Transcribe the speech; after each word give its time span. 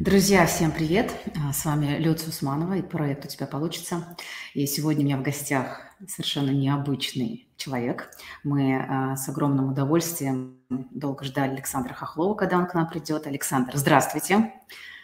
Друзья, 0.00 0.44
всем 0.46 0.72
привет! 0.72 1.14
А, 1.36 1.52
с 1.52 1.64
вами 1.64 1.98
Люция 1.98 2.30
Усманова 2.30 2.74
и 2.74 2.82
проект 2.82 3.26
«У 3.26 3.28
тебя 3.28 3.46
получится». 3.46 4.16
И 4.52 4.66
сегодня 4.66 5.02
у 5.02 5.04
меня 5.04 5.16
в 5.18 5.22
гостях 5.22 5.82
совершенно 6.08 6.50
необычный 6.50 7.46
человек. 7.56 8.10
Мы 8.42 8.74
а, 8.76 9.14
с 9.14 9.28
огромным 9.28 9.70
удовольствием 9.70 10.58
долго 10.68 11.24
ждали 11.24 11.52
Александра 11.52 11.94
Хохлова, 11.94 12.34
когда 12.34 12.58
он 12.58 12.66
к 12.66 12.74
нам 12.74 12.88
придет. 12.88 13.28
Александр, 13.28 13.76
здравствуйте. 13.76 14.52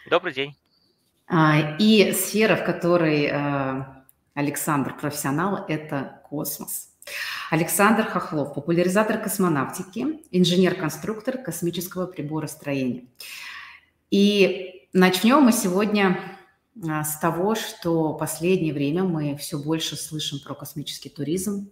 Добрый 0.09 0.33
день. 0.33 0.57
А, 1.25 1.77
и 1.79 2.11
сфера, 2.11 2.57
в 2.57 2.65
которой 2.65 3.31
Александр 4.33 4.97
профессионал– 4.97 5.65
это 5.69 6.21
космос. 6.29 6.89
Александр 7.49 8.03
Хохлов– 8.03 8.53
популяризатор 8.55 9.17
космонавтики, 9.19 10.21
инженер-конструктор 10.31 11.37
космического 11.37 12.07
приборостроения. 12.07 13.05
И 14.09 14.80
Начнем 14.93 15.43
мы 15.43 15.53
сегодня 15.53 16.19
а, 16.85 17.05
с 17.05 17.17
того, 17.17 17.55
что 17.55 18.11
последнее 18.11 18.73
время 18.73 19.03
мы 19.05 19.37
все 19.37 19.57
больше 19.57 19.95
слышим 19.95 20.39
про 20.43 20.53
космический 20.53 21.07
туризм, 21.07 21.71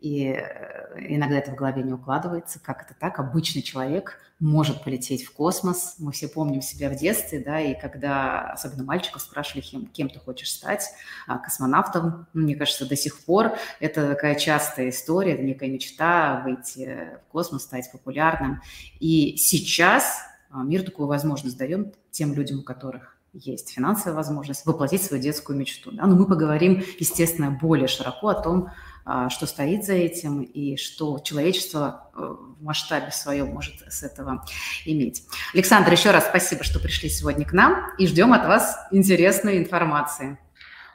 и 0.00 0.26
э, 0.26 0.94
иногда 1.08 1.38
это 1.38 1.50
в 1.50 1.56
голове 1.56 1.82
не 1.82 1.92
укладывается, 1.92 2.60
как 2.60 2.82
это 2.82 2.94
так, 2.98 3.18
обычный 3.18 3.62
человек 3.62 4.20
может 4.38 4.84
полететь 4.84 5.24
в 5.24 5.32
космос. 5.32 5.96
Мы 5.98 6.12
все 6.12 6.28
помним 6.28 6.62
себя 6.62 6.90
в 6.90 6.96
детстве, 6.96 7.40
да, 7.40 7.60
и 7.60 7.78
когда, 7.78 8.52
особенно 8.52 8.84
мальчиков, 8.84 9.20
спрашивали, 9.20 9.62
кем, 9.62 9.86
кем 9.86 10.08
ты 10.08 10.20
хочешь 10.20 10.52
стать, 10.52 10.90
а 11.26 11.38
космонавтом, 11.38 12.28
мне 12.34 12.54
кажется, 12.54 12.88
до 12.88 12.94
сих 12.94 13.24
пор 13.24 13.58
это 13.80 14.06
такая 14.06 14.36
частая 14.36 14.90
история, 14.90 15.36
некая 15.36 15.70
мечта 15.70 16.40
выйти 16.44 17.18
в 17.26 17.32
космос, 17.32 17.64
стать 17.64 17.90
популярным. 17.90 18.62
И 19.00 19.36
сейчас 19.38 20.29
мир 20.52 20.82
такую 20.82 21.06
возможность 21.06 21.56
дает 21.56 21.94
тем 22.10 22.34
людям, 22.34 22.60
у 22.60 22.62
которых 22.62 23.16
есть 23.32 23.70
финансовая 23.70 24.14
возможность 24.14 24.66
воплотить 24.66 25.02
свою 25.02 25.22
детскую 25.22 25.58
мечту. 25.58 25.90
Да? 25.92 26.06
Но 26.06 26.16
мы 26.16 26.26
поговорим, 26.26 26.84
естественно, 26.98 27.50
более 27.50 27.86
широко 27.86 28.28
о 28.28 28.34
том, 28.34 28.70
а, 29.04 29.30
что 29.30 29.46
стоит 29.46 29.84
за 29.84 29.94
этим 29.94 30.42
и 30.42 30.76
что 30.76 31.18
человечество 31.20 32.10
э, 32.14 32.18
в 32.18 32.62
масштабе 32.62 33.10
своем 33.12 33.48
может 33.48 33.80
с 33.90 34.02
этого 34.02 34.44
иметь. 34.84 35.24
Александр, 35.54 35.92
еще 35.92 36.10
раз 36.10 36.28
спасибо, 36.28 36.64
что 36.64 36.80
пришли 36.80 37.08
сегодня 37.08 37.46
к 37.46 37.52
нам 37.52 37.94
и 37.96 38.06
ждем 38.06 38.32
от 38.32 38.46
вас 38.46 38.76
интересной 38.90 39.58
информации. 39.58 40.38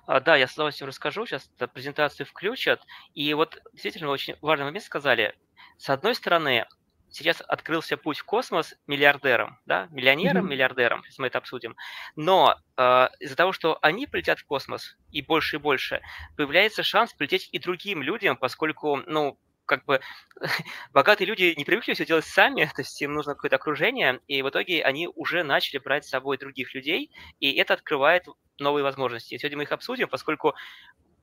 А, 0.06 0.20
да, 0.20 0.36
я 0.36 0.48
с 0.48 0.54
удовольствием 0.54 0.90
расскажу, 0.90 1.26
сейчас 1.26 1.50
презентацию 1.74 2.28
включат. 2.28 2.82
И 3.16 3.34
вот 3.34 3.62
действительно 3.74 4.10
очень 4.10 4.36
важный 4.42 4.66
момент 4.66 4.86
сказали. 4.86 5.34
С 5.78 5.90
одной 5.90 6.16
стороны, 6.16 6.66
сейчас 7.10 7.42
открылся 7.42 7.98
путь 7.98 8.20
в 8.20 8.26
космос 8.26 8.76
миллиардерам, 8.88 9.60
да, 9.66 9.88
миллионерам, 9.92 10.46
mm-hmm. 10.46 10.50
миллиардерам, 10.50 11.04
сейчас 11.04 11.20
мы 11.20 11.28
это 11.28 11.38
обсудим. 11.38 11.76
Но 12.16 12.56
э, 12.78 13.08
из-за 13.20 13.36
того, 13.36 13.54
что 13.54 13.78
они 13.82 14.08
полетят 14.08 14.40
в 14.40 14.46
космос 14.46 14.98
и 15.12 15.22
больше 15.22 15.56
и 15.56 15.60
больше, 15.60 16.02
появляется 16.36 16.84
шанс 16.84 17.14
полететь 17.14 17.50
и 17.52 17.60
другим 17.60 18.02
людям, 18.02 18.38
поскольку, 18.38 18.98
ну, 19.06 19.40
как 19.66 19.86
бы 19.86 20.02
богатые 20.94 21.28
люди 21.28 21.54
не 21.58 21.66
привыкли 21.66 21.94
все 21.94 22.06
делать 22.06 22.26
сами, 22.26 22.66
то 22.76 22.82
есть 22.82 23.02
им 23.02 23.14
нужно 23.14 23.34
какое-то 23.34 23.58
окружение, 23.58 24.20
и 24.28 24.42
в 24.42 24.50
итоге 24.50 24.84
они 24.84 25.08
уже 25.08 25.44
начали 25.44 25.78
брать 25.80 26.06
с 26.06 26.10
собой 26.10 26.38
других 26.38 26.74
людей, 26.74 27.12
и 27.40 27.52
это 27.54 27.74
открывает 27.74 28.26
новые 28.60 28.84
возможности. 28.84 29.38
сегодня 29.38 29.58
мы 29.58 29.64
их 29.64 29.72
обсудим, 29.72 30.08
поскольку 30.08 30.54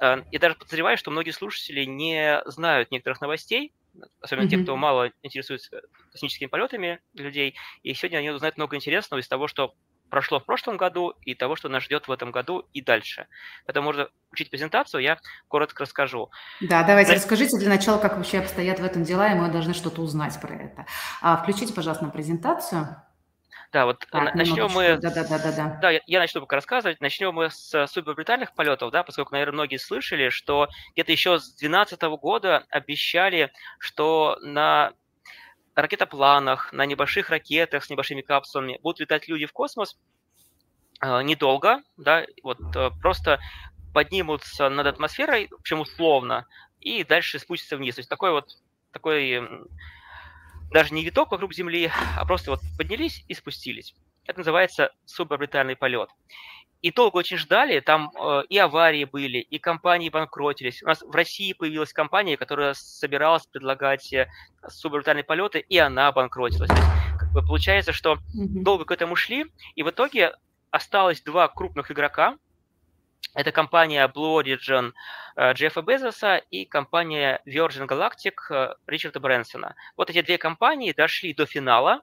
э, 0.01 0.23
я 0.31 0.39
даже 0.39 0.55
подозреваю, 0.55 0.97
что 0.99 1.11
многие 1.11 1.31
слушатели 1.31 1.85
не 1.85 2.43
знают 2.47 2.91
некоторых 2.91 3.21
новостей, 3.21 3.73
особенно 4.21 4.47
mm-hmm. 4.47 4.51
те, 4.51 4.63
кто 4.63 4.77
мало 4.77 5.11
интересуется 5.23 5.83
космическими 6.11 6.49
полетами 6.49 7.01
людей. 7.15 7.55
И 7.83 7.95
сегодня 7.95 8.19
они 8.19 8.31
узнают 8.31 8.57
много 8.57 8.77
интересного 8.77 9.21
из 9.21 9.29
того, 9.29 9.49
что 9.49 9.75
прошло 10.13 10.41
в 10.41 10.45
прошлом 10.45 10.77
году 10.77 11.15
и 11.23 11.35
того, 11.35 11.57
что 11.57 11.71
нас 11.71 11.85
ждет 11.85 12.07
в 12.07 12.13
этом 12.13 12.33
году 12.33 12.69
и 12.75 12.83
дальше. 12.83 13.29
Поэтому 13.65 13.87
можно 13.87 14.09
учить 14.31 14.51
презентацию, 14.51 15.03
я 15.03 15.19
коротко 15.49 15.85
расскажу. 15.85 16.31
Да, 16.61 16.83
давайте 16.83 17.13
Но... 17.13 17.17
расскажите 17.17 17.59
для 17.59 17.71
начала, 17.71 17.99
как 17.99 18.19
вообще 18.19 18.41
обстоят 18.41 18.79
в 18.79 18.85
этом 18.85 19.05
дела, 19.05 19.33
и 19.33 19.35
мы 19.35 19.51
должны 19.51 19.73
что-то 19.73 20.03
узнать 20.03 20.39
про 20.39 20.55
это. 20.55 20.87
А, 21.23 21.39
включите, 21.39 21.73
пожалуйста, 21.73 22.05
на 22.05 22.11
презентацию. 22.11 23.03
Да, 23.73 23.87
вот 23.87 24.05
так, 24.11 24.35
начнем 24.35 24.71
мы... 24.71 24.99
Да, 24.99 25.11
да, 25.11 25.25
да, 25.25 25.39
да, 25.39 25.53
да. 25.53 25.79
Да, 25.81 25.91
я, 25.91 26.01
я 26.07 26.19
начну 26.19 26.43
пока 26.43 26.57
рассказывать. 26.57 27.01
Начнем 27.01 27.33
мы 27.33 27.51
с 27.51 27.87
суборбитальных 27.87 28.55
полетов, 28.55 28.91
да, 28.91 29.03
поскольку, 29.03 29.33
наверное, 29.33 29.55
многие 29.55 29.79
слышали, 29.79 30.29
что 30.29 30.69
где-то 30.93 31.11
еще 31.11 31.39
с 31.39 31.55
2012 31.55 32.03
года 32.21 32.67
обещали, 32.69 33.51
что 33.79 34.37
на 34.43 34.93
ракетопланах, 35.75 36.71
на 36.75 36.85
небольших 36.85 37.31
ракетах 37.31 37.85
с 37.85 37.89
небольшими 37.89 38.21
капсулами 38.21 38.79
будут 38.83 39.01
летать 39.01 39.27
люди 39.27 39.47
в 39.47 39.53
космос 39.55 39.99
э, 41.01 41.23
недолго, 41.23 41.83
да, 41.97 42.27
вот 42.43 42.59
э, 42.77 42.91
просто 43.01 43.41
поднимутся 43.95 44.69
над 44.69 44.87
атмосферой, 44.87 45.49
причем 45.63 45.81
условно, 45.81 46.47
и 46.81 47.05
дальше 47.05 47.39
спустятся 47.39 47.79
вниз. 47.79 47.95
То 47.95 48.01
есть 48.01 48.11
такой 48.11 48.33
вот 48.33 48.51
такой 48.93 49.41
даже 50.73 50.95
не 50.95 51.05
виток 51.05 51.31
вокруг 51.31 51.55
Земли, 51.55 51.91
а 52.17 52.25
просто 52.25 52.51
вот 52.51 52.61
поднялись 52.77 53.25
и 53.29 53.35
спустились. 53.35 53.95
Это 54.27 54.41
называется 54.41 54.93
суборбитальный 55.05 55.77
полет. 55.77 56.09
И 56.81 56.91
долго 56.91 57.19
очень 57.19 57.37
ждали, 57.37 57.79
там 57.79 58.11
э, 58.21 58.43
и 58.49 58.59
аварии 58.59 59.05
были, 59.05 59.39
и 59.39 59.59
компании 59.59 60.09
банкротились. 60.09 60.83
У 60.83 60.87
нас 60.87 61.01
в 61.03 61.15
России 61.15 61.53
появилась 61.53 61.93
компания, 61.93 62.37
которая 62.37 62.75
собиралась 62.75 63.47
предлагать 63.47 64.13
э, 64.13 64.29
суборбитальные 64.67 65.23
полеты, 65.23 65.61
и 65.61 65.79
она 65.79 66.11
банкротилась. 66.11 66.69
То 66.69 66.75
есть, 66.75 66.89
как 67.21 67.33
бы 67.33 67.43
получается, 67.43 67.93
что 67.93 68.15
mm-hmm. 68.15 68.63
долго 68.65 68.85
к 68.85 68.91
этому 68.91 69.15
шли, 69.15 69.47
и 69.77 69.85
в 69.85 69.91
итоге 69.91 70.35
осталось 70.73 71.23
два 71.23 71.47
крупных 71.47 71.93
игрока, 71.93 72.37
это 73.35 73.53
компания 73.53 74.07
Blue 74.09 74.43
Origin 74.43 74.93
э, 75.37 75.53
Джеффа 75.55 75.83
Безоса 75.83 76.37
и 76.37 76.65
компания 76.65 77.41
Virgin 77.47 77.87
Galactic 77.87 78.35
э, 78.51 78.75
Ричарда 78.87 79.21
Брэнсона. 79.21 79.75
Вот 79.97 80.11
эти 80.11 80.21
две 80.23 80.39
компании 80.39 80.93
дошли 80.93 81.33
до 81.33 81.47
финала, 81.47 82.03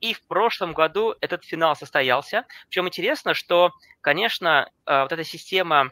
и 0.00 0.12
в 0.12 0.22
прошлом 0.26 0.72
году 0.72 1.14
этот 1.20 1.44
финал 1.44 1.76
состоялся. 1.76 2.44
Причем 2.68 2.88
интересно, 2.88 3.34
что, 3.34 3.72
конечно, 4.00 4.70
э, 4.86 5.02
вот 5.02 5.12
эта 5.12 5.24
система 5.24 5.90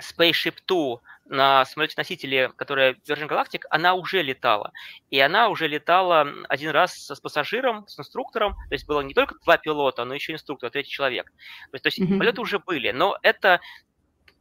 Spaceship 0.00 0.56
Two 0.66 1.00
на 1.26 1.64
самолете-носителе, 1.64 2.50
которая 2.50 2.94
Virgin 3.08 3.28
Galactic, 3.28 3.62
она 3.70 3.94
уже 3.94 4.22
летала. 4.22 4.72
И 5.10 5.18
она 5.18 5.48
уже 5.48 5.68
летала 5.68 6.26
один 6.48 6.70
раз 6.70 6.94
с 7.06 7.20
пассажиром, 7.20 7.86
с 7.88 7.98
инструктором. 7.98 8.54
То 8.68 8.74
есть 8.74 8.86
было 8.86 9.00
не 9.00 9.14
только 9.14 9.36
два 9.44 9.56
пилота, 9.56 10.04
но 10.04 10.14
еще 10.14 10.32
инструктор, 10.32 10.70
третий 10.70 10.90
человек. 10.90 11.26
То 11.70 11.74
есть, 11.74 11.82
то 11.82 11.86
есть 11.88 12.00
mm-hmm. 12.00 12.18
полеты 12.18 12.40
уже 12.40 12.58
были. 12.58 12.90
Но 12.90 13.18
это 13.22 13.60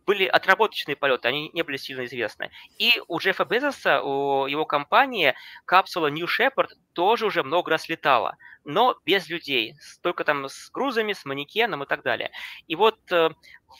были 0.05 0.25
отработочные 0.25 0.95
полеты, 0.95 1.27
они 1.27 1.49
не 1.53 1.63
были 1.63 1.77
сильно 1.77 2.05
известны. 2.05 2.51
И 2.77 3.01
у 3.07 3.19
Джеффа 3.19 3.45
Безоса, 3.45 4.01
у 4.01 4.47
его 4.47 4.65
компании, 4.65 5.33
капсула 5.65 6.07
New 6.07 6.27
Shepard 6.27 6.69
тоже 6.93 7.25
уже 7.25 7.43
много 7.43 7.71
раз 7.71 7.87
летала, 7.89 8.35
но 8.63 8.97
без 9.05 9.29
людей, 9.29 9.75
только 10.01 10.23
там 10.23 10.49
с 10.49 10.69
грузами, 10.71 11.13
с 11.13 11.25
манекеном 11.25 11.83
и 11.83 11.85
так 11.85 12.03
далее. 12.03 12.31
И 12.67 12.75
вот 12.75 12.99
э, 13.11 13.29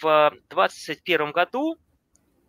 в 0.02 0.34
2021 0.50 1.32
году 1.32 1.78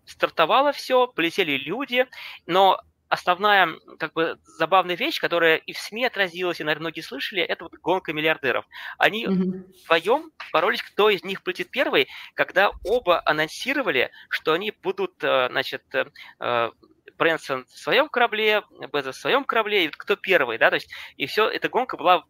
стартовало 0.07 0.73
все, 0.73 1.07
полетели 1.07 1.57
люди, 1.57 2.07
но 2.47 2.81
основная, 3.09 3.69
как 3.99 4.13
бы, 4.13 4.39
забавная 4.45 4.97
вещь, 4.97 5.21
которая 5.21 5.57
и 5.57 5.73
в 5.73 5.79
СМИ 5.79 6.07
отразилась, 6.07 6.61
и, 6.61 6.65
наверное, 6.65 6.85
многие 6.85 7.01
слышали, 7.01 7.43
это 7.43 7.65
вот 7.65 7.75
гонка 7.75 8.13
миллиардеров. 8.13 8.67
Они 8.99 9.27
mm-hmm. 9.27 9.73
вдвоем 9.85 10.33
боролись, 10.53 10.83
кто 10.83 11.11
из 11.11 11.23
них 11.23 11.43
полетит 11.43 11.71
первый, 11.71 12.09
когда 12.35 12.71
оба 12.85 13.23
анонсировали, 13.25 14.11
что 14.29 14.53
они 14.53 14.73
будут, 14.83 15.23
э, 15.23 15.49
значит, 15.51 15.83
э, 15.95 16.07
э, 16.41 16.71
Брэнсон 17.17 17.67
в 17.67 17.79
своем 17.79 18.09
корабле, 18.09 18.63
Безос 18.93 19.17
в 19.17 19.21
своем 19.21 19.45
корабле, 19.45 19.85
и 19.85 19.89
кто 19.89 20.17
первый, 20.17 20.59
да, 20.59 20.71
то 20.71 20.77
есть, 20.77 20.91
и 21.17 21.27
все, 21.27 21.49
эта 21.49 21.69
гонка 21.69 21.97
была 21.97 22.25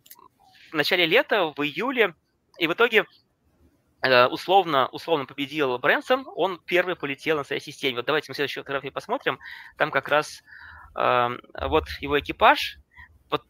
в 0.71 0.75
начале 0.75 1.06
лета, 1.06 1.53
в 1.56 1.62
июле, 1.62 2.15
и 2.59 2.67
в 2.67 2.73
итоге 2.75 3.06
условно, 4.31 4.89
условно 4.89 5.27
победил 5.27 5.79
Брэнсон, 5.79 6.27
он 6.35 6.61
первый 6.65 6.97
полетел 6.97 7.37
на 7.37 7.45
своей 7.45 7.62
системе. 7.62 7.97
Вот 7.97 8.06
давайте 8.06 8.31
мы 8.31 8.35
следующую 8.35 8.62
фотографию 8.65 8.93
посмотрим. 8.93 9.39
Там 9.79 9.91
как 9.91 10.09
раз 10.09 10.43
э, 10.97 11.29
вот 11.62 11.85
его 12.01 12.19
экипаж. 12.19 12.79
Вот 13.31 13.43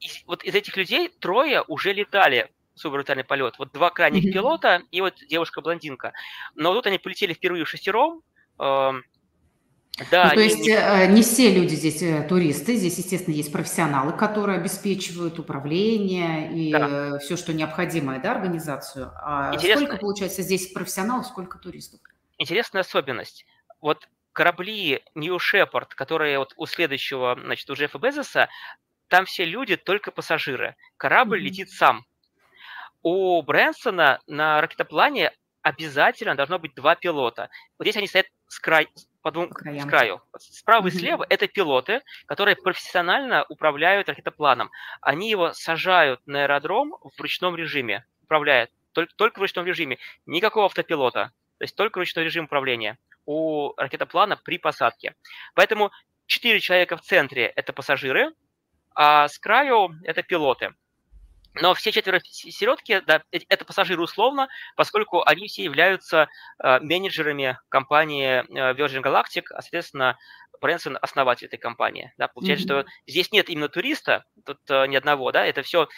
из, 0.00 0.24
вот 0.26 0.42
из 0.44 0.54
этих 0.54 0.76
людей 0.76 1.08
трое 1.08 1.62
уже 1.68 1.92
летали 1.92 2.50
суборбитальный 2.74 3.24
полет. 3.24 3.58
Вот 3.58 3.72
два 3.72 3.90
крайних 3.90 4.24
mm-hmm. 4.24 4.32
пилота 4.32 4.82
и 4.90 5.00
вот 5.00 5.14
девушка-блондинка. 5.28 6.12
Но 6.54 6.74
тут 6.74 6.86
они 6.86 6.98
полетели 6.98 7.34
впервые 7.34 7.64
шестером. 7.64 8.22
Э, 8.58 8.92
да, 10.10 10.28
ну, 10.30 10.34
то 10.36 10.40
есть 10.40 10.60
не... 10.60 10.70
Э, 10.70 11.06
не 11.06 11.22
все 11.22 11.52
люди 11.52 11.74
здесь 11.74 12.02
э, 12.02 12.26
туристы, 12.26 12.76
здесь, 12.76 12.96
естественно, 12.96 13.34
есть 13.34 13.52
профессионалы, 13.52 14.12
которые 14.12 14.58
обеспечивают 14.58 15.38
управление 15.38 16.50
и 16.52 16.72
да. 16.72 17.18
все, 17.18 17.36
что 17.36 17.52
необходимое, 17.52 18.18
да, 18.18 18.32
организацию. 18.32 19.12
А 19.16 19.54
Интересно... 19.54 19.84
сколько, 19.84 20.00
получается, 20.00 20.42
здесь 20.42 20.72
профессионалов, 20.72 21.26
сколько 21.26 21.58
туристов? 21.58 22.00
Интересная 22.38 22.80
особенность. 22.80 23.44
Вот 23.82 24.08
корабли 24.32 25.02
New 25.14 25.36
Shepard, 25.36 25.88
которые 25.94 26.38
вот 26.38 26.54
у 26.56 26.64
следующего, 26.64 27.38
значит, 27.38 27.68
у 27.68 27.74
Джеффа 27.74 27.98
Безоса, 27.98 28.48
там 29.08 29.26
все 29.26 29.44
люди 29.44 29.76
только 29.76 30.10
пассажиры. 30.10 30.74
Корабль 30.96 31.38
mm-hmm. 31.38 31.42
летит 31.42 31.70
сам. 31.70 32.06
у 33.02 33.42
Брэнсона 33.42 34.20
на 34.26 34.60
ракетоплане 34.60 35.32
обязательно 35.60 36.34
должно 36.34 36.58
быть 36.58 36.74
два 36.74 36.94
пилота. 36.94 37.50
Вот 37.78 37.84
здесь 37.84 37.96
они 37.96 38.06
стоят 38.06 38.26
с, 38.48 38.58
край, 38.58 38.88
по 39.22 39.30
двум, 39.30 39.48
по 39.48 39.54
с 39.54 39.84
краю. 39.86 40.20
Справа 40.38 40.88
и 40.88 40.90
слева 40.90 41.24
это 41.28 41.48
пилоты, 41.48 42.02
которые 42.26 42.56
профессионально 42.56 43.44
управляют 43.48 44.08
ракетопланом. 44.08 44.70
Они 45.00 45.30
его 45.30 45.52
сажают 45.52 46.20
на 46.26 46.44
аэродром 46.44 46.94
в 47.02 47.20
ручном 47.20 47.56
режиме, 47.56 48.04
управляют 48.22 48.70
только, 48.92 49.14
только 49.14 49.38
в 49.38 49.42
ручном 49.42 49.64
режиме, 49.64 49.98
никакого 50.26 50.66
автопилота, 50.66 51.32
то 51.58 51.64
есть 51.64 51.76
только 51.76 52.00
ручной 52.00 52.24
режим 52.24 52.44
управления 52.44 52.98
у 53.24 53.72
ракетоплана 53.76 54.36
при 54.36 54.58
посадке. 54.58 55.14
Поэтому 55.54 55.92
четыре 56.26 56.60
человека 56.60 56.96
в 56.96 57.02
центре– 57.02 57.46
это 57.56 57.72
пассажиры, 57.72 58.32
а 58.94 59.28
с 59.28 59.38
краю– 59.38 59.94
это 60.04 60.22
пилоты. 60.22 60.74
Но 61.54 61.74
все 61.74 61.92
четверо 61.92 62.20
середки, 62.24 63.02
да, 63.06 63.22
э, 63.30 63.40
это 63.48 63.64
пассажиры 63.64 64.02
условно, 64.02 64.48
поскольку 64.76 65.22
они 65.22 65.48
все 65.48 65.64
являются 65.64 66.28
э, 66.62 66.80
менеджерами 66.80 67.58
компании 67.68 68.44
э, 68.48 68.74
Virgin 68.74 69.02
Galactic, 69.02 69.44
а, 69.50 69.60
соответственно, 69.60 70.18
Брэнсон 70.60 70.96
основатель 71.02 71.48
этой 71.48 71.58
компании. 71.58 72.12
Да, 72.16 72.28
получается, 72.28 72.66
mm-hmm. 72.66 72.82
что 72.82 72.90
здесь 73.06 73.32
нет 73.32 73.50
именно 73.50 73.68
туриста, 73.68 74.24
тут 74.46 74.58
э, 74.70 74.86
ни 74.86 74.96
одного, 74.96 75.30
да, 75.32 75.44
это 75.44 75.62
все 75.62 75.88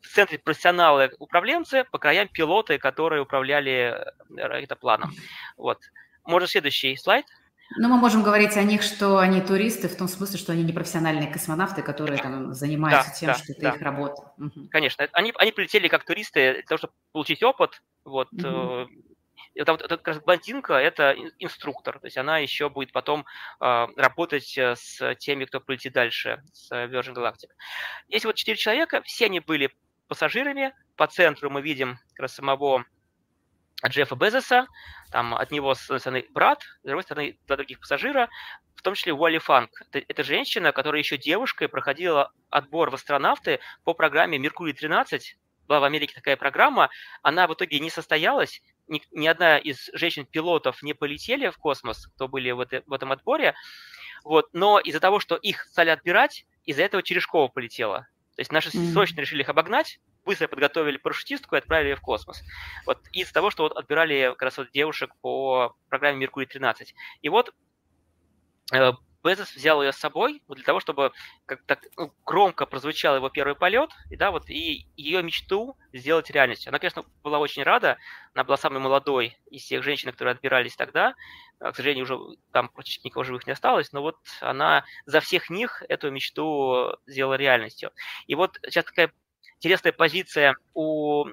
в 0.00 0.08
центре 0.14 0.38
профессионалы 0.38 1.12
управленцы, 1.18 1.84
по 1.84 1.98
краям 1.98 2.28
пилоты, 2.28 2.78
которые 2.78 3.22
управляли 3.22 3.70
э, 3.70 4.04
ракетопланом. 4.36 5.12
Вот. 5.56 5.78
Можно 6.24 6.48
следующий 6.48 6.96
слайд. 6.96 7.26
Ну, 7.76 7.88
мы 7.88 7.96
можем 7.96 8.22
говорить 8.22 8.56
о 8.56 8.62
них, 8.62 8.82
что 8.82 9.18
они 9.18 9.40
туристы, 9.40 9.88
в 9.88 9.96
том 9.96 10.06
смысле, 10.06 10.38
что 10.38 10.52
они 10.52 10.62
не 10.62 10.72
профессиональные 10.72 11.32
космонавты, 11.32 11.82
которые 11.82 12.18
там 12.18 12.52
занимаются 12.52 13.10
да, 13.10 13.16
тем, 13.16 13.26
да, 13.28 13.34
что 13.34 13.52
это 13.52 13.60
да. 13.62 13.70
их 13.70 13.80
работа. 13.80 14.32
Угу. 14.38 14.68
Конечно, 14.70 15.08
они, 15.12 15.32
они 15.36 15.52
прилетели 15.52 15.88
как 15.88 16.04
туристы 16.04 16.54
для 16.54 16.62
того, 16.62 16.78
чтобы 16.78 16.92
получить 17.12 17.42
опыт. 17.42 17.82
Вот, 18.04 18.28
угу. 18.32 18.88
Это, 19.54 19.72
вот, 19.72 19.82
это 19.82 19.96
как 19.96 20.08
раз 20.08 20.18
блондинка, 20.20 20.74
это 20.74 21.14
инструктор, 21.38 22.00
то 22.00 22.06
есть 22.06 22.18
она 22.18 22.38
еще 22.38 22.68
будет 22.68 22.92
потом 22.92 23.24
э, 23.60 23.86
работать 23.96 24.58
с 24.58 25.14
теми, 25.16 25.44
кто 25.44 25.60
полетит 25.60 25.92
дальше, 25.92 26.42
с 26.52 26.72
Virgin 26.72 27.14
Galactic. 27.14 27.50
Есть 28.08 28.24
вот 28.24 28.34
четыре 28.34 28.56
человека, 28.56 29.00
все 29.02 29.26
они 29.26 29.38
были 29.38 29.70
пассажирами, 30.08 30.74
по 30.96 31.06
центру 31.06 31.50
мы 31.50 31.62
видим 31.62 31.98
как 32.10 32.20
раз 32.20 32.34
самого 32.34 32.84
Джеффа 33.88 34.16
Безоса, 34.16 34.66
там 35.10 35.34
от 35.34 35.50
него 35.50 35.74
с 35.74 35.84
одной 35.84 36.00
стороны 36.00 36.26
брат, 36.30 36.62
с 36.82 36.86
другой 36.86 37.02
стороны 37.02 37.38
два 37.46 37.56
других 37.56 37.80
пассажира, 37.80 38.28
в 38.74 38.82
том 38.82 38.94
числе 38.94 39.12
Уолли 39.12 39.38
Фанк. 39.38 39.70
Это, 39.80 40.04
это 40.06 40.24
женщина, 40.24 40.72
которая 40.72 41.00
еще 41.00 41.16
девушкой 41.16 41.68
проходила 41.68 42.32
отбор 42.50 42.90
в 42.90 42.94
астронавты 42.94 43.60
по 43.84 43.94
программе 43.94 44.38
«Меркурий-13», 44.38 45.20
была 45.66 45.80
в 45.80 45.84
Америке 45.84 46.14
такая 46.14 46.36
программа, 46.36 46.90
она 47.22 47.46
в 47.46 47.54
итоге 47.54 47.80
не 47.80 47.90
состоялась, 47.90 48.62
ни, 48.86 49.02
ни 49.12 49.26
одна 49.26 49.58
из 49.58 49.90
женщин-пилотов 49.94 50.82
не 50.82 50.92
полетели 50.94 51.48
в 51.48 51.56
космос, 51.56 52.06
кто 52.14 52.28
были 52.28 52.50
в, 52.50 52.60
это, 52.60 52.82
в 52.86 52.92
этом 52.92 53.12
отборе, 53.12 53.54
вот, 54.24 54.48
но 54.52 54.78
из-за 54.78 55.00
того, 55.00 55.20
что 55.20 55.36
их 55.36 55.64
стали 55.64 55.90
отбирать, 55.90 56.46
из-за 56.64 56.82
этого 56.82 57.02
Черешкова 57.02 57.48
полетела. 57.48 58.06
То 58.36 58.40
есть 58.40 58.50
наши 58.50 58.70
mm-hmm. 58.70 58.92
срочно 58.92 59.20
решили 59.20 59.42
их 59.42 59.48
обогнать, 59.48 60.00
быстро 60.24 60.48
подготовили 60.48 60.96
парашютистку 60.96 61.54
и 61.54 61.58
отправили 61.58 61.90
ее 61.90 61.96
в 61.96 62.00
космос. 62.00 62.42
Вот 62.84 62.98
из-за 63.12 63.32
того, 63.32 63.50
что 63.50 63.62
вот 63.62 63.76
отбирали 63.76 64.30
как 64.30 64.42
раз 64.42 64.58
вот 64.58 64.70
девушек 64.72 65.10
по 65.20 65.76
программе 65.88 66.18
Меркурий-13. 66.18 66.86
И 67.22 67.28
вот 67.28 67.54
э, 68.72 68.92
Безос 69.24 69.54
взял 69.54 69.82
ее 69.82 69.92
с 69.92 69.96
собой 69.96 70.42
вот 70.46 70.56
для 70.56 70.64
того, 70.64 70.80
чтобы 70.80 71.12
как 71.46 71.62
так 71.64 71.80
ну, 71.96 72.12
громко 72.26 72.66
прозвучал 72.66 73.16
его 73.16 73.30
первый 73.30 73.54
полет, 73.54 73.90
и 74.10 74.16
да, 74.16 74.30
вот 74.30 74.50
и 74.50 74.86
ее 74.96 75.22
мечту 75.22 75.76
сделать 75.94 76.30
реальностью. 76.30 76.70
Она, 76.70 76.78
конечно, 76.78 77.04
была 77.22 77.38
очень 77.38 77.62
рада, 77.62 77.96
она 78.34 78.44
была 78.44 78.58
самой 78.58 78.80
молодой 78.80 79.38
из 79.50 79.62
всех 79.62 79.82
женщин, 79.82 80.12
которые 80.12 80.32
отбирались 80.32 80.76
тогда. 80.76 81.14
А, 81.58 81.72
к 81.72 81.76
сожалению, 81.76 82.04
уже 82.04 82.18
там 82.52 82.68
практически 82.68 83.06
никого 83.06 83.24
живых 83.24 83.46
не 83.46 83.54
осталось, 83.54 83.92
но 83.92 84.02
вот 84.02 84.18
она 84.40 84.84
за 85.06 85.20
всех 85.20 85.48
них 85.48 85.82
эту 85.88 86.10
мечту 86.10 86.96
сделала 87.06 87.34
реальностью. 87.34 87.92
И 88.26 88.34
вот 88.34 88.58
сейчас 88.64 88.84
такая 88.84 89.10
интересная 89.56 89.92
позиция 89.92 90.56
у 90.74 91.24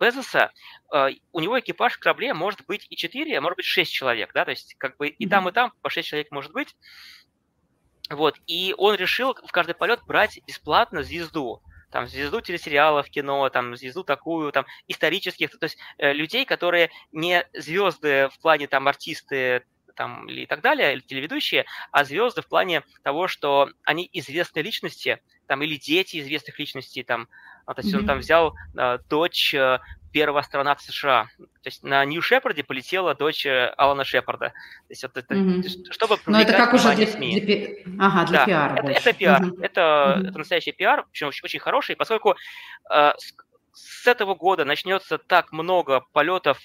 Безоса, 0.00 0.50
э, 0.92 1.10
у 1.32 1.40
него 1.40 1.60
экипаж 1.60 1.98
корабле 1.98 2.32
может 2.32 2.64
быть 2.66 2.86
и 2.88 2.96
4, 2.96 3.36
а 3.36 3.40
может 3.42 3.56
быть 3.56 3.66
6 3.66 3.92
человек, 3.92 4.32
да, 4.32 4.46
то 4.46 4.50
есть 4.50 4.74
как 4.78 4.96
бы 4.96 5.08
и 5.08 5.28
там, 5.28 5.46
и 5.48 5.52
там 5.52 5.72
по 5.82 5.90
6 5.90 6.08
человек 6.08 6.30
может 6.30 6.52
быть. 6.52 6.74
Вот, 8.10 8.36
и 8.48 8.74
он 8.76 8.96
решил 8.96 9.34
в 9.34 9.52
каждый 9.52 9.74
полет 9.74 10.00
брать 10.04 10.40
бесплатно 10.44 11.04
звезду, 11.04 11.62
там, 11.90 12.08
звезду 12.08 12.40
телесериалов, 12.40 13.08
кино, 13.08 13.48
там, 13.50 13.76
звезду 13.76 14.02
такую, 14.02 14.50
там, 14.50 14.66
исторических, 14.88 15.50
то 15.50 15.64
есть 15.64 15.78
э, 15.96 16.12
людей, 16.12 16.44
которые 16.44 16.90
не 17.12 17.46
звезды 17.54 18.28
в 18.32 18.40
плане, 18.40 18.66
там, 18.66 18.88
артисты, 18.88 19.64
там, 19.94 20.28
или 20.28 20.46
так 20.46 20.60
далее, 20.60 20.94
или 20.94 21.00
телеведущие, 21.00 21.66
а 21.92 22.04
звезды 22.04 22.42
в 22.42 22.48
плане 22.48 22.82
того, 23.02 23.28
что 23.28 23.70
они 23.84 24.08
известные 24.12 24.64
личности, 24.64 25.20
там, 25.46 25.62
или 25.62 25.76
дети 25.76 26.20
известных 26.20 26.58
личностей, 26.58 27.04
там, 27.04 27.28
а, 27.66 27.74
то 27.74 27.82
есть 27.82 27.94
mm-hmm. 27.94 27.98
он 27.98 28.06
там 28.06 28.18
взял 28.18 28.54
э, 28.76 28.98
дочь 29.08 29.54
э, 29.54 29.78
первого 30.12 30.40
астронавта 30.40 30.84
США. 30.84 31.28
То 31.38 31.66
есть 31.66 31.82
на 31.82 32.04
Нью 32.04 32.22
Шепарде 32.22 32.64
полетела 32.64 33.14
дочь 33.14 33.46
э, 33.46 33.72
Алана 33.76 34.04
Шепарда. 34.04 34.48
То 34.48 34.90
есть 34.90 35.02
вот 35.02 35.16
это, 35.16 35.34
mm-hmm. 35.34 35.92
чтобы 35.92 36.18
Но 36.26 36.40
это 36.40 36.52
как 36.52 36.74
уже 36.74 36.94
для, 36.94 37.06
СМИ. 37.06 37.40
для, 37.40 38.04
ага, 38.04 38.26
для 38.26 38.38
да, 38.38 38.46
пиара 38.46 38.76
это, 38.76 38.92
это 38.92 39.12
пиар. 39.12 39.42
Mm-hmm. 39.42 39.64
Это, 39.64 39.80
mm-hmm. 39.80 40.28
это 40.28 40.38
настоящий 40.38 40.72
пиар, 40.72 41.06
причем 41.10 41.28
очень, 41.28 41.44
очень 41.44 41.60
хороший, 41.60 41.96
поскольку 41.96 42.36
э, 42.90 43.12
с, 43.16 43.34
с 43.72 44.06
этого 44.06 44.34
года 44.34 44.64
начнется 44.64 45.18
так 45.18 45.52
много 45.52 46.04
полетов 46.12 46.58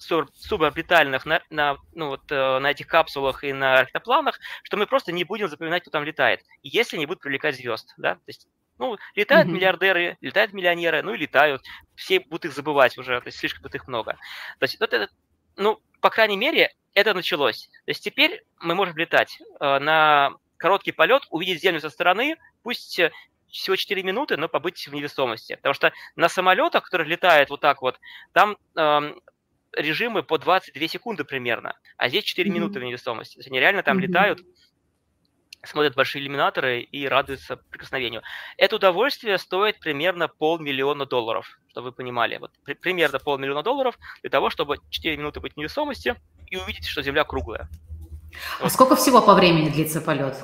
суборбитальных 0.00 1.26
на, 1.26 1.42
на, 1.50 1.76
ну, 1.92 2.08
вот, 2.08 2.22
э, 2.30 2.58
на 2.58 2.70
этих 2.70 2.86
капсулах 2.86 3.44
и 3.44 3.52
на 3.52 3.80
ракетопланах, 3.80 4.38
что 4.62 4.76
мы 4.76 4.86
просто 4.86 5.12
не 5.12 5.24
будем 5.24 5.48
запоминать, 5.48 5.82
кто 5.82 5.90
там 5.90 6.04
летает, 6.04 6.40
если 6.62 6.96
не 6.96 7.06
будут 7.06 7.22
привлекать 7.22 7.56
звезд. 7.56 7.92
Да? 7.98 8.14
То 8.14 8.22
есть 8.26 8.48
ну, 8.80 8.96
летают 9.14 9.46
mm-hmm. 9.46 9.52
миллиардеры, 9.52 10.16
летают 10.22 10.54
миллионеры, 10.54 11.02
ну 11.02 11.12
и 11.12 11.18
летают. 11.18 11.62
Все 11.94 12.18
будут 12.18 12.46
их 12.46 12.54
забывать 12.54 12.96
уже, 12.96 13.20
то 13.20 13.26
есть 13.26 13.38
слишком 13.38 13.62
будет 13.62 13.74
их 13.74 13.86
много. 13.86 14.14
То 14.58 14.64
есть 14.64 14.80
вот 14.80 14.92
это, 14.92 15.10
ну, 15.56 15.78
по 16.00 16.08
крайней 16.08 16.38
мере, 16.38 16.74
это 16.94 17.12
началось. 17.12 17.68
То 17.84 17.90
есть 17.90 18.02
теперь 18.02 18.42
мы 18.58 18.74
можем 18.74 18.96
летать 18.96 19.38
э, 19.60 19.78
на 19.78 20.30
короткий 20.56 20.92
полет, 20.92 21.22
увидеть 21.28 21.60
Землю 21.60 21.80
со 21.80 21.90
стороны, 21.90 22.36
пусть 22.62 22.98
всего 23.50 23.76
4 23.76 24.02
минуты, 24.02 24.38
но 24.38 24.48
побыть 24.48 24.88
в 24.88 24.94
невесомости. 24.94 25.56
Потому 25.56 25.74
что 25.74 25.92
на 26.16 26.30
самолетах, 26.30 26.84
которые 26.84 27.08
летают 27.08 27.50
вот 27.50 27.60
так 27.60 27.82
вот, 27.82 28.00
там 28.32 28.56
э, 28.76 29.14
режимы 29.76 30.22
по 30.22 30.38
22 30.38 30.88
секунды 30.88 31.24
примерно, 31.24 31.78
а 31.98 32.08
здесь 32.08 32.24
4 32.24 32.48
mm-hmm. 32.48 32.54
минуты 32.54 32.80
в 32.80 32.82
невесомости. 32.82 33.34
То 33.34 33.40
есть 33.40 33.48
они 33.48 33.60
реально 33.60 33.82
там 33.82 33.98
mm-hmm. 33.98 34.00
летают 34.00 34.40
смотрят 35.62 35.94
большие 35.94 36.22
иллюминаторы 36.22 36.80
и 36.80 37.06
радуются 37.06 37.56
прикосновению. 37.56 38.22
Это 38.56 38.76
удовольствие 38.76 39.38
стоит 39.38 39.78
примерно 39.80 40.28
полмиллиона 40.28 41.06
долларов, 41.06 41.58
чтобы 41.68 41.88
вы 41.88 41.92
понимали. 41.92 42.38
Вот 42.38 42.52
при, 42.64 42.74
примерно 42.74 43.18
полмиллиона 43.18 43.62
долларов 43.62 43.98
для 44.22 44.30
того, 44.30 44.50
чтобы 44.50 44.78
4 44.90 45.16
минуты 45.16 45.40
быть 45.40 45.54
в 45.54 45.56
невесомости 45.56 46.16
и 46.46 46.56
увидеть, 46.56 46.86
что 46.86 47.02
Земля 47.02 47.24
круглая. 47.24 47.68
А 48.58 48.64
вот. 48.64 48.72
сколько 48.72 48.96
всего 48.96 49.20
по 49.20 49.34
времени 49.34 49.68
длится 49.68 50.00
полет? 50.00 50.36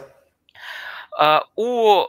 А, 1.17 1.45
у 1.55 2.07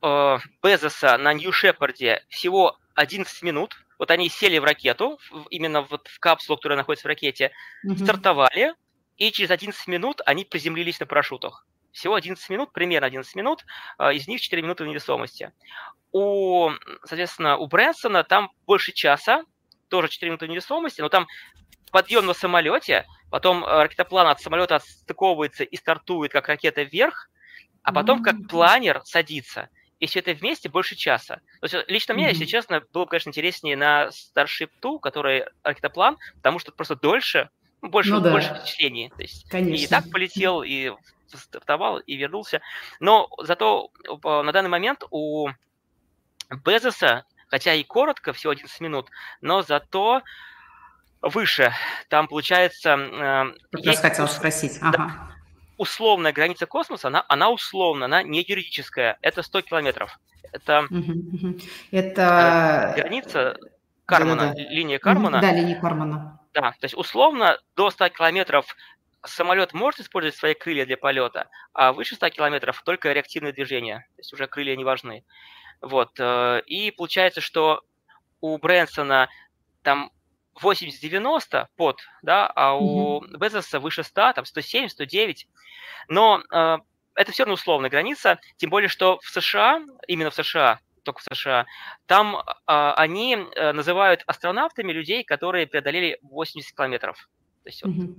а, 0.00 0.38
Безоса 0.62 1.18
на 1.18 1.32
Нью-Шепарде 1.32 2.24
всего 2.28 2.78
11 2.94 3.42
минут. 3.42 3.76
Вот 3.98 4.12
они 4.12 4.28
сели 4.28 4.58
в 4.58 4.64
ракету, 4.64 5.18
именно 5.50 5.82
вот 5.82 6.06
в 6.06 6.20
капсулу, 6.20 6.56
которая 6.56 6.76
находится 6.76 7.06
в 7.06 7.08
ракете, 7.08 7.50
угу. 7.82 7.96
стартовали, 7.96 8.74
и 9.16 9.32
через 9.32 9.50
11 9.50 9.88
минут 9.88 10.20
они 10.24 10.44
приземлились 10.44 11.00
на 11.00 11.06
парашютах. 11.06 11.66
Всего 11.92 12.14
11 12.14 12.48
минут, 12.50 12.72
примерно 12.72 13.06
11 13.06 13.34
минут, 13.34 13.64
а, 13.96 14.12
из 14.12 14.28
них 14.28 14.40
4 14.40 14.62
минуты 14.62 14.86
невесомости. 14.86 15.52
У, 16.12 16.70
соответственно, 17.04 17.56
у 17.56 17.66
Брэнсона 17.66 18.24
там 18.24 18.50
больше 18.66 18.92
часа, 18.92 19.44
тоже 19.88 20.08
4 20.08 20.30
минуты 20.30 20.48
невесомости, 20.48 21.00
но 21.00 21.08
там 21.08 21.26
подъем 21.90 22.26
на 22.26 22.34
самолете, 22.34 23.06
потом 23.30 23.64
а, 23.64 23.84
ракетоплан 23.84 24.28
от 24.28 24.40
самолета 24.40 24.76
отстыковывается 24.76 25.64
и 25.64 25.76
стартует 25.76 26.32
как 26.32 26.48
ракета 26.48 26.82
вверх, 26.82 27.30
а 27.82 27.92
потом 27.92 28.22
как 28.22 28.36
планер 28.48 29.00
садится. 29.04 29.70
И 29.98 30.06
все 30.06 30.20
это 30.20 30.32
вместе 30.32 30.68
больше 30.68 30.94
часа. 30.94 31.40
То 31.60 31.66
есть 31.66 31.88
лично 31.88 32.14
мне, 32.14 32.26
mm-hmm. 32.26 32.28
если 32.30 32.44
честно, 32.44 32.82
было 32.92 33.04
бы, 33.04 33.10
конечно, 33.10 33.30
интереснее 33.30 33.76
на 33.76 34.08
Starship 34.08 34.70
2, 34.80 34.98
который 34.98 35.44
ракетоплан, 35.64 36.18
потому 36.36 36.58
что 36.58 36.70
просто 36.70 36.94
дольше, 36.94 37.50
больше, 37.82 38.10
ну, 38.10 38.20
да. 38.20 38.32
больше 38.32 38.54
впечатлений. 38.54 39.10
То 39.16 39.22
есть 39.22 39.48
Конечно. 39.48 39.84
и 39.84 39.86
так 39.86 40.10
полетел, 40.10 40.62
и 40.62 40.92
стартовал 41.32 41.98
и 41.98 42.16
вернулся. 42.16 42.60
Но 43.00 43.28
зато 43.42 43.90
на 44.22 44.52
данный 44.52 44.70
момент 44.70 45.02
у 45.10 45.48
Безоса, 46.64 47.24
хотя 47.48 47.74
и 47.74 47.84
коротко, 47.84 48.32
всего 48.32 48.52
11 48.52 48.80
минут, 48.80 49.10
но 49.40 49.62
зато 49.62 50.22
выше. 51.20 51.72
Там 52.08 52.28
получается... 52.28 52.90
Э, 52.90 53.44
как 53.72 53.84
есть, 53.84 54.00
хотел 54.00 54.28
спросить. 54.28 54.78
Ага. 54.80 54.96
Да, 54.96 55.36
условная 55.76 56.32
граница 56.32 56.66
космоса, 56.66 57.08
она, 57.08 57.24
она 57.28 57.50
условна, 57.50 58.06
она 58.06 58.22
не 58.22 58.44
юридическая. 58.46 59.18
Это 59.22 59.42
100 59.42 59.62
километров. 59.62 60.18
Это, 60.52 60.86
это... 61.90 62.94
Э, 62.96 63.00
граница 63.00 63.58
Кармана, 64.06 64.48
да, 64.48 64.48
да, 64.48 64.54
да. 64.54 64.70
линия 64.70 64.98
Кармана. 64.98 65.40
Да, 65.40 65.52
линия 65.52 65.80
Кармана. 65.80 66.40
Да, 66.60 66.72
то 66.72 66.86
есть 66.86 66.96
условно 66.96 67.56
до 67.76 67.88
100 67.88 68.08
километров 68.08 68.74
самолет 69.24 69.74
может 69.74 70.00
использовать 70.00 70.34
свои 70.34 70.54
крылья 70.54 70.84
для 70.86 70.96
полета, 70.96 71.48
а 71.72 71.92
выше 71.92 72.16
100 72.16 72.30
километров 72.30 72.82
только 72.84 73.12
реактивные 73.12 73.52
движения, 73.52 74.08
то 74.16 74.20
есть 74.20 74.32
уже 74.32 74.48
крылья 74.48 74.74
не 74.74 74.82
важны. 74.82 75.24
Вот, 75.80 76.18
э, 76.18 76.62
и 76.66 76.90
получается, 76.90 77.40
что 77.40 77.82
у 78.40 78.58
Брэнсона 78.58 79.28
там 79.84 80.10
80-90 80.60 81.66
под, 81.76 82.00
да, 82.22 82.48
а 82.48 82.74
у 82.74 83.22
mm-hmm. 83.22 83.38
Безоса 83.38 83.78
выше 83.78 84.02
100, 84.02 84.32
там 84.32 84.44
107, 84.44 84.88
109. 84.88 85.46
Но 86.08 86.42
э, 86.50 86.78
это 87.14 87.30
все 87.30 87.44
равно 87.44 87.54
условная 87.54 87.88
граница, 87.88 88.40
тем 88.56 88.70
более, 88.70 88.88
что 88.88 89.20
в 89.22 89.28
США, 89.28 89.80
именно 90.08 90.30
в 90.30 90.34
США, 90.34 90.80
только 91.02 91.20
в 91.20 91.34
США, 91.34 91.66
там 92.06 92.36
э, 92.36 92.42
они 92.66 93.36
называют 93.56 94.22
астронавтами 94.26 94.92
людей, 94.92 95.24
которые 95.24 95.66
преодолели 95.66 96.18
80 96.22 96.76
километров. 96.76 97.28
То 97.62 97.68
есть 97.68 97.84
mm-hmm. 97.84 98.14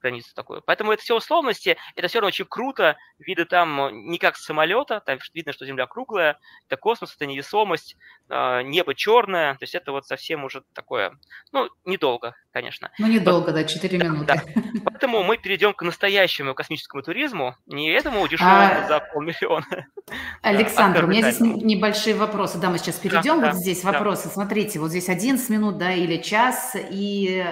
Границу 0.00 0.34
такую. 0.34 0.62
Поэтому 0.64 0.92
это 0.92 1.02
все 1.02 1.16
условности, 1.16 1.76
это 1.96 2.08
все 2.08 2.18
равно 2.18 2.28
очень 2.28 2.44
круто, 2.44 2.96
виды 3.18 3.44
там 3.44 3.80
э, 3.80 3.90
не 3.92 4.18
как 4.18 4.36
с 4.36 4.44
самолета, 4.44 5.00
там 5.04 5.18
видно, 5.34 5.52
что 5.52 5.66
Земля 5.66 5.86
круглая, 5.86 6.38
это 6.66 6.76
космос, 6.76 7.14
это 7.14 7.26
невесомость, 7.26 7.96
а, 8.28 8.62
небо 8.62 8.94
черное, 8.94 9.54
то 9.54 9.62
есть 9.62 9.74
это 9.74 9.92
вот 9.92 10.06
совсем 10.06 10.44
уже 10.44 10.62
такое, 10.72 11.12
ну, 11.52 11.68
недолго, 11.84 12.34
конечно. 12.52 12.90
Ну, 12.98 13.06
недолго, 13.08 13.52
да, 13.52 13.64
4 13.64 13.98
минуты. 13.98 14.24
Да. 14.24 14.42
Поэтому 14.84 15.22
мы 15.22 15.36
перейдем 15.36 15.74
к 15.74 15.82
настоящему 15.82 16.54
космическому 16.54 17.02
туризму, 17.02 17.56
не 17.66 17.90
этому 17.90 18.26
дешевому 18.28 18.84
а... 18.84 18.88
за 18.88 19.00
полмиллиона. 19.00 19.86
Александр, 20.42 21.04
у 21.04 21.06
меня 21.08 21.30
здесь 21.30 21.40
небольшие 21.40 22.14
вопросы, 22.14 22.58
да, 22.58 22.70
мы 22.70 22.78
сейчас 22.78 22.96
перейдем, 22.96 23.40
да, 23.40 23.46
вот 23.46 23.52
да, 23.52 23.58
здесь 23.58 23.84
вопросы, 23.84 24.24
да. 24.28 24.30
смотрите, 24.30 24.78
вот 24.78 24.90
здесь 24.90 25.08
11 25.08 25.48
минут, 25.50 25.78
да, 25.78 25.92
или 25.92 26.18
час, 26.22 26.74
и 26.74 27.44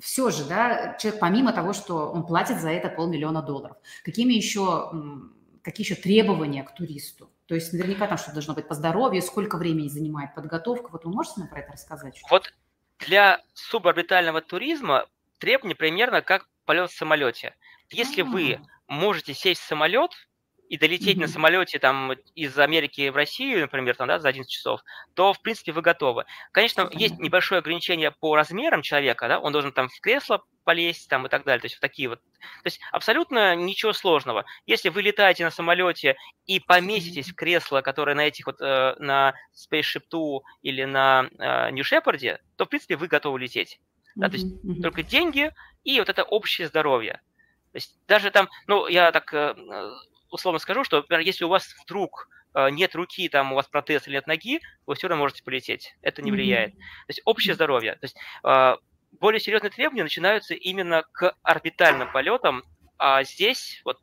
все 0.00 0.30
же, 0.30 0.44
да, 0.44 0.96
человек 0.98 1.20
помимо 1.20 1.52
того, 1.52 1.72
что 1.72 2.10
он 2.10 2.26
платит 2.26 2.60
за 2.60 2.70
это 2.70 2.88
полмиллиона 2.88 3.42
долларов, 3.42 3.76
какими 4.04 4.32
еще, 4.32 4.90
какие 5.62 5.84
еще 5.86 5.94
требования 5.94 6.62
к 6.62 6.74
туристу? 6.74 7.30
То 7.46 7.54
есть 7.54 7.72
наверняка 7.72 8.06
там 8.06 8.16
что-то 8.16 8.34
должно 8.34 8.54
быть 8.54 8.68
по 8.68 8.74
здоровью, 8.74 9.20
сколько 9.20 9.58
времени 9.58 9.88
занимает 9.88 10.34
подготовка. 10.34 10.88
Вот 10.90 11.04
вы 11.04 11.12
можете 11.12 11.40
нам 11.40 11.48
про 11.48 11.60
это 11.60 11.72
рассказать? 11.72 12.22
Вот 12.30 12.52
для 12.98 13.42
суборбитального 13.52 14.40
туризма 14.40 15.06
требования 15.38 15.74
примерно 15.74 16.22
как 16.22 16.48
полет 16.64 16.90
в 16.90 16.96
самолете. 16.96 17.54
Если 17.90 18.22
А-а-а. 18.22 18.30
вы 18.30 18.54
а. 18.54 18.60
можете 18.86 19.34
сесть 19.34 19.60
в 19.60 19.66
самолет, 19.66 20.12
и 20.68 20.78
долететь 20.78 21.16
mm-hmm. 21.16 21.20
на 21.20 21.28
самолете 21.28 21.78
там 21.78 22.12
из 22.34 22.58
Америки 22.58 23.08
в 23.08 23.16
Россию, 23.16 23.60
например, 23.60 23.94
там, 23.96 24.08
да, 24.08 24.18
за 24.18 24.28
11 24.28 24.50
часов, 24.50 24.80
то, 25.14 25.32
в 25.32 25.42
принципе, 25.42 25.72
вы 25.72 25.82
готовы. 25.82 26.24
Конечно, 26.50 26.82
mm-hmm. 26.82 26.98
есть 26.98 27.18
небольшое 27.18 27.58
ограничение 27.58 28.10
по 28.10 28.36
размерам 28.36 28.82
человека, 28.82 29.28
да, 29.28 29.38
он 29.38 29.52
должен 29.52 29.72
там 29.72 29.88
в 29.88 30.00
кресло 30.00 30.42
полезть 30.64 31.08
там 31.08 31.26
и 31.26 31.28
так 31.28 31.44
далее, 31.44 31.60
то 31.60 31.66
есть 31.66 31.76
в 31.76 31.80
такие 31.80 32.08
вот. 32.08 32.20
То 32.40 32.66
есть 32.66 32.80
абсолютно 32.90 33.54
ничего 33.54 33.92
сложного. 33.92 34.44
Если 34.66 34.88
вы 34.88 35.02
летаете 35.02 35.44
на 35.44 35.50
самолете 35.50 36.16
и 36.46 36.60
поместитесь 36.60 37.30
в 37.30 37.34
кресло, 37.34 37.80
которое 37.80 38.14
на 38.14 38.26
этих 38.26 38.46
вот, 38.46 38.60
э, 38.60 38.94
на 38.98 39.34
Spaceship 39.54 40.04
Two 40.12 40.40
или 40.62 40.84
на 40.84 41.28
э, 41.38 41.70
New 41.70 41.84
Shepard, 41.84 42.38
то, 42.56 42.64
в 42.64 42.68
принципе, 42.68 42.96
вы 42.96 43.08
готовы 43.08 43.40
лететь. 43.40 43.80
Да, 44.14 44.26
mm-hmm. 44.26 44.30
то 44.30 44.36
есть 44.36 44.46
mm-hmm. 44.46 44.82
только 44.82 45.02
деньги 45.02 45.52
и 45.84 45.98
вот 45.98 46.08
это 46.08 46.22
общее 46.22 46.68
здоровье. 46.68 47.20
То 47.72 47.76
есть 47.76 47.96
даже 48.06 48.30
там, 48.30 48.48
ну, 48.66 48.86
я 48.86 49.10
так 49.12 49.32
э, 49.32 49.54
условно 50.32 50.58
скажу, 50.58 50.82
что, 50.82 50.96
например, 50.96 51.24
если 51.24 51.44
у 51.44 51.48
вас 51.48 51.74
вдруг 51.84 52.28
э, 52.54 52.70
нет 52.70 52.94
руки, 52.96 53.28
там 53.28 53.52
у 53.52 53.54
вас 53.54 53.68
протез 53.68 54.08
или 54.08 54.14
нет 54.14 54.26
ноги, 54.26 54.60
вы 54.86 54.94
все 54.96 55.06
равно 55.06 55.22
можете 55.22 55.44
полететь. 55.44 55.94
Это 56.02 56.22
не 56.22 56.32
влияет. 56.32 56.72
Mm-hmm. 56.72 57.06
То 57.06 57.10
есть 57.10 57.22
общее 57.24 57.54
здоровье. 57.54 57.92
То 57.94 58.04
есть 58.04 58.16
э, 58.44 58.76
более 59.20 59.40
серьезные 59.40 59.70
требования 59.70 60.02
начинаются 60.02 60.54
именно 60.54 61.04
к 61.12 61.36
орбитальным 61.42 62.10
полетам, 62.10 62.64
а 62.98 63.22
здесь 63.24 63.82
вот 63.84 63.98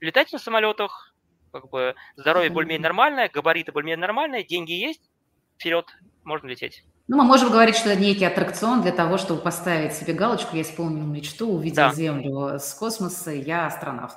летать 0.00 0.32
на 0.32 0.38
самолетах, 0.38 1.14
как 1.52 1.68
бы 1.68 1.94
здоровье 2.16 2.50
более-менее 2.50 2.82
нормальное, 2.82 3.28
габариты 3.28 3.72
более-менее 3.72 4.00
нормальные, 4.00 4.44
деньги 4.44 4.72
есть, 4.72 5.02
вперед, 5.58 5.86
можно 6.22 6.46
лететь. 6.46 6.84
Ну, 7.08 7.18
мы 7.18 7.24
можем 7.24 7.50
говорить, 7.50 7.76
что 7.76 7.90
это 7.90 8.00
некий 8.00 8.24
аттракцион 8.24 8.82
для 8.82 8.92
того, 8.92 9.16
чтобы 9.16 9.40
поставить 9.40 9.94
себе 9.94 10.12
галочку, 10.12 10.56
я 10.56 10.62
исполнил 10.62 11.06
мечту, 11.06 11.52
увидел 11.52 11.76
да. 11.76 11.92
Землю 11.92 12.58
с 12.58 12.74
космоса, 12.74 13.30
я 13.30 13.66
астронавт. 13.66 14.16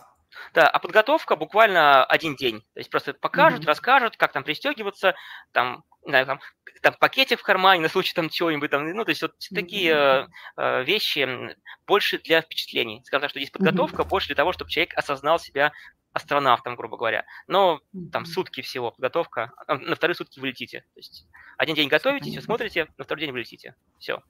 Да, 0.54 0.68
а 0.68 0.80
подготовка 0.80 1.36
буквально 1.36 2.04
один 2.06 2.36
день. 2.36 2.62
То 2.74 2.80
есть 2.80 2.90
просто 2.90 3.14
покажут, 3.14 3.62
mm-hmm. 3.62 3.68
расскажут, 3.68 4.18
как 4.18 4.32
там 4.32 4.44
пристегиваться, 4.44 5.16
там, 5.52 5.84
не 6.04 6.12
знаю, 6.12 6.26
там, 6.26 6.40
там 6.82 6.96
пакетик 7.00 7.40
в 7.40 7.44
кармане 7.44 7.82
на 7.84 7.90
случай 7.90 8.14
там 8.14 8.30
чего-нибудь 8.30 8.72
там, 8.72 8.90
ну, 8.90 9.06
то 9.06 9.10
есть 9.10 9.22
вот 9.22 9.32
mm-hmm. 9.32 9.56
такие 9.56 10.28
э, 10.58 10.84
вещи 10.84 11.56
больше 11.86 12.20
для 12.20 12.42
впечатлений. 12.42 13.02
Скажем 13.06 13.22
так, 13.22 13.30
что 13.30 13.40
здесь 13.40 13.52
подготовка 13.52 14.04
mm-hmm. 14.04 14.10
больше 14.10 14.28
для 14.28 14.36
того, 14.36 14.54
чтобы 14.54 14.72
человек 14.72 14.94
осознал 14.96 15.40
себя 15.40 15.72
астронавтом, 16.14 16.76
грубо 16.76 16.98
говоря. 16.98 17.26
Но 17.48 17.82
там 18.12 18.26
сутки 18.26 18.62
всего 18.62 18.92
подготовка, 18.92 19.52
а 19.68 19.76
на 19.76 19.96
вторые 19.96 20.16
сутки 20.16 20.40
вы 20.40 20.48
летите. 20.48 20.82
То 20.94 21.00
есть 21.00 21.28
один 21.58 21.76
день 21.76 21.90
готовитесь, 21.90 22.32
все 22.32 22.42
смотрите, 22.42 22.88
на 22.98 23.04
второй 23.04 23.22
день 23.22 23.32
вы 23.32 23.40
летите. 23.40 23.76
Все. 24.00 24.24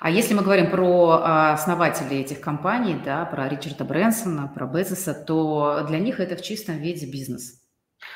А 0.00 0.10
если 0.10 0.34
мы 0.34 0.42
говорим 0.42 0.70
про 0.70 1.20
а, 1.22 1.52
основателей 1.54 2.20
этих 2.20 2.40
компаний, 2.40 3.00
да, 3.02 3.24
про 3.24 3.48
Ричарда 3.48 3.84
Брэнсона, 3.84 4.48
про 4.48 4.66
Безоса, 4.66 5.14
то 5.14 5.84
для 5.88 5.98
них 5.98 6.20
это 6.20 6.36
в 6.36 6.42
чистом 6.42 6.78
виде 6.78 7.10
бизнес. 7.10 7.64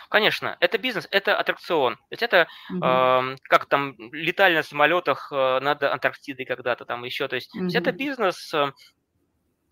Конечно, 0.08 0.56
это 0.60 0.78
бизнес, 0.78 1.08
это 1.10 1.36
аттракцион. 1.36 1.96
То 1.96 2.02
есть 2.10 2.22
это 2.22 2.46
угу. 2.70 2.84
э, 2.84 3.36
как 3.44 3.66
там 3.66 3.94
летали 4.12 4.56
на 4.56 4.62
самолетах 4.62 5.32
э, 5.32 5.60
над 5.60 5.82
Антарктидой 5.82 6.44
когда-то 6.44 6.84
там 6.84 7.04
еще. 7.04 7.28
То 7.28 7.36
есть, 7.36 7.54
угу. 7.54 7.60
то 7.60 7.64
есть 7.64 7.76
это 7.76 7.92
бизнес, 7.92 8.52
э, 8.52 8.72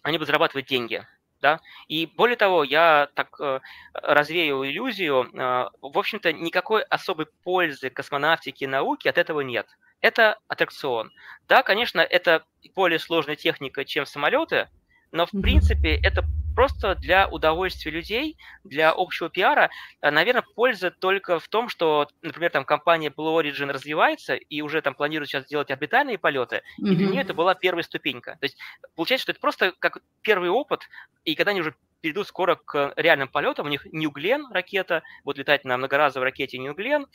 они 0.02 0.18
будут 0.18 0.28
зарабатывать 0.28 0.66
деньги. 0.66 1.06
Да? 1.42 1.60
И 1.88 2.06
более 2.06 2.36
того, 2.36 2.64
я 2.64 3.08
так 3.14 3.38
э, 3.40 3.60
развею 3.92 4.66
иллюзию, 4.66 5.24
э, 5.24 5.68
в 5.82 5.98
общем-то, 5.98 6.32
никакой 6.32 6.82
особой 6.82 7.26
пользы 7.44 7.90
космонавтики 7.90 8.64
и 8.64 8.66
науки 8.66 9.08
от 9.08 9.18
этого 9.18 9.40
нет 9.42 9.66
это 10.00 10.38
аттракцион. 10.48 11.10
Да, 11.48 11.62
конечно, 11.62 12.00
это 12.00 12.44
более 12.74 12.98
сложная 12.98 13.36
техника, 13.36 13.84
чем 13.84 14.06
самолеты, 14.06 14.68
но 15.12 15.26
в 15.26 15.30
принципе 15.30 15.96
это 16.02 16.24
просто 16.56 16.96
для 16.96 17.28
удовольствия 17.28 17.92
людей, 17.92 18.36
для 18.64 18.90
общего 18.90 19.30
пиара. 19.30 19.70
Э, 20.00 20.10
Наверное, 20.10 20.42
польза 20.42 20.90
только 20.90 21.38
в 21.38 21.46
том, 21.46 21.68
что, 21.68 22.08
например, 22.22 22.50
там 22.50 22.64
компания 22.64 23.10
Blue 23.10 23.40
Origin 23.40 23.70
развивается 23.70 24.34
и 24.34 24.62
уже 24.62 24.80
там 24.82 24.94
планирует 24.94 25.28
сейчас 25.28 25.46
делать 25.46 25.70
орбитальные 25.70 26.18
полеты, 26.18 26.56
mm-hmm. 26.56 26.88
и 26.88 26.96
для 26.96 27.06
нее 27.06 27.20
это 27.20 27.34
была 27.34 27.54
первая 27.54 27.84
ступенька. 27.84 28.36
То 28.40 28.46
есть 28.46 28.58
получается, 28.96 29.24
что 29.24 29.32
это 29.32 29.40
просто 29.40 29.72
как 29.78 29.98
первый 30.22 30.48
опыт, 30.48 30.80
и 31.24 31.34
когда 31.34 31.50
они 31.50 31.60
уже 31.60 31.74
перейдут 32.00 32.28
скоро 32.28 32.54
к 32.54 32.92
реальным 32.96 33.26
полетам. 33.26 33.66
У 33.66 33.68
них 33.68 33.84
New 33.92 34.10
Glenn 34.10 34.44
ракета, 34.52 35.02
будет 35.24 35.38
летать 35.38 35.64
на 35.64 35.76
многоразовой 35.76 36.28
ракете 36.28 36.58
New 36.58 36.74
Glenn. 36.74 37.06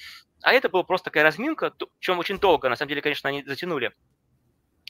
А 0.41 0.53
это 0.53 0.69
была 0.69 0.83
просто 0.83 1.05
такая 1.05 1.23
разминка, 1.23 1.73
чем 1.99 2.19
очень 2.19 2.39
долго, 2.39 2.67
на 2.67 2.75
самом 2.75 2.89
деле, 2.89 3.01
конечно, 3.01 3.29
они 3.29 3.43
затянули. 3.43 3.93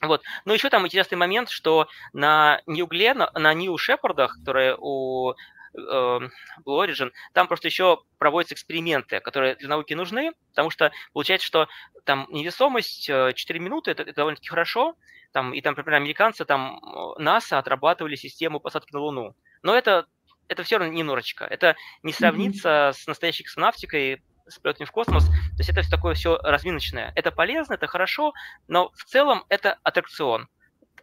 Вот. 0.02 0.24
Но 0.46 0.54
еще 0.54 0.70
там 0.70 0.86
интересный 0.86 1.18
момент, 1.18 1.50
что 1.50 1.88
на 2.14 2.62
New 2.66 2.88
Glenn, 2.88 3.30
на 3.38 3.54
New 3.54 3.76
Shepard, 3.76 4.28
которые 4.28 4.76
у 4.80 5.32
э, 5.32 5.36
Blue 5.76 6.30
Origin, 6.66 7.12
там 7.34 7.48
просто 7.48 7.68
еще 7.68 8.02
проводятся 8.18 8.56
эксперименты, 8.56 9.20
которые 9.20 9.56
для 9.56 9.70
науки 9.70 9.94
нужны, 9.94 10.34
потому 10.50 10.72
что 10.72 10.92
получается, 11.14 11.46
что 11.46 11.68
там 12.04 12.28
невесомость 12.30 13.06
4 13.06 13.36
э, 13.36 13.62
минуты, 13.62 13.92
это, 13.92 14.04
это 14.04 14.14
довольно-таки 14.14 14.50
хорошо, 14.50 14.96
там, 15.32 15.54
и 15.54 15.62
там, 15.62 15.76
например, 15.78 16.02
американцы, 16.02 16.46
там, 16.46 16.80
э, 16.84 17.22
НАСА 17.22 17.60
отрабатывали 17.60 18.16
систему 18.16 18.60
посадки 18.60 18.94
на 18.94 19.00
Луну. 19.00 19.36
Но 19.62 19.76
это, 19.76 20.08
это 20.48 20.64
все 20.64 20.78
равно 20.78 20.94
немножечко. 20.94 21.46
Это 21.46 21.76
не 22.04 22.12
сравнится 22.12 22.70
mm-hmm. 22.70 22.94
с 22.94 23.08
настоящей 23.08 23.44
космонавтикой, 23.44 24.22
с 24.52 24.60
полетами 24.60 24.86
в 24.86 24.92
космос. 24.92 25.26
То 25.28 25.58
есть 25.60 25.70
это 25.70 25.90
такое 25.90 26.14
все 26.14 26.38
разминочное. 26.38 27.12
Это 27.16 27.32
полезно, 27.32 27.74
это 27.74 27.88
хорошо, 27.88 28.34
но 28.68 28.92
в 28.96 29.04
целом 29.06 29.46
это 29.50 29.78
аттракцион. 29.84 30.48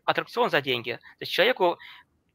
Аттракцион 0.05 0.51
за 0.51 0.61
деньги. 0.61 0.93
То 0.93 1.23
есть 1.23 1.33
человеку 1.33 1.79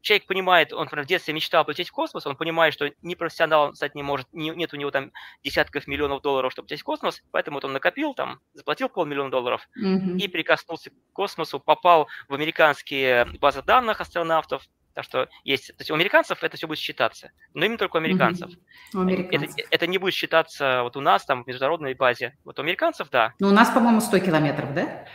человек 0.04 0.28
понимает, 0.28 0.74
он, 0.74 0.84
например, 0.84 1.06
в 1.06 1.08
детстве 1.08 1.34
мечтал 1.34 1.66
полететь 1.66 1.90
в 1.90 1.94
космос, 1.94 2.28
он 2.28 2.36
понимает, 2.36 2.74
что 2.74 2.92
ни 3.02 3.16
профессионал 3.16 3.74
стать 3.74 3.96
не 3.96 4.04
может, 4.04 4.28
не, 4.34 4.50
нет 4.50 4.74
у 4.74 4.78
него 4.78 4.92
там 4.92 5.12
десятков 5.44 5.88
миллионов 5.88 6.22
долларов, 6.22 6.52
чтобы 6.52 6.68
лететь 6.68 6.82
в 6.82 6.84
космос, 6.84 7.24
поэтому 7.32 7.56
вот 7.56 7.66
он 7.66 7.74
накопил 7.74 8.14
там, 8.14 8.40
заплатил 8.54 8.90
полмиллиона 8.90 9.32
долларов 9.32 9.68
mm-hmm. 9.82 10.18
и 10.18 10.28
прикоснулся 10.28 10.92
к 10.92 10.94
космосу, 11.14 11.60
попал 11.60 12.10
в 12.28 12.34
американские 12.34 13.26
базы 13.40 13.64
данных 13.64 14.02
астронавтов, 14.02 14.68
так 14.94 15.06
что 15.06 15.28
есть, 15.44 15.68
то 15.68 15.76
есть 15.80 15.92
у 15.92 15.96
американцев 15.96 16.44
это 16.44 16.56
все 16.58 16.68
будет 16.68 16.80
считаться, 16.80 17.32
но 17.54 17.66
именно 17.66 17.78
только 17.78 17.96
у 17.96 18.00
американцев. 18.00 18.52
Mm-hmm. 18.52 18.98
У 18.98 19.00
американцев. 19.02 19.58
Это, 19.58 19.68
это 19.70 19.88
не 19.88 19.98
будет 19.98 20.14
считаться 20.14 20.84
вот 20.84 20.96
у 20.96 21.02
нас 21.02 21.26
там 21.26 21.44
в 21.44 21.48
международной 21.48 21.94
базе. 21.94 22.38
Вот 22.44 22.60
у 22.60 22.62
американцев, 22.62 23.10
да. 23.10 23.34
Ну, 23.40 23.50
у 23.50 23.52
нас, 23.52 23.70
по-моему, 23.70 24.02
100 24.02 24.20
километров, 24.20 24.74
да? 24.74 25.06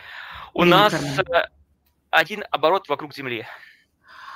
У 0.53 0.63
Или 0.63 0.69
нас 0.69 0.93
один 2.09 2.43
оборот 2.51 2.89
вокруг 2.89 3.13
Земли. 3.13 3.45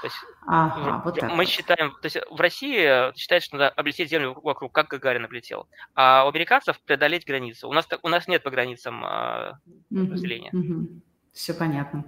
То 0.02 0.08
есть 0.08 0.18
ага, 0.48 1.02
вот 1.06 1.18
так 1.18 1.30
мы 1.30 1.38
вот. 1.38 1.48
считаем, 1.48 1.92
то 1.92 2.06
есть 2.08 2.18
в 2.30 2.40
России 2.42 3.18
считается, 3.18 3.48
что 3.48 3.58
надо 3.58 3.70
облететь 3.70 4.10
Землю 4.10 4.38
вокруг, 4.44 4.74
как 4.74 4.90
Гагарин 4.90 5.24
облетел, 5.24 5.70
а 5.96 6.26
у 6.26 6.28
американцев 6.28 6.78
преодолеть 6.82 7.26
границу. 7.26 7.70
У 7.70 7.74
нас, 7.74 7.88
у 8.02 8.10
нас 8.10 8.28
нет 8.28 8.44
по 8.44 8.50
границам 8.50 9.02
э, 9.06 9.54
разделения. 9.92 10.50
Угу. 10.52 11.02
Все 11.32 11.54
понятно. 11.54 12.04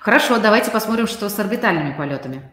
Хорошо, 0.00 0.40
давайте 0.40 0.72
посмотрим, 0.72 1.06
что 1.06 1.28
с 1.28 1.38
орбитальными 1.38 1.96
полетами. 1.96 2.50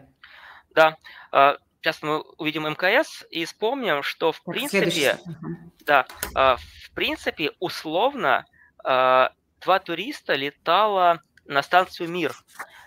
Да, 0.78 1.58
сейчас 1.80 2.02
мы 2.02 2.20
увидим 2.38 2.68
МКС 2.68 3.24
и 3.30 3.44
вспомним, 3.44 4.04
что 4.04 4.30
в 4.30 4.36
так, 4.36 4.44
принципе, 4.44 5.18
да, 5.84 6.06
в 6.32 6.94
принципе, 6.94 7.50
условно 7.58 8.44
два 8.84 9.78
туриста 9.84 10.34
летало 10.36 11.20
на 11.46 11.62
станцию 11.62 12.08
Мир. 12.10 12.32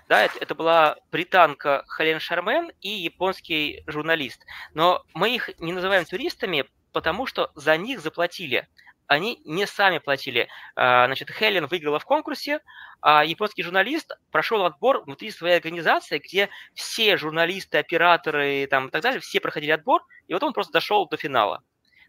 Да, 0.07 0.23
это, 0.23 0.39
это 0.39 0.55
была 0.55 0.95
британка 1.11 1.83
Хелен 1.97 2.21
Шармен 2.21 2.71
и 2.79 2.89
японский 2.89 3.83
журналист. 3.87 4.45
Но 4.73 5.03
мы 5.13 5.35
их 5.35 5.49
не 5.59 5.73
называем 5.73 6.05
туристами, 6.05 6.65
потому 6.93 7.25
что 7.25 7.51
за 7.55 7.75
них 7.75 7.99
заплатили. 7.99 8.69
Они 9.11 9.41
не 9.43 9.67
сами 9.67 9.97
платили. 9.97 10.47
А, 10.73 11.05
значит, 11.05 11.29
Хелен 11.31 11.65
выиграла 11.65 11.99
в 11.99 12.05
конкурсе, 12.05 12.61
а 13.01 13.25
японский 13.25 13.61
журналист 13.61 14.17
прошел 14.31 14.63
отбор 14.63 15.03
внутри 15.03 15.31
своей 15.31 15.57
организации, 15.57 16.19
где 16.19 16.47
все 16.75 17.17
журналисты, 17.17 17.77
операторы 17.77 18.65
там, 18.67 18.87
и 18.87 18.89
так 18.89 19.01
далее, 19.01 19.19
все 19.19 19.41
проходили 19.41 19.71
отбор, 19.71 20.01
и 20.29 20.33
вот 20.33 20.43
он 20.43 20.53
просто 20.53 20.71
дошел 20.71 21.09
до 21.09 21.17
финала. 21.17 21.57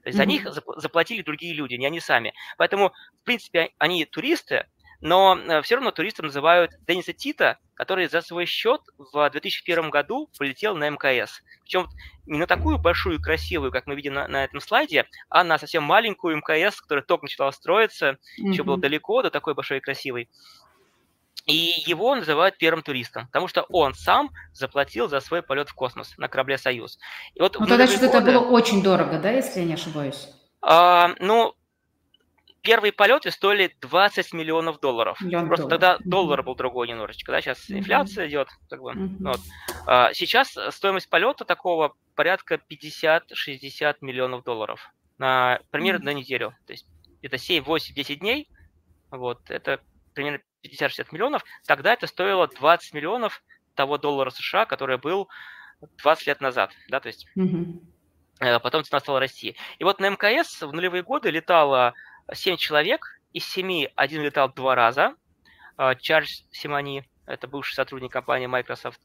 То 0.05 0.11
есть 0.11 0.17
mm-hmm. 0.17 0.23
за 0.23 0.27
них 0.27 0.47
заплатили 0.77 1.23
другие 1.23 1.55
люди, 1.55 1.75
не 1.75 1.87
они 1.87 1.99
сами. 1.99 2.35
Поэтому, 2.57 2.93
в 3.21 3.25
принципе, 3.25 3.73
они 3.79 4.05
туристы, 4.05 4.69
но 5.03 5.37
э, 5.37 5.61
все 5.63 5.75
равно 5.75 5.91
туристом 5.91 6.27
называют 6.27 6.71
Дениса 6.87 7.13
Тита, 7.13 7.59
который 7.75 8.09
за 8.09 8.23
свой 8.23 8.47
счет 8.47 8.81
в 8.97 9.29
2001 9.29 9.91
году 9.91 10.31
полетел 10.39 10.77
на 10.77 10.89
МКС. 10.89 11.43
Причем 11.63 11.89
не 12.25 12.39
на 12.39 12.47
такую 12.47 12.79
большую 12.79 13.19
и 13.19 13.23
красивую, 13.23 13.73
как 13.73 13.87
мы 13.87 13.97
видим 13.97 14.15
на, 14.15 14.29
на 14.29 14.45
этом 14.45 14.61
слайде, 14.61 15.07
а 15.29 15.43
на 15.43 15.59
совсем 15.59 15.83
маленькую 15.83 16.37
МКС, 16.37 16.81
которая 16.81 17.05
только 17.05 17.25
начала 17.25 17.51
строиться, 17.51 18.11
mm-hmm. 18.11 18.49
еще 18.49 18.63
было 18.63 18.79
далеко 18.79 19.23
до 19.23 19.31
такой 19.31 19.55
большой 19.55 19.79
и 19.79 19.81
красивой. 19.81 20.31
И 21.47 21.83
его 21.87 22.15
называют 22.15 22.57
первым 22.57 22.85
туристом, 22.85 23.27
потому 23.27 23.49
что 23.49 23.63
он 23.71 23.95
сам 23.95 24.31
заплатил 24.53 25.09
за 25.09 25.19
свой 25.19 25.43
полет 25.43 25.69
в 25.69 25.75
космос 25.75 26.15
на 26.17 26.29
корабле 26.29 26.57
«Союз». 26.57 27.01
И 27.35 27.41
вот 27.41 27.59
ну, 27.59 27.67
тогда 27.67 27.89
что-то 27.89 28.21
годы... 28.21 28.33
было 28.33 28.49
очень 28.49 28.81
дорого, 28.81 29.19
да, 29.19 29.33
если 29.33 29.59
я 29.59 29.67
не 29.67 29.75
ошибаюсь? 29.75 30.29
А, 30.61 31.17
ну, 31.19 31.57
первые 32.63 32.93
полеты 32.93 33.31
стоили 33.31 33.75
20 33.81 34.33
миллионов 34.33 34.81
долларов. 34.81 35.21
Миллион 35.21 35.49
Просто 35.49 35.69
долларов. 35.69 35.99
тогда 35.99 36.11
доллар 36.11 36.43
был 36.43 36.55
другой 36.55 36.89
немножечко, 36.89 37.33
да, 37.33 37.41
сейчас 37.41 37.69
mm-hmm. 37.69 37.79
инфляция 37.79 38.29
идет, 38.29 38.49
как 38.71 38.81
бы, 38.81 38.93
mm-hmm. 38.93 39.17
вот. 39.21 39.41
а, 39.87 40.13
сейчас 40.15 40.57
стоимость 40.71 41.11
полета 41.11 41.45
такого 41.45 41.95
порядка 42.15 42.61
50-60 42.71 43.97
миллионов 44.01 44.45
долларов 44.45 44.93
на 45.19 45.61
примерно 45.71 46.03
mm-hmm. 46.03 46.05
на 46.05 46.15
неделю, 46.15 46.57
то 46.67 46.73
есть 46.73 46.87
это 47.21 47.37
7, 47.37 47.65
8, 47.65 47.95
10 47.95 48.19
дней, 48.21 48.49
вот, 49.11 49.51
это 49.51 49.81
примерно 50.15 50.41
50-60 50.65 51.09
миллионов, 51.11 51.45
тогда 51.67 51.93
это 51.93 52.07
стоило 52.07 52.47
20 52.47 52.95
миллионов 52.95 53.43
того 53.75 53.99
доллара 53.99 54.31
США, 54.31 54.67
который 54.67 54.99
был 54.99 55.29
20 55.99 56.27
лет 56.29 56.41
назад, 56.41 56.73
да, 56.89 57.01
то 57.01 57.09
есть 57.09 57.27
mm-hmm. 57.37 58.61
потом 58.61 58.85
цена 58.85 59.01
стала 59.01 59.19
расти. 59.19 59.57
И 59.79 59.85
вот 59.85 59.99
на 59.99 60.11
МКС 60.11 60.63
в 60.63 60.73
нулевые 60.73 61.03
годы 61.03 61.31
летало 61.31 61.95
7 62.33 62.57
человек, 62.57 63.21
из 63.33 63.45
7 63.47 63.87
один 63.95 64.23
летал 64.23 64.53
два 64.53 64.75
раза, 64.75 65.15
а, 65.77 65.95
Чарльз 65.95 66.45
Симони, 66.51 67.09
это 67.27 67.49
бывший 67.49 67.75
сотрудник 67.75 68.13
компании 68.13 68.47
Microsoft. 68.47 69.01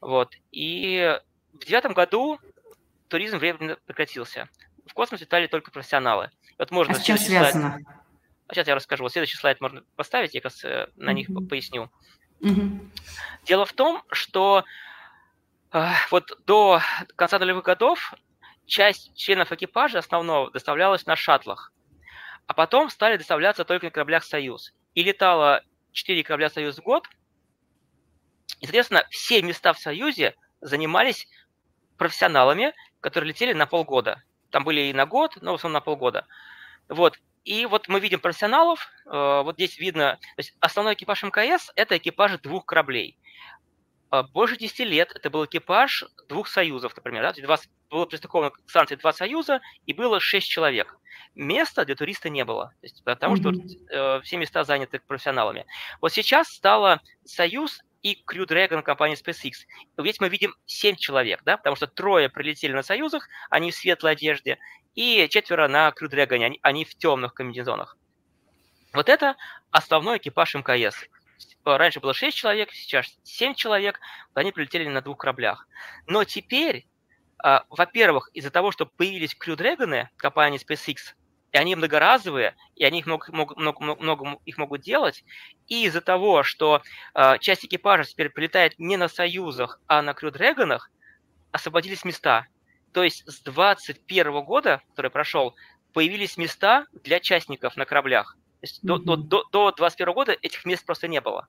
Вот. 0.00 0.34
И 0.50 1.18
в 1.52 1.64
девятом 1.64 1.92
году 1.92 2.38
туризм 3.08 3.38
временно 3.38 3.76
прекратился. 3.86 4.48
В 4.86 4.94
космос 4.94 5.20
летали 5.20 5.46
только 5.46 5.70
профессионалы. 5.70 6.30
Вот 6.58 6.70
можно 6.70 6.94
а 6.94 6.96
с 6.96 7.02
чем 7.02 7.18
связано? 7.18 7.70
Слайд... 7.70 7.86
Сейчас 8.50 8.66
я 8.66 8.74
расскажу. 8.74 9.04
Вот 9.04 9.12
следующий 9.12 9.36
слайд 9.36 9.60
можно 9.60 9.82
поставить, 9.96 10.34
я 10.34 10.40
как 10.40 10.52
раз 10.52 10.64
э, 10.64 10.88
на 10.96 11.12
них 11.12 11.30
mm-hmm. 11.30 11.48
поясню. 11.48 11.90
Mm-hmm. 12.40 12.90
Дело 13.44 13.64
в 13.64 13.72
том, 13.72 14.02
что 14.10 14.64
э, 15.72 15.88
вот 16.10 16.32
до 16.46 16.80
конца 17.16 17.38
нулевых 17.38 17.64
годов 17.64 18.14
часть 18.66 19.14
членов 19.14 19.52
экипажа 19.52 19.98
основного 19.98 20.50
доставлялась 20.50 21.06
на 21.06 21.16
шаттлах 21.16 21.72
а 22.52 22.54
потом 22.54 22.90
стали 22.90 23.16
доставляться 23.16 23.64
только 23.64 23.86
на 23.86 23.90
кораблях 23.90 24.24
«Союз». 24.24 24.74
И 24.94 25.02
летало 25.02 25.64
4 25.92 26.22
корабля 26.22 26.50
«Союз» 26.50 26.76
в 26.76 26.82
год, 26.82 27.08
и, 28.60 28.66
соответственно, 28.66 29.06
все 29.08 29.40
места 29.40 29.72
в 29.72 29.78
«Союзе» 29.78 30.34
занимались 30.60 31.26
профессионалами, 31.96 32.74
которые 33.00 33.30
летели 33.30 33.54
на 33.54 33.64
полгода. 33.64 34.22
Там 34.50 34.64
были 34.64 34.82
и 34.82 34.92
на 34.92 35.06
год, 35.06 35.38
но 35.40 35.52
в 35.52 35.54
основном 35.54 35.78
на 35.78 35.80
полгода. 35.80 36.26
Вот. 36.90 37.18
И 37.44 37.64
вот 37.64 37.88
мы 37.88 38.00
видим 38.00 38.20
профессионалов, 38.20 38.86
э, 39.06 39.42
вот 39.42 39.54
здесь 39.54 39.78
видно, 39.78 40.18
то 40.20 40.40
есть 40.40 40.54
основной 40.60 40.92
экипаж 40.92 41.22
МКС– 41.22 41.72
это 41.74 41.96
экипажи 41.96 42.36
двух 42.36 42.66
кораблей. 42.66 43.18
Э, 44.12 44.22
больше 44.22 44.56
10 44.56 44.80
лет 44.80 45.12
это 45.14 45.30
был 45.30 45.46
экипаж 45.46 46.04
двух 46.28 46.46
союзов, 46.46 46.94
например. 46.94 47.22
Да? 47.22 47.42
Два, 47.42 47.58
было 47.90 48.06
пристыковано 48.06 48.50
к 48.50 48.60
станции 48.68 48.94
два 48.94 49.12
союза, 49.12 49.60
и 49.86 49.92
было 49.92 50.20
6 50.20 50.46
человек 50.46 50.96
места 51.34 51.84
для 51.84 51.94
туриста 51.94 52.28
не 52.28 52.44
было, 52.44 52.66
то 52.80 52.86
есть, 52.86 53.02
потому 53.04 53.36
mm-hmm. 53.36 53.86
что 53.88 54.18
э, 54.18 54.20
все 54.22 54.36
места 54.36 54.64
заняты 54.64 55.00
профессионалами. 55.00 55.66
Вот 56.00 56.12
сейчас 56.12 56.48
стало 56.48 57.00
Союз 57.24 57.80
и 58.02 58.22
Crew 58.26 58.46
Dragon 58.46 58.82
компании 58.82 59.16
SpaceX. 59.16 59.66
Здесь 59.96 60.20
мы 60.20 60.28
видим 60.28 60.54
7 60.66 60.96
человек, 60.96 61.42
да, 61.44 61.56
потому 61.56 61.76
что 61.76 61.86
трое 61.86 62.28
прилетели 62.28 62.72
на 62.72 62.82
Союзах, 62.82 63.28
они 63.48 63.70
в 63.70 63.74
светлой 63.74 64.12
одежде, 64.12 64.58
и 64.94 65.26
четверо 65.30 65.68
на 65.68 65.88
Crew 65.88 66.10
Dragon, 66.10 66.44
они, 66.44 66.58
они 66.62 66.84
в 66.84 66.94
темных 66.96 67.34
комбинезонах. 67.34 67.96
Вот 68.92 69.08
это 69.08 69.36
основной 69.70 70.18
экипаж 70.18 70.54
МКС. 70.54 70.96
Раньше 71.64 72.00
было 72.00 72.14
6 72.14 72.36
человек, 72.36 72.72
сейчас 72.72 73.06
7 73.24 73.54
человек, 73.54 74.00
они 74.34 74.52
прилетели 74.52 74.88
на 74.88 75.00
двух 75.00 75.18
кораблях. 75.18 75.66
Но 76.06 76.24
теперь 76.24 76.86
а, 77.42 77.64
во-первых, 77.70 78.30
из-за 78.34 78.50
того, 78.50 78.70
что 78.70 78.86
появились 78.86 79.36
Crew 79.36 79.56
Dragon 79.56 80.06
компании 80.16 80.60
SpaceX, 80.60 81.14
и 81.50 81.58
они 81.58 81.74
многоразовые, 81.74 82.54
и 82.76 82.84
они 82.84 83.00
их 83.00 83.06
много, 83.06 83.26
много, 83.32 83.54
много, 83.58 84.00
много 84.00 84.38
их 84.44 84.58
могут 84.58 84.80
делать, 84.80 85.24
и 85.66 85.84
из-за 85.84 86.00
того, 86.00 86.44
что 86.44 86.82
э, 87.14 87.38
часть 87.40 87.64
экипажа 87.64 88.04
теперь 88.04 88.30
прилетает 88.30 88.78
не 88.78 88.96
на 88.96 89.08
Союзах, 89.08 89.80
а 89.86 90.02
на 90.02 90.10
Crew 90.10 90.32
Dragon, 90.32 90.78
освободились 91.50 92.04
места. 92.04 92.46
То 92.92 93.02
есть 93.02 93.28
с 93.28 93.42
2021 93.42 94.44
года, 94.44 94.80
который 94.90 95.10
прошел, 95.10 95.54
появились 95.92 96.36
места 96.36 96.86
для 96.92 97.20
частников 97.20 97.76
на 97.76 97.84
кораблях. 97.84 98.36
То 98.62 98.66
есть 98.66 98.84
mm-hmm. 98.84 99.04
до, 99.04 99.16
до, 99.16 99.44
до 99.50 99.72
2021 99.72 100.14
года 100.14 100.36
этих 100.40 100.64
мест 100.64 100.86
просто 100.86 101.08
не 101.08 101.20
было 101.20 101.48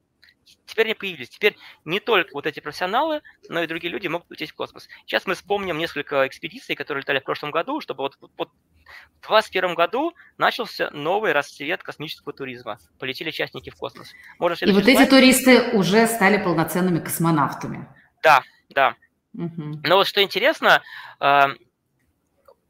теперь 0.66 0.88
они 0.88 0.94
появились. 0.94 1.30
Теперь 1.30 1.56
не 1.86 2.00
только 2.00 2.34
вот 2.34 2.46
эти 2.46 2.60
профессионалы, 2.60 3.22
но 3.50 3.62
и 3.62 3.68
другие 3.68 3.92
люди 3.92 4.08
могут 4.08 4.30
лететь 4.32 4.52
в 4.52 4.56
космос. 4.56 4.88
Сейчас 5.06 5.26
мы 5.26 5.36
вспомним 5.36 5.78
несколько 5.78 6.28
экспедиций, 6.28 6.76
которые 6.76 7.02
летали 7.02 7.20
в 7.20 7.24
прошлом 7.24 7.52
году, 7.52 7.82
чтобы 7.82 8.04
вот, 8.04 8.18
вот 8.20 8.50
в 8.50 9.28
2021 9.28 9.76
году 9.76 10.14
начался 10.38 10.90
новый 10.92 11.32
расцвет 11.32 11.84
космического 11.84 12.34
туризма. 12.34 12.80
Полетели 13.00 13.32
частники 13.32 13.70
в 13.70 13.76
космос. 13.76 14.14
Можно 14.40 14.66
и 14.66 14.72
вот 14.72 14.84
слайд? 14.84 15.00
эти 15.00 15.10
туристы 15.10 15.72
уже 15.74 16.08
стали 16.08 16.38
полноценными 16.38 17.00
космонавтами. 17.00 17.88
Да, 18.22 18.44
да. 18.70 18.96
Угу. 19.34 19.82
Но 19.84 19.96
вот 19.96 20.08
что 20.08 20.22
интересно, 20.22 20.82
э, 21.20 21.44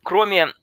кроме 0.02 0.54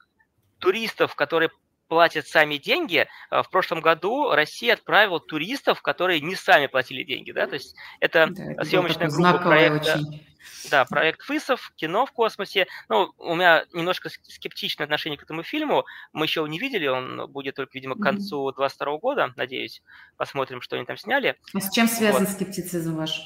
туристов, 0.59 1.15
которые 1.15 1.51
платят 1.91 2.29
сами 2.29 2.57
деньги. 2.57 3.09
А, 3.31 3.43
в 3.43 3.51
прошлом 3.51 3.81
году 3.81 4.31
Россия 4.31 4.75
отправила 4.75 5.19
туристов, 5.19 5.83
которые 5.83 6.21
не 6.21 6.37
сами 6.37 6.69
платили 6.69 7.03
деньги, 7.03 7.33
да, 7.33 7.49
то 7.49 7.55
есть 7.55 7.75
это, 7.99 8.29
да, 8.31 8.65
съемочная 8.65 9.09
группа 9.09 9.39
проекта. 9.39 9.99
Очень. 9.99 10.27
Да, 10.71 10.85
проект 10.85 11.23
ФИСов, 11.23 11.73
кино 11.77 12.07
в 12.07 12.13
космосе. 12.13 12.67
Ну, 12.89 13.13
у 13.19 13.35
меня 13.35 13.65
немножко 13.73 14.09
скептичное 14.09 14.85
отношение 14.85 15.19
к 15.19 15.23
этому 15.23 15.43
фильму. 15.43 15.85
Мы 16.13 16.27
еще 16.27 16.41
его 16.41 16.47
не 16.47 16.59
видели, 16.59 16.87
он 16.87 17.31
будет 17.31 17.57
только, 17.57 17.73
видимо, 17.75 17.97
к 17.97 18.01
концу 18.01 18.49
mm-hmm. 18.49 18.55
22 18.57 18.99
года, 18.99 19.33
надеюсь. 19.37 19.83
Посмотрим, 20.17 20.63
что 20.63 20.77
они 20.77 20.87
там 20.87 20.97
сняли. 20.97 21.37
А 21.55 21.61
с 21.61 21.71
чем 21.73 21.89
связан 21.89 22.25
вот. 22.25 22.35
скептицизм 22.35 22.97
ваш? 22.97 23.21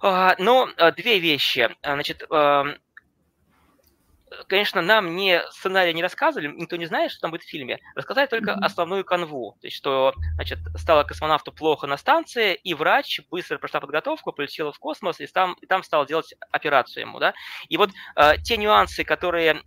А, 0.00 0.34
ну, 0.38 0.68
а, 0.76 0.90
две 0.90 1.18
вещи. 1.18 1.68
Значит, 1.82 2.24
конечно, 4.48 4.82
нам 4.82 5.16
не 5.16 5.42
сценарий 5.50 5.94
не 5.94 6.02
рассказывали, 6.02 6.48
никто 6.48 6.76
не 6.76 6.86
знает, 6.86 7.10
что 7.10 7.20
там 7.22 7.30
будет 7.30 7.42
в 7.42 7.48
фильме. 7.48 7.78
Рассказали 7.94 8.26
только 8.26 8.52
mm-hmm. 8.52 8.64
основную 8.64 9.04
канву. 9.04 9.56
То 9.60 9.66
есть, 9.66 9.76
что, 9.76 10.14
значит, 10.34 10.58
стало 10.76 11.04
космонавту 11.04 11.52
плохо 11.52 11.86
на 11.86 11.96
станции, 11.96 12.54
и 12.54 12.74
врач 12.74 13.20
быстро 13.30 13.58
прошла 13.58 13.80
подготовку, 13.80 14.32
полетела 14.32 14.72
в 14.72 14.78
космос, 14.78 15.20
и 15.20 15.26
там, 15.26 15.54
и 15.60 15.66
там 15.66 15.82
стал 15.82 16.06
делать 16.06 16.34
операцию 16.50 17.02
ему, 17.02 17.18
да. 17.18 17.34
И 17.68 17.76
вот 17.76 17.90
э, 18.16 18.38
те 18.42 18.56
нюансы, 18.56 19.04
которые, 19.04 19.62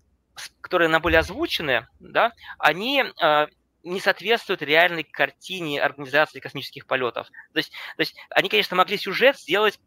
которые 0.61 0.89
нам 0.89 1.01
были 1.01 1.15
озвучены, 1.15 1.87
да, 1.99 2.33
они 2.57 3.03
э, 3.03 3.47
не 3.83 3.99
соответствуют 3.99 4.61
реальной 4.61 5.03
картине 5.03 5.81
организации 5.81 6.39
космических 6.39 6.85
полетов. 6.85 7.27
То 7.53 7.57
есть, 7.57 7.71
то 7.71 8.01
есть 8.01 8.15
они, 8.29 8.49
конечно, 8.49 8.75
могли 8.75 8.97
сюжет 8.97 9.37
сделать 9.37 9.79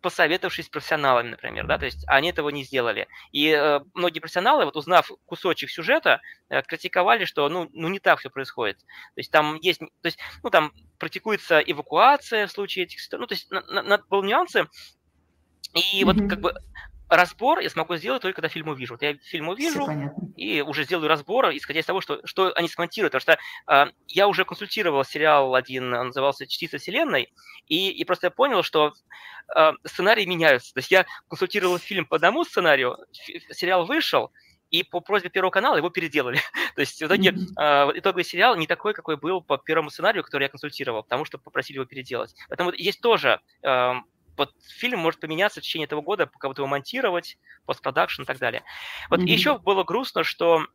посоветовавшись 0.00 0.66
с 0.66 0.68
профессионалами, 0.68 1.30
например, 1.30 1.66
да, 1.66 1.78
то 1.78 1.86
есть 1.86 2.04
они 2.06 2.30
этого 2.30 2.50
не 2.50 2.64
сделали. 2.64 3.08
И 3.32 3.48
э, 3.48 3.80
многие 3.94 4.20
профессионалы, 4.20 4.64
вот 4.64 4.76
узнав 4.76 5.10
кусочек 5.26 5.70
сюжета, 5.70 6.20
э, 6.48 6.62
критиковали, 6.62 7.24
что, 7.24 7.48
ну, 7.48 7.68
ну, 7.72 7.88
не 7.88 7.98
так 7.98 8.20
все 8.20 8.30
происходит. 8.30 8.78
То 8.78 9.18
есть 9.18 9.30
там 9.30 9.58
есть, 9.60 9.80
то 9.80 10.06
есть, 10.06 10.18
ну, 10.42 10.50
там 10.50 10.72
практикуется 10.98 11.58
эвакуация 11.58 12.46
в 12.46 12.52
случае 12.52 12.84
этих, 12.84 13.00
ну, 13.12 13.26
то 13.26 13.34
есть 13.34 13.50
на, 13.50 13.62
на, 13.62 13.82
на, 13.82 13.98
был 13.98 14.22
нюансы, 14.22 14.66
и 15.74 16.02
mm-hmm. 16.02 16.04
вот 16.04 16.16
как 16.28 16.40
бы 16.40 16.54
разбор 17.08 17.60
я 17.60 17.70
смогу 17.70 17.96
сделать 17.96 18.22
только 18.22 18.36
когда 18.36 18.48
фильм 18.48 18.68
увижу. 18.68 18.94
Вот 18.94 19.02
я 19.02 19.14
фильм 19.18 19.48
увижу 19.48 19.86
и 20.36 20.60
уже 20.60 20.84
сделаю 20.84 21.08
разбор, 21.08 21.50
исходя 21.50 21.80
из 21.80 21.86
того, 21.86 22.00
что, 22.00 22.20
что 22.24 22.52
они 22.54 22.68
смонтируют. 22.68 23.12
Потому 23.12 23.36
что 23.36 23.72
э, 23.72 23.92
я 24.08 24.28
уже 24.28 24.44
консультировал 24.44 25.04
сериал 25.04 25.54
один, 25.54 25.92
он 25.92 26.08
назывался 26.08 26.46
«Частица 26.46 26.78
вселенной», 26.78 27.32
и, 27.66 27.90
и 27.90 28.04
просто 28.04 28.26
я 28.26 28.30
понял, 28.30 28.62
что 28.62 28.92
э, 29.56 29.72
сценарии 29.84 30.24
меняются. 30.24 30.74
То 30.74 30.78
есть 30.78 30.90
я 30.90 31.06
консультировал 31.28 31.78
фильм 31.78 32.06
по 32.06 32.16
одному 32.16 32.44
сценарию, 32.44 32.98
сериал 33.50 33.86
вышел, 33.86 34.32
и 34.70 34.82
по 34.82 35.00
просьбе 35.00 35.30
Первого 35.30 35.50
канала 35.50 35.76
его 35.76 35.90
переделали. 35.90 36.38
То 36.74 36.80
есть 36.80 37.00
в 37.00 37.06
итоге 37.06 37.30
mm-hmm. 37.30 37.92
э, 37.94 37.98
итоговый 37.98 38.24
сериал 38.24 38.56
не 38.56 38.66
такой, 38.66 38.94
какой 38.94 39.16
был 39.16 39.40
по 39.40 39.58
первому 39.58 39.90
сценарию, 39.90 40.22
который 40.22 40.44
я 40.44 40.48
консультировал, 40.48 41.02
потому 41.02 41.24
что 41.24 41.38
попросили 41.38 41.78
его 41.78 41.86
переделать. 41.86 42.34
Поэтому 42.48 42.72
здесь 42.72 42.96
тоже 42.96 43.40
э, 43.62 43.92
вот 44.38 44.54
фильм 44.62 45.00
может 45.00 45.20
поменяться 45.20 45.60
в 45.60 45.64
течение 45.64 45.86
этого 45.86 46.00
года, 46.00 46.26
пока 46.26 46.48
вот 46.48 46.58
его 46.58 46.66
монтировать, 46.66 47.36
постпродакшн 47.66 48.22
и 48.22 48.24
так 48.24 48.38
далее. 48.38 48.62
Вот 49.10 49.20
mm-hmm. 49.20 49.28
еще 49.28 49.58
было 49.58 49.84
грустно, 49.84 50.24
что 50.24 50.66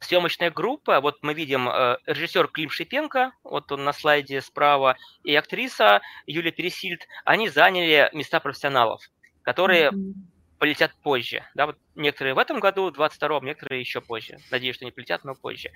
съемочная 0.00 0.50
группа, 0.50 1.00
вот 1.00 1.22
мы 1.22 1.32
видим 1.32 1.68
э, 1.68 1.96
режиссер 2.06 2.48
Клим 2.48 2.68
Шипенко, 2.68 3.32
вот 3.42 3.72
он 3.72 3.84
на 3.84 3.92
слайде 3.92 4.42
справа, 4.42 4.96
и 5.22 5.34
актриса 5.34 6.02
Юлия 6.26 6.50
Пересильд, 6.50 7.06
они 7.24 7.48
заняли 7.48 8.10
места 8.12 8.40
профессионалов, 8.40 9.02
которые 9.42 9.90
mm-hmm 9.90 10.33
полетят 10.64 10.92
позже. 11.02 11.42
Да, 11.54 11.66
вот 11.66 11.76
некоторые 11.94 12.32
в 12.32 12.38
этом 12.38 12.58
году, 12.58 12.90
в 12.90 12.98
22-м, 12.98 13.44
некоторые 13.44 13.80
еще 13.80 14.00
позже. 14.00 14.38
Надеюсь, 14.50 14.76
что 14.76 14.86
не 14.86 14.92
полетят, 14.92 15.22
но 15.22 15.34
позже. 15.34 15.68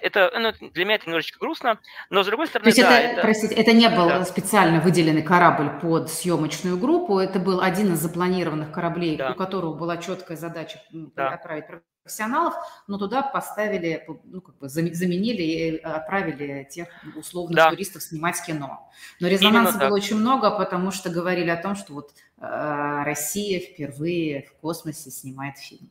Это, 0.00 0.30
ну, 0.38 0.70
для 0.70 0.84
меня 0.84 0.94
это 0.94 1.06
немножечко 1.06 1.40
грустно, 1.40 1.80
но 2.10 2.22
с 2.22 2.26
другой 2.26 2.46
стороны, 2.46 2.70
То 2.70 2.80
есть 2.80 2.80
да, 2.80 3.00
это, 3.00 3.12
это, 3.14 3.22
простите, 3.22 3.54
это 3.56 3.72
не 3.72 3.88
был 3.88 4.06
да. 4.06 4.24
специально 4.24 4.80
выделенный 4.80 5.22
корабль 5.22 5.80
под 5.80 6.10
съемочную 6.10 6.78
группу, 6.78 7.18
это 7.18 7.40
был 7.40 7.60
один 7.60 7.94
из 7.94 7.98
запланированных 7.98 8.70
кораблей, 8.70 9.16
да. 9.16 9.32
у 9.32 9.34
которого 9.34 9.74
была 9.74 9.96
четкая 9.96 10.36
задача 10.36 10.80
да. 10.92 11.30
отправить 11.30 11.66
профессионалов, 12.10 12.54
но 12.88 12.98
туда 12.98 13.22
поставили, 13.22 14.04
ну, 14.24 14.40
как 14.40 14.58
бы 14.58 14.68
заменили 14.68 15.42
и 15.42 15.76
отправили 15.76 16.66
тех 16.68 16.88
условных 17.14 17.56
да. 17.56 17.70
туристов 17.70 18.02
снимать 18.02 18.42
кино. 18.44 18.90
Но 19.20 19.28
резонанса 19.28 19.78
было 19.78 19.94
очень 19.94 20.16
много, 20.16 20.50
потому 20.50 20.90
что 20.90 21.08
говорили 21.08 21.50
о 21.50 21.56
том, 21.56 21.76
что 21.76 21.94
вот 21.94 22.10
э, 22.38 23.02
Россия 23.04 23.60
впервые 23.60 24.42
в 24.42 24.60
космосе 24.60 25.10
снимает 25.10 25.56
фильм. 25.58 25.90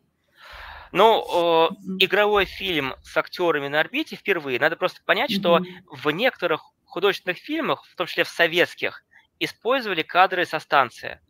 Ну, 0.91 1.69
э, 1.69 1.75
игровой 1.99 2.45
фильм 2.45 2.95
с 3.03 3.15
актерами 3.15 3.67
на 3.67 3.79
орбите 3.79 4.15
впервые. 4.15 4.59
Надо 4.59 4.75
просто 4.75 5.01
понять, 5.05 5.31
mm-hmm. 5.31 5.39
что 5.39 5.61
в 5.89 6.09
некоторых 6.11 6.61
художественных 6.85 7.37
фильмах, 7.37 7.85
в 7.85 7.95
том 7.95 8.07
числе 8.07 8.23
в 8.23 8.29
советских, 8.29 9.03
использовали 9.39 10.01
кадры 10.01 10.45
со 10.45 10.59
станции 10.59 11.21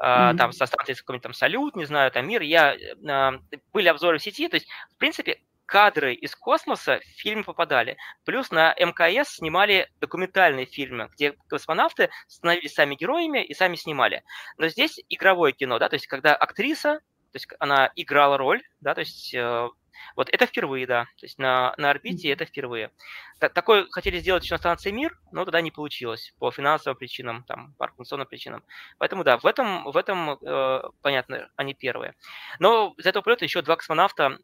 mm-hmm. 0.00 0.36
там 0.36 0.52
со 0.52 0.66
станции 0.66 0.94
какой-нибудь 0.94 1.22
там 1.22 1.34
салют, 1.34 1.76
не 1.76 1.84
знаю, 1.84 2.10
там 2.10 2.26
мир, 2.26 2.42
я, 2.42 2.76
а, 3.08 3.40
были 3.72 3.88
обзоры 3.88 4.18
в 4.18 4.22
сети, 4.22 4.48
то 4.48 4.56
есть, 4.56 4.68
в 4.94 4.96
принципе, 4.98 5.40
кадры 5.68 6.14
из 6.14 6.34
космоса 6.34 7.00
в 7.00 7.20
фильм 7.20 7.44
попадали. 7.44 7.98
Плюс 8.24 8.50
на 8.50 8.74
МКС 8.74 9.36
снимали 9.36 9.90
документальные 10.00 10.64
фильмы, 10.64 11.10
где 11.12 11.34
космонавты 11.46 12.08
становились 12.26 12.72
сами 12.72 12.94
героями 12.94 13.44
и 13.44 13.52
сами 13.52 13.76
снимали. 13.76 14.24
Но 14.56 14.68
здесь 14.68 14.98
игровое 15.10 15.52
кино, 15.52 15.78
да, 15.78 15.90
то 15.90 15.96
есть 15.96 16.06
когда 16.06 16.34
актриса, 16.34 17.00
то 17.32 17.36
есть 17.36 17.48
она 17.58 17.92
играла 17.96 18.38
роль, 18.38 18.62
да, 18.80 18.94
то 18.94 19.00
есть 19.00 19.34
э, 19.34 19.68
вот 20.16 20.28
это 20.30 20.46
впервые, 20.46 20.86
да. 20.86 21.04
То 21.18 21.26
есть 21.26 21.38
на, 21.38 21.74
на 21.76 21.90
орбите 21.90 22.28
это 22.28 22.44
впервые. 22.44 22.90
Так, 23.38 23.52
такое 23.52 23.86
хотели 23.90 24.18
сделать 24.18 24.44
еще 24.44 24.54
на 24.54 24.58
станции 24.58 24.90
Мир, 24.90 25.18
но 25.32 25.44
тогда 25.44 25.60
не 25.60 25.70
получилось 25.70 26.34
по 26.38 26.50
финансовым 26.50 26.96
причинам, 26.96 27.44
там, 27.44 27.74
по 27.78 27.86
организационным 27.86 28.26
причинам. 28.26 28.64
Поэтому 28.98 29.24
да, 29.24 29.38
в 29.38 29.46
этом, 29.46 29.84
в 29.84 29.96
этом 29.96 30.30
э, 30.30 30.82
понятно, 31.02 31.48
они 31.56 31.74
первые. 31.74 32.14
Но 32.58 32.94
из 32.96 33.06
этого 33.06 33.22
полета 33.22 33.44
еще 33.44 33.62
два 33.62 33.76
космонавта 33.76 34.38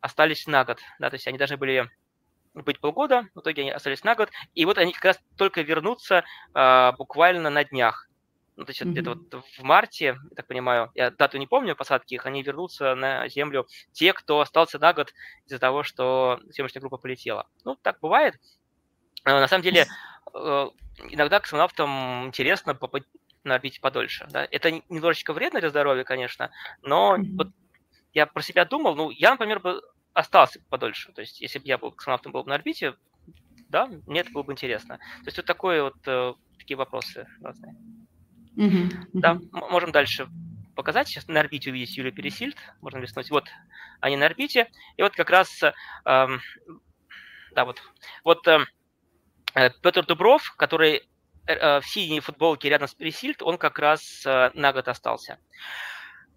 остались 0.00 0.46
на 0.46 0.64
год. 0.64 0.80
Да, 0.98 1.10
то 1.10 1.14
есть 1.14 1.26
они 1.26 1.38
должны 1.38 1.56
были 1.56 1.90
быть 2.54 2.80
полгода, 2.80 3.28
в 3.34 3.40
итоге 3.40 3.62
они 3.62 3.70
остались 3.70 4.04
на 4.04 4.14
год. 4.14 4.30
И 4.54 4.64
вот 4.64 4.78
они 4.78 4.92
как 4.92 5.04
раз 5.04 5.20
только 5.36 5.62
вернутся 5.62 6.24
э, 6.54 6.92
буквально 6.96 7.50
на 7.50 7.64
днях 7.64 8.08
ну, 8.58 8.64
то 8.64 8.70
есть 8.70 8.82
mm-hmm. 8.82 8.90
где-то 8.90 9.10
вот 9.14 9.44
в 9.56 9.62
марте, 9.62 10.04
я 10.04 10.18
так 10.34 10.48
понимаю, 10.48 10.90
я 10.96 11.12
дату 11.12 11.38
не 11.38 11.46
помню 11.46 11.76
посадки 11.76 12.14
их, 12.14 12.26
они 12.26 12.42
вернутся 12.42 12.96
на 12.96 13.28
Землю, 13.28 13.68
те, 13.92 14.12
кто 14.12 14.40
остался 14.40 14.80
на 14.80 14.92
год 14.92 15.14
из-за 15.46 15.60
того, 15.60 15.84
что 15.84 16.40
съемочная 16.50 16.80
группа 16.80 16.96
полетела. 16.96 17.48
Ну, 17.64 17.76
так 17.76 18.00
бывает. 18.00 18.34
Э, 19.24 19.38
на 19.38 19.46
самом 19.46 19.62
деле, 19.62 19.86
э, 20.34 20.66
иногда 21.08 21.38
космонавтам 21.38 22.26
интересно 22.26 22.74
побыть 22.74 23.04
на 23.44 23.54
орбите 23.54 23.80
подольше. 23.80 24.26
Да? 24.28 24.48
Это 24.50 24.72
немножечко 24.88 25.32
вредно 25.32 25.60
для 25.60 25.70
здоровья, 25.70 26.02
конечно, 26.02 26.50
но 26.82 27.16
mm-hmm. 27.16 27.36
вот 27.36 27.48
я 28.12 28.26
про 28.26 28.42
себя 28.42 28.64
думал, 28.64 28.96
ну, 28.96 29.10
я, 29.10 29.30
например, 29.30 29.60
бы 29.60 29.80
остался 30.14 30.60
подольше. 30.68 31.12
То 31.12 31.20
есть, 31.20 31.40
если 31.40 31.60
бы 31.60 31.66
я 31.66 31.78
был 31.78 31.92
космонавтом, 31.92 32.32
был 32.32 32.42
бы 32.42 32.48
на 32.48 32.56
орбите, 32.56 32.96
да, 33.68 33.86
мне 33.86 34.22
это 34.22 34.32
было 34.32 34.42
бы 34.42 34.52
интересно. 34.52 34.96
То 34.96 35.26
есть, 35.26 35.36
вот 35.36 35.46
такое 35.46 35.84
вот, 35.84 35.96
э, 36.06 36.34
такие 36.58 36.76
вопросы 36.76 37.28
разные. 37.40 37.76
Угу, 38.58 39.20
да, 39.20 39.38
можем 39.52 39.92
дальше 39.92 40.28
показать. 40.74 41.06
Сейчас 41.06 41.28
на 41.28 41.40
орбите 41.40 41.70
увидеть 41.70 41.96
Юлию 41.96 42.12
Пересильд. 42.12 42.56
Можно 42.80 42.98
листнуть. 42.98 43.30
Вот 43.30 43.44
они 44.00 44.16
на 44.16 44.26
орбите. 44.26 44.68
И 44.96 45.02
вот 45.02 45.14
как 45.14 45.30
раз, 45.30 45.62
э, 45.62 45.72
да, 46.04 47.64
вот, 47.64 47.80
вот 48.24 48.46
э, 48.48 48.58
э, 49.54 49.70
Петр 49.80 50.04
Дубров, 50.04 50.54
который 50.56 51.08
э, 51.46 51.80
в 51.80 51.86
синей 51.86 52.18
футболке 52.18 52.68
рядом 52.68 52.88
с 52.88 52.94
Пересильд, 52.94 53.42
он 53.42 53.58
как 53.58 53.78
раз 53.78 54.26
э, 54.26 54.50
на 54.54 54.72
год 54.72 54.88
остался. 54.88 55.38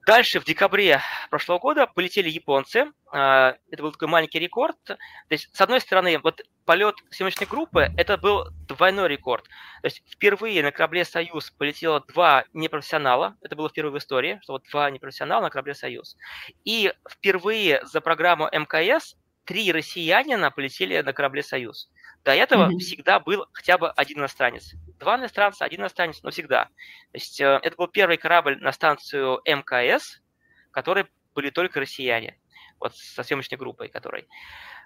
Дальше, 0.05 0.39
в 0.39 0.45
декабре 0.45 0.99
прошлого 1.29 1.59
года, 1.59 1.85
полетели 1.85 2.29
японцы. 2.29 2.91
А, 3.11 3.55
это 3.69 3.83
был 3.83 3.91
такой 3.91 4.07
маленький 4.07 4.39
рекорд. 4.39 4.75
То 4.83 4.97
есть, 5.29 5.55
с 5.55 5.61
одной 5.61 5.79
стороны, 5.79 6.17
вот 6.17 6.41
полет 6.65 6.95
съемочной 7.11 7.45
группы– 7.45 7.91
это 7.97 8.17
был 8.17 8.47
двойной 8.67 9.09
рекорд. 9.09 9.45
То 9.81 9.85
есть, 9.85 10.01
впервые 10.09 10.63
на 10.63 10.71
корабле 10.71 11.05
«Союз» 11.05 11.51
полетело 11.51 12.01
два 12.01 12.45
непрофессионала. 12.53 13.35
Это 13.41 13.55
было 13.55 13.69
впервые 13.69 13.93
в 13.93 13.97
истории, 13.97 14.39
что 14.41 14.53
вот 14.53 14.63
два 14.71 14.89
непрофессионала 14.89 15.43
на 15.43 15.49
корабле 15.51 15.75
«Союз». 15.75 16.17
И 16.65 16.91
впервые 17.07 17.85
за 17.85 18.01
программу 18.01 18.49
МКС 18.51 19.15
три 19.45 19.71
россиянина 19.71 20.49
полетели 20.49 20.99
на 21.01 21.13
корабле 21.13 21.43
«Союз». 21.43 21.89
До 22.23 22.33
этого 22.33 22.69
mm-hmm. 22.69 22.77
всегда 22.79 23.19
был 23.19 23.45
хотя 23.53 23.77
бы 23.77 23.89
один 23.89 24.19
иностранец. 24.19 24.73
Два 25.01 25.17
иностранца, 25.17 25.65
один 25.65 25.81
иностранец, 25.81 26.21
но 26.21 26.29
всегда. 26.29 26.65
То 26.65 27.15
есть 27.15 27.41
э, 27.41 27.59
это 27.63 27.75
был 27.75 27.87
первый 27.87 28.17
корабль 28.17 28.59
на 28.61 28.71
станцию 28.71 29.41
МКС, 29.45 30.21
который 30.69 31.07
были 31.33 31.49
только 31.49 31.79
россияне, 31.79 32.37
вот 32.79 32.95
со 32.95 33.23
съемочной 33.23 33.57
группой 33.57 33.89
которой. 33.89 34.27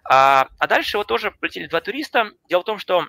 А, 0.09 0.47
а 0.57 0.67
дальше 0.67 0.97
вот 0.97 1.07
тоже 1.07 1.31
полетели 1.31 1.67
два 1.67 1.81
туриста. 1.81 2.31
Дело 2.47 2.61
в 2.61 2.65
том, 2.65 2.79
что 2.79 3.05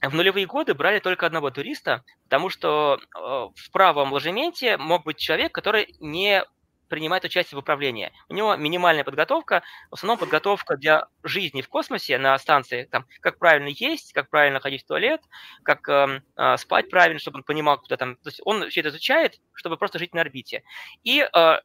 в 0.00 0.14
нулевые 0.14 0.46
годы 0.46 0.72
брали 0.72 1.00
только 1.00 1.26
одного 1.26 1.50
туриста, 1.50 2.02
потому 2.24 2.48
что 2.48 2.98
э, 2.98 3.18
в 3.18 3.70
правом 3.70 4.10
ложементе 4.10 4.78
мог 4.78 5.04
быть 5.04 5.18
человек, 5.18 5.52
который 5.52 5.94
не 6.00 6.42
принимает 6.88 7.24
участие 7.24 7.56
в 7.56 7.60
управлении. 7.60 8.12
У 8.28 8.34
него 8.34 8.56
минимальная 8.56 9.04
подготовка, 9.04 9.62
в 9.90 9.94
основном 9.94 10.18
подготовка 10.18 10.76
для 10.76 11.06
жизни 11.22 11.62
в 11.62 11.68
космосе 11.68 12.18
на 12.18 12.38
станции, 12.38 12.84
там, 12.84 13.06
как 13.20 13.38
правильно 13.38 13.68
есть, 13.68 14.12
как 14.12 14.30
правильно 14.30 14.60
ходить 14.60 14.84
в 14.84 14.86
туалет, 14.86 15.20
как 15.62 15.88
э, 15.88 16.20
э, 16.36 16.56
спать 16.56 16.90
правильно, 16.90 17.18
чтобы 17.18 17.38
он 17.38 17.44
понимал, 17.44 17.78
куда 17.78 17.96
там. 17.96 18.16
То 18.16 18.28
есть 18.28 18.40
он 18.44 18.68
все 18.70 18.80
это 18.80 18.90
изучает, 18.90 19.40
чтобы 19.52 19.76
просто 19.76 19.98
жить 19.98 20.14
на 20.14 20.20
орбите. 20.20 20.62
И 21.02 21.20
э, 21.20 21.58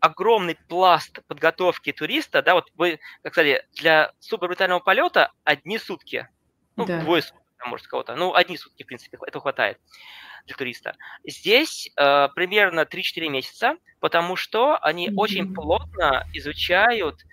огромный 0.00 0.56
пласт 0.68 1.20
подготовки 1.26 1.92
туриста, 1.92 2.42
да, 2.42 2.54
вот 2.54 2.70
вы, 2.74 3.00
как 3.22 3.32
сказали, 3.32 3.66
для 3.74 4.12
суборбитального 4.18 4.80
полета 4.80 5.32
одни 5.44 5.78
сутки, 5.78 6.28
ну, 6.76 6.84
да. 6.84 7.00
двое 7.00 7.22
суток, 7.22 7.43
может, 7.66 7.86
кого-то, 7.86 8.14
ну, 8.16 8.34
одни 8.34 8.56
сутки, 8.56 8.82
в 8.82 8.86
принципе, 8.86 9.18
этого 9.26 9.42
хватает 9.42 9.78
для 10.46 10.56
туриста. 10.56 10.96
Здесь 11.24 11.90
э, 11.96 12.28
примерно 12.34 12.80
3-4 12.80 13.28
месяца, 13.28 13.76
потому 14.00 14.36
что 14.36 14.76
они 14.78 15.08
mm-hmm. 15.08 15.14
очень 15.16 15.54
плотно 15.54 16.26
изучают 16.32 17.24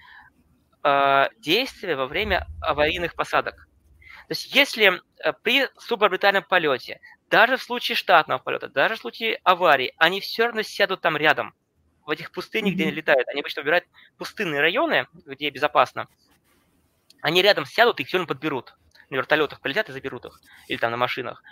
э, 0.84 1.28
действия 1.40 1.96
во 1.96 2.08
время 2.08 2.48
аварийных 2.62 3.16
посадок. 3.16 3.68
То 4.28 4.32
есть 4.32 4.56
если 4.56 5.02
э, 5.24 5.34
при 5.44 5.68
суборбитальном 5.78 6.44
полете, 6.44 7.02
даже 7.30 7.58
в 7.58 7.64
случае 7.64 7.96
штатного 7.96 8.40
полета, 8.40 8.70
даже 8.70 8.96
в 8.96 9.00
случае 9.00 9.40
аварии, 9.44 9.94
они 9.98 10.22
все 10.22 10.46
равно 10.46 10.62
сядут 10.62 11.02
там 11.02 11.18
рядом, 11.18 11.54
в 12.06 12.10
этих 12.10 12.32
пустынях, 12.32 12.72
mm-hmm. 12.72 12.76
где 12.76 12.84
они 12.86 12.92
летают. 12.94 13.28
Они 13.30 13.42
обычно 13.42 13.62
выбирают 13.62 13.86
пустынные 14.18 14.62
районы, 14.62 15.08
где 15.26 15.50
безопасно. 15.50 16.08
Они 17.22 17.42
рядом 17.42 17.66
сядут 17.66 18.00
и 18.00 18.04
их 18.04 18.08
все 18.08 18.18
равно 18.18 18.28
подберут. 18.28 18.74
На 19.12 19.18
вертолетах 19.18 19.62
полетят 19.62 19.90
и 19.90 19.92
заберут 19.92 20.26
их. 20.26 20.42
Или 20.68 20.78
там 20.78 20.90
на 20.90 20.98
машинах 20.98 21.44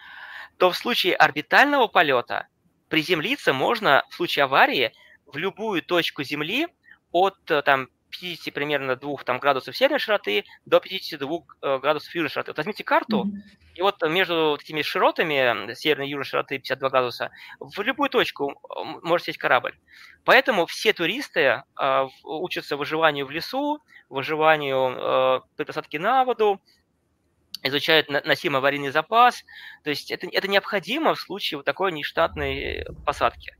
то 0.59 0.69
в 0.69 0.77
случае 0.77 1.15
орбитального 1.15 1.87
полета 1.87 2.47
приземлиться 2.89 3.53
можно 3.53 4.03
в 4.09 4.15
случае 4.15 4.43
аварии 4.43 4.93
в 5.25 5.37
любую 5.37 5.81
точку 5.81 6.23
Земли 6.23 6.67
от 7.11 7.37
там, 7.45 7.87
50 8.09 8.53
примерно 8.53 8.95
2 8.95 9.17
там, 9.23 9.39
градусов 9.39 9.77
северной 9.77 9.99
широты 9.99 10.43
до 10.65 10.79
52 10.79 11.37
э, 11.61 11.77
градусов 11.79 12.13
южной 12.13 12.29
широты. 12.29 12.51
Вот 12.51 12.57
возьмите 12.57 12.83
карту, 12.83 13.23
mm-hmm. 13.23 13.75
и 13.75 13.81
вот 13.81 14.01
между 14.09 14.57
такими 14.59 14.81
широтами 14.81 15.73
северной 15.75 16.07
и 16.07 16.09
южной 16.09 16.25
широты 16.25 16.57
52 16.57 16.89
градуса 16.89 17.31
в 17.59 17.79
любую 17.81 18.09
точку 18.09 18.59
может 19.03 19.27
сесть 19.27 19.37
корабль. 19.37 19.77
Поэтому 20.25 20.65
все 20.65 20.91
туристы 20.91 21.63
э, 21.79 22.07
учатся 22.23 22.75
выживанию 22.75 23.25
в 23.27 23.31
лесу, 23.31 23.81
выживанию 24.09 24.95
э, 24.97 25.41
при 25.55 25.63
посадке 25.63 25.99
на 25.99 26.25
воду, 26.25 26.59
изучают 27.63 28.09
носимый 28.09 28.59
аварийный 28.59 28.91
запас. 28.91 29.43
То 29.83 29.89
есть 29.89 30.11
это, 30.11 30.27
это 30.31 30.47
необходимо 30.47 31.15
в 31.15 31.19
случае 31.19 31.57
вот 31.57 31.65
такой 31.65 31.91
нештатной 31.91 32.85
посадки, 33.05 33.55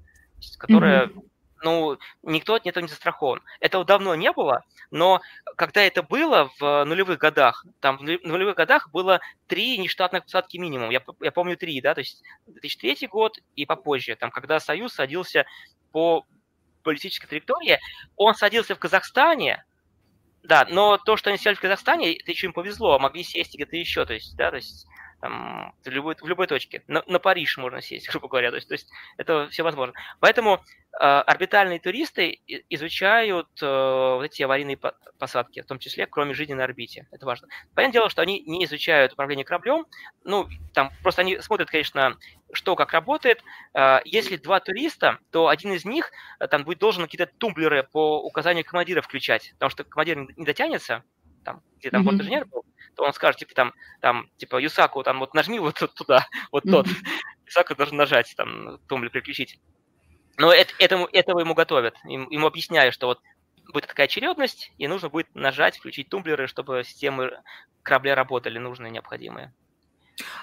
которая 0.58 1.08
mm-hmm 1.08 1.30
ну, 1.64 1.98
никто 2.24 2.56
от 2.56 2.66
этого 2.66 2.82
не 2.82 2.90
застрахован. 2.90 3.42
Этого 3.60 3.86
давно 3.86 4.16
не 4.16 4.32
было, 4.32 4.64
но 4.92 5.22
когда 5.56 5.82
это 5.82 6.04
было 6.04 6.52
в 6.60 6.86
нулевых 6.86 7.20
годах, 7.20 7.66
там 7.80 7.98
в 7.98 8.02
нулевых 8.02 8.56
годах 8.56 8.90
было 8.92 9.20
три 9.48 9.78
нештатных 9.78 10.24
посадки 10.24 10.58
минимум. 10.58 10.90
Я, 10.90 11.02
я 11.22 11.32
помню 11.32 11.58
три, 11.58 11.82
да, 11.82 11.94
то 11.94 12.00
есть 12.00 12.24
2003 12.48 13.08
год 13.08 13.38
и 13.56 13.66
попозже, 13.66 14.16
там, 14.16 14.32
когда 14.32 14.60
Союз 14.60 14.94
садился 14.94 15.46
по 15.92 16.26
политической 16.84 17.28
траектории, 17.28 17.80
он 18.16 18.36
садился 18.36 18.76
в 18.76 18.80
Казахстане, 18.80 19.64
да, 20.43 20.65
но 20.69 20.97
то, 20.97 21.17
что 21.17 21.30
они 21.30 21.38
сели 21.38 21.56
в 21.56 21.60
Казахстане, 21.60 22.13
это 22.13 22.32
еще 22.32 22.47
им 22.47 22.54
повезло, 22.54 22.97
могли 22.99 23.23
сесть 23.23 23.56
где-то 23.56 23.75
еще, 23.75 24.06
то 24.06 24.13
есть, 24.13 24.36
да, 24.36 24.49
то 24.49 24.58
есть 24.58 24.88
там, 25.22 25.74
в, 25.84 25.90
любой, 25.90 26.16
в 26.16 26.28
любой 26.28 26.48
точке. 26.48 26.84
На, 26.88 27.04
на 27.08 27.20
Париж 27.20 27.58
можно 27.58 27.82
сесть, 27.82 28.10
грубо 28.12 28.28
говоря. 28.28 28.52
То 28.52 28.56
есть, 28.56 28.68
то 28.68 28.74
есть 28.74 28.90
это 29.18 29.48
все 29.50 29.64
возможно. 29.64 29.94
Поэтому 30.20 30.56
э, 30.56 31.04
орбитальные 31.04 31.80
туристы 31.80 32.40
изучают 32.70 33.48
э, 33.62 33.66
вот 34.16 34.24
эти 34.24 34.44
аварийные 34.44 34.78
посадки, 35.18 35.62
в 35.62 35.66
том 35.66 35.80
числе, 35.80 36.08
кроме 36.08 36.34
жизни 36.34 36.54
на 36.54 36.64
орбите. 36.64 37.08
Это 37.12 37.26
важно. 37.26 37.48
Понятное 37.76 37.94
дело, 37.94 38.10
что 38.10 38.22
они 38.22 38.42
не 38.42 38.64
изучают 38.66 39.14
управление 39.14 39.46
кораблем. 39.46 39.86
Ну, 40.24 40.48
там 40.74 40.92
просто 41.04 41.22
они 41.22 41.40
смотрят, 41.40 41.70
конечно, 41.70 42.18
что 42.54 42.76
как 42.76 42.94
работает. 42.94 43.44
Э, 43.74 44.00
если 44.06 44.38
два 44.38 44.60
туриста, 44.60 45.20
то 45.32 45.50
один 45.50 45.74
из 45.74 45.86
них 45.86 46.12
э, 46.40 46.48
там 46.48 46.64
будет 46.64 46.80
должен 46.80 47.04
какие-то 47.04 47.32
тумблеры 47.38 47.84
по 47.84 48.22
указанию 48.22 48.64
командира 48.64 49.02
включать, 49.02 49.52
потому 49.54 49.70
что 49.70 49.84
командир 49.84 50.18
не 50.38 50.46
дотянется, 50.46 51.04
там, 51.44 51.62
где 51.78 51.90
там 51.90 52.02
mm-hmm. 52.02 52.06
борт-инженер 52.06 52.46
был, 52.46 52.66
то 52.95 53.04
он 53.04 53.13
скажет, 53.13 53.39
типа, 53.39 53.54
там, 53.54 53.73
там, 54.02 54.30
типа, 54.38 54.58
Юсаку, 54.58 55.04
там, 55.04 55.19
вот 55.19 55.34
нажми 55.34 55.60
вот 55.60 55.75
туда, 55.95 56.28
вот 56.52 56.63
тот. 56.63 56.88
Юсаку 57.45 57.75
должен 57.75 57.97
нажать, 57.97 58.34
там, 58.36 58.80
тумблер 58.88 59.12
переключить. 59.12 59.60
Но 60.38 60.54
это, 60.54 60.73
этому, 60.80 61.08
этого 61.12 61.39
ему 61.39 61.54
готовят. 61.54 61.95
Им, 62.06 62.30
ему 62.30 62.47
объясняют, 62.47 62.93
что 62.93 63.08
вот 63.08 63.19
будет 63.71 63.88
такая 63.88 64.06
очередность, 64.06 64.71
и 64.78 64.88
нужно 64.88 65.10
будет 65.10 65.34
нажать, 65.36 65.78
включить 65.78 66.10
тумблеры, 66.10 66.47
чтобы 66.47 66.84
системы 66.86 67.32
корабля 67.84 68.15
работали 68.15 68.58
нужные, 68.58 68.91
необходимые. 68.91 69.54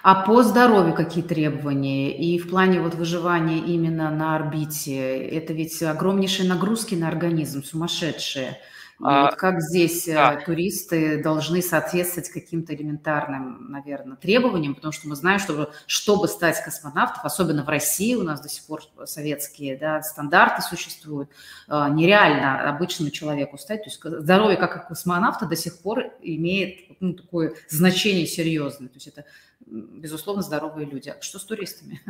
А 0.03 0.15
по 0.15 0.43
здоровью 0.43 0.95
какие 0.95 1.23
требования? 1.23 2.17
И 2.17 2.39
в 2.39 2.49
плане 2.49 2.81
вот 2.81 2.95
выживания 2.95 3.59
именно 3.59 4.11
на 4.11 4.37
орбите, 4.37 5.19
это 5.29 5.53
ведь 5.53 5.83
огромнейшие 5.83 6.49
нагрузки 6.49 6.95
на 6.95 7.09
организм, 7.09 7.63
сумасшедшие. 7.63 8.61
А, 9.03 9.27
вот 9.27 9.35
как 9.35 9.61
здесь 9.61 10.09
э, 10.09 10.15
да. 10.15 10.37
туристы 10.37 11.23
должны 11.23 11.61
соответствовать 11.61 12.31
каким-то 12.31 12.75
элементарным, 12.75 13.71
наверное, 13.71 14.17
требованиям, 14.17 14.75
потому 14.75 14.93
что 14.93 15.09
мы 15.09 15.17
знаем, 15.17 15.39
что 15.39 15.71
чтобы 15.87 16.29
стать 16.29 16.63
космонавтом, 16.65 17.21
особенно 17.25 17.63
в 17.63 17.69
России 17.69 18.15
у 18.15 18.23
нас 18.23 18.41
до 18.41 18.49
сих 18.49 18.65
пор 18.67 18.83
советские 19.05 19.77
да, 19.77 20.03
стандарты 20.03 20.63
существуют, 20.63 21.29
э, 21.69 21.89
нереально 21.91 22.71
обычному 22.71 23.11
человеку 23.11 23.59
стать. 23.59 23.85
То 23.85 23.91
есть 23.91 24.03
здоровье 24.03 24.57
как 24.57 24.89
космонавта 24.89 25.45
до 25.45 25.57
сих 25.57 25.79
пор 25.83 26.05
имеет 26.23 27.01
ну, 27.01 27.13
такое 27.13 27.55
значение 27.69 28.27
серьезное. 28.27 28.89
То 28.89 28.95
есть 28.95 29.09
это, 29.09 29.27
безусловно, 29.67 30.43
здоровые 30.43 30.87
люди. 30.87 31.11
А 31.11 31.21
что 31.21 31.39
с 31.39 31.45
туристами? 31.45 32.01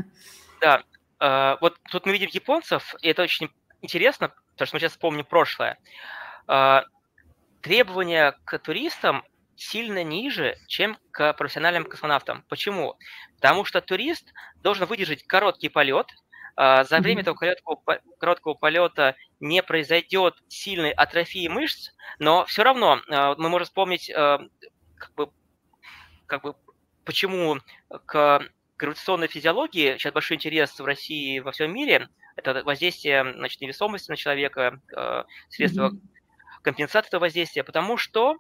Да, 0.61 0.83
э, 1.21 1.57
вот 1.61 1.77
тут 1.91 2.07
мы 2.07 2.13
видим 2.13 2.29
японцев, 2.33 2.95
и 3.03 3.09
это 3.09 3.23
очень 3.23 3.51
интересно, 3.83 4.33
потому 4.53 4.67
что 4.67 4.77
мы 4.77 4.81
сейчас 4.81 4.93
вспомним 4.93 5.25
прошлое. 5.25 5.79
А, 6.47 6.85
требования 7.61 8.37
к 8.45 8.59
туристам 8.59 9.25
сильно 9.57 10.05
ниже, 10.05 10.57
чем 10.67 10.99
к 11.11 11.33
профессиональным 11.33 11.85
космонавтам. 11.85 12.45
Почему? 12.49 12.97
Потому 13.37 13.65
что 13.65 13.81
турист 13.81 14.33
должен 14.63 14.87
выдержать 14.87 15.25
короткий 15.25 15.69
полет. 15.69 16.07
А, 16.57 16.85
за 16.85 17.01
время 17.01 17.23
этого 17.23 17.35
короткого, 17.35 18.01
короткого 18.19 18.55
полета 18.55 19.17
не 19.41 19.63
произойдет 19.63 20.35
сильной 20.49 20.91
атрофии 20.91 21.49
мышц, 21.49 21.91
но 22.19 22.45
все 22.47 22.63
равно 22.63 23.01
а, 23.09 23.35
мы 23.37 23.49
можем 23.49 23.67
вспомнить, 23.67 24.11
как 24.13 25.15
бы, 25.17 25.31
как 26.27 26.43
бы, 26.43 26.55
почему 27.05 27.59
к 28.07 28.43
гравитационной 28.79 29.29
физиологии 29.29 29.97
сейчас 29.97 30.13
большой 30.13 30.37
интерес 30.37 30.79
в 30.79 30.85
России 30.85 31.37
и 31.37 31.41
во 31.41 31.53
всем 31.53 31.73
мире. 31.73 32.09
Это 32.37 32.63
воздействие 32.63 33.33
значит, 33.33 33.63
невесомости 33.63 34.11
на 34.11 34.17
человека, 34.17 34.81
средства 35.49 35.89
mm-hmm 35.89 36.16
компенсация 36.67 37.09
этого 37.09 37.21
воздействия, 37.21 37.63
потому 37.63 37.97
что 37.97 38.39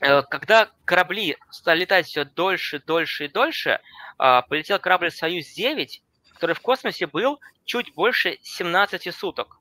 э, 0.00 0.22
когда 0.22 0.68
корабли 0.84 1.36
стали 1.50 1.80
летать 1.80 2.06
все 2.06 2.24
дольше, 2.24 2.80
дольше 2.80 3.26
и 3.26 3.28
дольше, 3.28 3.80
а, 4.18 4.42
полетел 4.42 4.80
корабль 4.80 5.12
«Союз-9», 5.12 6.00
который 6.32 6.56
в 6.56 6.60
космосе 6.60 7.06
был 7.06 7.38
чуть 7.64 7.94
больше 7.94 8.38
17 8.42 9.14
суток. 9.14 9.60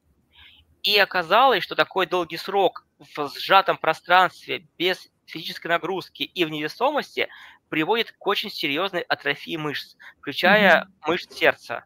И 0.81 0.97
оказалось, 0.97 1.63
что 1.63 1.75
такой 1.75 2.07
долгий 2.07 2.37
срок 2.37 2.87
в 2.97 3.29
сжатом 3.37 3.77
пространстве, 3.77 4.65
без 4.79 5.07
физической 5.27 5.67
нагрузки 5.67 6.23
и 6.23 6.43
в 6.43 6.49
невесомости 6.49 7.29
приводит 7.69 8.13
к 8.13 8.25
очень 8.25 8.49
серьезной 8.49 9.01
атрофии 9.01 9.57
мышц, 9.57 9.95
включая 10.19 10.81
mm-hmm. 10.81 11.07
мышц 11.07 11.33
сердца. 11.35 11.85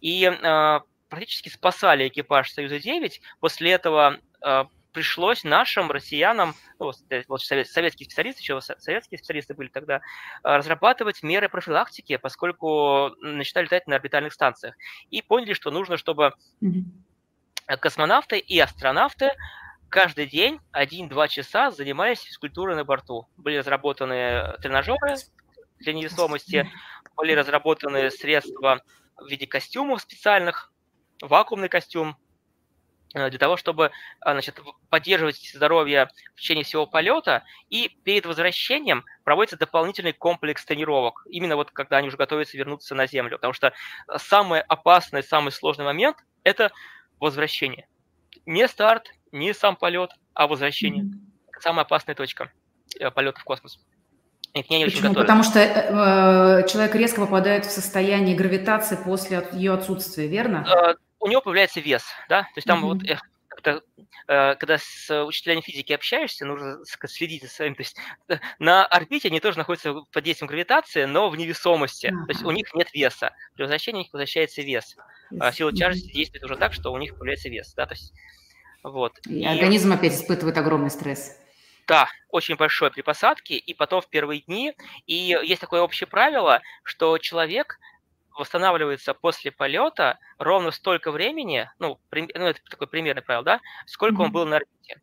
И 0.00 0.24
э, 0.24 0.80
практически 1.08 1.48
спасали 1.48 2.06
экипаж 2.06 2.52
Союза-9. 2.52 3.14
После 3.40 3.72
этого 3.72 4.20
пришлось 4.92 5.44
нашим 5.44 5.90
россиянам, 5.90 6.54
ну, 6.78 6.92
вот 7.28 7.42
советские 7.42 8.06
специалисты, 8.06 8.42
еще 8.42 8.60
советские 8.60 9.18
специалисты 9.18 9.54
были 9.54 9.68
тогда, 9.68 9.96
э, 9.96 10.00
разрабатывать 10.42 11.22
меры 11.22 11.48
профилактики, 11.48 12.16
поскольку 12.16 13.10
начали 13.20 13.64
летать 13.64 13.86
на 13.86 13.96
орбитальных 13.96 14.32
станциях. 14.32 14.74
И 15.10 15.22
поняли, 15.22 15.54
что 15.54 15.70
нужно, 15.70 15.96
чтобы 15.96 16.34
космонавты 17.66 18.38
и 18.38 18.58
астронавты 18.58 19.32
каждый 19.88 20.26
день 20.26 20.60
один-два 20.72 21.28
часа 21.28 21.70
занимались 21.70 22.20
физкультурой 22.20 22.76
на 22.76 22.84
борту. 22.84 23.28
Были 23.36 23.58
разработаны 23.58 24.56
тренажеры 24.60 25.16
для 25.78 25.92
невесомости, 25.92 26.70
были 27.16 27.32
разработаны 27.32 28.10
средства 28.10 28.82
в 29.16 29.28
виде 29.28 29.46
костюмов 29.46 30.00
специальных, 30.00 30.72
вакуумный 31.20 31.68
костюм, 31.68 32.10
э, 32.10 32.29
для 33.12 33.38
того, 33.38 33.56
чтобы 33.56 33.86
э, 33.86 33.90
значит, 34.24 34.60
поддерживать 34.88 35.50
здоровье 35.52 36.08
в 36.34 36.40
течение 36.40 36.64
всего 36.64 36.86
полета, 36.86 37.42
и 37.68 37.88
перед 38.04 38.26
возвращением 38.26 39.04
проводится 39.24 39.56
дополнительный 39.56 40.12
комплекс 40.12 40.64
тренировок, 40.64 41.26
именно 41.28 41.56
вот 41.56 41.70
когда 41.70 41.96
они 41.96 42.08
уже 42.08 42.16
готовятся 42.16 42.56
вернуться 42.56 42.94
на 42.94 43.06
Землю, 43.06 43.36
потому 43.36 43.52
что 43.52 43.72
самый 44.16 44.60
опасный, 44.60 45.22
самый 45.22 45.50
сложный 45.50 45.84
момент– 45.84 46.16
это 46.44 46.70
возвращение. 47.18 47.86
Не 48.46 48.68
старт, 48.68 49.10
не 49.32 49.52
сам 49.54 49.76
полет, 49.76 50.10
а 50.34 50.46
возвращение. 50.46 51.04
Mm-hmm. 51.04 51.60
Самая 51.60 51.84
опасная 51.84 52.14
точка 52.14 52.52
э, 52.98 53.10
полета 53.10 53.40
в 53.40 53.44
космос. 53.44 53.80
И 54.54 54.62
к 54.62 54.70
ней 54.70 54.84
Почему? 54.84 55.10
Очень 55.10 55.14
Потому 55.14 55.42
что 55.42 55.60
э, 55.60 56.68
человек 56.68 56.94
резко 56.94 57.20
попадает 57.20 57.66
в 57.66 57.70
состояние 57.70 58.36
гравитации 58.36 58.96
после 58.96 59.46
ее 59.52 59.74
отсутствия, 59.74 60.26
верно? 60.26 60.64
У 61.20 61.28
него 61.28 61.40
появляется 61.40 61.80
вес, 61.80 62.04
да, 62.28 62.42
то 62.42 62.56
есть 62.56 62.66
там 62.66 62.84
mm-hmm. 62.84 62.88
вот 62.88 63.08
э, 63.08 63.18
когда, 63.48 63.80
э, 64.28 64.54
когда 64.56 64.78
с 64.78 65.24
учителями 65.24 65.60
физики 65.60 65.92
общаешься, 65.92 66.44
нужно 66.44 66.78
следить 67.06 67.42
за 67.42 67.48
своим, 67.48 67.74
то 67.74 67.82
есть 67.82 67.96
э, 68.28 68.38
на 68.58 68.86
орбите 68.86 69.28
они 69.28 69.40
тоже 69.40 69.58
находятся 69.58 69.94
под 70.12 70.24
действием 70.24 70.48
гравитации, 70.48 71.04
но 71.04 71.28
в 71.28 71.36
невесомости, 71.36 72.06
mm-hmm. 72.06 72.26
то 72.26 72.32
есть 72.32 72.42
у 72.42 72.50
них 72.50 72.74
нет 72.74 72.92
веса, 72.92 73.34
при 73.54 73.62
возвращении 73.62 74.00
у 74.00 74.02
них 74.02 74.12
возвращается 74.12 74.62
вес, 74.62 74.96
yes. 75.32 75.52
сила 75.52 75.72
тяжести 75.72 76.12
действует 76.12 76.44
уже 76.44 76.56
так, 76.56 76.72
что 76.72 76.92
у 76.92 76.98
них 76.98 77.14
появляется 77.14 77.48
вес, 77.48 77.72
да, 77.74 77.86
то 77.86 77.94
есть 77.94 78.12
вот. 78.82 79.18
И, 79.26 79.40
и 79.40 79.44
организм 79.44 79.92
опять 79.92 80.14
испытывает 80.14 80.56
огромный 80.56 80.90
стресс. 80.90 81.36
Да, 81.86 82.08
очень 82.28 82.56
большой 82.56 82.90
при 82.90 83.02
посадке, 83.02 83.56
и 83.56 83.74
потом 83.74 84.00
в 84.00 84.08
первые 84.08 84.42
дни. 84.42 84.74
И 85.06 85.36
есть 85.42 85.60
такое 85.60 85.82
общее 85.82 86.06
правило, 86.06 86.62
что 86.84 87.18
человек 87.18 87.78
восстанавливается 88.36 89.14
после 89.14 89.50
полета 89.50 90.18
ровно 90.38 90.70
столько 90.70 91.10
времени, 91.10 91.70
ну, 91.78 92.00
при, 92.08 92.28
ну 92.34 92.46
это 92.46 92.60
такое 92.68 92.88
примерное 92.88 93.22
правило, 93.22 93.44
да, 93.44 93.60
сколько 93.86 94.22
mm-hmm. 94.22 94.24
он 94.24 94.32
был 94.32 94.46
на 94.46 94.56
орбите. 94.56 95.00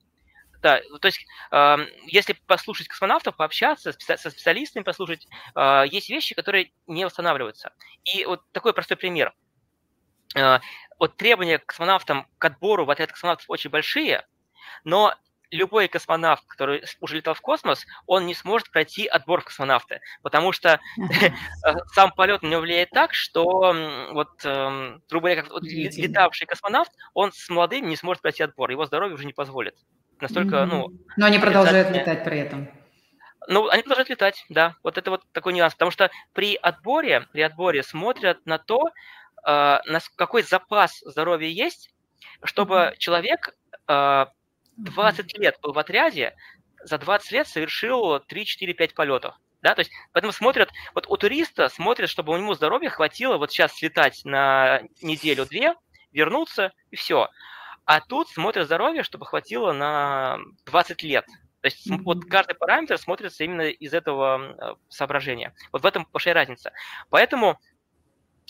Да, 0.62 0.82
то 1.00 1.06
есть, 1.06 1.26
э, 1.52 1.78
если 2.08 2.34
послушать 2.48 2.88
космонавтов, 2.88 3.36
пообщаться 3.36 3.92
со 3.94 4.30
специалистами, 4.30 4.84
послушать, 4.84 5.28
э, 5.56 5.84
есть 5.90 6.10
вещи, 6.10 6.34
которые 6.34 6.72
не 6.88 7.06
восстанавливаются. 7.06 7.74
И 8.04 8.26
вот 8.26 8.42
такой 8.52 8.74
простой 8.74 8.98
пример. 8.98 9.34
вот 11.00 11.16
требования 11.16 11.60
к 11.60 11.68
космонавтам, 11.68 12.28
к 12.38 12.46
отбору 12.46 12.86
в 12.86 12.90
отряд 12.90 13.12
космонавтов 13.12 13.50
очень 13.50 13.70
большие, 13.70 14.26
но 14.84 15.16
любой 15.52 15.88
космонавт, 15.88 16.46
который 16.48 16.84
уже 17.00 17.18
летал 17.18 17.34
в 17.34 17.42
космос, 17.42 17.86
он 18.06 18.26
не 18.26 18.34
сможет 18.34 18.70
пройти 18.72 19.08
отбор 19.08 19.42
в 19.42 19.46
космонавты, 19.46 20.02
потому 20.22 20.52
что 20.52 20.80
сам 21.94 22.12
полет 22.12 22.42
на 22.44 22.48
него 22.48 22.62
влияет 22.62 22.90
так, 22.92 23.14
что 23.14 23.44
вот, 24.12 24.30
эм, 24.44 25.02
грубо 25.10 25.30
говоря, 25.30 25.44
как 25.44 25.52
летавший 25.62 26.48
космонавт, 26.48 26.92
он 27.14 27.32
с 27.32 27.50
молодым 27.50 27.88
не 27.88 27.96
сможет 27.96 28.22
пройти 28.22 28.44
отбор, 28.44 28.70
его 28.72 28.86
здоровье 28.86 29.16
уже 29.16 29.26
не 29.26 29.34
позволит. 29.34 29.76
Настолько, 30.20 30.66
ну... 30.66 30.92
Но 31.16 31.28
они 31.28 31.38
продолжают 31.40 31.92
летать 31.92 32.24
при 32.24 32.40
этом. 32.40 32.70
Ну, 33.48 33.70
они 33.70 33.82
продолжают 33.84 34.10
летать, 34.10 34.46
да. 34.50 34.76
Вот 34.84 34.98
это 34.98 35.12
вот 35.12 35.24
такой 35.32 35.54
нюанс. 35.54 35.74
Потому 35.74 35.92
что 35.92 36.10
при 36.34 36.56
отборе, 36.56 37.28
при 37.32 37.42
отборе 37.42 37.82
смотрят 37.82 38.46
на 38.46 38.58
то, 38.58 38.88
э, 38.88 38.92
на 39.46 40.00
какой 40.16 40.44
запас 40.44 41.00
здоровья 41.06 41.48
есть, 41.48 41.94
чтобы 42.44 42.96
человек 42.98 43.56
э, 43.88 44.26
20 44.78 45.38
лет 45.38 45.58
был 45.62 45.74
в 45.74 45.80
отряде, 45.80 46.36
за 46.84 46.98
20 46.98 47.32
лет 47.32 47.48
совершил 47.48 48.20
3, 48.20 48.46
4, 48.46 48.74
5 48.74 48.94
полетов. 48.94 49.36
Да, 49.62 49.74
то 49.74 49.80
есть, 49.80 49.92
поэтому 50.14 50.32
смотрят, 50.32 50.70
вот 50.94 51.08
у 51.10 51.18
туриста 51.18 51.68
смотрят, 51.70 52.10
чтобы 52.10 52.34
у 52.34 52.38
него 52.38 52.54
здоровья 52.54 52.90
хватило 52.90 53.38
вот 53.38 53.52
сейчас 53.52 53.74
слетать 53.74 54.22
на 54.24 54.82
неделю-две, 55.02 55.76
вернуться 56.12 56.74
и 56.92 56.96
все. 56.96 57.30
А 57.86 58.02
тут 58.02 58.30
смотрят 58.30 58.66
здоровье, 58.66 59.04
чтобы 59.04 59.26
хватило 59.26 59.72
на 59.74 60.40
20 60.66 61.04
лет. 61.04 61.26
То 61.62 61.66
есть 61.66 61.90
mm-hmm. 61.90 62.02
вот 62.04 62.26
каждый 62.26 62.56
параметр 62.56 62.98
смотрится 62.98 63.44
именно 63.44 63.64
из 63.64 63.94
этого 63.94 64.40
э, 64.40 64.76
соображения. 64.90 65.54
Вот 65.72 65.82
в 65.82 65.86
этом 65.86 66.08
большая 66.14 66.34
разница. 66.34 66.72
Поэтому, 67.10 67.60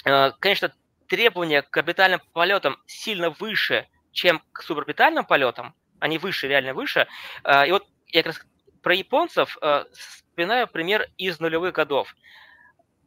э, 0.03 0.31
конечно, 0.39 0.73
требования 1.07 1.61
к 1.61 1.77
орбитальным 1.77 2.19
полетам 2.33 2.77
сильно 2.85 3.29
выше, 3.29 3.87
чем 4.11 4.41
к 4.51 4.61
суборбитальным 4.61 5.25
полетам, 5.25 5.73
они 5.99 6.17
выше, 6.17 6.47
реально 6.47 6.73
выше. 6.73 7.07
А, 7.43 7.65
и 7.65 7.71
вот 7.71 7.85
я 8.07 8.23
как 8.23 8.33
раз 8.33 8.45
про 8.81 8.95
японцев 8.95 9.57
э, 9.61 9.83
вспоминаю 9.93 10.67
пример 10.67 11.07
из 11.17 11.39
нулевых 11.39 11.73
годов. 11.73 12.15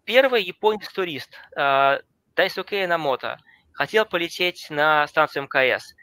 Первый 0.05 0.43
японец-турист 0.43 1.39
э, 1.57 2.01
Дайсуке 2.37 2.87
Намото 2.87 3.39
хотел 3.73 4.05
полететь 4.05 4.67
на 4.69 5.07
станцию 5.07 5.45
МКС. 5.45 5.95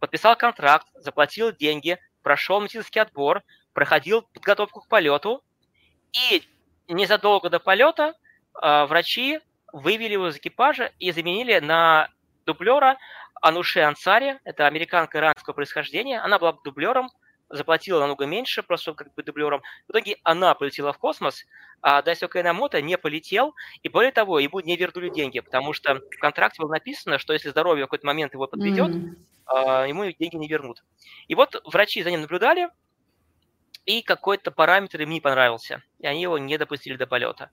Подписал 0.00 0.36
контракт, 0.36 0.86
заплатил 0.94 1.52
деньги, 1.52 1.98
прошел 2.22 2.60
медицинский 2.60 3.00
отбор, 3.00 3.42
проходил 3.74 4.22
подготовку 4.22 4.80
к 4.80 4.88
полету, 4.88 5.42
и 6.12 6.42
незадолго 6.88 7.50
до 7.50 7.58
полета 7.58 8.14
врачи 8.54 9.40
вывели 9.72 10.14
его 10.14 10.28
из 10.28 10.36
экипажа 10.36 10.92
и 10.98 11.12
заменили 11.12 11.58
на 11.58 12.08
дублера 12.46 12.96
Ануше 13.42 13.80
Ансари, 13.80 14.40
это 14.44 14.66
американка 14.66 15.18
иранского 15.18 15.54
происхождения, 15.54 16.20
она 16.20 16.38
была 16.38 16.52
дублером, 16.64 17.10
заплатила 17.48 18.00
намного 18.00 18.26
меньше, 18.26 18.62
просто 18.62 18.94
как 18.94 19.14
бы 19.14 19.22
дублером. 19.22 19.62
В 19.86 19.92
итоге 19.92 20.16
она 20.24 20.54
полетела 20.54 20.92
в 20.92 20.98
космос, 20.98 21.44
а 21.80 22.02
Дайсо 22.02 22.28
Кайнамото 22.28 22.82
не 22.82 22.98
полетел, 22.98 23.54
и 23.82 23.88
более 23.88 24.12
того, 24.12 24.38
ему 24.38 24.60
не 24.60 24.76
вернули 24.76 25.10
деньги, 25.10 25.40
потому 25.40 25.72
что 25.72 25.94
в 25.94 26.18
контракте 26.18 26.60
было 26.62 26.72
написано, 26.72 27.18
что 27.18 27.32
если 27.32 27.50
здоровье 27.50 27.84
в 27.84 27.86
какой-то 27.86 28.06
момент 28.06 28.34
его 28.34 28.46
подведет, 28.46 28.90
mm-hmm. 28.90 29.88
ему 29.88 30.04
деньги 30.12 30.36
не 30.36 30.48
вернут. 30.48 30.82
И 31.28 31.34
вот 31.34 31.62
врачи 31.64 32.02
за 32.02 32.10
ним 32.10 32.22
наблюдали, 32.22 32.68
и 33.84 34.02
какой-то 34.02 34.50
параметр 34.50 35.02
им 35.02 35.10
не 35.10 35.20
понравился, 35.20 35.82
и 36.00 36.06
они 36.06 36.22
его 36.22 36.38
не 36.38 36.58
допустили 36.58 36.96
до 36.96 37.06
полета. 37.06 37.50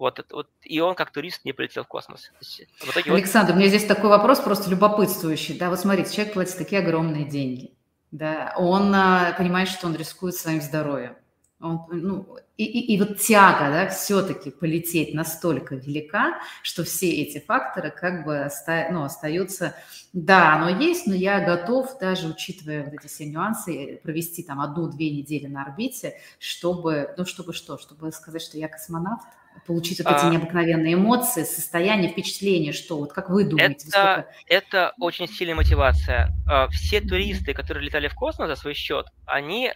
Вот, 0.00 0.24
вот, 0.30 0.48
и 0.62 0.80
он 0.80 0.94
как 0.94 1.12
турист 1.12 1.44
не 1.44 1.52
полетел 1.52 1.84
в 1.84 1.86
космос. 1.86 2.32
В 2.40 2.90
итоге 2.90 3.12
Александр, 3.12 3.52
вот... 3.52 3.56
у 3.56 3.60
меня 3.60 3.68
здесь 3.68 3.84
такой 3.84 4.08
вопрос 4.08 4.40
просто 4.40 4.70
любопытствующий. 4.70 5.58
Да, 5.58 5.68
вот 5.68 5.78
смотрите, 5.78 6.10
человек 6.10 6.32
платит 6.32 6.56
такие 6.56 6.80
огромные 6.80 7.26
деньги. 7.26 7.74
Да, 8.10 8.54
он 8.56 8.94
а, 8.94 9.34
понимает, 9.36 9.68
что 9.68 9.86
он 9.86 9.94
рискует 9.94 10.34
своим 10.36 10.62
здоровьем. 10.62 11.16
Он, 11.60 11.84
ну, 11.90 12.38
и, 12.56 12.64
и, 12.64 12.94
и 12.94 12.98
вот 12.98 13.18
тяга, 13.18 13.70
да, 13.70 13.88
все-таки 13.88 14.50
полететь 14.50 15.12
настолько 15.12 15.74
велика, 15.74 16.40
что 16.62 16.84
все 16.84 17.10
эти 17.10 17.38
факторы 17.38 17.90
как 17.90 18.24
бы 18.24 18.46
оста, 18.46 18.88
ну, 18.90 19.02
остаются, 19.02 19.74
да, 20.14 20.54
оно 20.54 20.70
есть, 20.70 21.06
но 21.06 21.14
я 21.14 21.40
готов, 21.40 21.98
даже 21.98 22.28
учитывая 22.28 22.84
вот 22.84 22.94
эти 22.94 23.06
все 23.08 23.26
нюансы, 23.26 24.00
провести 24.02 24.42
там 24.42 24.60
одну-две 24.60 25.10
недели 25.10 25.46
на 25.48 25.62
орбите, 25.62 26.14
чтобы, 26.38 27.14
ну, 27.18 27.26
чтобы 27.26 27.52
что, 27.52 27.76
чтобы 27.76 28.10
сказать, 28.12 28.40
что 28.40 28.56
я 28.56 28.68
космонавт, 28.68 29.26
получить 29.66 29.98
вот 30.02 30.14
эти 30.14 30.24
а... 30.24 30.30
необыкновенные 30.30 30.94
эмоции, 30.94 31.42
состояние, 31.42 32.10
впечатление, 32.10 32.72
что 32.72 32.96
вот 32.98 33.12
как 33.12 33.28
вы 33.28 33.44
думаете? 33.44 33.88
Это, 33.88 33.90
сколько... 33.90 34.26
это 34.46 34.94
очень 34.98 35.28
сильная 35.28 35.56
мотивация. 35.56 36.32
А, 36.48 36.68
все 36.68 37.02
туристы, 37.02 37.52
которые 37.52 37.84
летали 37.84 38.08
в 38.08 38.14
космос 38.14 38.48
за 38.48 38.56
свой 38.56 38.74
счет, 38.74 39.06
они 39.26 39.72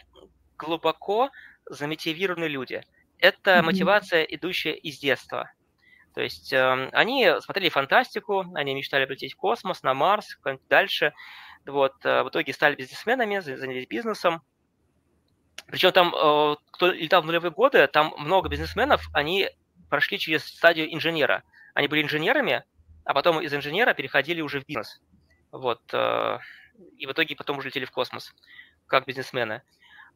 глубоко 0.56 1.30
замотивированные 1.66 2.48
люди. 2.48 2.82
Это 3.18 3.52
mm-hmm. 3.52 3.62
мотивация, 3.62 4.22
идущая 4.22 4.72
из 4.72 4.98
детства. 4.98 5.50
То 6.14 6.20
есть 6.20 6.52
э, 6.52 6.88
они 6.92 7.28
смотрели 7.40 7.68
фантастику, 7.68 8.44
они 8.54 8.74
мечтали 8.74 9.04
полететь 9.04 9.34
в 9.34 9.36
космос, 9.36 9.82
на 9.82 9.94
Марс, 9.94 10.38
дальше. 10.68 11.12
Вот, 11.66 11.94
э, 12.04 12.22
в 12.22 12.28
итоге 12.28 12.52
стали 12.52 12.76
бизнесменами, 12.76 13.40
занялись 13.40 13.88
бизнесом. 13.88 14.42
Причем 15.66 15.92
там, 15.92 16.14
э, 16.14 16.56
кто 16.70 16.92
летал 16.92 17.22
в 17.22 17.26
нулевые 17.26 17.50
годы, 17.50 17.86
там 17.86 18.14
много 18.18 18.48
бизнесменов, 18.48 19.08
они 19.12 19.48
прошли 19.88 20.18
через 20.18 20.44
стадию 20.44 20.92
инженера. 20.92 21.42
Они 21.74 21.88
были 21.88 22.02
инженерами, 22.02 22.64
а 23.04 23.14
потом 23.14 23.40
из 23.40 23.52
инженера 23.52 23.94
переходили 23.94 24.40
уже 24.40 24.60
в 24.60 24.66
бизнес. 24.66 25.00
Вот. 25.50 25.82
Э, 25.92 26.38
и 26.98 27.06
в 27.06 27.12
итоге 27.12 27.36
потом 27.36 27.58
уже 27.58 27.68
летели 27.68 27.84
в 27.84 27.90
космос, 27.90 28.34
как 28.86 29.06
бизнесмены. 29.06 29.62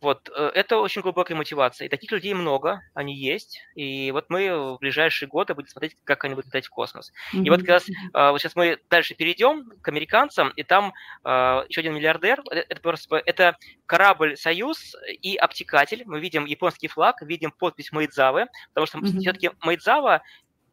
Вот, 0.00 0.30
э, 0.34 0.50
это 0.54 0.78
очень 0.78 1.02
глубокая 1.02 1.36
мотивация. 1.36 1.86
И 1.86 1.88
таких 1.88 2.12
людей 2.12 2.34
много, 2.34 2.82
они 2.94 3.16
есть. 3.16 3.60
И 3.74 4.10
вот 4.12 4.26
мы 4.28 4.74
в 4.74 4.78
ближайшие 4.78 5.28
годы 5.28 5.54
будем 5.54 5.68
смотреть, 5.68 5.96
как 6.04 6.24
они 6.24 6.34
будут 6.34 6.46
летать 6.46 6.66
в 6.66 6.70
космос. 6.70 7.12
Mm-hmm. 7.32 7.44
И 7.44 7.50
вот 7.50 7.60
как 7.60 7.68
раз 7.68 7.88
э, 7.88 8.30
вот 8.30 8.40
сейчас 8.40 8.56
мы 8.56 8.78
дальше 8.90 9.14
перейдем 9.14 9.70
к 9.82 9.88
американцам, 9.88 10.50
и 10.50 10.62
там 10.62 10.92
еще 11.24 11.80
один 11.80 11.94
миллиардер, 11.94 12.42
это, 12.50 12.80
просто, 12.80 13.16
это 13.24 13.56
корабль 13.86 14.36
«Союз» 14.36 14.94
и 15.20 15.36
обтекатель. 15.36 16.02
Мы 16.06 16.20
видим 16.20 16.44
японский 16.46 16.88
флаг, 16.88 17.20
видим 17.22 17.50
подпись 17.50 17.92
Майдзавы, 17.92 18.46
потому 18.72 18.86
что 18.86 18.98
mm-hmm. 18.98 19.20
все-таки 19.20 19.50
Майдзава 19.60 20.22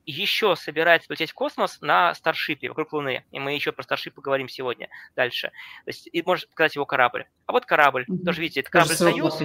еще 0.06 0.56
собирается 0.56 1.08
полететь 1.08 1.32
в 1.32 1.34
космос 1.34 1.80
на 1.82 2.14
Старшипе 2.16 2.70
вокруг 2.70 2.94
Луны. 2.94 3.26
И 3.32 3.40
мы 3.40 3.54
еще 3.54 3.72
про 3.72 3.84
Старшип 3.84 4.14
поговорим 4.16 4.48
сегодня 4.48 4.90
дальше. 5.16 5.50
То 5.86 5.90
есть, 5.90 6.10
и 6.12 6.22
можно 6.24 6.48
показать 6.50 6.76
его 6.76 6.86
корабль. 6.86 7.26
А 7.46 7.52
вот 7.52 7.66
корабль. 7.66 8.06
Угу. 8.08 8.26
Тоже 8.26 8.42
видите, 8.42 8.62
это 8.62 8.70
корабль 8.70 8.98
Тоже 8.98 9.12
Союз. 9.12 9.42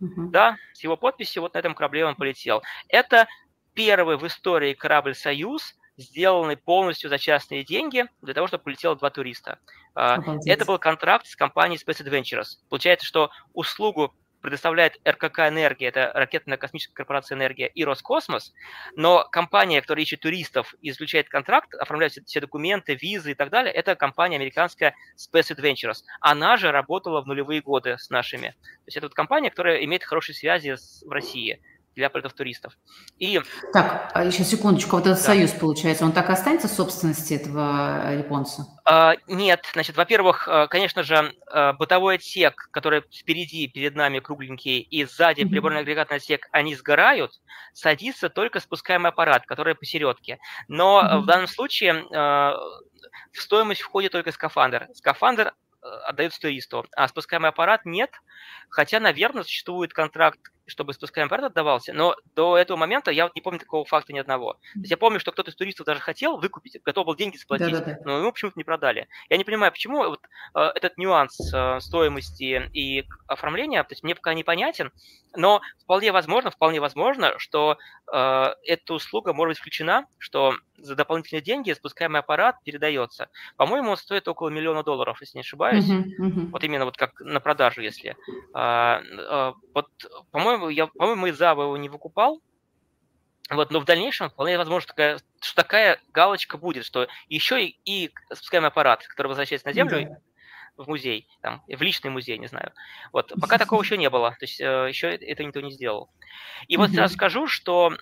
Угу. 0.00 0.30
Да, 0.30 0.56
с 0.72 0.82
его 0.82 0.96
подписью 0.96 1.42
вот 1.42 1.54
на 1.54 1.58
этом 1.58 1.74
корабле 1.74 2.04
он 2.04 2.16
полетел. 2.16 2.62
Это 2.88 3.28
первый 3.74 4.16
в 4.16 4.26
истории 4.26 4.74
корабль 4.74 5.14
Союз, 5.14 5.74
сделанный 5.96 6.56
полностью 6.56 7.10
за 7.10 7.18
частные 7.18 7.64
деньги 7.64 8.06
для 8.22 8.34
того, 8.34 8.46
чтобы 8.46 8.64
полетело 8.64 8.96
два 8.96 9.10
туриста. 9.10 9.58
А, 9.94 10.14
Обалдеть. 10.14 10.52
Это 10.52 10.64
был 10.64 10.78
контракт 10.78 11.26
с 11.26 11.36
компанией 11.36 11.78
Space 11.78 12.02
Adventures. 12.04 12.58
Получается, 12.68 13.06
что 13.06 13.30
услугу 13.52 14.14
предоставляет 14.42 15.00
РКК 15.08 15.40
«Энергия», 15.48 15.86
это 15.86 16.10
ракетная 16.14 16.58
космическая 16.58 16.94
корпорация 16.94 17.36
«Энергия» 17.36 17.68
и 17.68 17.84
Роскосмос, 17.84 18.52
но 18.94 19.24
компания, 19.30 19.80
которая 19.80 20.02
ищет 20.02 20.20
туристов 20.20 20.74
и 20.82 20.90
заключает 20.90 21.28
контракт, 21.28 21.74
оформляет 21.74 22.12
все 22.12 22.40
документы, 22.40 22.94
визы 22.94 23.32
и 23.32 23.34
так 23.34 23.50
далее, 23.50 23.72
это 23.72 23.94
компания 23.94 24.36
американская 24.36 24.94
Space 25.16 25.56
Adventures. 25.56 26.02
Она 26.20 26.56
же 26.56 26.72
работала 26.72 27.22
в 27.22 27.26
нулевые 27.26 27.62
годы 27.62 27.96
с 27.98 28.10
нашими. 28.10 28.48
То 28.48 28.86
есть 28.86 28.96
это 28.96 29.06
вот 29.06 29.14
компания, 29.14 29.50
которая 29.50 29.84
имеет 29.84 30.04
хорошие 30.04 30.34
связи 30.34 30.76
в 31.06 31.10
России 31.10 31.60
для 31.94 32.10
полетов 32.10 32.32
туристов. 32.32 32.78
И... 33.18 33.40
Так, 33.72 34.10
а 34.14 34.24
еще 34.24 34.44
секундочку, 34.44 34.96
вот 34.96 35.06
этот 35.06 35.18
да. 35.18 35.24
союз, 35.24 35.50
получается, 35.52 36.04
он 36.04 36.12
так 36.12 36.28
и 36.30 36.32
останется 36.32 36.68
в 36.68 36.72
собственности 36.72 37.34
этого 37.34 38.12
японца? 38.12 38.66
А, 38.84 39.14
нет, 39.26 39.64
значит, 39.72 39.96
во-первых, 39.96 40.48
э, 40.48 40.66
конечно 40.68 41.02
же, 41.02 41.34
э, 41.52 41.72
бытовой 41.74 42.16
отсек, 42.16 42.68
который 42.70 43.02
впереди, 43.02 43.68
перед 43.68 43.94
нами 43.94 44.20
кругленький, 44.20 44.80
и 44.80 45.04
сзади 45.04 45.42
mm-hmm. 45.42 45.48
приборно-агрегатный 45.48 46.16
отсек, 46.16 46.48
они 46.50 46.74
сгорают, 46.74 47.32
садится 47.72 48.28
только 48.28 48.60
спускаемый 48.60 49.10
аппарат, 49.10 49.46
который 49.46 49.74
посередке. 49.74 50.38
Но 50.68 51.00
mm-hmm. 51.00 51.18
в 51.20 51.26
данном 51.26 51.46
случае 51.46 52.04
в 53.32 53.40
стоимость 53.40 53.82
входит 53.82 54.12
только 54.12 54.32
скафандр. 54.32 54.88
Скафандр 54.94 55.54
отдается 55.82 56.40
туристу, 56.40 56.86
а 56.96 57.08
спускаемый 57.08 57.50
аппарат 57.50 57.84
нет, 57.84 58.10
хотя, 58.68 59.00
наверное, 59.00 59.42
существует 59.42 59.92
контракт 59.92 60.38
чтобы 60.66 60.92
спускаемый 60.92 61.26
аппарат 61.26 61.50
отдавался, 61.50 61.92
но 61.92 62.16
до 62.34 62.56
этого 62.56 62.76
момента 62.76 63.10
я 63.10 63.24
вот 63.24 63.34
не 63.34 63.40
помню 63.40 63.58
такого 63.58 63.84
факта 63.84 64.12
ни 64.12 64.18
одного. 64.18 64.54
То 64.74 64.80
есть 64.80 64.90
я 64.90 64.96
помню, 64.96 65.20
что 65.20 65.32
кто-то 65.32 65.50
из 65.50 65.56
туристов 65.56 65.86
даже 65.86 66.00
хотел 66.00 66.38
выкупить, 66.38 66.80
готов 66.84 67.06
был 67.06 67.14
деньги 67.14 67.36
заплатить, 67.36 67.72
Да-да-да. 67.72 67.98
но 68.04 68.18
ему 68.18 68.32
почему-то 68.32 68.58
не 68.58 68.64
продали. 68.64 69.08
Я 69.28 69.36
не 69.36 69.44
понимаю, 69.44 69.72
почему 69.72 69.98
вот 69.98 70.20
э, 70.54 70.60
этот 70.74 70.98
нюанс 70.98 71.52
э, 71.52 71.80
стоимости 71.80 72.70
и 72.72 73.06
оформления, 73.26 73.82
то 73.82 73.92
есть 73.92 74.02
мне 74.02 74.14
пока 74.14 74.34
непонятен, 74.34 74.92
но 75.34 75.60
вполне 75.82 76.12
возможно, 76.12 76.50
вполне 76.50 76.80
возможно, 76.80 77.38
что 77.38 77.78
э, 78.12 78.54
эта 78.64 78.94
услуга 78.94 79.32
может 79.32 79.52
быть 79.52 79.58
включена, 79.58 80.06
что 80.18 80.54
за 80.82 80.96
дополнительные 80.96 81.42
деньги 81.42 81.72
спускаемый 81.72 82.20
аппарат 82.20 82.56
передается. 82.64 83.28
По-моему, 83.56 83.92
он 83.92 83.96
стоит 83.96 84.26
около 84.28 84.48
миллиона 84.48 84.82
долларов, 84.82 85.20
если 85.20 85.38
не 85.38 85.42
ошибаюсь. 85.42 85.88
Uh-huh, 85.88 86.04
uh-huh. 86.20 86.46
Вот 86.50 86.64
именно 86.64 86.84
вот 86.84 86.96
как 86.96 87.20
на 87.20 87.40
продажу, 87.40 87.80
если. 87.82 88.16
А, 88.52 89.00
а, 89.28 89.54
вот, 89.74 89.88
по-моему, 90.32 90.51
я, 90.68 90.86
по-моему, 90.86 91.26
из 91.26 91.36
Зава 91.36 91.64
его 91.64 91.76
не 91.76 91.88
выкупал. 91.88 92.40
Вот, 93.50 93.70
но 93.70 93.80
в 93.80 93.84
дальнейшем 93.84 94.30
вполне 94.30 94.56
возможно, 94.56 94.88
такая, 94.88 95.18
что 95.40 95.56
такая 95.56 96.00
галочка 96.12 96.56
будет, 96.56 96.86
что 96.86 97.08
еще 97.28 97.64
и, 97.64 97.76
и 97.84 98.12
спускаемый 98.32 98.68
аппарат, 98.68 99.06
который 99.06 99.28
возвращается 99.28 99.66
на 99.66 99.74
Землю, 99.74 100.16
в 100.76 100.88
музей, 100.88 101.28
там, 101.42 101.62
в 101.68 101.82
личный 101.82 102.10
музей, 102.10 102.38
не 102.38 102.46
знаю. 102.46 102.72
Вот, 103.12 103.32
пока 103.40 103.58
такого 103.58 103.82
еще 103.82 103.98
не 103.98 104.08
было, 104.08 104.30
то 104.30 104.44
есть 104.44 104.60
э, 104.60 104.86
еще 104.88 105.08
это 105.08 105.44
никто 105.44 105.60
не 105.60 105.70
сделал. 105.70 106.10
И 106.66 106.76
вот 106.76 106.90
сразу 106.90 107.14
скажу, 107.14 107.46
что 107.46 107.94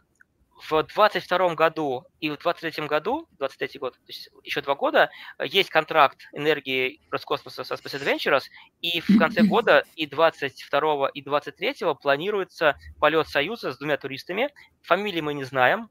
в 0.69 0.83
22 0.83 1.55
году 1.55 2.05
и 2.21 2.31
в 2.31 2.39
23 2.39 2.87
году, 2.87 3.27
23 3.39 3.79
год, 3.79 3.95
то 3.95 4.01
есть 4.07 4.31
еще 4.43 4.61
два 4.61 4.75
года, 4.75 5.11
есть 5.43 5.71
контракт 5.71 6.29
энергии 6.33 7.01
Роскосмоса 7.11 7.65
со 7.65 7.75
Space 7.75 8.01
Adventures, 8.01 8.45
и 8.81 9.01
в 9.01 9.07
конце 9.19 9.43
года 9.43 9.85
и 9.97 10.07
22 10.07 11.09
и 11.15 11.23
23 11.23 11.75
планируется 12.01 12.77
полет 12.99 13.29
Союза 13.29 13.73
с 13.73 13.79
двумя 13.79 13.97
туристами. 13.97 14.53
Фамилии 14.83 15.21
мы 15.21 15.35
не 15.35 15.45
знаем, 15.45 15.91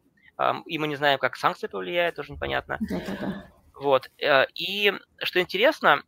и 0.66 0.78
мы 0.78 0.88
не 0.88 0.96
знаем, 0.96 1.20
как 1.20 1.36
санкции 1.36 1.68
повлияют, 1.68 2.16
тоже 2.16 2.32
непонятно. 2.32 2.78
Да-да-да. 2.80 3.50
Вот. 3.80 4.10
Э, 4.20 4.46
и 4.56 4.94
что 5.24 5.40
интересно, 5.40 6.04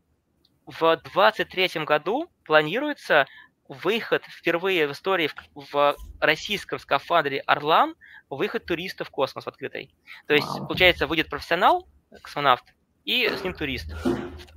в 0.65 1.01
23 1.13 1.85
году 1.85 2.29
планируется 2.45 3.27
выход 3.71 4.23
впервые 4.25 4.87
в 4.87 4.91
истории 4.91 5.29
в, 5.55 5.71
в 5.71 5.95
российском 6.19 6.77
скафандре 6.77 7.39
«Орлан» 7.39 7.95
выход 8.29 8.65
туриста 8.65 9.05
в 9.05 9.09
космос 9.09 9.45
в 9.45 9.47
открытый. 9.47 9.95
То 10.27 10.33
есть, 10.33 10.47
получается, 10.67 11.07
выйдет 11.07 11.29
профессионал, 11.29 11.87
космонавт, 12.21 12.65
и 13.05 13.27
с 13.27 13.43
ним 13.43 13.53
турист. 13.53 13.95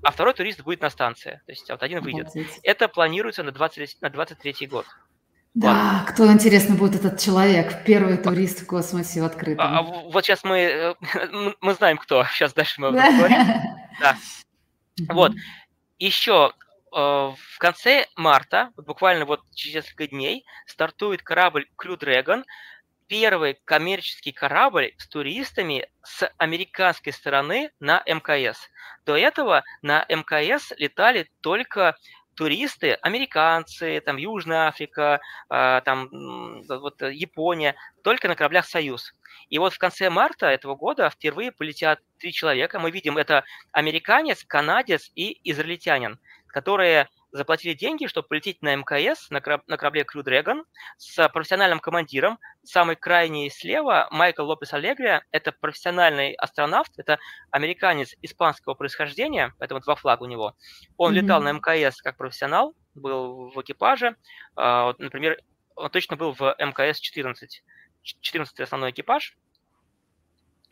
А 0.02 0.10
второй 0.10 0.34
турист 0.34 0.62
будет 0.62 0.82
на 0.82 0.90
станции. 0.90 1.40
То 1.46 1.52
есть 1.52 1.70
вот 1.70 1.82
один 1.82 2.02
выйдет. 2.02 2.28
Это 2.62 2.88
планируется 2.88 3.42
на, 3.42 3.52
20, 3.52 4.02
на 4.02 4.10
23 4.10 4.66
год. 4.66 4.86
Да, 5.54 6.00
вот. 6.00 6.12
кто, 6.12 6.32
интересно, 6.32 6.74
будет 6.74 6.96
этот 6.96 7.20
человек, 7.20 7.84
первый 7.84 8.16
турист 8.16 8.62
в 8.62 8.66
космосе 8.66 9.22
в 9.22 9.24
открытом. 9.24 9.64
А, 9.64 9.78
а 9.78 9.82
вот 9.82 10.24
сейчас 10.24 10.42
мы, 10.42 10.58
э, 10.58 10.94
мы 11.60 11.74
знаем, 11.74 11.98
кто. 11.98 12.24
Сейчас 12.24 12.52
дальше 12.52 12.80
мы 12.80 12.88
поговорим. 12.88 13.38
Да. 14.00 14.16
Вот. 15.08 15.32
Еще 16.00 16.52
в 16.95 17.59
конце 17.59 18.07
марта, 18.16 18.70
буквально 18.76 19.24
вот 19.24 19.40
через 19.55 19.74
несколько 19.74 20.07
дней, 20.07 20.45
стартует 20.66 21.22
корабль 21.22 21.66
Crew 21.76 21.99
Dragon, 21.99 22.45
первый 23.09 23.59
коммерческий 23.64 24.32
корабль 24.32 24.92
с 24.99 25.09
туристами 25.09 25.88
с 26.03 26.30
американской 26.38 27.12
стороны 27.12 27.70
на 27.80 28.03
МКС. 28.07 28.70
До 29.05 29.16
этого 29.16 29.64
на 29.82 30.07
МКС 30.09 30.72
летали 30.78 31.28
только 31.40 31.97
туристы, 32.34 32.92
американцы, 32.95 34.01
там 34.01 34.16
Южная 34.16 34.68
Африка, 34.68 35.20
э, 35.51 35.80
там 35.84 36.09
вот 36.68 37.03
Япония, 37.03 37.74
только 38.03 38.28
на 38.28 38.36
кораблях 38.36 38.66
«Союз». 38.66 39.14
И 39.51 39.59
вот 39.59 39.72
в 39.74 39.78
конце 39.78 40.11
марта 40.11 40.47
этого 40.47 40.74
года 40.74 41.11
впервые 41.11 41.53
полетят 41.53 42.01
три 42.18 42.32
человека. 42.32 42.78
Мы 42.78 42.90
видим, 42.90 43.18
это 43.18 43.45
американец, 43.72 44.45
канадец 44.45 45.11
и 45.14 45.38
израильтянин, 45.45 46.18
которые 46.55 47.09
заплатили 47.32 47.74
деньги, 47.74 48.07
чтобы 48.07 48.28
полететь 48.28 48.62
на 48.62 48.76
МКС, 48.76 49.28
на, 49.28 49.40
кораб- 49.40 49.66
на 49.66 49.76
корабле 49.76 50.02
Crew 50.02 50.22
Dragon, 50.22 50.62
с 50.98 51.28
профессиональным 51.30 51.80
командиром. 51.80 52.38
Самый 52.62 52.94
крайний 52.94 53.50
слева 53.50 54.07
Майкл 54.12 54.44
Лопес 54.44 54.72
Аллегрия, 54.72 55.24
это 55.32 55.50
профессиональный 55.50 56.34
астронавт, 56.34 56.92
это 56.96 57.18
американец 57.50 58.14
испанского 58.22 58.74
происхождения, 58.74 59.52
поэтому 59.59 59.80
два 59.80 59.96
флага 59.96 60.22
у 60.22 60.26
него. 60.26 60.55
Он 60.96 61.12
mm-hmm. 61.12 61.16
летал 61.16 61.42
на 61.42 61.52
мкс 61.55 62.00
как 62.00 62.16
профессионал, 62.16 62.76
был 62.94 63.50
в 63.50 63.61
экипаже. 63.61 64.14
А, 64.55 64.84
вот, 64.84 65.00
например, 65.00 65.40
он 65.74 65.90
точно 65.90 66.14
был 66.14 66.34
в 66.34 66.55
МКС-14. 66.61 67.34
14 68.20 68.61
основной 68.61 68.92
экипаж, 68.92 69.36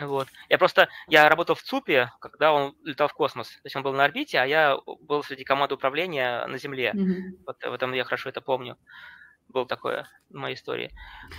вот. 0.07 0.29
Я 0.49 0.59
просто, 0.59 0.89
я 1.09 1.29
работал 1.29 1.55
в 1.55 1.63
ЦУПе, 1.63 2.11
когда 2.21 2.53
он 2.53 2.75
летал 2.85 3.09
в 3.09 3.15
космос. 3.15 3.49
То 3.49 3.65
есть 3.65 3.77
он 3.77 3.83
был 3.83 3.93
на 3.93 4.05
орбите, 4.05 4.39
а 4.39 4.47
я 4.47 4.77
был 5.01 5.23
среди 5.23 5.45
команды 5.45 5.75
управления 5.75 6.47
на 6.47 6.59
Земле. 6.59 6.93
Mm-hmm. 6.95 7.45
Вот 7.47 7.63
в 7.63 7.73
этом 7.73 7.93
я 7.93 8.05
хорошо 8.05 8.29
это 8.29 8.41
помню. 8.41 8.77
Было 9.49 9.67
такое 9.67 10.09
в 10.31 10.35
моей 10.35 10.55
истории. 10.55 10.91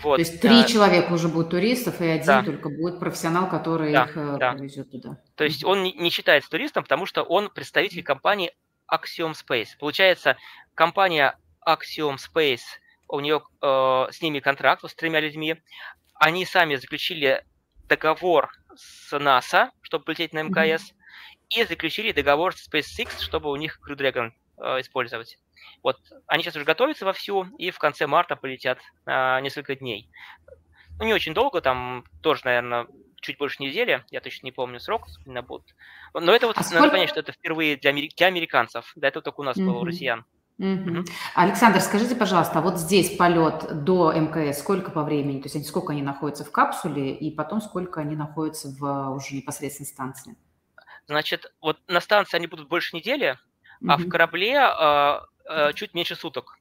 Вот. 0.04 0.18
То 0.18 0.22
есть 0.22 0.40
три 0.40 0.62
а, 0.62 0.64
человека 0.66 1.14
уже 1.14 1.30
будут 1.30 1.50
туристов, 1.50 2.00
и 2.00 2.06
один 2.06 2.26
да. 2.26 2.44
только 2.44 2.70
будет 2.70 3.00
профессионал, 3.00 3.50
который 3.50 3.92
да, 3.92 4.04
их 4.04 4.18
э, 4.18 4.38
да. 4.40 4.52
повезет 4.54 4.92
туда. 4.92 5.18
То 5.36 5.44
есть 5.44 5.64
он 5.64 5.84
не, 5.84 6.10
считается 6.12 6.50
туристом, 6.50 6.84
потому 6.84 7.06
что 7.08 7.24
он 7.24 7.50
представитель 7.50 8.04
компании 8.04 8.54
Axiom 8.92 9.34
Space. 9.34 9.70
Получается, 9.80 10.38
компания 10.76 11.40
Axiom 11.68 12.18
Space, 12.18 12.62
у 13.08 13.20
нее 13.20 13.42
э, 13.62 14.08
с 14.12 14.22
ними 14.22 14.40
контракт, 14.40 14.88
с 14.88 14.94
тремя 14.94 15.20
людьми. 15.20 15.56
Они 16.14 16.46
сами 16.46 16.76
заключили 16.76 17.44
договор 17.88 18.52
с 18.76 19.18
НАСА, 19.18 19.72
чтобы 19.82 20.06
полететь 20.06 20.34
на 20.34 20.44
МКС, 20.44 20.92
mm-hmm. 20.92 21.50
и 21.50 21.64
заключили 21.66 22.12
договор 22.12 22.56
с 22.56 22.68
SpaceX, 22.68 23.22
чтобы 23.22 23.52
у 23.52 23.56
них 23.56 23.80
Crew 23.86 23.96
Dragon 23.96 24.32
э, 24.58 24.82
использовать. 24.82 25.40
Вот 25.82 25.98
они 26.28 26.44
сейчас 26.44 26.56
уже 26.56 26.66
готовятся 26.66 27.06
вовсю, 27.06 27.48
и 27.58 27.72
в 27.72 27.80
конце 27.80 28.08
марта 28.08 28.36
полетят 28.36 28.80
э, 29.06 29.40
несколько 29.42 29.76
дней. 29.76 30.10
Ну, 31.00 31.06
не 31.06 31.14
очень 31.14 31.34
долго, 31.34 31.62
там 31.62 32.06
тоже, 32.22 32.42
наверное, 32.46 32.88
чуть 33.22 33.38
больше 33.38 33.64
недели, 33.64 34.04
я 34.12 34.22
точно 34.22 34.46
не 34.46 34.52
помню 34.52 34.80
срок, 34.80 35.08
на 35.26 35.42
будут. 35.42 35.76
Но 36.14 36.34
это 36.34 36.48
вот, 36.48 36.58
а 36.58 36.60
надо 36.60 36.76
сколько... 36.76 36.92
понять, 36.92 37.10
что 37.10 37.20
это 37.20 37.32
впервые 37.32 37.78
для, 37.78 37.92
для 37.94 38.28
американцев. 38.28 38.92
До 38.96 39.08
этого 39.08 39.24
только 39.24 39.42
у 39.42 39.44
нас 39.44 39.58
mm-hmm. 39.58 39.66
было 39.66 39.80
у 39.80 39.86
россиян. 39.86 40.26
Угу. 40.64 41.04
Александр, 41.36 41.82
скажите, 41.82 42.16
пожалуйста, 42.16 42.62
вот 42.62 42.78
здесь 42.78 43.18
полет 43.18 43.84
до 43.84 44.14
МКС 44.14 44.60
сколько 44.60 44.92
по 44.92 45.04
времени? 45.04 45.42
То 45.42 45.50
есть 45.50 45.68
сколько 45.68 45.92
они 45.92 46.02
находятся 46.02 46.46
в 46.46 46.52
капсуле 46.52 47.14
и 47.14 47.36
потом 47.36 47.60
сколько 47.60 48.00
они 48.00 48.16
находятся 48.16 48.70
в 48.70 49.10
уже 49.14 49.36
непосредственно 49.36 49.88
станции? 49.88 50.38
Значит, 51.08 51.52
вот 51.62 51.80
на 51.90 52.00
станции 52.00 52.38
они 52.38 52.48
будут 52.48 52.70
больше 52.70 52.96
недели, 52.96 53.38
угу. 53.82 53.92
а 53.92 53.98
в 53.98 54.08
корабле 54.08 54.54
э, 54.56 55.20
э, 55.50 55.74
чуть 55.74 55.94
меньше 55.94 56.16
суток. 56.16 56.58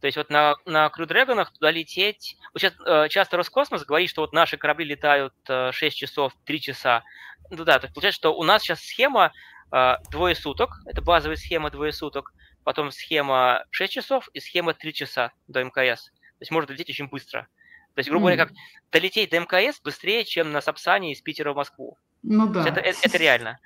То 0.00 0.06
есть 0.06 0.16
вот 0.16 0.30
на, 0.30 0.54
на 0.64 0.86
Crew 0.86 1.06
Dragon 1.06 1.46
туда 1.52 1.70
лететь... 1.70 2.38
Вот 2.54 2.62
сейчас 2.62 2.72
э, 2.86 3.08
часто 3.10 3.36
Роскосмос 3.36 3.84
говорит, 3.84 4.08
что 4.08 4.22
вот 4.22 4.32
наши 4.32 4.56
корабли 4.56 4.86
летают 4.86 5.34
э, 5.46 5.72
6 5.72 5.94
часов, 5.94 6.32
3 6.46 6.60
часа. 6.60 7.04
Ну 7.50 7.64
да, 7.64 7.78
так 7.78 7.92
получается, 7.92 8.16
что 8.16 8.34
у 8.34 8.44
нас 8.44 8.62
сейчас 8.62 8.80
схема 8.80 9.30
э, 9.70 9.96
двое 10.10 10.34
суток, 10.34 10.80
это 10.86 11.02
базовая 11.02 11.36
схема 11.36 11.70
двое 11.70 11.92
суток, 11.92 12.32
потом 12.64 12.90
схема 12.90 13.64
6 13.70 13.92
часов 13.92 14.28
и 14.32 14.40
схема 14.40 14.74
3 14.74 14.92
часа 14.92 15.32
до 15.48 15.62
МКС. 15.64 16.04
То 16.04 16.40
есть 16.40 16.50
можно 16.50 16.68
долететь 16.68 16.90
очень 16.90 17.08
быстро. 17.08 17.48
То 17.94 17.98
есть, 17.98 18.08
грубо 18.08 18.26
говоря, 18.26 18.46
как 18.46 18.54
долететь 18.90 19.30
до 19.30 19.40
МКС 19.40 19.80
быстрее, 19.80 20.24
чем 20.24 20.52
на 20.52 20.60
Сапсане 20.60 21.12
из 21.12 21.20
Питера 21.20 21.52
в 21.52 21.56
Москву. 21.56 21.98
Ну 22.22 22.46
да. 22.46 22.66
Это, 22.66 22.80
это, 22.80 22.98
это 23.02 23.18
реально. 23.18 23.58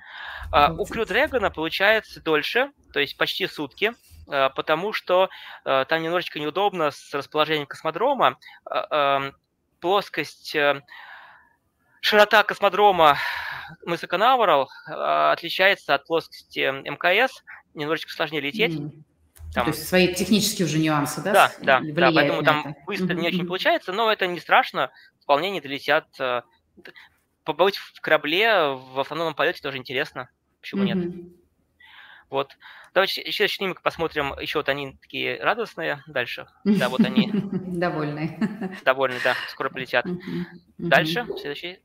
А, 0.51 0.73
у 0.73 0.85
Crew 0.85 1.05
Dragon 1.05 1.53
получается 1.53 2.21
дольше, 2.21 2.71
то 2.91 2.99
есть 2.99 3.17
почти 3.17 3.47
сутки, 3.47 3.93
а, 4.27 4.49
потому 4.49 4.93
что 4.93 5.29
а, 5.63 5.85
там 5.85 6.01
немножечко 6.01 6.39
неудобно 6.39 6.91
с 6.91 7.13
расположением 7.13 7.67
космодрома. 7.67 8.37
Плоскость, 9.79 10.57
широта 12.01 12.43
космодрома 12.43 13.19
мыса 13.85 14.07
Канаверал 14.07 14.71
отличается 14.87 15.93
от 15.93 16.07
плоскости 16.07 16.71
мкс, 16.89 17.43
немножечко 17.77 18.11
сложнее 18.11 18.41
лететь. 18.41 18.73
Mm. 18.73 18.91
Там... 19.53 19.65
То 19.65 19.71
есть 19.71 19.87
свои 19.87 20.13
технические 20.13 20.65
уже 20.65 20.77
нюансы, 20.77 21.21
да? 21.21 21.33
Да, 21.33 21.51
да, 21.61 21.81
да 21.81 22.11
поэтому 22.11 22.43
там 22.43 22.59
это. 22.59 22.75
быстро 22.85 23.13
mm-hmm. 23.13 23.21
не 23.21 23.27
очень 23.27 23.47
получается, 23.47 23.93
но 23.93 24.11
это 24.11 24.27
не 24.27 24.39
страшно, 24.39 24.91
вполне 25.21 25.49
не 25.51 25.61
долетят. 25.61 26.07
Э, 26.19 26.41
побыть 27.43 27.77
в 27.77 28.01
корабле 28.01 28.73
в 28.73 28.99
автономном 28.99 29.35
полете 29.35 29.61
тоже 29.61 29.77
интересно, 29.77 30.29
почему 30.59 30.83
mm-hmm. 30.83 30.93
нет? 30.93 31.31
Вот. 32.29 32.57
Давайте 32.93 33.21
еще 33.21 33.47
снимок 33.47 33.81
посмотрим. 33.81 34.37
Еще 34.39 34.59
вот 34.59 34.67
они 34.69 34.97
такие 35.01 35.41
радостные. 35.41 36.03
Дальше. 36.07 36.47
Да, 36.65 36.89
вот 36.89 37.01
они. 37.01 37.29
Довольные. 37.31 38.79
Довольные, 38.83 39.21
да. 39.23 39.35
Скоро 39.49 39.69
полетят. 39.69 40.05
Дальше. 40.77 41.25
Следующий. 41.37 41.79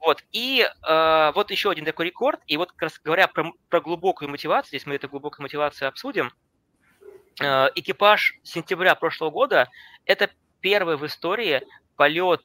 Вот, 0.00 0.24
и 0.32 0.66
э, 0.66 1.32
вот 1.34 1.50
еще 1.50 1.70
один 1.70 1.84
такой 1.84 2.06
рекорд, 2.06 2.40
и 2.46 2.56
вот 2.56 2.72
как 2.72 2.82
раз 2.82 2.98
говоря 3.04 3.28
про, 3.28 3.52
про 3.68 3.80
глубокую 3.82 4.30
мотивацию, 4.30 4.70
здесь 4.70 4.86
мы 4.86 4.94
эту 4.94 5.08
глубокую 5.08 5.42
мотивацию 5.42 5.88
обсудим, 5.88 6.32
э, 7.40 7.68
экипаж 7.74 8.38
сентября 8.42 8.94
прошлого 8.94 9.30
года– 9.30 9.68
это 10.06 10.30
первый 10.60 10.96
в 10.96 11.06
истории 11.06 11.62
полет 11.96 12.40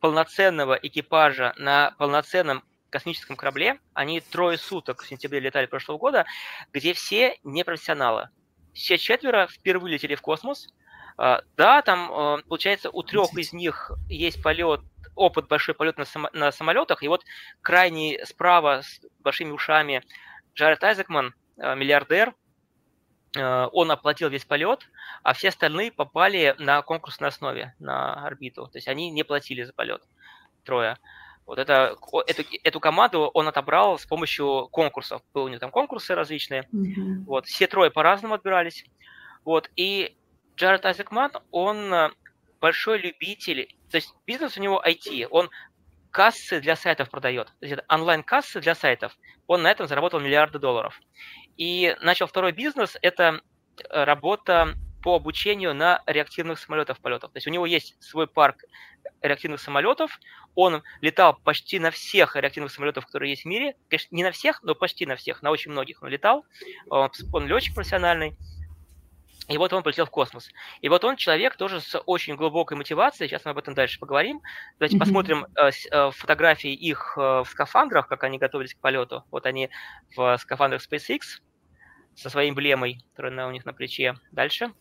полноценного 0.00 0.74
экипажа 0.74 1.54
на 1.56 1.92
полноценном 1.98 2.62
космическом 2.90 3.36
корабле. 3.36 3.78
Они 3.94 4.20
трое 4.20 4.58
суток 4.58 5.02
в 5.02 5.08
сентябре 5.08 5.40
летали 5.40 5.66
прошлого 5.66 5.98
года, 5.98 6.24
где 6.72 6.92
все 6.92 7.36
не 7.42 7.64
профессионалы. 7.64 8.28
Все 8.74 8.96
четверо 8.98 9.48
впервые 9.50 9.94
летели 9.94 10.14
в 10.14 10.22
космос. 10.22 10.68
А, 11.16 11.42
да, 11.56 11.82
там, 11.82 12.10
э, 12.38 12.42
получается, 12.48 12.90
у 12.90 13.02
трех 13.02 13.36
из 13.36 13.52
них 13.52 13.92
есть 14.08 14.42
полет, 14.42 14.80
опыт 15.14 15.48
большой 15.48 15.74
полет 15.74 15.98
на, 15.98 16.04
само, 16.04 16.28
на 16.32 16.52
самолетах. 16.52 17.02
И 17.02 17.08
вот 17.08 17.24
крайний 17.60 18.18
справа 18.24 18.82
с 18.82 19.00
большими 19.20 19.50
ушами 19.50 20.02
Джаред 20.54 20.82
Айзекман, 20.82 21.34
э, 21.58 21.74
миллиардер, 21.74 22.34
он 23.34 23.90
оплатил 23.90 24.28
весь 24.28 24.44
полет, 24.44 24.90
а 25.22 25.32
все 25.32 25.48
остальные 25.48 25.90
попали 25.90 26.54
на 26.58 26.82
конкурсной 26.82 27.30
основе 27.30 27.74
на 27.78 28.26
орбиту. 28.26 28.66
То 28.66 28.76
есть 28.76 28.88
они 28.88 29.10
не 29.10 29.22
платили 29.22 29.62
за 29.62 29.72
полет. 29.72 30.02
Трое. 30.64 30.98
Вот 31.46 31.58
это, 31.58 31.96
эту, 32.26 32.42
эту 32.62 32.80
команду 32.80 33.30
он 33.34 33.48
отобрал 33.48 33.98
с 33.98 34.06
помощью 34.06 34.68
конкурсов. 34.70 35.22
Были 35.34 35.44
у 35.44 35.48
него 35.48 35.58
там 35.58 35.70
конкурсы 35.70 36.14
различные. 36.14 36.68
Mm-hmm. 36.72 37.24
Вот, 37.26 37.46
все 37.46 37.66
трое 37.66 37.90
по-разному 37.90 38.34
отбирались. 38.34 38.84
Вот, 39.44 39.70
и 39.74 40.16
Джаред 40.62 40.86
Айзекман, 40.86 41.32
он 41.50 41.92
э, 41.92 42.10
большой 42.60 42.98
любитель, 42.98 43.74
то 43.90 43.96
есть 43.96 44.14
бизнес 44.26 44.56
у 44.56 44.60
него 44.60 44.80
IT, 44.80 45.26
он 45.28 45.50
кассы 46.12 46.60
для 46.60 46.76
сайтов 46.76 47.10
продает, 47.10 47.48
то 47.58 47.66
есть 47.66 47.82
онлайн-кассы 47.88 48.60
для 48.60 48.76
сайтов. 48.76 49.18
Он 49.48 49.62
на 49.62 49.70
этом 49.72 49.88
заработал 49.88 50.20
миллиарды 50.20 50.60
долларов. 50.60 51.00
И 51.56 51.96
начал 52.00 52.28
второй 52.28 52.52
бизнес, 52.52 52.96
это 53.02 53.40
э, 53.90 54.04
работа 54.04 54.74
по 55.02 55.16
обучению 55.16 55.74
на 55.74 56.00
реактивных 56.06 56.60
самолетах 56.60 57.00
полетов. 57.00 57.32
То 57.32 57.38
есть 57.38 57.48
у 57.48 57.50
него 57.50 57.66
есть 57.66 57.96
свой 58.00 58.28
парк 58.28 58.62
реактивных 59.20 59.60
самолетов, 59.60 60.20
он 60.54 60.84
летал 61.00 61.40
почти 61.42 61.80
на 61.80 61.90
всех 61.90 62.36
реактивных 62.36 62.70
самолетах, 62.70 63.06
которые 63.06 63.30
есть 63.30 63.42
в 63.42 63.46
мире. 63.46 63.74
Конечно, 63.88 64.14
не 64.14 64.22
на 64.22 64.30
всех, 64.30 64.62
но 64.62 64.76
почти 64.76 65.06
на 65.06 65.16
всех, 65.16 65.42
на 65.42 65.50
очень 65.50 65.72
многих 65.72 66.04
он 66.04 66.08
летал. 66.08 66.44
Он, 66.88 67.10
он 67.32 67.48
летчик 67.48 67.74
профессиональный. 67.74 68.36
И 69.48 69.58
вот 69.58 69.72
он 69.72 69.82
полетел 69.82 70.06
в 70.06 70.10
космос. 70.10 70.50
И 70.80 70.88
вот 70.88 71.04
он 71.04 71.16
человек 71.16 71.56
тоже 71.56 71.80
с 71.80 71.98
очень 72.00 72.36
глубокой 72.36 72.76
мотивацией. 72.76 73.28
Сейчас 73.28 73.44
мы 73.44 73.50
об 73.50 73.58
этом 73.58 73.74
дальше 73.74 73.98
поговорим. 73.98 74.40
Давайте 74.78 74.96
mm-hmm. 74.96 75.00
посмотрим 75.00 75.46
э, 75.56 75.70
э, 75.90 76.10
фотографии 76.12 76.72
их 76.72 77.14
э, 77.16 77.42
в 77.44 77.46
скафандрах, 77.48 78.06
как 78.06 78.22
они 78.24 78.38
готовились 78.38 78.74
к 78.74 78.78
полету. 78.78 79.24
Вот 79.30 79.46
они 79.46 79.68
в 80.14 80.36
скафандрах 80.38 80.82
SpaceX 80.82 81.40
со 82.14 82.30
своей 82.30 82.50
эмблемой, 82.50 83.00
которая 83.10 83.46
у 83.46 83.50
них 83.50 83.64
на 83.64 83.72
плече. 83.72 84.14
Дальше. 84.30 84.72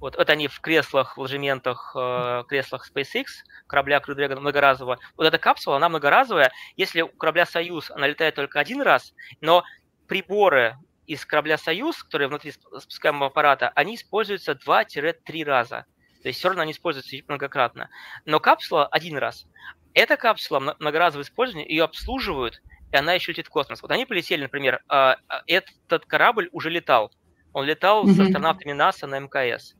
Вот 0.00 0.16
это 0.16 0.32
они 0.32 0.48
в 0.48 0.60
креслах, 0.60 1.18
в 1.18 1.20
ложементах, 1.20 1.94
э, 1.94 2.44
креслах 2.48 2.90
SpaceX, 2.90 3.26
корабля 3.66 3.98
Crew 3.98 4.16
Dragon 4.16 4.40
многоразового. 4.40 4.98
Вот 5.18 5.26
эта 5.26 5.36
капсула, 5.36 5.76
она 5.76 5.90
многоразовая. 5.90 6.52
Если 6.76 7.02
у 7.02 7.08
корабля 7.08 7.44
Союз 7.44 7.90
она 7.90 8.06
летает 8.06 8.34
только 8.34 8.60
один 8.60 8.80
раз, 8.80 9.12
но 9.42 9.62
приборы 10.08 10.78
из 11.10 11.26
корабля 11.26 11.58
«Союз», 11.58 12.04
которые 12.04 12.28
внутри 12.28 12.52
спускаемого 12.52 13.26
аппарата, 13.26 13.72
они 13.74 13.96
используются 13.96 14.52
2-3 14.52 15.42
раза. 15.42 15.84
То 16.22 16.28
есть 16.28 16.38
все 16.38 16.48
равно 16.48 16.62
они 16.62 16.70
используются 16.70 17.16
многократно. 17.26 17.90
Но 18.26 18.38
капсула 18.38 18.86
один 18.86 19.18
раз. 19.18 19.44
Эта 19.92 20.16
капсула 20.16 20.76
многоразовое 20.78 21.24
использование, 21.24 21.68
ее 21.68 21.82
обслуживают, 21.82 22.62
и 22.92 22.96
она 22.96 23.14
еще 23.14 23.32
летит 23.32 23.48
в 23.48 23.50
космос. 23.50 23.82
Вот 23.82 23.90
они 23.90 24.06
полетели, 24.06 24.42
например, 24.42 24.84
а, 24.86 25.16
а, 25.26 25.42
этот 25.48 26.06
корабль 26.06 26.48
уже 26.52 26.70
летал. 26.70 27.10
Он 27.52 27.64
летал 27.64 28.06
mm-hmm. 28.06 28.12
с 28.12 28.20
астронавтами 28.20 28.72
НАСА 28.72 29.08
на 29.08 29.18
МКС. 29.18 29.74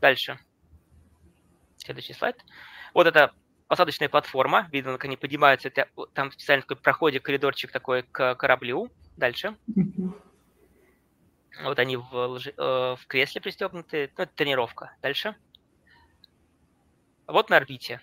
Дальше. 0.00 0.38
Следующий 1.78 2.12
слайд. 2.12 2.36
Вот 2.94 3.08
это 3.08 3.32
посадочная 3.66 4.08
платформа. 4.08 4.68
Видно, 4.70 4.92
как 4.92 5.06
они 5.06 5.16
поднимаются. 5.16 5.66
Это, 5.66 5.88
там 6.12 6.30
специально 6.30 6.62
такой 6.62 6.76
проходик, 6.76 7.24
коридорчик 7.24 7.72
такой 7.72 8.04
к 8.04 8.36
кораблю. 8.36 8.92
Дальше. 9.16 9.56
Mm-hmm. 9.76 10.26
Вот 11.64 11.78
они 11.78 11.96
в, 11.96 12.38
э, 12.46 12.96
в 12.96 13.06
кресле 13.06 13.40
пристегнуты. 13.40 14.10
Ну, 14.16 14.24
это 14.24 14.32
тренировка. 14.34 14.92
Дальше. 15.02 15.34
Вот 17.26 17.50
на 17.50 17.56
орбите. 17.56 18.00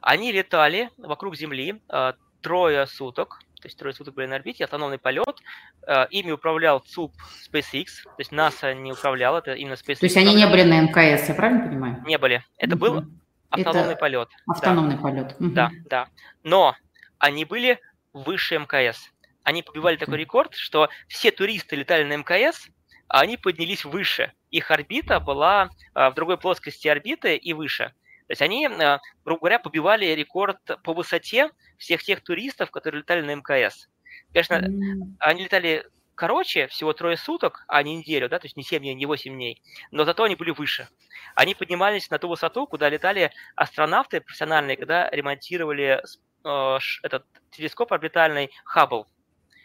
Они 0.00 0.32
летали 0.32 0.90
вокруг 0.98 1.36
Земли 1.36 1.80
э, 1.88 2.12
трое 2.42 2.86
суток. 2.86 3.40
То 3.60 3.68
есть 3.68 3.78
трое 3.78 3.94
суток 3.94 4.14
были 4.14 4.26
на 4.26 4.36
орбите, 4.36 4.64
автономный 4.64 4.98
полет. 4.98 5.40
Э, 5.86 6.06
ими 6.10 6.30
управлял 6.30 6.80
ЦУП 6.80 7.14
SpaceX. 7.50 8.02
То 8.04 8.18
есть 8.18 8.32
НАСА 8.32 8.74
не 8.74 8.92
управлял, 8.92 9.36
это 9.38 9.54
именно 9.54 9.74
SpaceX. 9.74 10.00
То 10.00 10.06
есть 10.06 10.16
они 10.16 10.34
не 10.34 10.46
были 10.46 10.62
на 10.62 10.80
МКС, 10.80 11.28
я 11.28 11.34
правильно 11.34 11.66
понимаю? 11.66 12.02
Не 12.06 12.18
были. 12.18 12.44
Это 12.58 12.76
угу. 12.76 12.84
был 12.84 13.04
автономный 13.50 13.92
это 13.92 14.00
полет. 14.00 14.28
Автономный 14.46 14.96
да. 14.96 15.02
полет. 15.02 15.36
Угу. 15.40 15.50
Да, 15.50 15.70
да. 15.88 16.08
Но 16.42 16.76
они 17.18 17.44
были 17.44 17.80
выше 18.12 18.58
МКС. 18.58 19.10
Они 19.42 19.62
побивали 19.62 19.96
такой 19.96 20.18
рекорд, 20.18 20.54
что 20.54 20.88
все 21.06 21.30
туристы 21.30 21.76
летали 21.76 22.02
на 22.02 22.16
МКС, 22.16 22.68
они 23.08 23.36
поднялись 23.36 23.84
выше. 23.84 24.32
Их 24.50 24.70
орбита 24.70 25.20
была 25.20 25.70
а, 25.94 26.10
в 26.10 26.14
другой 26.14 26.38
плоскости 26.38 26.88
орбиты 26.88 27.36
и 27.36 27.52
выше. 27.52 27.92
То 28.26 28.32
есть 28.32 28.42
они, 28.42 28.66
а, 28.66 29.00
грубо 29.24 29.40
говоря, 29.40 29.58
побивали 29.58 30.06
рекорд 30.06 30.58
по 30.82 30.92
высоте 30.92 31.50
всех 31.78 32.02
тех 32.02 32.22
туристов, 32.22 32.70
которые 32.70 33.00
летали 33.00 33.20
на 33.22 33.34
МКС. 33.34 33.88
Конечно, 34.32 34.54
mm. 34.54 35.16
они 35.20 35.44
летали 35.44 35.86
короче, 36.16 36.66
всего 36.66 36.92
трое 36.94 37.16
суток, 37.16 37.64
а 37.68 37.82
не 37.82 37.94
неделю, 37.96 38.28
да, 38.28 38.38
то 38.38 38.46
есть 38.46 38.56
не 38.56 38.62
7 38.62 38.80
дней, 38.80 38.94
не 38.94 39.06
8 39.06 39.32
дней, 39.32 39.62
но 39.92 40.04
зато 40.04 40.24
они 40.24 40.34
были 40.34 40.50
выше. 40.50 40.88
Они 41.34 41.54
поднимались 41.54 42.10
на 42.10 42.18
ту 42.18 42.28
высоту, 42.28 42.66
куда 42.66 42.88
летали 42.88 43.30
астронавты 43.54 44.20
профессиональные, 44.20 44.76
когда 44.76 45.10
ремонтировали 45.10 46.02
э, 46.44 46.78
этот 47.02 47.26
телескоп 47.50 47.92
орбитальный 47.92 48.50
Хаббл. 48.64 49.06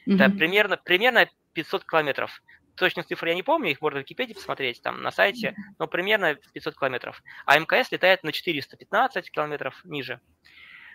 Mm-hmm. 0.05 0.15
Это 0.15 0.29
примерно, 0.35 0.77
примерно 0.77 1.29
500 1.53 1.85
километров 1.85 2.41
точных 2.81 3.05
цифр 3.05 3.27
я 3.27 3.35
не 3.35 3.43
помню, 3.43 3.71
их 3.71 3.79
можно 3.79 3.99
в 3.99 4.03
Википедии 4.03 4.33
посмотреть, 4.33 4.81
там 4.81 5.01
на 5.01 5.11
сайте, 5.11 5.55
но 5.79 5.87
примерно 5.87 6.35
500 6.35 6.77
километров. 6.77 7.21
А 7.45 7.57
МКС 7.59 7.91
летает 7.91 8.23
на 8.23 8.31
415 8.31 9.31
километров 9.31 9.79
ниже. 9.85 10.19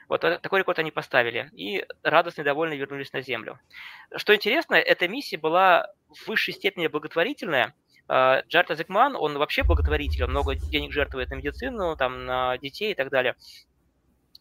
Вот 0.08 0.20
такой 0.20 0.60
рекорд 0.60 0.78
они 0.78 0.90
поставили. 0.90 1.50
И 1.52 1.84
радостно 2.02 2.42
и 2.42 2.44
довольны 2.44 2.74
вернулись 2.74 3.12
на 3.12 3.22
Землю. 3.22 3.58
Что 4.16 4.34
интересно, 4.34 4.74
эта 4.74 5.08
миссия 5.08 5.36
была 5.36 5.88
в 6.08 6.28
высшей 6.28 6.54
степени 6.54 6.88
благотворительная. 6.88 7.74
А, 8.08 8.42
Джарт 8.48 8.70
Азекман, 8.70 9.16
он 9.16 9.38
вообще 9.38 9.62
благотворитель, 9.62 10.24
он 10.24 10.30
много 10.30 10.54
денег 10.54 10.92
жертвует 10.92 11.30
на 11.30 11.34
медицину, 11.34 11.96
там, 11.96 12.24
на 12.24 12.58
детей 12.58 12.92
и 12.92 12.94
так 12.94 13.10
далее. 13.10 13.36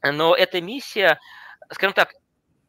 Но 0.04 0.36
эта 0.36 0.62
миссия, 0.62 1.20
скажем 1.72 1.94
так, 1.94 2.14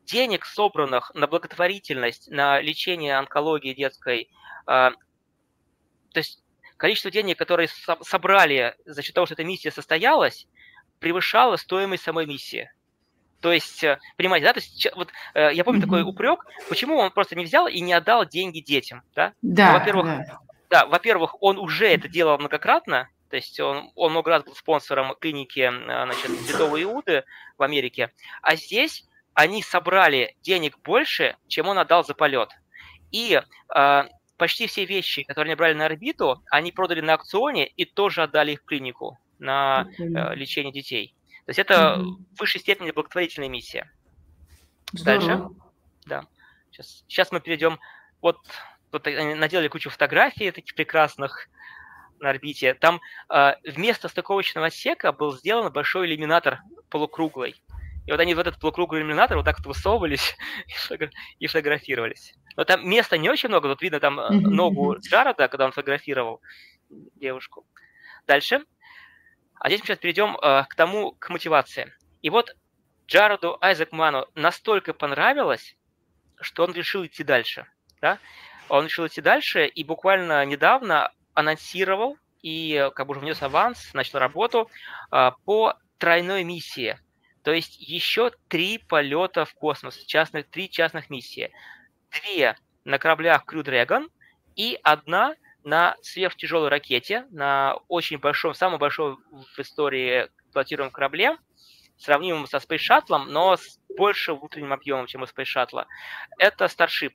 денег, 0.07 0.47
собранных 0.47 1.11
на 1.15 1.27
благотворительность, 1.27 2.31
на 2.31 2.61
лечение 2.61 3.19
онкологии 3.19 3.75
детской, 3.75 4.31
то 4.67 4.95
есть 6.15 6.43
количество 6.77 7.11
денег, 7.11 7.39
которые 7.39 7.69
собрали 8.03 8.75
за 8.85 9.03
счет 9.03 9.15
того, 9.15 9.27
что 9.27 9.35
эта 9.35 9.45
миссия 9.45 9.71
состоялась, 9.71 10.47
превышало 10.99 11.57
стоимость 11.57 12.05
самой 12.05 12.27
миссии. 12.27 12.71
То 13.41 13.53
есть, 13.53 13.85
э, 13.85 13.99
понимаете, 14.17 14.47
да, 14.47 14.53
то 14.55 14.61
есть, 14.61 14.89
вот 14.97 15.11
э, 15.35 15.51
я 15.53 15.63
помню 15.63 15.81
mm-hmm. 15.81 15.85
такой 15.85 16.03
упрек, 16.03 16.45
почему 16.69 16.97
он 16.97 17.11
просто 17.11 17.37
не 17.37 17.45
взял 17.45 17.69
и 17.69 17.81
не 17.81 17.93
отдал 17.93 18.27
деньги 18.27 18.61
детям, 18.61 19.03
да? 19.15 19.35
Да. 19.43 19.73
Ну, 19.73 19.79
во-первых, 19.79 20.07
да. 20.07 20.39
да, 20.71 20.87
во-первых, 20.87 21.41
он 21.43 21.59
уже 21.59 21.87
это 21.87 22.09
делал 22.09 22.39
многократно, 22.39 23.09
то 23.29 23.37
есть 23.37 23.61
он, 23.61 23.91
он 23.95 24.13
много 24.13 24.31
раз 24.31 24.45
был 24.45 24.55
спонсором 24.55 25.15
клиники 25.21 25.71
значит, 25.85 26.31
Святого 26.47 26.83
Иуды 26.83 27.25
в 27.59 27.63
Америке, 27.63 28.11
а 28.41 28.57
здесь 28.57 29.05
они 29.35 29.63
собрали 29.63 30.35
денег 30.43 30.79
больше, 30.83 31.37
чем 31.47 31.69
он 31.69 31.79
отдал 31.79 32.05
за 32.05 32.15
полет. 32.15 32.49
И 33.13 33.41
э, 33.75 34.05
почти 34.37 34.67
все 34.67 34.85
вещи, 34.85 35.23
которые 35.23 35.53
они 35.53 35.57
брали 35.57 35.75
на 35.75 35.87
орбиту, 35.87 36.43
они 36.51 36.73
продали 36.73 37.01
на 37.01 37.15
аукционе 37.15 37.67
и 37.67 37.85
тоже 37.85 38.23
отдали 38.23 38.53
их 38.53 38.63
в 38.63 38.65
клинику 38.65 39.19
на 39.39 39.89
э, 39.99 40.35
лечение 40.35 40.73
детей. 40.73 41.15
То 41.47 41.51
есть 41.51 41.59
это 41.59 41.75
mm-hmm. 41.99 42.03
в 42.35 42.41
высшей 42.41 42.61
степени 42.61 42.91
благотворительная 42.91 43.49
миссия. 43.49 43.91
Здорово. 44.93 45.27
Дальше. 45.27 45.49
Да. 46.07 46.27
Сейчас, 46.71 47.05
сейчас 47.07 47.33
мы 47.33 47.41
перейдем. 47.41 47.79
Вот 48.21 48.39
тут 48.91 49.07
они 49.07 49.35
наделали 49.35 49.69
кучу 49.69 49.91
фотографий 49.91 50.51
таких 50.51 50.75
прекрасных 50.75 51.49
на 52.19 52.31
орбите. 52.31 52.75
Там 52.75 53.01
э, 53.29 53.55
вместо 53.65 54.09
стыковочного 54.09 54.69
отсека 54.69 55.13
был 55.13 55.37
сделан 55.37 55.73
большой 55.73 56.07
иллюминатор 56.07 56.61
полукруглый. 56.89 57.57
И 58.07 58.11
вот 58.11 58.21
они 58.21 58.35
в 58.35 58.39
этот 58.39 58.59
полукруглый 58.59 59.01
иллюминатор 59.01 59.37
вот 59.37 59.45
так 59.45 59.59
вот 59.59 59.67
высовывались 59.67 60.37
и 61.39 61.47
фотографировались. 61.47 62.35
Но 62.57 62.65
там 62.65 62.89
места 62.89 63.19
не 63.19 63.29
очень 63.29 63.49
много, 63.49 63.69
тут 63.69 63.83
видно 63.83 64.01
там 64.01 64.21
э, 64.21 64.31
ногу 64.31 64.97
Джареда, 64.99 65.49
когда 65.49 65.67
он 65.67 65.73
фотографировал 65.73 66.41
девушку. 66.89 67.67
Дальше. 68.27 68.65
А 69.59 69.69
здесь 69.69 69.81
мы 69.81 69.87
сейчас 69.87 69.99
перейдем 69.99 70.37
э, 70.37 70.65
к 70.69 70.75
тому, 70.75 71.13
к 71.13 71.29
мотивации. 71.31 71.93
И 72.23 72.31
вот 72.31 72.57
Джареду 73.09 73.59
Айзекману 73.61 74.27
настолько 74.35 74.95
понравилось, 74.95 75.77
что 76.41 76.65
он 76.65 76.73
решил 76.73 77.05
идти 77.05 77.25
дальше. 77.25 77.67
Да? 78.01 78.19
он 78.69 78.85
решил 78.85 79.07
идти 79.07 79.21
дальше 79.21 79.67
и 79.67 79.85
буквально 79.85 80.45
недавно 80.45 81.13
анонсировал 81.35 82.17
и 82.43 82.91
как 82.95 83.07
бы 83.07 83.13
уже 83.13 83.21
внес 83.21 83.43
аванс, 83.43 83.93
начал 83.95 84.19
работу 84.19 84.71
а, 85.11 85.33
по 85.45 85.75
тройной 85.99 86.45
миссии. 86.45 86.99
То 87.47 87.53
есть 87.53 87.77
еще 87.79 88.33
три 88.49 88.79
полета 88.79 89.45
в 89.45 89.55
космос, 89.55 89.97
частных, 89.99 90.51
три 90.51 90.69
частных 90.69 91.11
миссии. 91.11 91.53
Две 92.11 92.57
на 92.85 92.99
кораблях 92.99 93.45
Crew 93.47 93.63
Dragon 93.63 94.09
и 94.57 94.81
одна 94.83 95.37
на 95.63 95.97
сверхтяжелой 96.03 96.71
ракете, 96.71 97.25
на 97.31 97.77
очень 97.87 98.19
большом, 98.19 98.53
самом 98.53 98.81
большом 98.81 99.23
в 99.31 99.61
истории 99.61 100.29
пилотируемом 100.53 100.91
корабле, 100.91 101.37
сравнимым 101.97 102.49
со 102.49 102.57
Space 102.57 102.81
Shuttle, 102.81 103.27
но 103.27 103.57
с 103.57 103.79
большим 103.97 104.41
внутренним 104.41 104.73
объемом, 104.73 105.07
чем 105.07 105.23
у 105.23 105.27
Space 105.27 105.45
Shuttle. 105.45 105.87
Это 106.39 106.65
Starship. 106.65 107.13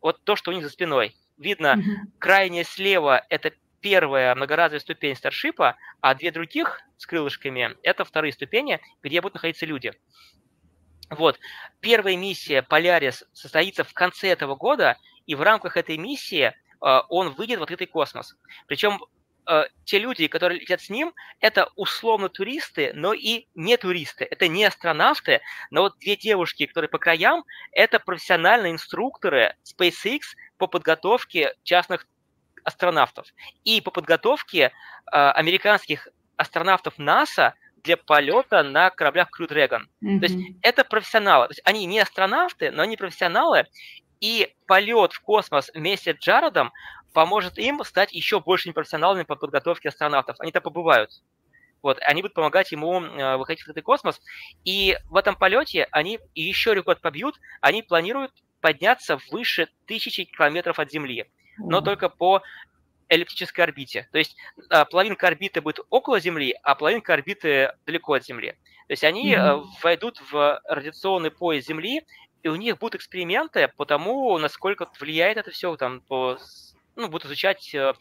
Вот 0.00 0.22
то, 0.22 0.36
что 0.36 0.52
у 0.52 0.54
них 0.54 0.62
за 0.62 0.70
спиной. 0.70 1.16
Видно, 1.38 1.74
mm-hmm. 1.74 2.18
крайне 2.20 2.62
слева 2.62 3.26
это 3.28 3.50
первая 3.82 4.34
многоразовая 4.34 4.80
ступень 4.80 5.14
старшипа, 5.16 5.76
а 6.00 6.14
две 6.14 6.30
других 6.30 6.80
с 6.96 7.04
крылышками– 7.04 7.76
это 7.82 8.04
вторые 8.06 8.32
ступени, 8.32 8.80
где 9.02 9.20
будут 9.20 9.34
находиться 9.34 9.66
люди. 9.66 9.92
Вот. 11.10 11.38
Первая 11.80 12.16
миссия 12.16 12.62
Полярис 12.62 13.24
состоится 13.34 13.84
в 13.84 13.92
конце 13.92 14.28
этого 14.28 14.54
года, 14.54 14.96
и 15.26 15.34
в 15.34 15.42
рамках 15.42 15.76
этой 15.76 15.98
миссии 15.98 16.46
э, 16.46 16.52
он 16.80 17.30
выйдет 17.30 17.58
в 17.58 17.62
открытый 17.62 17.86
космос. 17.86 18.34
Причем 18.66 19.04
э, 19.46 19.64
те 19.84 19.98
люди, 19.98 20.26
которые 20.28 20.60
летят 20.60 20.80
с 20.80 20.88
ним, 20.88 21.12
это 21.40 21.68
условно 21.76 22.28
туристы, 22.28 22.92
но 22.94 23.12
и 23.12 23.46
не 23.54 23.76
туристы. 23.76 24.24
Это 24.24 24.48
не 24.48 24.64
астронавты, 24.64 25.42
но 25.70 25.82
вот 25.82 25.98
две 25.98 26.16
девушки, 26.16 26.66
которые 26.66 26.88
по 26.88 26.98
краям, 26.98 27.44
это 27.72 27.98
профессиональные 27.98 28.72
инструкторы 28.72 29.54
SpaceX 29.64 30.20
по 30.56 30.66
подготовке 30.66 31.54
частных 31.62 32.06
астронавтов 32.64 33.26
и 33.64 33.80
по 33.80 33.90
подготовке 33.90 34.60
э, 34.60 34.70
американских 35.10 36.08
астронавтов 36.36 36.98
НАСА 36.98 37.54
для 37.82 37.96
полета 37.96 38.62
на 38.62 38.90
кораблях 38.90 39.28
Crew 39.36 39.48
Dragon. 39.48 39.82
Mm-hmm. 40.02 40.20
То 40.20 40.26
есть 40.26 40.56
это 40.62 40.84
профессионалы. 40.84 41.46
То 41.48 41.52
есть 41.52 41.62
они 41.64 41.84
не 41.86 42.00
астронавты, 42.00 42.70
но 42.70 42.82
они 42.82 42.96
профессионалы, 42.96 43.66
и 44.20 44.54
полет 44.66 45.12
в 45.12 45.20
космос 45.20 45.70
вместе 45.74 46.14
с 46.14 46.18
Джаредом 46.18 46.72
поможет 47.12 47.58
им 47.58 47.82
стать 47.84 48.12
еще 48.12 48.40
большими 48.40 48.72
профессионалами 48.72 49.24
по 49.24 49.34
подготовке 49.36 49.88
астронавтов. 49.88 50.36
Они 50.38 50.52
там 50.52 50.62
побывают. 50.62 51.10
Вот, 51.82 51.98
они 52.02 52.22
будут 52.22 52.34
помогать 52.34 52.70
ему 52.70 53.02
э, 53.02 53.36
выходить 53.36 53.64
в 53.64 53.68
этот 53.68 53.82
космос. 53.82 54.20
И 54.64 54.96
в 55.10 55.16
этом 55.16 55.34
полете 55.34 55.88
они 55.90 56.20
еще 56.34 56.74
рекорд 56.74 57.00
побьют. 57.00 57.40
Они 57.60 57.82
планируют 57.82 58.32
подняться 58.60 59.18
выше 59.32 59.68
тысячи 59.86 60.24
километров 60.24 60.78
от 60.78 60.92
Земли 60.92 61.28
но 61.58 61.80
только 61.80 62.08
по 62.08 62.42
эллиптической 63.08 63.64
орбите. 63.64 64.08
То 64.10 64.18
есть 64.18 64.36
а, 64.70 64.84
половинка 64.84 65.26
орбиты 65.26 65.60
будет 65.60 65.80
около 65.90 66.18
Земли, 66.18 66.54
а 66.62 66.74
половинка 66.74 67.12
орбиты 67.12 67.72
далеко 67.86 68.14
от 68.14 68.24
Земли. 68.24 68.52
То 68.88 68.92
есть 68.92 69.04
они 69.04 69.34
mm-hmm. 69.34 69.64
войдут 69.82 70.20
в 70.30 70.60
радиационный 70.64 71.30
пояс 71.30 71.66
Земли, 71.66 72.02
и 72.42 72.48
у 72.48 72.56
них 72.56 72.78
будут 72.78 72.96
эксперименты 72.96 73.70
по 73.76 73.84
тому, 73.84 74.36
насколько 74.38 74.88
влияет 74.98 75.36
это 75.38 75.50
все, 75.50 75.76
там, 75.76 76.00
по, 76.00 76.38
ну, 76.96 77.08
будут 77.08 77.26
изучать 77.26 77.72
э, 77.74 77.92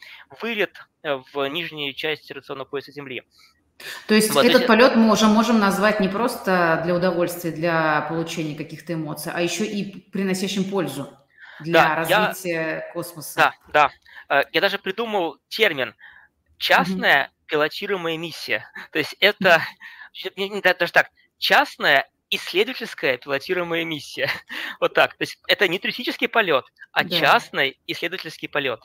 вылет 0.41 0.77
э, 1.03 1.19
в 1.33 1.45
нижнюю 1.47 1.93
часть 1.93 2.31
радиационного 2.31 2.67
пояса 2.67 2.91
Земли. 2.91 3.23
То 4.07 4.15
есть 4.15 4.33
вот, 4.33 4.45
этот 4.45 4.61
есть... 4.61 4.67
полет 4.67 4.95
мы 4.95 5.11
уже 5.11 5.27
можем 5.27 5.59
назвать 5.59 5.99
не 5.99 6.07
просто 6.07 6.81
для 6.83 6.95
удовольствия, 6.95 7.51
для 7.51 8.01
получения 8.09 8.55
каких-то 8.55 8.93
эмоций, 8.93 9.31
а 9.33 9.41
еще 9.41 9.65
и 9.65 10.01
приносящим 10.09 10.65
пользу 10.65 11.09
для 11.63 11.83
да, 11.83 11.95
развития 11.95 12.85
я, 12.85 12.93
космоса. 12.93 13.53
Да, 13.71 13.91
да. 14.27 14.41
Э, 14.41 14.43
я 14.51 14.61
даже 14.61 14.77
придумал 14.79 15.37
термин 15.47 15.95
частная 16.57 17.25
mm-hmm. 17.25 17.47
пилотируемая 17.47 18.17
миссия. 18.17 18.65
То 18.91 18.99
есть 18.99 19.15
это 19.19 19.61
даже 20.77 20.91
так, 20.91 21.09
частная 21.37 22.09
исследовательская 22.29 23.17
пилотируемая 23.17 23.83
миссия. 23.83 24.29
вот 24.79 24.93
так. 24.93 25.15
То 25.15 25.23
есть 25.23 25.39
это 25.47 25.67
не 25.67 25.79
туристический 25.79 26.27
полет, 26.27 26.65
а 26.91 27.03
да. 27.03 27.19
частный 27.19 27.79
исследовательский 27.87 28.47
полет. 28.47 28.79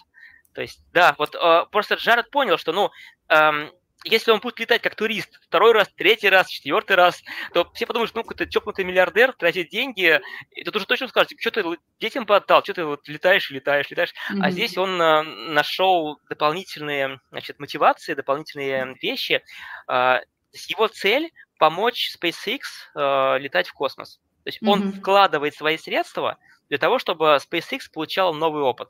То 0.54 0.62
есть, 0.62 0.80
да, 0.92 1.14
вот 1.18 1.34
э, 1.34 1.66
просто 1.70 1.96
Джаред 1.96 2.30
понял, 2.30 2.56
что, 2.56 2.72
ну, 2.72 2.90
эм, 3.28 3.70
если 4.06 4.30
он 4.30 4.40
будет 4.40 4.58
летать 4.60 4.82
как 4.82 4.94
турист 4.94 5.38
второй 5.42 5.72
раз, 5.72 5.88
третий 5.96 6.28
раз, 6.28 6.48
четвертый 6.48 6.96
раз, 6.96 7.22
то 7.52 7.68
все 7.74 7.86
подумают, 7.86 8.10
что 8.10 8.18
ну, 8.18 8.22
какой-то 8.22 8.46
чокнутый 8.46 8.84
миллиардер 8.84 9.32
тратит 9.32 9.68
деньги, 9.68 10.20
и 10.52 10.64
тут 10.64 10.76
уже 10.76 10.86
точно 10.86 11.08
скажете, 11.08 11.36
что 11.38 11.50
ты 11.50 11.64
детям 11.98 12.24
поддал, 12.24 12.62
что 12.62 12.74
ты 12.74 12.84
вот 12.84 13.06
летаешь 13.08 13.50
и 13.50 13.54
летаешь, 13.54 13.90
летаешь. 13.90 14.14
Mm-hmm. 14.30 14.40
А 14.42 14.50
здесь 14.50 14.78
он 14.78 15.00
э, 15.00 15.22
нашел 15.22 16.20
дополнительные 16.28 17.20
значит, 17.30 17.58
мотивации, 17.58 18.14
дополнительные 18.14 18.96
вещи. 19.02 19.42
Э, 19.90 20.20
его 20.68 20.88
цель– 20.88 21.32
помочь 21.58 22.14
SpaceX 22.16 22.60
э, 22.94 23.38
летать 23.38 23.68
в 23.68 23.72
космос. 23.72 24.20
То 24.44 24.48
есть 24.48 24.62
mm-hmm. 24.62 24.68
он 24.68 24.92
вкладывает 24.92 25.54
свои 25.54 25.78
средства 25.78 26.38
для 26.68 26.78
того, 26.78 26.98
чтобы 26.98 27.38
SpaceX 27.40 27.80
получал 27.92 28.34
новый 28.34 28.62
опыт, 28.62 28.88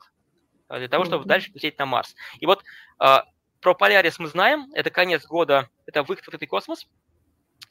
для 0.69 0.87
того, 0.87 1.05
чтобы 1.05 1.23
mm-hmm. 1.23 1.27
дальше 1.27 1.51
лететь 1.53 1.79
на 1.79 1.87
Марс. 1.87 2.15
И 2.39 2.45
вот 2.45 2.63
э, 3.03 3.17
про 3.67 3.73
Полярис 3.73 4.17
мы 4.17 4.29
знаем, 4.29 4.71
это 4.73 4.89
конец 4.89 5.25
года, 5.25 5.69
это 5.85 6.01
выход 6.01 6.23
в 6.23 6.27
открытый 6.29 6.47
космос. 6.47 6.87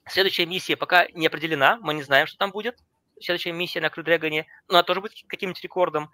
Следующая 0.07 0.45
миссия 0.45 0.77
пока 0.77 1.07
не 1.15 1.27
определена, 1.27 1.79
мы 1.81 1.95
не 1.95 2.03
знаем, 2.03 2.27
что 2.27 2.37
там 2.37 2.51
будет. 2.51 2.77
Следующая 3.19 3.53
миссия 3.53 3.81
на 3.81 3.87
Crew 3.87 4.05
Dragon, 4.05 4.45
но 4.69 4.75
она 4.75 4.83
тоже 4.83 5.01
будет 5.01 5.15
каким-нибудь 5.27 5.63
рекордом. 5.63 6.11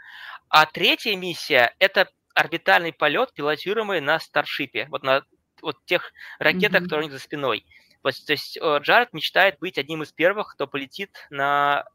А 0.48 0.66
третья 0.66 1.16
миссия– 1.16 1.74
это 1.80 2.08
орбитальный 2.32 2.92
полет, 2.92 3.32
пилотируемый 3.32 4.00
на 4.00 4.20
Старшипе, 4.20 4.86
вот 4.88 5.02
на 5.02 5.24
вот 5.62 5.84
тех 5.84 6.12
ракетах, 6.38 6.82
mm-hmm. 6.82 6.84
которые 6.84 7.00
у 7.00 7.08
них 7.08 7.12
за 7.12 7.18
спиной. 7.18 7.66
То 8.02 8.10
есть 8.28 8.56
э, 8.56 8.78
Джаред 8.82 9.12
мечтает 9.12 9.58
быть 9.58 9.78
одним 9.78 10.04
из 10.04 10.12
первых, 10.12 10.54
кто 10.54 10.68
полетит 10.68 11.26
на 11.28 11.86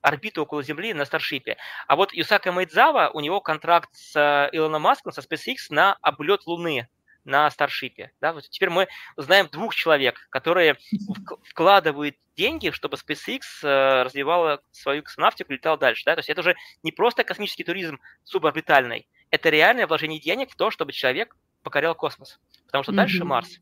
орбиту 0.00 0.42
около 0.42 0.62
Земли 0.62 0.94
на 0.94 1.04
Старшипе. 1.04 1.56
А 1.86 1.96
вот 1.96 2.12
Юсака 2.12 2.52
Майдзава, 2.52 3.10
у 3.12 3.20
него 3.20 3.40
контракт 3.40 3.90
с 3.92 4.16
э, 4.16 4.48
Илоном 4.56 4.82
Маском, 4.82 5.12
со 5.12 5.20
SpaceX 5.20 5.56
на 5.70 5.94
облет 6.02 6.46
Луны 6.46 6.88
на 7.24 7.50
Старшипе. 7.50 8.12
Да? 8.20 8.32
Вот 8.32 8.48
теперь 8.48 8.70
мы 8.70 8.88
знаем 9.16 9.48
двух 9.50 9.74
человек, 9.74 10.26
которые 10.30 10.76
вкладывают 11.44 12.16
деньги, 12.36 12.70
чтобы 12.70 12.96
SpaceX 12.96 13.40
э, 13.62 14.02
развивала 14.02 14.62
свою 14.70 15.02
космонавтику 15.02 15.52
и 15.52 15.56
летала 15.56 15.76
дальше. 15.76 16.04
Да? 16.06 16.14
То 16.14 16.20
есть 16.20 16.30
это 16.30 16.40
уже 16.40 16.56
не 16.82 16.92
просто 16.92 17.24
космический 17.24 17.64
туризм 17.64 17.98
суборбитальный, 18.24 19.08
это 19.30 19.50
реальное 19.50 19.86
вложение 19.86 20.20
денег 20.20 20.50
в 20.50 20.56
то, 20.56 20.70
чтобы 20.70 20.92
человек 20.92 21.36
покорял 21.62 21.94
космос. 21.94 22.38
Потому 22.66 22.82
что 22.82 22.92
mm-hmm. 22.92 22.96
дальше 22.96 23.24
Марс. 23.24 23.60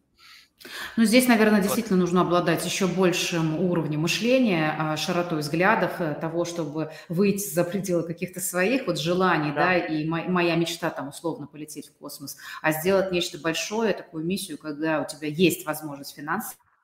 Ну, 0.97 1.05
здесь, 1.05 1.29
наверное, 1.29 1.61
действительно 1.61 1.97
вот. 1.97 2.05
нужно 2.05 2.23
обладать 2.23 2.65
еще 2.65 2.87
большим 2.87 3.61
уровнем 3.61 4.01
мышления, 4.01 4.75
а, 4.79 4.97
широтой 4.97 5.41
взглядов, 5.41 6.01
э, 6.01 6.15
того, 6.15 6.45
чтобы 6.45 6.91
выйти 7.09 7.47
за 7.47 7.65
пределы 7.65 8.03
каких-то 8.03 8.41
своих 8.41 8.87
вот 8.87 8.99
желаний, 8.99 9.53
да, 9.53 9.67
да 9.67 9.77
и 9.77 10.05
моя 10.07 10.57
мечта 10.57 10.91
там 10.91 11.09
условно 11.09 11.47
полететь 11.47 11.89
в 11.89 11.93
космос, 11.99 12.37
а 12.63 12.73
сделать 12.73 13.13
нечто 13.13 13.39
большое, 13.39 13.93
такую 13.93 14.25
миссию, 14.25 14.59
когда 14.59 15.03
у 15.03 15.07
тебя 15.07 15.29
есть 15.29 15.67
возможность 15.67 16.17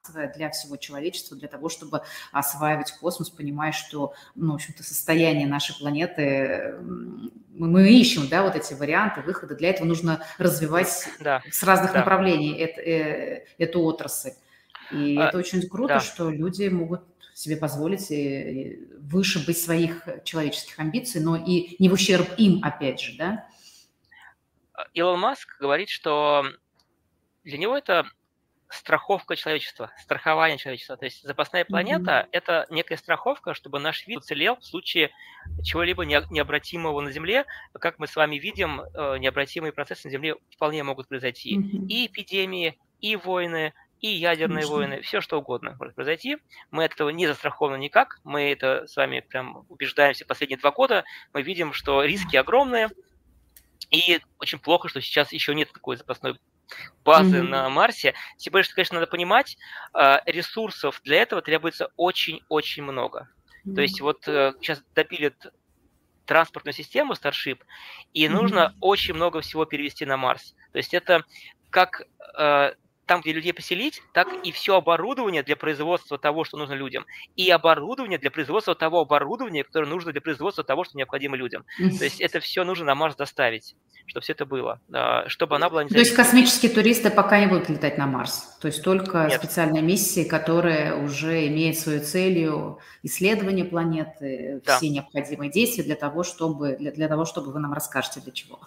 финансов, 0.03 0.37
для 0.37 0.51
всего 0.51 0.77
человечества, 0.77 1.37
для 1.37 1.49
того, 1.49 1.69
чтобы 1.69 2.03
осваивать 2.33 2.93
космос, 2.93 3.31
понимая, 3.31 3.73
что, 3.73 4.15
ну, 4.35 4.53
в 4.53 4.55
общем-то, 4.57 4.83
состояние 4.83 5.47
нашей 5.47 5.77
планеты, 5.79 6.77
мы, 6.81 7.69
мы 7.69 7.93
ищем, 7.93 8.29
да, 8.29 8.43
вот 8.43 8.57
эти 8.57 8.75
варианты 8.75 9.21
выхода. 9.23 9.55
Для 9.55 9.71
этого 9.71 9.87
нужно 9.87 10.25
развивать 10.39 11.09
да. 11.21 11.43
с 11.51 11.63
разных 11.63 11.93
да. 11.93 12.01
направлений 12.01 12.57
это, 12.57 12.81
э, 12.81 13.47
эту 13.59 13.83
отрасль. 13.83 14.33
И 14.91 15.17
а, 15.17 15.29
это 15.29 15.39
очень 15.39 15.69
круто, 15.69 15.95
да. 15.95 16.01
что 16.01 16.31
люди 16.31 16.69
могут 16.69 17.03
себе 17.35 17.57
позволить 17.57 18.11
и 18.11 18.87
выше 18.99 19.45
быть 19.45 19.59
своих 19.59 20.07
человеческих 20.25 20.79
амбиций, 20.79 21.21
но 21.21 21.37
и 21.37 21.77
не 21.79 21.89
в 21.89 21.95
ущерб 21.95 22.29
им, 22.37 22.61
опять 22.63 23.01
же, 23.01 23.17
да? 23.17 23.47
Илон 24.95 25.21
Маск 25.21 25.59
говорит, 25.59 25.89
что 25.89 26.45
для 27.45 27.57
него 27.57 27.77
это 27.77 28.07
страховка 28.73 29.37
человечества, 29.37 29.93
страхование 29.99 30.59
человечества. 30.59 30.97
То 30.97 31.05
есть 31.05 31.23
запасная 31.23 31.65
планета 31.65 32.11
mm-hmm.– 32.11 32.29
это 32.33 32.67
некая 32.71 32.97
страховка, 32.97 33.55
чтобы 33.55 33.79
наш 33.79 34.07
вид 34.07 34.19
уцелел 34.19 34.57
в 34.57 34.65
случае 34.65 35.11
чего-либо 35.63 36.05
необратимого 36.05 37.01
на 37.01 37.11
Земле. 37.11 37.45
Как 37.75 37.99
мы 37.99 38.07
с 38.07 38.17
вами 38.17 38.37
видим, 38.37 38.81
э, 38.81 39.19
необратимые 39.19 39.73
процессы 39.73 40.09
на 40.09 40.13
Земле 40.13 40.37
вполне 40.51 40.83
могут 40.83 41.09
произойти. 41.09 41.59
Mm-hmm. 41.59 41.87
И 41.89 42.07
эпидемии, 42.07 42.79
и 43.01 43.17
войны, 43.17 43.75
и 44.01 44.09
ядерные 44.09 44.65
Конечно. 44.65 44.75
войны, 44.75 45.01
все 45.03 45.21
что 45.21 45.39
угодно 45.39 45.77
может 45.79 45.95
произойти. 45.95 46.39
Мы 46.71 46.85
от 46.85 46.93
этого 46.95 47.11
не 47.11 47.27
застрахованы 47.27 47.79
никак. 47.79 48.19
Мы 48.25 48.51
это 48.51 48.87
с 48.87 48.97
вами 48.97 49.21
прям 49.21 49.65
убеждаемся 49.69 50.27
последние 50.27 50.59
два 50.59 50.73
года. 50.73 51.05
Мы 51.33 51.43
видим, 51.43 51.73
что 51.73 52.03
риски 52.03 52.37
огромные. 52.37 52.91
И 53.91 54.21
очень 54.39 54.59
плохо, 54.59 54.89
что 54.89 55.01
сейчас 55.01 55.33
еще 55.33 55.55
нет 55.55 55.71
такой 55.73 55.97
запасной 55.97 56.39
базы 57.05 57.39
mm-hmm. 57.39 57.49
на 57.49 57.69
Марсе. 57.69 58.15
Тем 58.37 58.53
более, 58.53 58.65
что, 58.65 58.75
конечно, 58.75 58.95
надо 58.99 59.11
понимать, 59.11 59.57
а, 59.93 60.23
ресурсов 60.27 61.01
для 61.05 61.23
этого 61.23 61.43
требуется 61.43 61.91
очень-очень 61.97 62.83
много. 62.83 63.29
Mm-hmm. 63.65 63.75
То 63.75 63.81
есть 63.83 64.01
вот 64.01 64.23
сейчас 64.25 64.79
э, 64.79 64.83
допилят 64.95 65.53
транспортную 66.27 66.75
систему 66.75 67.15
Starship, 67.15 67.59
и 68.13 68.29
нужно 68.29 68.73
mm-hmm. 68.75 68.79
очень 68.81 69.15
много 69.15 69.41
всего 69.41 69.65
перевести 69.65 70.05
на 70.05 70.17
Марс. 70.17 70.55
То 70.73 70.79
есть 70.79 70.95
это 70.95 71.25
как 71.71 72.03
э, 72.39 72.73
там, 73.13 73.21
где 73.21 73.35
людей 73.35 73.53
поселить, 73.53 74.03
так 74.15 74.27
и 74.43 74.53
все 74.53 74.75
оборудование 74.75 75.43
для 75.43 75.55
производства 75.55 76.17
того, 76.17 76.45
что 76.45 76.57
нужно 76.57 76.73
людям, 76.73 77.05
и 77.37 77.51
оборудование 77.51 78.19
для 78.19 78.31
производства 78.31 78.75
того 78.75 79.01
оборудования, 79.01 79.65
которое 79.65 79.85
нужно 79.85 80.13
для 80.13 80.23
производства 80.23 80.65
того, 80.65 80.85
что 80.85 80.97
необходимо 80.97 81.37
людям. 81.37 81.67
То 81.77 82.05
есть 82.05 82.23
это 82.23 82.41
все 82.41 82.65
нужно 82.65 82.87
на 82.87 82.95
Марс 82.95 83.15
доставить, 83.15 83.77
чтобы 84.07 84.23
все 84.23 84.33
это 84.33 84.47
было, 84.47 84.81
чтобы 85.27 85.57
она 85.57 85.69
была... 85.69 85.85
То 85.85 85.99
есть 85.99 86.15
космические 86.15 86.73
туристы 86.73 87.11
пока 87.11 87.39
не 87.39 87.49
будут 87.49 87.69
летать 87.69 87.99
на 87.99 88.07
Марс? 88.07 88.57
То 88.63 88.69
есть 88.69 88.83
только 88.83 89.27
Нет. 89.27 89.39
специальные 89.41 89.83
миссии, 89.83 90.25
которые 90.25 90.95
уже 90.95 91.47
имеют 91.49 91.77
свою 91.77 92.01
целью 92.01 92.79
исследование 93.03 93.67
планеты, 93.67 94.63
да. 94.65 94.79
все 94.79 94.89
необходимые 94.89 95.51
действия 95.51 95.85
для 95.85 95.97
того, 95.97 96.23
чтобы, 96.23 96.77
для, 96.79 96.93
для 96.93 97.09
того, 97.09 97.27
чтобы 97.27 97.53
вы 97.53 97.61
нам 97.61 97.75
расскажете, 97.75 98.21
для 98.21 98.33
чего. 98.33 98.59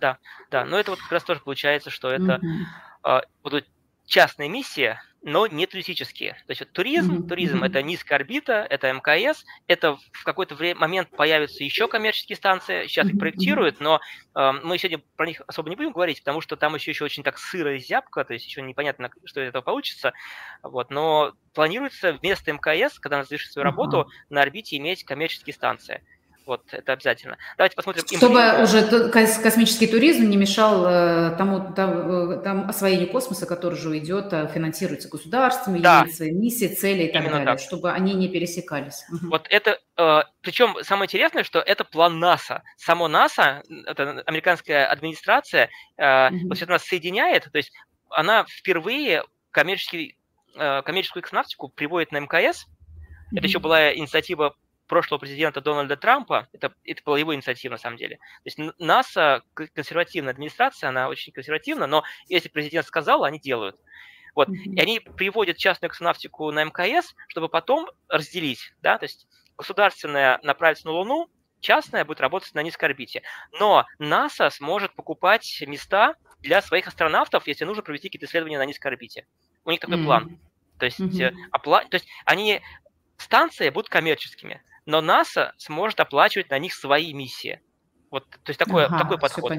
Да, 0.00 0.18
да, 0.52 0.64
но 0.64 0.78
это 0.78 0.92
вот 0.92 1.00
как 1.00 1.10
раз 1.10 1.24
тоже 1.24 1.40
получается, 1.40 1.90
что 1.90 2.10
это 2.10 2.40
mm-hmm. 2.40 3.22
будут 3.42 3.66
частная 4.08 4.48
миссия, 4.48 5.02
но 5.22 5.46
не 5.46 5.66
туристические. 5.66 6.32
То 6.46 6.50
есть 6.50 6.60
вот 6.60 6.72
туризм, 6.72 7.16
mm-hmm. 7.16 7.28
туризм 7.28 7.62
это 7.62 7.82
низкая 7.82 8.18
орбита, 8.18 8.66
это 8.70 8.90
МКС, 8.92 9.44
это 9.66 9.98
в 10.12 10.24
какой-то 10.24 10.54
время, 10.54 10.80
момент 10.80 11.10
появятся 11.10 11.62
еще 11.62 11.88
коммерческие 11.88 12.36
станции, 12.36 12.86
сейчас 12.86 13.06
mm-hmm. 13.06 13.10
их 13.10 13.18
проектируют, 13.18 13.80
но 13.80 14.00
э, 14.34 14.52
мы 14.62 14.78
сегодня 14.78 15.02
про 15.16 15.26
них 15.26 15.42
особо 15.46 15.68
не 15.68 15.76
будем 15.76 15.92
говорить, 15.92 16.20
потому 16.20 16.40
что 16.40 16.56
там 16.56 16.74
еще, 16.74 16.92
еще 16.92 17.04
очень 17.04 17.22
так 17.22 17.38
сыро 17.38 17.76
и 17.76 17.78
зябко, 17.78 18.24
то 18.24 18.32
есть 18.32 18.46
еще 18.46 18.62
непонятно, 18.62 19.10
что 19.24 19.42
из 19.42 19.48
этого 19.48 19.62
получится. 19.62 20.12
Вот, 20.62 20.90
но 20.90 21.34
планируется 21.52 22.14
вместо 22.14 22.52
мкс, 22.54 22.98
когда 22.98 23.16
она 23.16 23.24
завершит 23.24 23.52
свою 23.52 23.66
uh-huh. 23.66 23.70
работу, 23.70 24.08
на 24.30 24.40
орбите 24.40 24.76
иметь 24.78 25.04
коммерческие 25.04 25.52
станции. 25.52 26.02
Вот 26.48 26.62
это 26.72 26.94
обязательно. 26.94 27.36
Давайте 27.58 27.76
посмотрим. 27.76 28.06
Чтобы 28.06 28.40
им... 28.40 28.62
уже 28.62 29.10
космический 29.10 29.86
туризм 29.86 30.30
не 30.30 30.38
мешал 30.38 30.82
э, 30.86 31.36
тому, 31.36 31.74
тому, 31.74 32.32
э, 32.32 32.42
тому 32.42 32.66
освоению 32.66 33.10
космоса, 33.10 33.44
который 33.44 33.74
же 33.74 33.98
идет, 33.98 34.32
э, 34.32 34.48
финансируется 34.48 35.10
государством, 35.10 35.78
да. 35.82 36.00
имеет 36.00 36.16
свои 36.16 36.30
миссии, 36.30 36.68
цели 36.68 37.02
и 37.02 37.12
так 37.12 37.16
Именно 37.20 37.30
далее, 37.32 37.46
так. 37.48 37.60
чтобы 37.60 37.92
они 37.92 38.14
не 38.14 38.28
пересекались. 38.28 39.04
Вот 39.24 39.46
это, 39.50 39.78
причем 40.40 40.74
самое 40.84 41.06
интересное, 41.06 41.44
что 41.44 41.58
это 41.58 41.84
план 41.84 42.18
НАСА. 42.18 42.62
Само 42.78 43.08
НАСА, 43.08 43.62
это 43.86 44.22
американская 44.24 44.86
администрация, 44.86 45.68
угу. 45.98 46.48
вот 46.48 46.56
сейчас 46.56 46.68
нас 46.68 46.84
соединяет, 46.84 47.44
то 47.52 47.58
есть 47.58 47.72
она 48.08 48.46
впервые 48.48 49.24
коммерческий, 49.50 50.16
коммерческую 50.54 51.22
космонавтику 51.22 51.68
приводит 51.68 52.10
на 52.10 52.20
МКС. 52.20 52.64
Это 53.36 53.46
еще 53.46 53.58
была 53.58 53.92
инициатива 53.94 54.54
прошлого 54.88 55.20
президента 55.20 55.60
Дональда 55.60 55.96
Трампа, 55.96 56.48
это, 56.52 56.74
это 56.84 57.02
была 57.04 57.18
его 57.18 57.34
инициатива 57.34 57.72
на 57.72 57.78
самом 57.78 57.96
деле. 57.96 58.16
То 58.16 58.42
есть 58.44 58.58
НАСА, 58.78 59.42
консервативная 59.54 60.32
администрация, 60.32 60.88
она 60.88 61.08
очень 61.08 61.32
консервативна, 61.32 61.86
но 61.86 62.02
если 62.26 62.48
президент 62.48 62.86
сказал, 62.86 63.22
они 63.22 63.38
делают. 63.38 63.76
Вот. 64.34 64.48
Mm-hmm. 64.48 64.74
И 64.74 64.80
они 64.80 65.00
приводят 65.00 65.56
частную 65.56 65.90
космонавтику 65.90 66.50
на 66.50 66.64
МКС, 66.64 67.14
чтобы 67.28 67.48
потом 67.48 67.88
разделить. 68.08 68.72
Да? 68.82 68.98
То 68.98 69.04
есть 69.04 69.26
государственная 69.56 70.40
направится 70.42 70.86
на 70.86 70.92
Луну, 70.92 71.28
частная 71.60 72.04
будет 72.04 72.20
работать 72.20 72.54
на 72.54 72.62
низкой 72.62 72.86
орбите. 72.86 73.22
Но 73.58 73.84
НАСА 73.98 74.50
сможет 74.50 74.94
покупать 74.94 75.62
места 75.66 76.14
для 76.40 76.62
своих 76.62 76.86
астронавтов, 76.86 77.46
если 77.46 77.64
нужно 77.64 77.82
провести 77.82 78.08
какие-то 78.08 78.26
исследования 78.26 78.58
на 78.58 78.64
низкой 78.64 78.88
орбите. 78.88 79.26
У 79.64 79.70
них 79.70 79.80
такой 79.80 79.96
mm-hmm. 79.96 80.04
план. 80.04 80.38
То 80.78 80.84
есть, 80.86 81.00
mm-hmm. 81.00 81.34
опла... 81.50 81.84
то 81.84 81.96
есть 81.96 82.06
они 82.24 82.62
станции 83.16 83.68
будут 83.70 83.88
коммерческими 83.88 84.62
но 84.88 85.02
НАСА 85.02 85.52
сможет 85.58 86.00
оплачивать 86.00 86.48
на 86.48 86.58
них 86.58 86.72
свои 86.72 87.12
миссии. 87.12 87.60
Вот, 88.10 88.26
то 88.30 88.48
есть 88.48 88.58
такой, 88.58 88.86
ага, 88.86 88.98
такой 88.98 89.18
подход, 89.18 89.52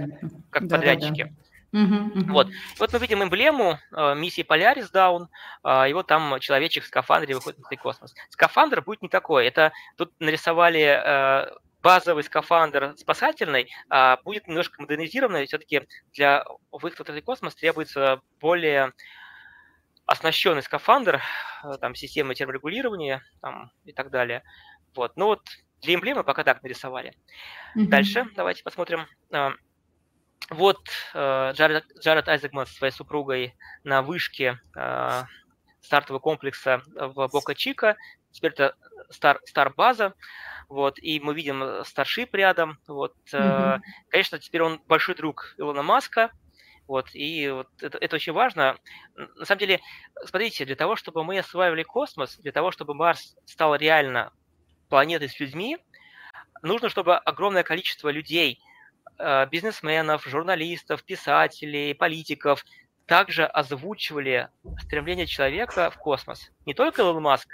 как 0.49 0.67
да, 0.67 0.75
подрядчики. 0.75 1.23
Да, 1.23 1.29
да. 1.29 1.83
Угу, 1.83 2.19
угу. 2.19 2.33
Вот. 2.33 2.47
вот 2.79 2.93
мы 2.93 2.99
видим 2.99 3.21
эмблему 3.21 3.77
э, 3.95 4.15
миссии 4.15 4.41
Polaris 4.41 4.91
Down, 4.91 5.27
э, 5.63 5.91
и 5.91 5.93
вот 5.93 6.07
там 6.07 6.39
человечек 6.39 6.83
в 6.83 6.87
скафандре 6.87 7.35
выходит 7.35 7.59
в 7.59 7.75
космос. 7.77 8.15
Скафандр 8.31 8.81
будет 8.81 9.03
не 9.03 9.07
такой. 9.07 9.45
Это 9.45 9.71
тут 9.97 10.11
нарисовали 10.19 10.81
э, 10.81 11.51
базовый 11.83 12.23
скафандр 12.23 12.95
спасательный, 12.97 13.71
а 13.87 14.17
будет 14.23 14.47
немножко 14.47 14.81
модернизированный. 14.81 15.45
Все-таки 15.45 15.83
для 16.11 16.43
выхода 16.71 17.13
в 17.13 17.21
космос 17.21 17.53
требуется 17.53 18.19
более 18.41 18.93
оснащенный 20.09 20.63
скафандр, 20.63 21.21
э, 21.63 21.77
там 21.79 21.93
система 21.93 22.33
терморегулирования 22.33 23.21
там, 23.41 23.71
и 23.85 23.93
так 23.93 24.09
далее. 24.09 24.43
Вот. 24.95 25.13
Ну 25.15 25.27
вот 25.27 25.41
для 25.81 25.95
эмблемы 25.95 26.23
пока 26.23 26.43
так 26.43 26.61
нарисовали. 26.63 27.13
Mm-hmm. 27.75 27.85
Дальше 27.85 28.27
давайте 28.35 28.63
посмотрим. 28.63 29.07
А, 29.31 29.53
вот 30.49 30.79
э, 31.13 31.51
Джаред, 31.53 31.85
Джаред 31.99 32.27
Айзекман 32.27 32.65
со 32.65 32.73
своей 32.73 32.93
супругой 32.93 33.55
на 33.83 34.01
вышке 34.01 34.59
э, 34.75 35.23
стартового 35.81 36.19
комплекса 36.19 36.81
в 36.95 37.27
Бока-Чика. 37.27 37.97
Теперь 38.31 38.51
это 38.51 38.75
стар, 39.09 39.39
стар-база. 39.45 40.13
Вот, 40.67 40.99
и 40.99 41.19
мы 41.19 41.33
видим 41.33 41.83
Старшип 41.83 42.33
рядом. 42.35 42.79
Вот, 42.87 43.15
mm-hmm. 43.31 43.79
Конечно, 44.09 44.39
теперь 44.39 44.61
он 44.61 44.81
большой 44.87 45.15
друг 45.15 45.55
Илона 45.57 45.81
Маска. 45.83 46.31
Вот, 46.87 47.09
и 47.13 47.49
вот 47.49 47.67
это, 47.81 47.99
это 47.99 48.15
очень 48.15 48.33
важно. 48.33 48.77
На 49.15 49.45
самом 49.45 49.59
деле, 49.59 49.79
смотрите, 50.25 50.65
для 50.65 50.75
того, 50.75 50.95
чтобы 50.95 51.23
мы 51.23 51.37
осваивали 51.37 51.83
космос, 51.83 52.37
для 52.37 52.51
того, 52.51 52.71
чтобы 52.71 52.95
Марс 52.95 53.35
стал 53.45 53.75
реально 53.75 54.31
планеты 54.89 55.27
с 55.27 55.39
людьми, 55.39 55.77
нужно, 56.61 56.89
чтобы 56.89 57.15
огромное 57.15 57.63
количество 57.63 58.09
людей, 58.09 58.59
э, 59.17 59.47
бизнесменов, 59.47 60.25
журналистов, 60.25 61.03
писателей, 61.03 61.93
политиков 61.93 62.65
также 63.05 63.45
озвучивали 63.45 64.49
стремление 64.81 65.25
человека 65.25 65.89
в 65.89 65.97
космос. 65.97 66.51
Не 66.65 66.73
только 66.73 67.01
Илон 67.01 67.23
Маск, 67.23 67.49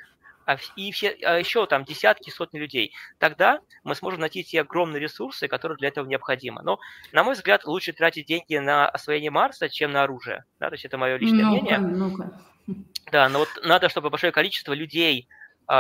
а, 0.45 0.57
и 0.75 0.91
все, 0.91 1.17
а 1.23 1.39
еще 1.39 1.65
там 1.65 1.85
десятки, 1.85 2.29
сотни 2.29 2.59
людей. 2.59 2.93
Тогда 3.17 3.59
мы 3.83 3.95
сможем 3.95 4.19
найти 4.19 4.43
те 4.43 4.61
огромные 4.61 4.99
ресурсы, 4.99 5.47
которые 5.47 5.77
для 5.77 5.87
этого 5.87 6.05
необходимы. 6.05 6.61
Но, 6.61 6.79
на 7.11 7.23
мой 7.23 7.33
взгляд, 7.33 7.65
лучше 7.65 7.93
тратить 7.93 8.27
деньги 8.27 8.57
на 8.57 8.87
освоение 8.87 9.31
Марса, 9.31 9.69
чем 9.69 9.91
на 9.91 10.03
оружие. 10.03 10.45
Да, 10.59 10.67
то 10.67 10.73
есть 10.73 10.85
это 10.85 10.97
мое 10.97 11.17
личное 11.17 11.45
ну 11.45 11.51
мнение. 11.51 11.79
ну 11.79 12.15
Да, 13.11 13.27
но 13.29 13.39
вот 13.39 13.49
надо, 13.63 13.89
чтобы 13.89 14.09
большое 14.09 14.31
количество 14.31 14.73
людей 14.73 15.27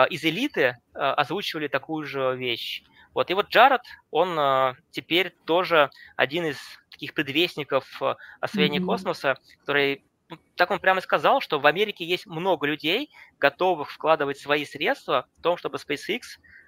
из 0.09 0.23
элиты 0.23 0.77
а, 0.93 1.13
озвучивали 1.13 1.67
такую 1.67 2.05
же 2.05 2.35
вещь. 2.35 2.83
Вот. 3.13 3.29
И 3.29 3.33
вот 3.33 3.49
Джаред, 3.49 3.81
он 4.11 4.37
а, 4.37 4.75
теперь 4.91 5.33
тоже 5.45 5.89
один 6.15 6.45
из 6.45 6.57
таких 6.89 7.13
предвестников 7.13 8.01
освоения 8.39 8.79
mm-hmm. 8.79 8.85
космоса, 8.85 9.37
который 9.59 10.03
ну, 10.29 10.37
так 10.55 10.71
он 10.71 10.79
прямо 10.79 11.01
сказал, 11.01 11.39
что 11.39 11.59
в 11.59 11.67
Америке 11.67 12.03
есть 12.03 12.25
много 12.25 12.65
людей, 12.65 13.11
готовых 13.39 13.91
вкладывать 13.91 14.39
свои 14.39 14.65
средства 14.65 15.27
в 15.37 15.41
том, 15.41 15.57
чтобы 15.57 15.77
SpaceX 15.77 16.21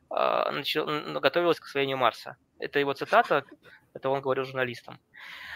начал, 0.09 0.85
готовилась 1.19 1.59
к 1.59 1.65
освоению 1.65 1.97
Марса. 1.97 2.37
Это 2.59 2.79
его 2.79 2.93
цитата, 2.93 3.43
это 3.93 4.09
он 4.09 4.21
говорил 4.21 4.45
журналистам. 4.45 4.99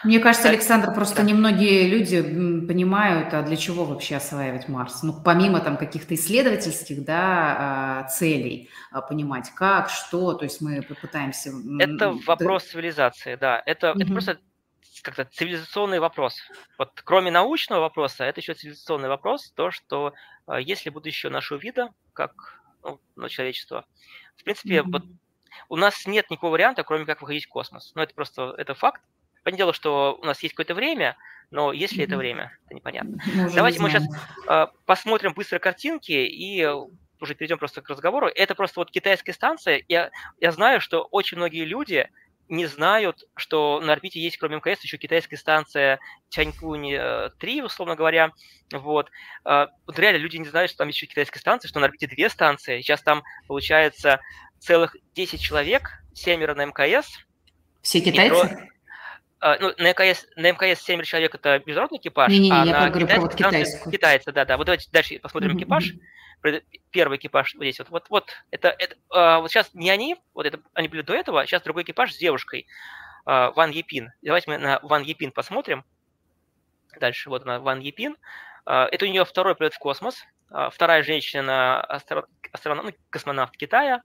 Мне 0.04 0.20
кажется, 0.20 0.50
Александр, 0.50 0.94
просто 0.94 1.18
да. 1.18 1.24
немногие 1.24 1.88
люди 1.88 2.22
понимают, 2.66 3.34
а 3.36 3.44
для 3.44 3.56
чего 3.56 3.86
вообще 3.86 4.16
осваивать 4.16 4.68
Марс. 4.68 5.04
Ну, 5.04 5.14
помимо 5.24 5.60
там 5.60 5.78
каких-то 5.78 6.16
исследовательских 6.16 7.06
да, 7.06 8.00
а, 8.00 8.08
целей, 8.08 8.70
а, 8.92 9.02
понимать 9.02 9.52
как, 9.52 9.90
что, 9.90 10.34
то 10.34 10.44
есть 10.44 10.60
мы 10.60 10.82
попытаемся... 10.82 11.52
Это 11.80 12.14
вопрос 12.26 12.64
цивилизации, 12.64 13.36
да. 13.36 13.62
Это, 13.66 13.92
угу. 13.92 14.02
это 14.02 14.12
просто 14.12 14.40
как-то 15.04 15.26
цивилизационный 15.26 16.00
вопрос. 16.00 16.38
Вот 16.80 17.00
кроме 17.04 17.30
научного 17.30 17.82
вопроса, 17.82 18.24
это 18.24 18.40
еще 18.40 18.56
цивилизационный 18.56 19.10
вопрос, 19.10 19.52
то, 19.56 19.70
что 19.70 20.14
есть 20.60 20.86
ли 20.86 20.92
будущее 20.92 21.32
нашего 21.32 21.60
вида, 21.60 21.90
как 22.14 22.61
ну, 22.84 23.00
ну, 23.16 23.30
человечества, 23.30 23.86
в 24.36 24.44
принципе, 24.44 24.78
mm-hmm. 24.78 24.92
вот 24.92 25.04
у 25.70 25.76
нас 25.76 26.06
нет 26.06 26.30
никакого 26.30 26.52
варианта, 26.52 26.84
кроме 26.84 27.06
как 27.06 27.22
выходить 27.22 27.46
в 27.46 27.50
космос. 27.50 27.92
Ну, 27.96 28.02
это 28.02 28.14
просто, 28.14 28.54
это 28.58 28.74
факт. 28.74 29.02
Понятное 29.44 29.58
дело, 29.58 29.74
что 29.74 30.20
у 30.22 30.26
нас 30.26 30.42
есть 30.44 30.54
какое-то 30.54 30.76
время, 30.76 31.18
но 31.50 31.74
есть 31.74 31.94
ли 31.94 32.04
это 32.04 32.16
время, 32.18 32.58
это 32.66 32.76
непонятно. 32.76 33.18
Мы 33.36 33.52
Давайте 33.52 33.80
не 33.80 33.84
мы 33.84 33.90
сейчас 33.90 34.06
э, 34.48 34.68
посмотрим 34.86 35.34
быстро 35.34 35.60
картинки 35.60 36.12
и 36.12 36.68
уже 37.20 37.36
перейдем 37.36 37.58
просто 37.58 37.82
к 37.82 37.90
разговору. 37.90 38.28
Это 38.28 38.56
просто 38.56 38.80
вот 38.80 38.92
китайская 38.92 39.34
станция. 39.34 39.84
Я, 39.88 40.12
я 40.40 40.52
знаю, 40.52 40.82
что 40.82 41.04
очень 41.04 41.38
многие 41.38 41.66
люди 41.66 42.10
не 42.52 42.66
знают, 42.66 43.24
что 43.36 43.80
на 43.80 43.94
орбите 43.94 44.20
есть, 44.20 44.38
кроме 44.38 44.58
МКС, 44.58 44.84
еще 44.84 44.98
китайская 44.98 45.38
станция 45.38 46.00
Чанькунь-3, 46.30 47.64
условно 47.64 47.96
говоря. 47.96 48.32
Вот. 48.74 49.10
А, 49.46 49.70
вот 49.88 49.98
реально 49.98 50.18
люди 50.18 50.36
не 50.36 50.46
знают, 50.46 50.70
что 50.70 50.80
там 50.80 50.90
еще 50.90 51.06
китайская 51.06 51.40
станция, 51.40 51.70
что 51.70 51.80
на 51.80 51.86
орбите 51.86 52.08
две 52.08 52.30
станции. 52.30 52.82
Сейчас 52.82 53.02
там, 53.02 53.24
получается, 53.48 54.20
целых 54.60 54.98
10 55.16 55.42
человек, 55.42 56.04
семеро 56.14 56.54
на 56.54 56.66
МКС. 56.66 57.08
Все 57.82 58.02
китайцы? 58.02 58.68
Uh, 59.44 59.58
ну, 59.60 59.74
на 59.80 59.90
МКС, 59.90 60.28
на 60.36 60.52
МКС 60.52 60.84
7 60.84 61.02
человек 61.02 61.34
это 61.34 61.64
международный 61.66 61.98
экипаж, 61.98 62.32
не, 62.32 62.38
не, 62.38 62.50
не, 62.50 62.56
а 62.56 62.64
я 62.64 62.80
на 62.82 62.90
говорю 62.92 63.08
про 63.08 63.22
вот 63.22 63.34
китайскую. 63.34 63.92
Китайцы, 63.92 64.32
да, 64.32 64.46
да. 64.46 64.56
Вот 64.56 64.66
давайте 64.66 64.88
дальше 64.92 65.18
посмотрим 65.18 65.58
экипаж. 65.58 65.94
Первый 66.92 67.18
экипаж 67.18 67.54
вот 67.56 67.64
здесь 67.64 67.80
вот, 67.80 67.90
вот, 67.90 68.10
вот, 68.10 68.30
это, 68.52 68.70
это 68.70 68.96
а, 69.10 69.40
вот 69.40 69.52
сейчас 69.52 69.74
не 69.74 69.90
они, 69.90 70.18
вот 70.34 70.46
это, 70.46 70.60
они 70.74 70.88
были 70.88 71.02
до 71.02 71.14
этого, 71.14 71.46
сейчас 71.46 71.62
другой 71.62 71.84
экипаж 71.84 72.14
с 72.14 72.18
девушкой, 72.18 72.68
а, 73.26 73.52
Ван 73.52 73.72
Епин. 73.72 74.12
Давайте 74.22 74.50
мы 74.50 74.58
на 74.58 74.80
Ван 74.82 75.04
Епин 75.04 75.32
посмотрим. 75.32 75.86
Дальше, 77.00 77.30
вот 77.30 77.44
она, 77.44 77.60
Ван 77.60 77.80
Епин. 77.80 78.18
А, 78.66 78.88
это 78.92 79.06
у 79.06 79.08
нее 79.08 79.26
второй 79.26 79.56
полет 79.56 79.74
в 79.74 79.80
космос, 79.80 80.26
а, 80.50 80.70
вторая 80.70 81.04
женщина 81.04 81.82
астро, 81.82 82.28
астроном, 82.52 82.88
ну, 82.88 82.94
космонавт 83.10 83.56
Китая. 83.58 84.04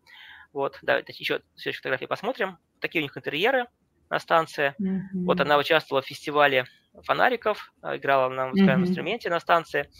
Вот, 0.52 0.78
давайте 0.82 1.12
еще 1.12 1.42
следующую 1.54 1.80
фотографию 1.80 2.08
посмотрим. 2.08 2.58
Такие 2.80 3.00
у 3.00 3.02
них 3.02 3.16
интерьеры 3.16 3.66
на 4.08 4.18
станции. 4.18 4.74
Mm-hmm. 4.80 5.24
Вот 5.26 5.40
она 5.40 5.58
участвовала 5.58 6.02
в 6.02 6.06
фестивале 6.06 6.66
фонариков, 7.02 7.72
играла 7.82 8.28
на 8.30 8.48
музыкальном 8.48 8.84
mm-hmm. 8.84 8.88
инструменте 8.88 9.28
на 9.28 9.40
станции. 9.40 9.90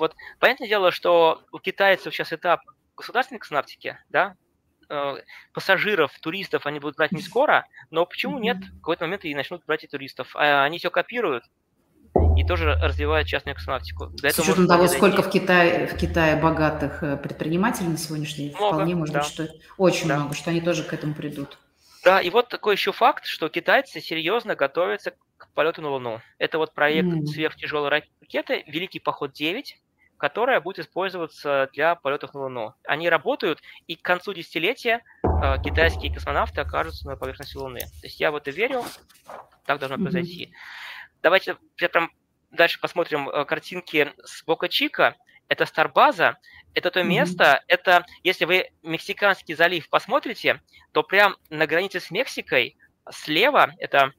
Вот, 0.00 0.16
понятное 0.38 0.66
дело, 0.66 0.92
что 0.92 1.42
у 1.52 1.58
китайцев 1.58 2.14
сейчас 2.14 2.32
этап 2.32 2.62
государственной 2.96 3.38
космонавтики, 3.38 3.98
да, 4.08 4.34
э, 4.88 5.16
пассажиров, 5.52 6.18
туристов 6.20 6.64
они 6.64 6.80
будут 6.80 6.96
брать 6.96 7.12
не 7.12 7.20
скоро, 7.20 7.66
но 7.90 8.06
почему 8.06 8.38
нет? 8.38 8.56
В 8.56 8.78
какой-то 8.78 9.04
момент 9.04 9.26
и 9.26 9.34
начнут 9.34 9.62
брать 9.66 9.84
и 9.84 9.86
туристов. 9.86 10.34
А 10.34 10.64
они 10.64 10.78
все 10.78 10.90
копируют 10.90 11.44
и 12.34 12.44
тоже 12.44 12.78
развивают 12.80 13.28
частную 13.28 13.54
космонавтику. 13.54 14.06
Для 14.06 14.30
С 14.30 14.38
учетом 14.38 14.66
того, 14.66 14.88
сколько 14.88 15.22
в 15.22 15.30
Китае, 15.30 15.86
в 15.86 15.96
Китае 15.98 16.36
богатых 16.36 17.02
э, 17.02 17.18
предпринимателей 17.18 17.88
на 17.88 17.98
сегодняшний 17.98 18.48
день, 18.48 18.56
много, 18.56 18.76
вполне 18.76 18.94
может 18.94 19.12
да. 19.12 19.20
быть, 19.20 19.28
что 19.28 19.48
очень 19.76 20.08
да. 20.08 20.16
много, 20.16 20.34
что 20.34 20.48
они 20.48 20.62
тоже 20.62 20.82
к 20.82 20.94
этому 20.94 21.14
придут. 21.14 21.58
Да, 22.04 22.20
и 22.20 22.30
вот 22.30 22.48
такой 22.48 22.74
еще 22.74 22.92
факт, 22.92 23.26
что 23.26 23.50
китайцы 23.50 24.00
серьезно 24.00 24.56
готовятся 24.56 25.12
к 25.36 25.50
полету 25.52 25.82
на 25.82 25.90
Луну. 25.90 26.22
Это 26.38 26.56
вот 26.56 26.72
проект 26.72 27.08
mm. 27.08 27.26
сверхтяжелой 27.26 27.90
ракеты 27.90 28.64
«Великий 28.66 29.00
поход-9», 29.00 29.64
которая 30.20 30.60
будет 30.60 30.80
использоваться 30.80 31.70
для 31.72 31.94
полетов 31.94 32.34
на 32.34 32.40
Луну. 32.40 32.74
Они 32.84 33.08
работают, 33.08 33.62
и 33.86 33.96
к 33.96 34.02
концу 34.02 34.34
десятилетия 34.34 35.02
э, 35.24 35.56
китайские 35.64 36.12
космонавты 36.12 36.60
окажутся 36.60 37.08
на 37.08 37.16
поверхности 37.16 37.56
Луны. 37.56 37.80
То 37.80 38.06
есть 38.06 38.20
я 38.20 38.30
в 38.30 38.36
это 38.36 38.50
верю, 38.50 38.84
так 39.64 39.78
должно 39.78 39.96
mm-hmm. 39.96 40.02
произойти. 40.02 40.52
Давайте 41.22 41.56
прям 41.76 42.10
дальше 42.50 42.78
посмотрим 42.80 43.30
э, 43.30 43.46
картинки 43.46 44.12
с 44.22 44.44
Бока 44.44 44.68
Чика. 44.68 45.16
Это 45.48 45.64
Старбаза. 45.64 46.36
Это 46.74 46.90
то 46.90 47.02
место, 47.02 47.44
mm-hmm. 47.44 47.64
это, 47.66 48.06
если 48.22 48.44
вы 48.44 48.70
Мексиканский 48.82 49.54
залив 49.54 49.88
посмотрите, 49.88 50.60
то 50.92 51.02
прям 51.02 51.36
на 51.48 51.66
границе 51.66 51.98
с 51.98 52.10
Мексикой 52.12 52.76
слева, 53.10 53.72
это, 53.78 54.12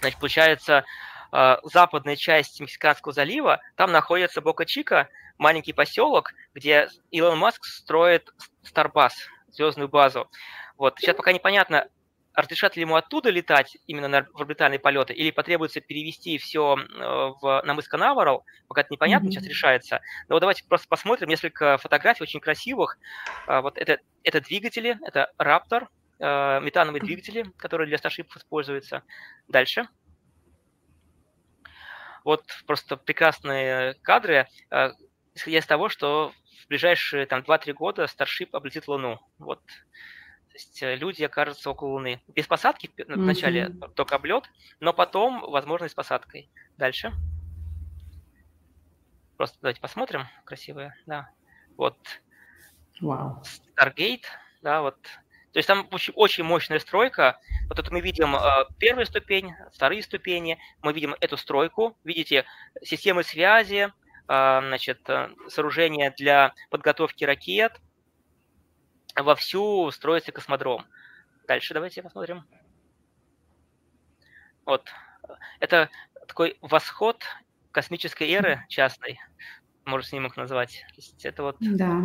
значит, 0.00 0.18
получается, 0.18 0.86
э, 1.32 1.56
западная 1.64 2.16
часть 2.16 2.60
Мексиканского 2.60 3.12
залива, 3.12 3.60
там 3.76 3.92
находится 3.92 4.40
Бока-Чика, 4.40 5.08
маленький 5.38 5.72
поселок, 5.72 6.32
где 6.54 6.88
Илон 7.10 7.38
Маск 7.38 7.64
строит 7.64 8.32
Старбас, 8.62 9.14
звездную 9.50 9.88
базу. 9.88 10.30
Вот. 10.76 10.98
Сейчас 10.98 11.16
пока 11.16 11.32
непонятно, 11.32 11.88
разрешат 12.34 12.76
ли 12.76 12.82
ему 12.82 12.94
оттуда 12.94 13.30
летать 13.30 13.76
именно 13.86 14.06
на 14.06 14.26
орбитальные 14.34 14.78
полеты, 14.78 15.12
или 15.12 15.32
потребуется 15.32 15.80
перевести 15.80 16.38
все 16.38 16.76
в, 16.76 17.62
на 17.64 17.74
мыс 17.74 17.88
Канаверал, 17.88 18.44
пока 18.68 18.82
это 18.82 18.92
непонятно, 18.92 19.26
mm-hmm. 19.26 19.32
сейчас 19.32 19.46
решается. 19.46 20.00
Но 20.28 20.36
вот 20.36 20.40
давайте 20.40 20.64
просто 20.64 20.86
посмотрим 20.88 21.28
несколько 21.28 21.78
фотографий 21.78 22.22
очень 22.22 22.40
красивых. 22.40 22.96
А, 23.46 23.60
вот 23.60 23.76
это, 23.76 23.98
это 24.22 24.40
двигатели, 24.40 24.98
это 25.04 25.32
Раптор, 25.36 25.88
метановые 26.20 27.00
двигатели, 27.00 27.44
которые 27.56 27.86
для 27.86 27.98
старшипов 27.98 28.36
используются. 28.36 29.02
Дальше. 29.46 29.88
Вот 32.28 32.44
просто 32.66 32.98
прекрасные 32.98 33.94
кадры, 34.02 34.48
э, 34.70 34.90
исходя 35.34 35.58
из 35.60 35.64
того, 35.66 35.88
что 35.88 36.34
в 36.62 36.68
ближайшие 36.68 37.24
там 37.24 37.40
2-3 37.40 37.72
года 37.72 38.04
Starship 38.04 38.50
облетит 38.52 38.86
Луну. 38.86 39.18
Вот 39.38 39.62
есть 40.52 40.82
э, 40.82 40.96
люди 40.96 41.22
окажутся 41.22 41.70
около 41.70 41.92
Луны. 41.92 42.20
Без 42.28 42.46
посадки 42.46 42.90
вначале 43.08 43.68
mm-hmm. 43.68 43.94
только 43.94 44.16
облет, 44.16 44.44
но 44.78 44.92
потом 44.92 45.40
возможность 45.40 45.92
с 45.92 45.94
посадкой. 45.94 46.50
Дальше. 46.76 47.14
Просто 49.38 49.56
давайте 49.62 49.80
посмотрим. 49.80 50.26
Красивая, 50.44 50.98
да. 51.06 51.30
Вот. 51.78 51.96
Wow. 53.00 53.42
Stargate, 53.74 54.24
да, 54.60 54.82
вот. 54.82 54.98
То 55.52 55.58
есть 55.58 55.66
там 55.66 55.88
очень, 55.90 56.12
очень 56.14 56.44
мощная 56.44 56.78
стройка. 56.78 57.38
Вот 57.68 57.76
тут 57.76 57.90
мы 57.90 58.00
видим 58.00 58.36
э, 58.36 58.40
первую 58.78 59.06
ступень, 59.06 59.54
вторые 59.72 60.02
ступени. 60.02 60.58
Мы 60.82 60.92
видим 60.92 61.14
эту 61.20 61.36
стройку. 61.36 61.96
Видите, 62.04 62.44
системы 62.82 63.22
связи, 63.22 63.88
э, 63.88 63.90
значит, 64.28 65.00
э, 65.08 65.30
сооружения 65.48 66.14
для 66.16 66.54
подготовки 66.70 67.24
ракет– 67.24 67.80
вовсю 69.22 69.90
строится 69.90 70.32
космодром. 70.32 70.84
Дальше 71.46 71.74
давайте 71.74 72.02
посмотрим. 72.02 72.44
Вот. 74.64 74.88
Это 75.60 75.88
такой 76.26 76.58
восход 76.60 77.24
космической 77.70 78.30
эры 78.30 78.64
частной, 78.68 79.18
можно 79.84 80.08
снимок 80.08 80.36
назвать. 80.36 80.84
То 80.90 80.96
есть 80.96 81.24
это 81.24 81.42
вот 81.42 81.56
да. 81.60 82.02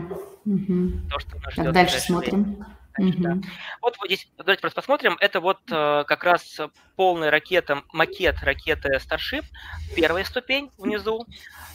то, 1.10 1.20
что 1.20 1.38
нас 1.40 1.54
ждет. 1.54 1.74
Дальше 1.74 2.00
смотрим. 2.00 2.66
Дальше, 2.98 3.18
угу. 3.18 3.24
да. 3.24 3.38
Вот, 3.82 3.98
вот 3.98 4.08
здесь, 4.08 4.28
давайте 4.38 4.62
просто 4.62 4.76
посмотрим. 4.76 5.18
Это 5.20 5.40
вот 5.40 5.60
э, 5.72 6.04
как 6.08 6.24
раз 6.24 6.60
полная 6.96 7.32
ракета, 7.32 7.84
макет 7.92 8.42
ракеты 8.44 8.98
Starship. 8.98 9.46
Первая 9.96 10.24
ступень 10.24 10.70
внизу 10.78 11.26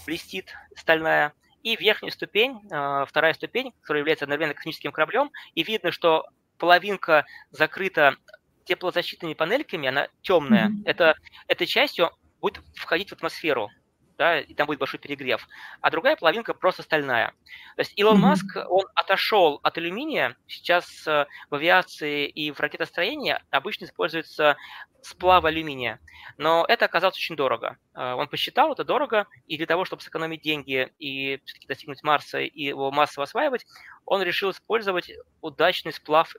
блестит 0.07 0.55
стальная 0.77 1.33
и 1.62 1.77
верхняя 1.77 2.12
ступень, 2.12 2.61
а, 2.71 3.05
вторая 3.05 3.35
ступень, 3.35 3.73
которая 3.81 4.01
является 4.01 4.25
одновременно 4.25 4.55
космическим 4.55 4.93
кораблем, 4.93 5.31
и 5.55 5.64
видно, 5.64 5.91
что 5.91 6.25
половинка 6.57 7.27
закрыта 7.51 8.16
теплозащитными 8.64 9.35
панельками, 9.35 9.89
она 9.89 10.09
темная. 10.23 10.69
Mm-hmm. 10.69 10.83
Это, 10.85 11.14
этой 11.47 11.66
частью 11.66 12.11
будет 12.41 12.62
входить 12.75 13.11
в 13.11 13.12
атмосферу 13.14 13.71
да, 14.19 14.41
и 14.41 14.53
там 14.53 14.66
будет 14.66 14.81
большой 14.81 14.99
перегрев. 14.99 15.49
А 15.81 15.91
другая 15.91 16.16
половинка 16.16 16.53
просто 16.53 16.83
стальная. 16.83 17.29
То 17.77 17.81
есть 17.81 17.93
Илон 17.97 18.16
mm-hmm. 18.16 18.21
Маск, 18.21 18.57
он 18.69 18.85
отошел 18.95 19.61
от 19.62 19.79
алюминия. 19.79 20.37
Сейчас 20.49 21.07
э, 21.07 21.27
в 21.49 21.55
авиации 21.55 22.27
и 22.27 22.51
в 22.51 22.59
ракетостроении 22.59 23.39
обычно 23.51 23.85
используется 23.85 24.57
сплав 25.01 25.45
алюминия. 25.45 26.01
Но 26.37 26.66
это 26.69 26.85
оказалось 26.85 27.16
очень 27.16 27.37
дорого. 27.37 27.79
Э, 27.95 28.14
он 28.14 28.27
посчитал, 28.27 28.73
это 28.73 28.85
дорого, 28.85 29.29
и 29.47 29.57
для 29.57 29.66
того, 29.66 29.85
чтобы 29.85 30.03
сэкономить 30.03 30.43
деньги 30.43 30.93
и 30.99 31.41
все-таки 31.45 31.69
достигнуть 31.69 32.03
Марса 32.03 32.41
и 32.41 32.62
его 32.62 32.91
массово 32.91 33.25
осваивать, 33.25 33.66
он 34.05 34.23
решил 34.23 34.51
использовать 34.51 35.12
удачный 35.41 35.93
сплав 35.93 36.35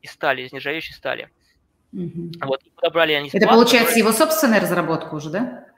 из 0.00 0.12
стали, 0.12 0.42
из 0.42 0.52
нержавеющей 0.52 0.94
стали. 0.94 1.30
Mm-hmm. 1.92 2.46
Вот, 2.46 2.60
подобрали 2.76 3.12
они 3.12 3.28
сплав, 3.28 3.42
Это 3.42 3.52
получается 3.52 3.94
который... 3.94 3.98
его 3.98 4.12
собственная 4.12 4.60
разработка 4.60 5.14
уже, 5.14 5.30
да? 5.30 5.73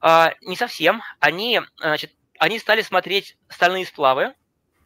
А, 0.00 0.32
не 0.42 0.56
совсем. 0.56 1.02
Они, 1.18 1.60
значит, 1.78 2.12
они 2.38 2.58
стали 2.58 2.82
смотреть 2.82 3.36
стальные 3.48 3.86
сплавы, 3.86 4.34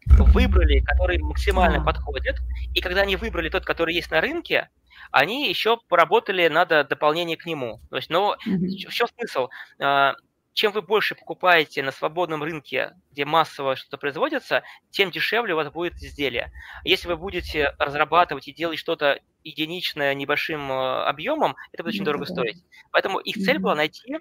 выбрали, 0.06 0.80
которые 0.80 1.22
максимально 1.22 1.78
а. 1.78 1.84
подходят, 1.84 2.36
и 2.74 2.80
когда 2.80 3.02
они 3.02 3.16
выбрали 3.16 3.48
тот, 3.48 3.64
который 3.64 3.94
есть 3.94 4.10
на 4.10 4.20
рынке, 4.20 4.68
они 5.10 5.48
еще 5.48 5.78
поработали 5.88 6.48
над 6.48 6.88
дополнением 6.88 7.38
к 7.38 7.46
нему. 7.46 7.80
То 7.90 7.96
есть, 7.96 8.10
ну, 8.10 8.34
mm-hmm. 8.34 8.88
в 8.88 8.92
чем 8.92 9.06
смысл? 9.16 9.48
А, 9.78 10.14
чем 10.52 10.72
вы 10.72 10.82
больше 10.82 11.14
покупаете 11.14 11.82
на 11.82 11.90
свободном 11.90 12.42
рынке, 12.42 12.94
где 13.10 13.24
массово 13.24 13.76
что-то 13.76 13.98
производится, 13.98 14.62
тем 14.90 15.10
дешевле 15.10 15.54
у 15.54 15.56
вас 15.56 15.70
будет 15.70 15.94
изделие. 15.94 16.52
Если 16.84 17.08
вы 17.08 17.16
будете 17.16 17.74
разрабатывать 17.78 18.48
и 18.48 18.52
делать 18.52 18.78
что-то 18.78 19.20
единичное 19.42 20.14
небольшим 20.14 20.70
э, 20.70 21.04
объемом, 21.04 21.56
это 21.72 21.82
будет 21.82 21.94
очень 21.94 22.02
mm-hmm. 22.02 22.06
дорого 22.06 22.26
стоить. 22.26 22.64
Поэтому 22.92 23.18
их 23.18 23.36
цель 23.36 23.58
была 23.58 23.74
найти 23.74 24.18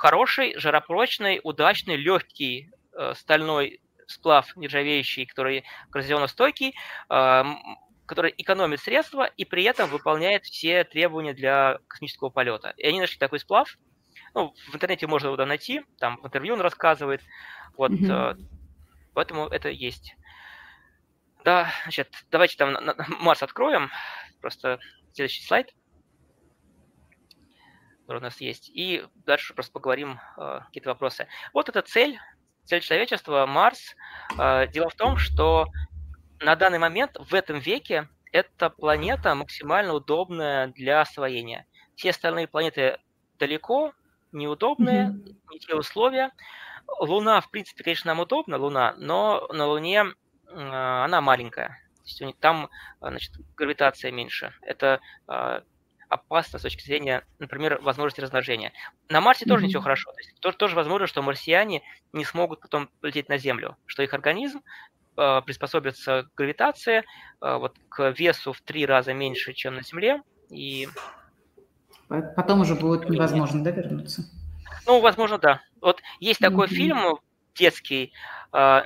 хороший, 0.00 0.58
жаропрочный, 0.58 1.40
удачный, 1.44 1.96
легкий 1.96 2.70
э, 2.96 3.12
стальной 3.14 3.82
сплав 4.06 4.56
нержавеющий, 4.56 5.26
который 5.26 5.64
коррозионостойкий, 5.90 6.74
э, 7.10 7.44
который 8.06 8.34
экономит 8.38 8.80
средства 8.80 9.24
и 9.24 9.44
при 9.44 9.64
этом 9.64 9.90
выполняет 9.90 10.44
все 10.46 10.84
требования 10.84 11.34
для 11.34 11.80
космического 11.86 12.30
полета. 12.30 12.72
И 12.78 12.86
они 12.86 12.98
нашли 12.98 13.18
такой 13.18 13.40
сплав. 13.40 13.76
Ну, 14.34 14.54
в 14.70 14.74
интернете 14.74 15.06
можно 15.06 15.26
его 15.26 15.44
найти, 15.44 15.82
там 15.98 16.16
в 16.22 16.26
интервью 16.26 16.54
он 16.54 16.62
рассказывает. 16.62 17.20
Вот, 17.76 17.90
mm-hmm. 17.90 18.40
э, 18.40 18.42
поэтому 19.12 19.48
это 19.48 19.68
есть. 19.68 20.16
Да, 21.44 21.70
значит, 21.82 22.08
давайте 22.30 22.56
там 22.56 22.72
на, 22.72 22.80
на 22.80 22.94
Марс 23.20 23.42
откроем. 23.42 23.90
Просто 24.40 24.80
следующий 25.12 25.44
слайд 25.44 25.74
который 28.10 28.22
у 28.22 28.24
нас 28.24 28.40
есть. 28.40 28.68
И 28.74 29.04
дальше 29.24 29.54
просто 29.54 29.70
поговорим 29.70 30.18
э, 30.36 30.60
какие-то 30.66 30.88
вопросы. 30.88 31.28
Вот 31.52 31.68
эта 31.68 31.80
цель, 31.80 32.18
цель 32.64 32.80
человечества, 32.80 33.46
Марс. 33.46 33.94
Э, 34.36 34.66
дело 34.66 34.88
в 34.88 34.96
том, 34.96 35.16
что 35.16 35.68
на 36.40 36.56
данный 36.56 36.80
момент 36.80 37.16
в 37.20 37.32
этом 37.34 37.60
веке 37.60 38.08
эта 38.32 38.68
планета 38.68 39.36
максимально 39.36 39.94
удобная 39.94 40.66
для 40.66 41.02
освоения. 41.02 41.66
Все 41.94 42.10
остальные 42.10 42.48
планеты 42.48 42.98
далеко, 43.38 43.92
неудобные, 44.32 45.10
mm-hmm. 45.10 45.36
не 45.52 45.58
те 45.60 45.76
условия. 45.76 46.32
Луна, 46.98 47.40
в 47.40 47.48
принципе, 47.52 47.84
конечно, 47.84 48.08
нам 48.08 48.18
удобна, 48.18 48.58
Луна, 48.58 48.94
но 48.98 49.46
на 49.52 49.66
Луне 49.66 50.06
она 50.48 51.20
маленькая. 51.20 51.68
То 51.94 52.02
есть 52.06 52.22
у 52.22 52.24
них 52.24 52.34
там, 52.40 52.70
значит, 53.00 53.34
гравитация 53.56 54.10
меньше. 54.10 54.52
Это 54.62 55.00
опасно 56.10 56.58
с 56.58 56.62
точки 56.62 56.84
зрения, 56.84 57.24
например, 57.38 57.78
возможности 57.80 58.20
размножения. 58.20 58.72
На 59.08 59.20
Марсе 59.20 59.44
mm-hmm. 59.44 59.48
тоже 59.48 59.62
не 59.62 59.68
все 59.70 59.80
хорошо. 59.80 60.10
То 60.10 60.18
есть, 60.18 60.40
тоже, 60.40 60.56
тоже 60.56 60.76
возможно, 60.76 61.06
что 61.06 61.22
марсиане 61.22 61.82
не 62.12 62.24
смогут 62.24 62.60
потом 62.60 62.90
полететь 63.00 63.28
на 63.28 63.38
Землю, 63.38 63.76
что 63.86 64.02
их 64.02 64.12
организм 64.12 64.60
э, 65.16 65.40
приспособится 65.46 66.24
к 66.24 66.34
гравитации, 66.36 67.04
э, 67.40 67.56
вот 67.56 67.76
к 67.88 68.10
весу 68.10 68.52
в 68.52 68.60
три 68.60 68.84
раза 68.84 69.14
меньше, 69.14 69.52
чем 69.52 69.76
на 69.76 69.82
Земле, 69.82 70.22
и 70.50 70.88
потом 72.08 72.62
уже 72.62 72.74
будет 72.74 73.08
невозможно, 73.08 73.62
да, 73.62 73.70
вернуться? 73.70 74.24
Ну, 74.86 75.00
возможно, 75.00 75.38
да. 75.38 75.62
Вот 75.80 76.02
есть 76.18 76.40
такой 76.40 76.66
mm-hmm. 76.66 76.74
фильм 76.74 77.18
детский, 77.54 78.12
э, 78.52 78.82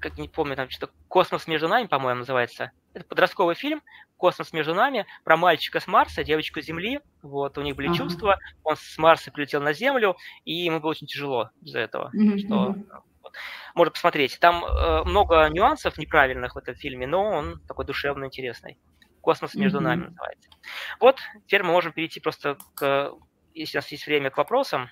как 0.00 0.18
не 0.18 0.28
помню, 0.28 0.56
там 0.56 0.68
что-то 0.70 0.92
«Космос 1.06 1.46
между 1.46 1.68
нами», 1.68 1.86
по-моему, 1.86 2.20
называется. 2.20 2.72
Это 2.98 3.06
подростковый 3.06 3.54
фильм 3.54 3.80
«Космос 4.16 4.52
между 4.52 4.74
нами» 4.74 5.06
про 5.22 5.36
мальчика 5.36 5.78
с 5.78 5.86
Марса, 5.86 6.24
девочку 6.24 6.60
с 6.60 6.64
Земли. 6.64 7.00
Вот, 7.22 7.56
у 7.56 7.62
них 7.62 7.76
были 7.76 7.90
uh-huh. 7.90 7.96
чувства, 7.96 8.40
он 8.64 8.76
с 8.76 8.98
Марса 8.98 9.30
прилетел 9.30 9.62
на 9.62 9.72
Землю, 9.72 10.16
и 10.44 10.52
ему 10.52 10.80
было 10.80 10.90
очень 10.90 11.06
тяжело 11.06 11.50
из-за 11.62 11.78
этого. 11.78 12.10
Uh-huh. 12.12 12.38
Что, 12.38 12.74
вот. 13.22 13.32
Можно 13.76 13.92
посмотреть. 13.92 14.40
Там 14.40 14.64
э, 14.64 15.04
много 15.04 15.48
нюансов 15.48 15.96
неправильных 15.96 16.56
в 16.56 16.58
этом 16.58 16.74
фильме, 16.74 17.06
но 17.06 17.22
он 17.22 17.60
такой 17.68 17.84
душевно 17.84 18.24
интересный. 18.24 18.78
«Космос 19.20 19.54
между 19.54 19.78
uh-huh. 19.78 19.82
нами» 19.82 20.04
называется. 20.06 20.50
Вот, 20.98 21.20
теперь 21.46 21.62
мы 21.62 21.70
можем 21.70 21.92
перейти 21.92 22.18
просто 22.18 22.58
к, 22.74 23.12
если 23.54 23.78
у 23.78 23.80
нас 23.80 23.92
есть 23.92 24.06
время, 24.06 24.30
к 24.30 24.38
вопросам 24.38 24.90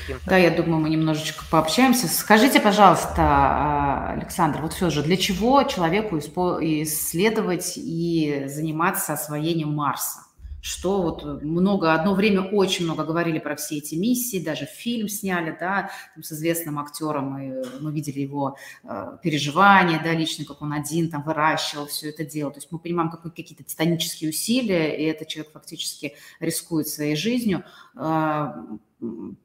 каким-то. 0.00 0.24
Да, 0.26 0.36
я 0.36 0.50
думаю, 0.50 0.80
мы 0.80 0.90
немножечко 0.90 1.44
пообщаемся. 1.50 2.08
Скажите, 2.08 2.60
пожалуйста, 2.60 3.14
а, 3.18 4.12
Александр, 4.12 4.60
вот 4.62 4.72
все 4.72 4.90
же, 4.90 5.02
для 5.02 5.16
чего 5.16 5.62
человеку 5.64 6.18
исследовать 6.18 7.74
и 7.76 8.44
заниматься 8.46 9.12
освоением 9.12 9.74
Марса? 9.74 10.26
что 10.66 11.00
вот 11.00 11.42
много, 11.44 11.94
одно 11.94 12.12
время 12.12 12.42
очень 12.42 12.86
много 12.86 13.04
говорили 13.04 13.38
про 13.38 13.54
все 13.54 13.76
эти 13.76 13.94
миссии, 13.94 14.42
даже 14.42 14.66
фильм 14.66 15.08
сняли, 15.08 15.56
да, 15.58 15.90
там, 16.12 16.24
с 16.24 16.32
известным 16.32 16.80
актером, 16.80 17.38
и 17.38 17.80
мы 17.80 17.92
видели 17.92 18.18
его 18.18 18.56
э, 18.82 19.18
переживания, 19.22 20.00
да, 20.02 20.12
лично, 20.12 20.44
как 20.44 20.62
он 20.62 20.72
один 20.72 21.08
там 21.08 21.22
выращивал 21.22 21.86
все 21.86 22.08
это 22.08 22.24
дело. 22.24 22.50
То 22.50 22.58
есть 22.58 22.72
мы 22.72 22.80
понимаем, 22.80 23.10
как, 23.12 23.22
какие-то 23.22 23.62
титанические 23.62 24.30
усилия, 24.30 24.96
и 25.00 25.04
этот 25.04 25.28
человек 25.28 25.52
фактически 25.52 26.16
рискует 26.40 26.88
своей 26.88 27.14
жизнью. 27.14 27.62
Э, 27.94 28.48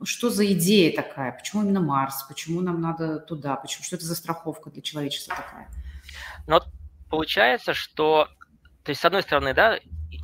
что 0.03 0.29
за 0.29 0.51
идея 0.53 0.95
такая? 0.95 1.31
Почему 1.31 1.63
именно 1.63 1.81
Марс? 1.81 2.23
Почему 2.23 2.61
нам 2.61 2.81
надо 2.81 3.19
туда? 3.19 3.55
Почему? 3.55 3.83
Что 3.83 3.95
это 3.95 4.05
за 4.05 4.15
страховка 4.15 4.69
для 4.69 4.81
человечества 4.81 5.35
такая? 5.35 5.69
Ну, 6.47 6.55
вот 6.55 6.67
получается, 7.09 7.73
что, 7.73 8.27
то 8.83 8.89
есть, 8.89 9.01
с 9.01 9.05
одной 9.05 9.23
стороны, 9.23 9.53
да, 9.53 9.79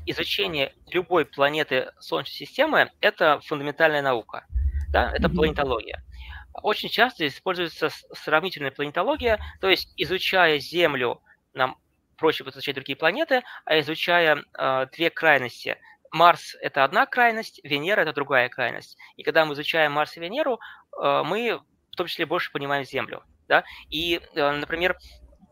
изучение 0.05 0.73
любой 0.87 1.25
планеты 1.25 1.91
Солнечной 1.99 2.47
системы– 2.47 2.91
это 3.01 3.39
фундаментальная 3.45 4.01
наука, 4.01 4.45
да, 4.89 5.11
это 5.11 5.27
mm-hmm. 5.27 5.35
планетология. 5.35 6.03
Очень 6.53 6.89
часто 6.89 7.27
используется 7.27 7.89
сравнительная 8.13 8.71
планетология, 8.71 9.39
то 9.61 9.69
есть, 9.69 9.93
изучая 9.97 10.59
Землю, 10.59 11.21
нам 11.53 11.77
проще 12.17 12.43
изучать 12.43 12.75
другие 12.75 12.95
планеты, 12.95 13.43
а 13.65 13.79
изучая 13.79 14.43
э, 14.57 14.87
две 14.91 15.09
крайности 15.09 15.77
Марс– 16.11 16.55
это 16.61 16.83
одна 16.83 17.05
крайность, 17.05 17.59
Венера– 17.63 18.01
это 18.01 18.13
другая 18.13 18.49
крайность. 18.49 18.97
И 19.15 19.23
когда 19.23 19.45
мы 19.45 19.53
изучаем 19.53 19.91
Марс 19.91 20.17
и 20.17 20.19
Венеру, 20.19 20.59
э, 21.01 21.23
мы 21.25 21.59
в 21.91 21.95
том 21.95 22.07
числе 22.07 22.25
больше 22.25 22.51
понимаем 22.51 22.85
Землю. 22.85 23.23
Да? 23.47 23.63
И, 23.89 24.21
э, 24.35 24.51
например, 24.51 24.97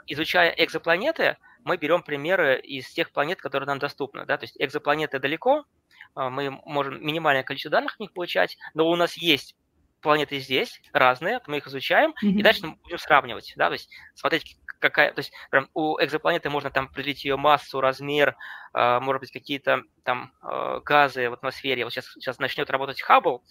изучая 0.08 0.52
экзопланеты, 0.52 1.38
мы 1.64 1.78
берем 1.78 2.04
примеры 2.04 2.60
из 2.60 2.90
тех 2.92 3.12
планет, 3.12 3.42
которые 3.42 3.68
нам 3.68 3.80
доступны. 3.80 4.26
Да? 4.26 4.38
То 4.38 4.44
есть 4.44 4.56
экзопланеты 4.60 5.20
далеко, 5.20 5.66
э, 6.16 6.30
мы 6.30 6.52
можем 6.52 7.06
минимальное 7.06 7.44
количество 7.44 7.72
данных 7.72 7.96
в 7.96 8.00
них 8.00 8.14
получать, 8.14 8.58
но 8.74 8.88
у 8.88 8.96
нас 8.96 9.18
есть 9.18 9.56
планеты 10.02 10.38
здесь 10.38 10.82
разные, 10.94 11.42
мы 11.48 11.58
их 11.58 11.68
изучаем, 11.68 12.12
mm-hmm. 12.12 12.30
и 12.30 12.44
дальше 12.44 12.68
мы 12.68 12.76
будем 12.84 13.00
сравнивать, 13.00 13.54
да, 13.56 13.68
то 13.68 13.74
есть 13.74 13.90
смотреть, 14.14 14.56
какая, 14.90 15.12
то 15.12 15.20
есть 15.20 15.32
прям 15.50 15.70
у 15.74 15.98
экзопланеты 16.00 16.50
можно 16.50 16.70
там 16.70 16.86
определить 16.86 17.26
ее 17.26 17.38
массу, 17.38 17.82
размер, 17.82 18.36
э, 18.74 19.00
может 19.00 19.22
быть 19.22 19.32
какие-то 19.32 19.84
там 20.04 20.32
э, 20.42 20.82
газы 20.84 21.30
в 21.30 21.34
атмосфере. 21.34 21.84
Вот 21.84 21.94
сейчас 21.94 22.06
сейчас 22.14 22.40
начнет 22.40 22.70
работать 22.70 23.02
Хаббл, 23.02 23.44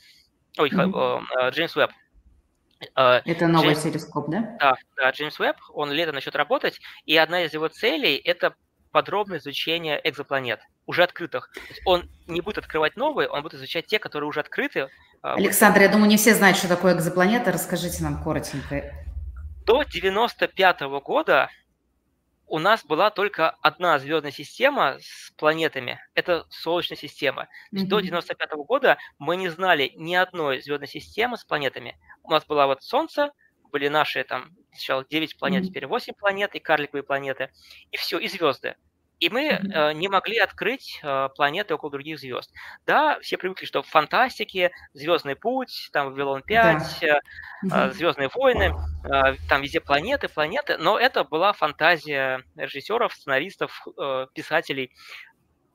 ой, 0.58 0.70
mm-hmm. 0.70 1.50
Джеймс 1.50 1.76
Уэбб. 1.76 1.90
Это 2.94 3.46
новый 3.46 3.68
Джеймс, 3.68 3.82
телескоп, 3.82 4.28
да? 4.28 4.56
Да, 4.60 4.74
да, 4.96 5.10
Джеймс 5.10 5.38
Уэбб, 5.40 5.56
он 5.70 5.90
лето 5.90 6.12
начнет 6.12 6.36
работать, 6.36 6.80
и 7.06 7.16
одна 7.16 7.44
из 7.44 7.54
его 7.54 7.68
целей– 7.68 8.16
это 8.24 8.54
подробное 8.90 9.38
изучение 9.38 10.00
экзопланет, 10.04 10.60
уже 10.86 11.02
открытых. 11.02 11.50
он 11.84 12.10
не 12.26 12.40
будет 12.40 12.58
открывать 12.58 12.96
новые, 12.96 13.28
он 13.28 13.42
будет 13.42 13.54
изучать 13.54 13.86
те, 13.86 13.98
которые 13.98 14.28
уже 14.28 14.40
открыты, 14.40 14.88
а, 15.24 15.36
Александр, 15.36 15.80
я 15.80 15.88
думаю, 15.88 16.06
не 16.08 16.18
все 16.18 16.34
знают, 16.34 16.58
что 16.58 16.68
такое 16.68 16.94
экзопланета. 16.94 17.50
Расскажите 17.50 18.04
нам 18.04 18.22
коротенько. 18.22 18.92
До 19.64 19.82
95 19.82 20.80
года 21.02 21.50
у 22.46 22.58
нас 22.58 22.84
была 22.84 23.10
только 23.10 23.50
одна 23.62 23.98
звездная 23.98 24.30
система 24.30 24.98
с 25.00 25.32
планетами. 25.38 25.98
Это 26.14 26.44
Солнечная 26.50 26.98
система. 26.98 27.48
Mm-hmm. 27.72 27.86
До 27.86 28.00
95 28.00 28.50
года 28.66 28.98
мы 29.18 29.36
не 29.36 29.48
знали 29.48 29.92
ни 29.96 30.14
одной 30.14 30.60
звездной 30.60 30.88
системы 30.88 31.38
с 31.38 31.44
планетами. 31.44 31.98
У 32.22 32.30
нас 32.30 32.44
была 32.44 32.66
вот 32.66 32.82
Солнце, 32.82 33.32
были 33.72 33.88
наши 33.88 34.22
там 34.24 34.50
сначала 34.72 35.04
9 35.08 35.38
планет, 35.38 35.62
mm-hmm. 35.62 35.66
теперь 35.66 35.86
8 35.86 36.12
планет 36.12 36.54
и 36.54 36.58
карликовые 36.58 37.02
планеты. 37.02 37.50
И 37.90 37.96
все, 37.96 38.18
и 38.18 38.28
звезды. 38.28 38.76
И 39.24 39.30
мы 39.30 39.44
э, 39.48 39.92
не 39.94 40.08
могли 40.08 40.36
открыть 40.36 41.00
э, 41.02 41.30
планеты 41.34 41.74
около 41.74 41.90
других 41.90 42.18
звезд. 42.18 42.52
Да, 42.84 43.18
все 43.20 43.38
привыкли, 43.38 43.64
что 43.64 43.82
в 43.82 43.86
фантастике 43.86 44.70
Звездный 44.92 45.34
путь, 45.34 45.88
там 45.94 46.10
Вавилон 46.10 46.42
5, 46.42 47.04
да. 47.62 47.88
э, 47.88 47.92
Звездные 47.92 48.28
войны, 48.28 48.74
э, 49.02 49.36
там 49.48 49.62
везде 49.62 49.80
планеты, 49.80 50.28
планеты, 50.28 50.76
но 50.76 50.98
это 50.98 51.24
была 51.24 51.54
фантазия 51.54 52.42
режиссеров, 52.54 53.14
сценаристов, 53.14 53.86
э, 53.98 54.26
писателей. 54.34 54.90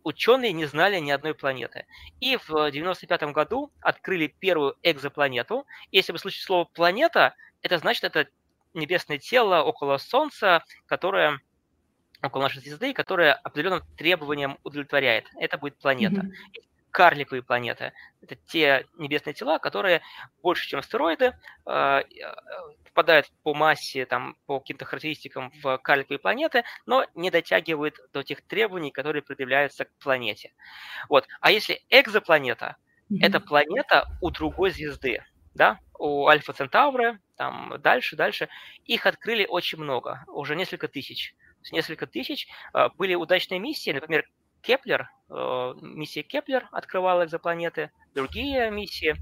Ученые 0.03 0.53
не 0.53 0.65
знали 0.65 0.99
ни 0.99 1.09
одной 1.09 1.33
планеты. 1.33 1.87
И 2.19 2.37
в 2.37 2.69
95 2.69 3.33
году 3.33 3.71
открыли 3.81 4.27
первую 4.27 4.75
экзопланету. 4.83 5.65
Если 5.89 6.11
вы 6.11 6.19
слышите 6.19 6.45
слово 6.45 6.65
планета, 6.65 7.33
это 7.63 7.79
значит, 7.79 8.03
это 8.03 8.27
небесное 8.75 9.17
тело 9.17 9.63
около 9.63 9.97
Солнца, 9.97 10.63
которое 10.85 11.39
около 12.21 12.43
нашей 12.43 12.61
звезды, 12.61 12.93
которая 12.93 13.33
определенным 13.33 13.83
требованиям 13.97 14.57
удовлетворяет. 14.63 15.27
Это 15.37 15.57
будет 15.57 15.77
планета. 15.77 16.21
Mm-hmm. 16.21 16.63
Карликовые 16.91 17.43
планеты– 17.43 17.93
это 18.21 18.35
те 18.47 18.87
небесные 18.97 19.35
тела, 19.35 19.59
которые 19.59 20.01
больше, 20.41 20.67
чем 20.67 20.79
астероиды, 20.79 21.35
э, 21.67 22.01
попадают 22.83 23.31
по 23.43 23.53
массе, 23.53 24.07
там, 24.07 24.35
по 24.47 24.59
каким-то 24.59 24.85
характеристикам 24.85 25.51
в 25.61 25.77
карликовые 25.77 26.17
планеты, 26.17 26.63
но 26.87 27.05
не 27.13 27.29
дотягивают 27.29 27.99
до 28.11 28.23
тех 28.23 28.41
требований, 28.41 28.89
которые 28.89 29.21
предъявляются 29.21 29.85
к 29.85 29.91
планете. 29.99 30.51
Вот. 31.09 31.27
А 31.41 31.51
если 31.51 31.83
экзопланета 31.89 32.75
mm-hmm.– 33.11 33.17
это 33.21 33.39
планета 33.39 34.07
у 34.19 34.31
другой 34.31 34.71
звезды, 34.71 35.23
да, 35.53 35.79
у 35.99 36.27
Альфа 36.27 36.53
Центавра, 36.53 37.19
там 37.37 37.75
дальше, 37.79 38.15
дальше, 38.15 38.49
их 38.85 39.05
открыли 39.05 39.45
очень 39.45 39.77
много, 39.77 40.23
уже 40.27 40.55
несколько 40.55 40.87
тысяч 40.87 41.35
несколько 41.71 42.07
тысяч. 42.07 42.47
А, 42.73 42.89
были 42.89 43.15
удачные 43.15 43.59
миссии, 43.59 43.91
например, 43.91 44.25
Кеплер, 44.61 45.09
э, 45.29 45.73
миссия 45.81 46.21
Кеплер 46.21 46.67
открывала 46.71 47.23
экзопланеты, 47.23 47.91
другие 48.13 48.69
миссии. 48.71 49.15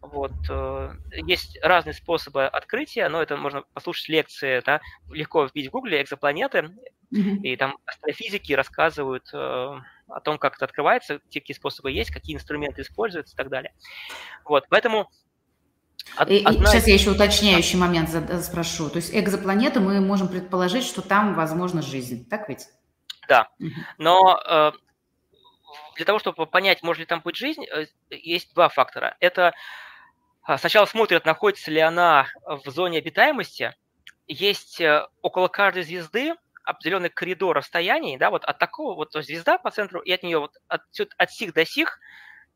Вот. 0.00 0.32
Э, 0.50 0.92
есть 1.12 1.58
разные 1.62 1.94
способы 1.94 2.44
открытия, 2.46 3.08
но 3.08 3.22
это 3.22 3.36
можно 3.36 3.62
послушать 3.72 4.08
лекции, 4.08 4.62
да, 4.64 4.80
легко 5.10 5.46
вбить 5.46 5.68
в 5.68 5.70
гугле 5.70 6.02
экзопланеты, 6.02 6.76
mm-hmm. 7.12 7.40
и 7.42 7.56
там 7.56 7.78
астрофизики 7.86 8.52
рассказывают 8.52 9.32
о 9.32 10.20
том, 10.22 10.38
как 10.38 10.56
это 10.56 10.66
открывается, 10.66 11.20
какие 11.32 11.56
способы 11.56 11.90
есть, 11.90 12.10
какие 12.10 12.36
инструменты 12.36 12.82
используются 12.82 13.34
и 13.34 13.36
так 13.36 13.48
далее. 13.48 13.72
Вот. 14.44 14.66
Поэтому 14.68 15.10
Од, 16.18 16.30
и, 16.30 16.42
одна... 16.44 16.66
Сейчас 16.66 16.86
я 16.86 16.94
еще 16.94 17.10
уточняющий 17.10 17.78
момент 17.78 18.10
спрошу. 18.42 18.88
То 18.90 18.96
есть 18.96 19.14
экзопланеты 19.14 19.80
мы 19.80 20.00
можем 20.00 20.28
предположить, 20.28 20.84
что 20.84 21.02
там 21.02 21.34
возможна 21.34 21.82
жизнь, 21.82 22.28
так 22.28 22.48
ведь? 22.48 22.66
Да, 23.28 23.48
но 23.98 24.40
э, 24.48 24.72
для 25.96 26.04
того, 26.04 26.18
чтобы 26.18 26.46
понять, 26.46 26.82
может 26.82 27.00
ли 27.00 27.06
там 27.06 27.20
быть 27.20 27.36
жизнь, 27.36 27.64
э, 27.64 27.86
есть 28.10 28.54
два 28.54 28.68
фактора. 28.68 29.16
Это 29.20 29.52
э, 30.46 30.56
сначала 30.58 30.86
смотрят, 30.86 31.24
находится 31.24 31.70
ли 31.70 31.80
она 31.80 32.28
в 32.46 32.70
зоне 32.70 32.98
обитаемости. 32.98 33.74
Есть 34.28 34.80
э, 34.80 35.06
около 35.22 35.48
каждой 35.48 35.82
звезды 35.82 36.34
определенный 36.64 37.10
коридор 37.10 37.56
расстояний, 37.56 38.18
да, 38.18 38.30
вот 38.30 38.44
от 38.44 38.58
такого 38.58 38.96
вот 38.96 39.12
то 39.12 39.22
звезда 39.22 39.56
по 39.56 39.70
центру, 39.70 40.00
и 40.00 40.10
от 40.10 40.22
нее 40.24 40.40
вот 40.40 40.56
от, 40.66 40.82
от 41.16 41.30
сих 41.30 41.54
до 41.54 41.64
сих 41.64 42.00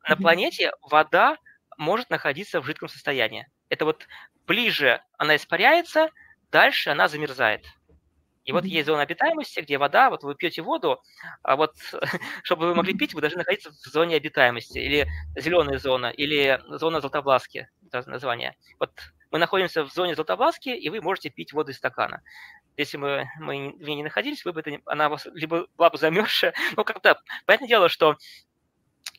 на 0.08 0.16
планете 0.16 0.72
вода 0.82 1.36
может 1.80 2.10
находиться 2.10 2.60
в 2.60 2.66
жидком 2.66 2.88
состоянии. 2.88 3.48
Это 3.70 3.86
вот 3.86 4.06
ближе 4.46 5.02
она 5.16 5.36
испаряется, 5.36 6.10
дальше 6.52 6.90
она 6.90 7.08
замерзает. 7.08 7.64
И 8.44 8.52
вот 8.52 8.64
есть 8.64 8.86
зона 8.86 9.02
обитаемости, 9.02 9.60
где 9.60 9.78
вода, 9.78 10.10
вот 10.10 10.22
вы 10.22 10.34
пьете 10.34 10.60
воду, 10.60 11.02
а 11.42 11.56
вот 11.56 11.74
чтобы 12.42 12.66
вы 12.66 12.74
могли 12.74 12.94
пить, 12.94 13.14
вы 13.14 13.22
должны 13.22 13.38
находиться 13.38 13.70
в 13.70 13.74
зоне 13.74 14.16
обитаемости, 14.16 14.78
или 14.78 15.08
зеленая 15.36 15.78
зона, 15.78 16.06
или 16.06 16.60
зона 16.68 17.00
Златобласки, 17.00 17.68
это 17.86 18.08
название. 18.08 18.56
Вот 18.78 18.92
мы 19.30 19.38
находимся 19.38 19.84
в 19.84 19.92
зоне 19.92 20.14
Златобласки, 20.14 20.68
и 20.68 20.88
вы 20.90 21.00
можете 21.00 21.30
пить 21.30 21.54
воду 21.54 21.70
из 21.70 21.78
стакана. 21.78 22.22
Если 22.76 22.98
бы 22.98 23.26
мы 23.38 23.72
в 23.78 23.82
ней 23.82 23.96
не 23.96 24.02
находились, 24.02 24.44
вы 24.44 24.52
бы 24.52 24.60
это, 24.60 24.78
она 24.84 25.08
вас 25.08 25.26
либо 25.32 25.66
была 25.78 25.88
бы 25.88 25.96
замерзшая, 25.96 26.52
ну 26.76 26.84
как-то, 26.84 27.20
понятное 27.46 27.68
дело, 27.68 27.88
что 27.88 28.16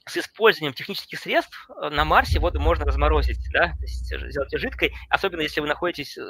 с 0.05 0.17
использованием 0.17 0.73
технических 0.73 1.19
средств 1.19 1.69
э, 1.69 1.89
на 1.89 2.05
Марсе 2.05 2.39
воду 2.39 2.59
можно 2.59 2.85
разморозить, 2.85 3.39
да, 3.53 3.67
то 3.69 3.81
есть 3.81 4.05
сделать 4.05 4.51
ее 4.51 4.59
жидкой, 4.59 4.93
особенно 5.09 5.41
если 5.41 5.61
вы 5.61 5.67
находитесь 5.67 6.17
э, 6.17 6.23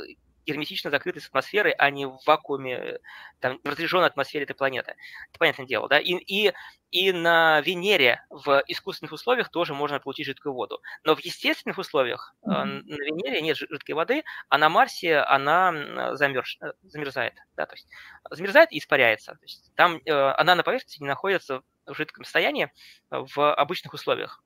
герметично 0.45 0.89
закрытой 0.89 1.19
с 1.19 1.28
атмосферой, 1.28 1.72
а 1.74 1.89
не 1.89 2.05
в 2.05 2.17
вакууме, 2.26 2.74
э, 2.74 2.99
там, 3.39 3.59
в 3.63 3.67
разряженной 3.67 4.07
атмосфере 4.07 4.43
этой 4.43 4.55
планеты. 4.55 4.95
Это 5.30 5.39
понятное 5.39 5.65
дело, 5.65 5.88
да? 5.88 5.99
И, 5.99 6.15
и, 6.15 6.53
и 6.91 7.11
на 7.13 7.61
Венере 7.61 8.26
в 8.30 8.61
искусственных 8.67 9.13
условиях 9.13 9.49
тоже 9.49 9.74
можно 9.74 9.99
получить 10.01 10.26
жидкую 10.26 10.53
воду. 10.53 10.82
Но 11.05 11.15
в 11.15 11.19
естественных 11.19 11.78
условиях 11.78 12.36
mm-hmm. 12.45 12.65
на 12.65 12.95
Венере 12.95 13.41
нет 13.41 13.55
жидкой 13.55 13.95
воды, 13.95 14.24
а 14.49 14.57
на 14.57 14.67
Марсе 14.67 15.19
она 15.19 16.15
замерз, 16.15 16.57
замерзает, 16.82 17.36
да, 17.55 17.67
то 17.67 17.76
есть 17.76 17.88
замерзает 18.30 18.74
и 18.74 18.80
испаряется. 18.80 19.34
То 19.34 19.43
есть 19.43 19.72
там 19.76 20.01
она 20.05 20.55
на 20.55 20.63
поверхности 20.63 21.01
не 21.01 21.07
находится 21.07 21.61
в 21.86 21.94
жидком 21.96 22.24
состоянии 22.24 22.72
в 23.10 23.54
обычных 23.54 23.94
условиях. 23.94 24.44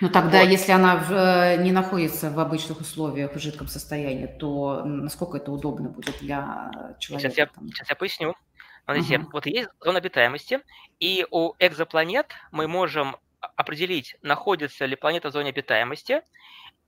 Ну 0.00 0.08
тогда, 0.08 0.40
вот. 0.40 0.48
если 0.48 0.72
она 0.72 0.96
в, 0.96 1.12
э, 1.12 1.56
не 1.62 1.72
находится 1.72 2.30
в 2.30 2.38
обычных 2.38 2.80
условиях 2.80 3.34
в 3.34 3.38
жидком 3.38 3.66
состоянии, 3.66 4.26
то 4.26 4.84
насколько 4.84 5.38
это 5.38 5.50
удобно 5.50 5.88
будет 5.88 6.18
для 6.20 6.94
человека? 7.00 7.30
Сейчас 7.30 7.38
я, 7.38 7.48
сейчас 7.66 7.88
я 7.88 7.96
поясню. 7.96 8.34
Смотрите, 8.84 9.16
uh-huh. 9.16 9.28
вот 9.32 9.46
есть 9.46 9.68
зона 9.80 9.98
обитаемости, 9.98 10.60
и 11.00 11.26
у 11.30 11.54
экзопланет 11.58 12.26
мы 12.52 12.68
можем 12.68 13.16
определить, 13.56 14.16
находится 14.22 14.84
ли 14.84 14.94
планета 14.94 15.30
в 15.30 15.32
зоне 15.32 15.50
обитаемости, 15.50 16.22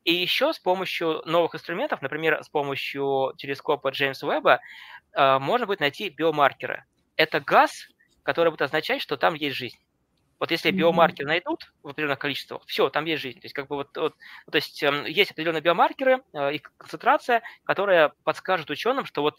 и 0.05 0.15
еще 0.15 0.53
с 0.53 0.59
помощью 0.59 1.23
новых 1.25 1.55
инструментов, 1.55 2.03
например, 2.03 2.43
с 2.43 2.49
помощью 2.49 3.35
телескопа 3.39 3.89
Джеймса 3.89 4.27
Уэбба, 4.27 4.61
э, 5.13 5.39
можно 5.39 5.67
будет 5.67 5.81
найти 5.81 6.11
биомаркеры. 6.11 6.85
Это 7.17 7.41
газ, 7.41 7.89
который 8.27 8.51
будет 8.51 8.63
означать, 8.63 9.01
что 9.01 9.17
там 9.17 9.35
есть 9.35 9.57
жизнь. 9.57 9.79
Вот 10.39 10.51
если 10.51 10.71
биомаркеры 10.71 11.29
найдут 11.29 11.73
в 11.83 11.89
определенных 11.89 12.19
количествах, 12.19 12.63
все, 12.67 12.91
там 12.91 13.07
есть 13.07 13.23
жизнь. 13.23 13.41
То 13.41 13.47
есть, 13.47 13.55
как 13.55 13.69
бы 13.69 13.77
вот, 13.77 13.97
вот 13.97 14.17
то 14.51 14.57
есть 14.57 14.83
э, 14.83 15.05
есть 15.09 15.31
определенные 15.31 15.63
биомаркеры, 15.63 16.23
э, 16.35 16.55
их 16.55 16.63
концентрация, 16.77 17.43
которая 17.65 18.13
подскажет 18.25 18.69
ученым, 18.69 19.07
что 19.07 19.23
вот 19.23 19.37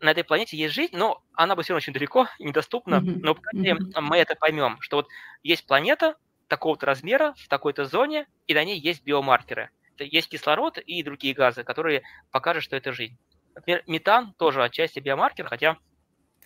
на 0.00 0.10
этой 0.10 0.24
планете 0.24 0.56
есть 0.56 0.72
жизнь, 0.72 0.96
но 0.96 1.22
она 1.34 1.54
бы 1.54 1.62
все 1.62 1.72
равно 1.72 1.78
очень 1.78 1.92
далеко, 1.92 2.28
недоступна. 2.38 2.96
Mm-hmm. 2.96 3.18
Но 3.22 3.32
mm-hmm. 3.32 4.00
мы 4.00 4.16
это 4.16 4.36
поймем, 4.36 4.78
что 4.80 4.98
вот 4.98 5.08
есть 5.42 5.66
планета 5.66 6.16
такого-то 6.48 6.86
размера, 6.86 7.34
в 7.36 7.48
такой-то 7.48 7.84
зоне, 7.84 8.26
и 8.46 8.54
на 8.54 8.64
ней 8.64 8.78
есть 8.78 9.02
биомаркеры. 9.02 9.70
Есть 9.98 10.30
кислород 10.30 10.78
и 10.78 11.02
другие 11.02 11.34
газы, 11.34 11.64
которые 11.64 12.02
покажут, 12.30 12.62
что 12.62 12.76
это 12.76 12.92
жизнь. 12.92 13.18
Например, 13.54 13.82
метан 13.86 14.32
тоже 14.38 14.62
отчасти 14.62 15.00
биомаркер, 15.00 15.46
хотя 15.46 15.76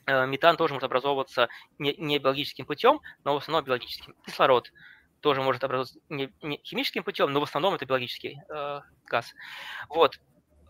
метан 0.07 0.57
тоже 0.57 0.75
может 0.75 0.85
образовываться 0.85 1.49
не, 1.79 1.95
не 1.97 2.19
биологическим 2.19 2.65
путем, 2.65 3.01
но 3.25 3.35
в 3.35 3.39
основном 3.39 3.65
биологическим. 3.65 4.15
Кислород 4.25 4.73
тоже 5.21 5.43
может 5.43 5.65
образовываться 5.65 5.99
не, 6.09 6.33
не 6.43 6.61
химическим 6.63 7.03
путем, 7.03 7.33
но 7.33 7.41
в 7.41 7.45
основном 7.45 7.75
это 7.75 7.87
биологический 7.87 8.41
э, 8.49 8.81
газ. 9.07 9.35
Вот. 9.89 10.21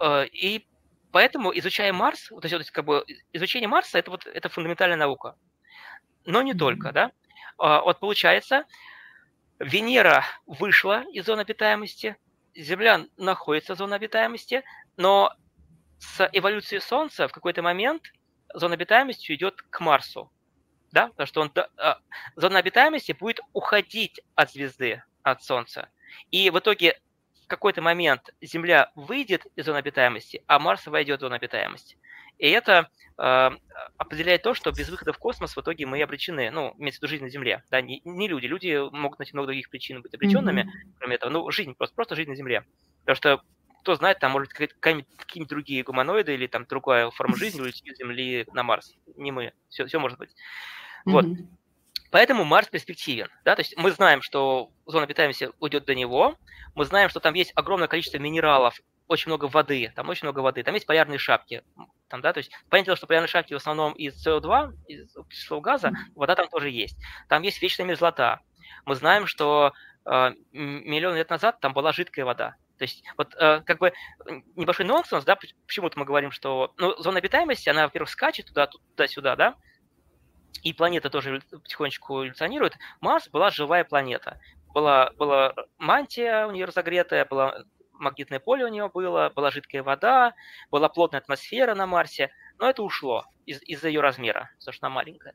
Э, 0.00 0.26
и 0.26 0.66
поэтому, 1.12 1.56
изучая 1.58 1.92
Марс, 1.92 2.30
вот, 2.30 2.42
то 2.42 2.48
есть, 2.48 2.70
как 2.70 2.84
бы, 2.84 3.04
изучение 3.32 3.68
Марса 3.68 3.98
это, 3.98 4.10
вот, 4.10 4.26
это 4.26 4.48
фундаментальная 4.48 4.96
наука. 4.96 5.36
Но 6.24 6.42
не 6.42 6.54
только, 6.54 6.92
да. 6.92 7.12
Э, 7.58 7.80
вот 7.80 8.00
получается, 8.00 8.64
Венера 9.58 10.24
вышла 10.46 11.04
из 11.12 11.26
зоны 11.26 11.40
обитаемости, 11.40 12.16
Земля 12.54 13.06
находится 13.18 13.74
в 13.74 13.78
зоне 13.78 13.96
обитаемости, 13.96 14.64
но 14.96 15.32
с 15.98 16.28
эволюцией 16.32 16.80
Солнца 16.80 17.28
в 17.28 17.32
какой-то 17.32 17.62
момент 17.62 18.12
зона 18.54 18.74
обитаемости 18.74 19.32
идет 19.32 19.62
к 19.62 19.80
Марсу. 19.80 20.30
Да? 20.92 21.08
Потому 21.08 21.26
что 21.26 21.40
он, 21.42 21.52
а, 21.76 21.98
зона 22.36 22.58
обитаемости 22.58 23.12
будет 23.12 23.40
уходить 23.52 24.20
от 24.34 24.52
звезды, 24.52 25.02
от 25.22 25.42
Солнца. 25.42 25.88
И 26.30 26.50
в 26.50 26.58
итоге 26.58 27.00
в 27.44 27.48
какой-то 27.48 27.80
момент 27.80 28.34
Земля 28.40 28.90
выйдет 28.94 29.46
из 29.54 29.66
зоны 29.66 29.78
обитаемости, 29.78 30.42
а 30.46 30.58
Марс 30.58 30.86
войдет 30.86 31.18
в 31.18 31.20
зону 31.20 31.36
обитаемости. 31.36 31.96
И 32.38 32.48
это 32.48 32.90
э, 33.18 33.50
определяет 33.96 34.42
то, 34.42 34.52
что 34.52 34.72
без 34.72 34.88
выхода 34.90 35.12
в 35.12 35.18
космос 35.18 35.56
в 35.56 35.60
итоге 35.60 35.86
мы 35.86 36.02
обречены, 36.02 36.50
ну, 36.50 36.74
имеется 36.76 36.98
в 36.98 37.02
виду 37.02 37.10
жизнь 37.10 37.24
на 37.24 37.30
Земле, 37.30 37.62
да, 37.70 37.80
не, 37.80 38.02
не 38.04 38.28
люди, 38.28 38.46
люди 38.46 38.90
могут 38.92 39.18
найти 39.18 39.32
много 39.32 39.46
других 39.46 39.70
причин 39.70 40.02
быть 40.02 40.12
обреченными, 40.12 40.62
mm-hmm. 40.62 40.94
кроме 40.98 41.14
этого, 41.16 41.30
ну, 41.30 41.50
жизнь, 41.50 41.74
просто, 41.74 41.94
просто 41.94 42.16
жизнь 42.16 42.30
на 42.30 42.36
Земле. 42.36 42.64
Потому 43.00 43.16
что 43.16 43.42
кто 43.86 43.94
знает, 43.94 44.18
там, 44.18 44.32
может, 44.32 44.52
какие-нибудь 44.52 45.48
другие 45.48 45.84
гуманоиды 45.84 46.34
или 46.34 46.48
там 46.48 46.66
другая 46.66 47.08
форма 47.10 47.36
жизни 47.36 47.60
улетит 47.60 47.94
с 47.94 47.98
Земли 47.98 48.44
на 48.52 48.64
Марс. 48.64 48.96
Не 49.14 49.30
мы. 49.30 49.52
Все, 49.68 49.86
все 49.86 50.00
может 50.00 50.18
быть. 50.18 50.30
Mm-hmm. 50.30 51.12
Вот. 51.12 51.24
Поэтому 52.10 52.42
Марс 52.42 52.66
перспективен. 52.66 53.28
Да? 53.44 53.54
То 53.54 53.60
есть 53.60 53.76
мы 53.76 53.92
знаем, 53.92 54.22
что 54.22 54.72
зона 54.86 55.04
обитаемости 55.04 55.50
уйдет 55.60 55.84
до 55.84 55.94
него. 55.94 56.34
Мы 56.74 56.84
знаем, 56.84 57.10
что 57.10 57.20
там 57.20 57.34
есть 57.34 57.52
огромное 57.54 57.86
количество 57.86 58.18
минералов, 58.18 58.80
очень 59.06 59.28
много 59.28 59.44
воды. 59.44 59.92
Там 59.94 60.08
очень 60.08 60.26
много 60.26 60.40
воды. 60.40 60.64
Там 60.64 60.74
есть 60.74 60.86
полярные 60.86 61.18
шапки. 61.18 61.62
Там, 62.08 62.22
да, 62.22 62.32
то 62.32 62.38
есть, 62.38 62.50
понятно, 62.68 62.96
что 62.96 63.06
полярные 63.06 63.28
шапки 63.28 63.54
в 63.54 63.58
основном 63.58 63.92
из 63.92 64.26
СО2, 64.26 64.72
из 64.88 65.16
углекислого 65.16 65.60
газа, 65.60 65.92
вода 66.16 66.34
там 66.34 66.48
тоже 66.48 66.70
есть. 66.70 66.98
Там 67.28 67.42
есть 67.42 67.62
вечная 67.62 67.86
мерзлота. 67.86 68.40
Мы 68.84 68.96
знаем, 68.96 69.28
что 69.28 69.74
э, 70.06 70.32
миллион 70.50 71.14
лет 71.14 71.30
назад 71.30 71.60
там 71.60 71.72
была 71.72 71.92
жидкая 71.92 72.24
вода. 72.24 72.56
То 72.78 72.84
есть 72.84 73.04
вот 73.16 73.34
э, 73.34 73.62
как 73.64 73.78
бы 73.78 73.92
небольшой 74.54 74.86
нонсенс, 74.86 75.24
да, 75.24 75.36
почему-то 75.66 75.98
мы 75.98 76.04
говорим, 76.04 76.30
что 76.30 76.74
ну, 76.76 76.94
зона 76.98 77.18
обитаемости, 77.18 77.68
она, 77.68 77.84
во-первых, 77.84 78.10
скачет 78.10 78.46
туда, 78.46 78.66
туда-сюда, 78.66 79.36
да, 79.36 79.54
и 80.62 80.72
планета 80.72 81.10
тоже 81.10 81.42
потихонечку 81.50 82.14
эволюционирует. 82.14 82.76
Марс 83.00 83.28
была 83.28 83.50
живая 83.50 83.84
планета. 83.84 84.40
Была, 84.74 85.10
была 85.16 85.54
мантия 85.78 86.46
у 86.46 86.50
нее 86.50 86.66
разогретая, 86.66 87.24
было 87.24 87.64
магнитное 87.92 88.40
поле 88.40 88.64
у 88.64 88.68
нее 88.68 88.90
было, 88.92 89.32
была 89.34 89.50
жидкая 89.50 89.82
вода, 89.82 90.34
была 90.70 90.88
плотная 90.88 91.20
атмосфера 91.20 91.74
на 91.74 91.86
Марсе, 91.86 92.30
но 92.58 92.68
это 92.68 92.82
ушло 92.82 93.24
из- 93.46 93.62
из-за 93.62 93.88
ее 93.88 94.00
размера, 94.00 94.50
потому 94.58 94.72
что 94.74 94.86
она 94.86 94.94
маленькая. 94.94 95.34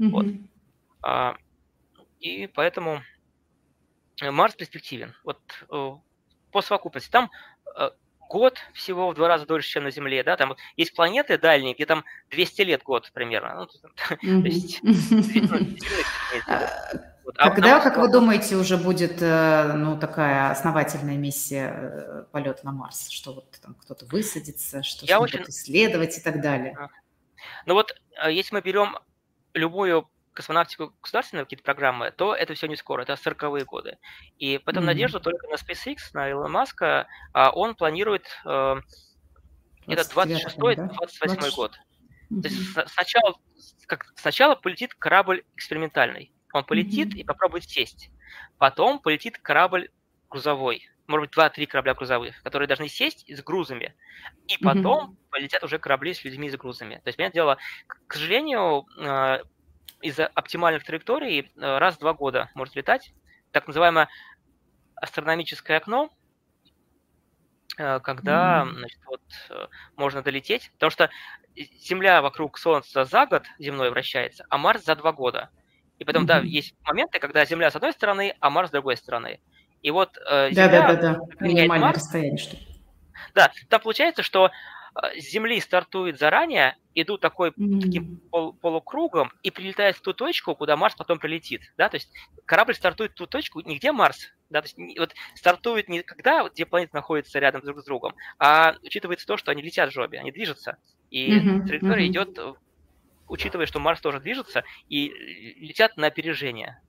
Mm-hmm. 0.00 0.08
Вот. 0.08 0.26
А, 1.02 1.36
и 2.18 2.46
поэтому 2.48 3.02
Марс 4.22 4.54
перспективен. 4.54 5.14
Вот 5.24 5.40
э, 5.70 5.92
по 6.54 6.62
совокупности. 6.62 7.10
Там 7.10 7.32
э, 7.76 7.90
год 8.28 8.58
всего 8.74 9.10
в 9.10 9.14
два 9.14 9.26
раза 9.26 9.44
дольше, 9.44 9.68
чем 9.68 9.82
на 9.82 9.90
Земле, 9.90 10.22
да, 10.22 10.36
там 10.36 10.54
есть 10.76 10.94
планеты 10.94 11.36
дальние, 11.36 11.74
где 11.74 11.84
там 11.84 12.04
200 12.30 12.62
лет 12.62 12.82
год 12.84 13.10
примерно. 13.12 13.66
Когда, 17.34 17.80
как 17.80 17.96
вы 17.98 18.08
думаете, 18.08 18.54
уже 18.54 18.76
будет 18.76 19.20
э, 19.20 19.72
ну, 19.74 19.98
такая 19.98 20.50
основательная 20.50 21.16
миссия 21.16 21.72
э, 21.74 22.24
полета 22.30 22.64
на 22.64 22.70
Марс? 22.70 23.08
Что 23.08 23.32
вот 23.32 23.50
там 23.60 23.74
кто-то 23.74 24.06
высадится, 24.06 24.84
что 24.84 25.06
Я 25.06 25.18
очень... 25.18 25.42
исследовать 25.48 26.16
и 26.18 26.20
так 26.20 26.40
далее? 26.40 26.76
Ну 27.66 27.74
вот, 27.74 27.96
если 28.28 28.54
мы 28.54 28.60
берем 28.60 28.96
любую 29.54 30.08
космонавтику 30.34 30.94
государственные 31.00 31.44
какие-то 31.44 31.64
программы, 31.64 32.10
то 32.10 32.34
это 32.34 32.54
все 32.54 32.66
не 32.66 32.76
скоро, 32.76 33.02
это 33.02 33.14
40-е 33.14 33.64
годы. 33.64 33.98
И 34.38 34.58
поэтому 34.58 34.84
mm-hmm. 34.84 34.88
надежда 34.88 35.20
только 35.20 35.46
на 35.46 35.54
SpaceX, 35.54 35.96
на 36.12 36.30
Илона 36.30 36.48
Маска, 36.48 37.06
а 37.32 37.50
он 37.50 37.74
планирует 37.74 38.26
э, 38.44 38.76
это 39.86 40.02
26-й, 40.02 40.76
да? 40.76 40.86
28 40.86 41.54
год. 41.54 41.78
Mm-hmm. 42.30 42.42
То 42.42 42.48
есть 42.48 42.92
сначала, 42.92 43.34
как, 43.86 44.12
сначала 44.16 44.54
полетит 44.56 44.94
корабль 44.94 45.44
экспериментальный. 45.56 46.32
Он 46.52 46.64
полетит 46.64 47.14
mm-hmm. 47.14 47.20
и 47.20 47.24
попробует 47.24 47.64
сесть. 47.64 48.10
Потом 48.58 48.98
полетит 48.98 49.38
корабль 49.38 49.90
грузовой. 50.28 50.88
Может 51.06 51.26
быть, 51.26 51.30
два-три 51.32 51.66
корабля 51.66 51.94
грузовых, 51.94 52.42
которые 52.42 52.66
должны 52.66 52.88
сесть 52.88 53.24
с 53.28 53.42
грузами. 53.42 53.94
И 54.48 54.56
потом 54.56 55.10
mm-hmm. 55.10 55.30
полетят 55.30 55.62
уже 55.62 55.78
корабли 55.78 56.14
с 56.14 56.24
людьми 56.24 56.48
и 56.48 56.50
с 56.50 56.56
грузами. 56.56 56.96
То 57.04 57.08
есть, 57.08 57.18
понятное 57.18 57.34
дело, 57.34 57.58
к 57.86 58.14
сожалению, 58.14 58.86
из-за 60.00 60.26
оптимальных 60.26 60.84
траекторий 60.84 61.52
э, 61.56 61.78
раз 61.78 61.96
в 61.96 62.00
два 62.00 62.12
года 62.12 62.50
может 62.54 62.76
летать. 62.76 63.12
Так 63.52 63.66
называемое 63.66 64.08
астрономическое 64.96 65.76
окно, 65.78 66.10
э, 67.78 68.00
когда 68.00 68.66
значит, 68.70 69.00
вот, 69.06 69.22
э, 69.50 69.66
можно 69.96 70.22
долететь. 70.22 70.70
Потому 70.74 70.90
что 70.90 71.10
Земля 71.56 72.20
вокруг 72.20 72.58
Солнца 72.58 73.04
за 73.04 73.26
год 73.26 73.44
земной 73.58 73.90
вращается, 73.90 74.44
а 74.50 74.58
Марс 74.58 74.84
за 74.84 74.96
два 74.96 75.12
года. 75.12 75.50
И 75.98 76.04
потом, 76.04 76.24
mm-hmm. 76.24 76.26
да, 76.26 76.38
есть 76.40 76.74
моменты, 76.84 77.20
когда 77.20 77.44
Земля 77.44 77.70
с 77.70 77.76
одной 77.76 77.92
стороны, 77.92 78.34
а 78.40 78.50
Марс 78.50 78.70
с 78.70 78.72
другой 78.72 78.96
стороны. 78.96 79.40
И 79.80 79.90
вот 79.90 80.18
э, 80.28 80.50
Земля... 80.50 80.68
Да-да-да, 80.68 81.20
минимальное 81.40 81.88
Марс, 81.88 81.98
расстояние, 81.98 82.38
что 82.38 82.56
Да, 83.34 83.52
там 83.68 83.80
получается, 83.80 84.22
что 84.22 84.50
с 84.94 85.30
Земли 85.30 85.60
стартует 85.60 86.18
заранее, 86.18 86.76
идут 86.94 87.20
такой, 87.20 87.50
mm-hmm. 87.50 87.80
таким 87.80 88.16
пол, 88.30 88.52
полукругом 88.52 89.32
и 89.42 89.50
прилетает 89.50 89.96
в 89.96 90.00
ту 90.00 90.12
точку, 90.12 90.54
куда 90.54 90.76
Марс 90.76 90.94
потом 90.94 91.18
прилетит. 91.18 91.62
Да? 91.76 91.88
То 91.88 91.96
есть 91.96 92.12
корабль 92.46 92.74
стартует 92.74 93.12
в 93.12 93.14
ту 93.14 93.26
точку, 93.26 93.60
не 93.60 93.78
где 93.78 93.90
Марс, 93.90 94.32
да? 94.50 94.62
то 94.62 94.68
есть 94.68 94.98
вот 94.98 95.14
стартует 95.34 95.88
не 95.88 96.02
когда, 96.02 96.48
где 96.48 96.64
планеты 96.64 96.92
находятся 96.94 97.38
рядом 97.40 97.62
друг 97.62 97.80
с 97.80 97.84
другом, 97.84 98.14
а 98.38 98.76
учитывается 98.82 99.26
то, 99.26 99.36
что 99.36 99.50
они 99.50 99.62
летят 99.62 99.90
в 99.90 99.92
жопе, 99.92 100.18
они 100.18 100.30
движутся. 100.30 100.76
И 101.10 101.38
mm-hmm. 101.38 101.66
траектория 101.66 102.06
mm-hmm. 102.06 102.10
идет, 102.10 102.38
учитывая, 103.26 103.66
что 103.66 103.80
Марс 103.80 104.00
тоже 104.00 104.20
движется, 104.20 104.62
и 104.88 105.08
летят 105.58 105.96
на 105.96 106.06
опережение. 106.06 106.80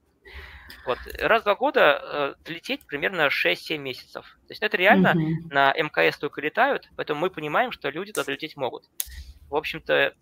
Вот. 0.84 0.98
Раз 1.20 1.42
в 1.42 1.44
два 1.44 1.54
года 1.54 2.36
э, 2.46 2.50
лететь 2.50 2.86
примерно 2.86 3.28
6-7 3.28 3.78
месяцев. 3.78 4.38
То 4.46 4.52
есть 4.52 4.62
это 4.62 4.76
реально 4.76 5.14
mm-hmm. 5.14 5.52
на 5.52 5.72
МКС 5.74 6.18
только 6.18 6.40
летают, 6.40 6.88
поэтому 6.96 7.20
мы 7.20 7.30
понимаем, 7.30 7.72
что 7.72 7.90
люди 7.90 8.12
туда 8.12 8.30
лететь 8.30 8.56
могут. 8.56 8.84
В 9.48 9.56
общем-то, 9.56 9.92
э, 9.92 10.12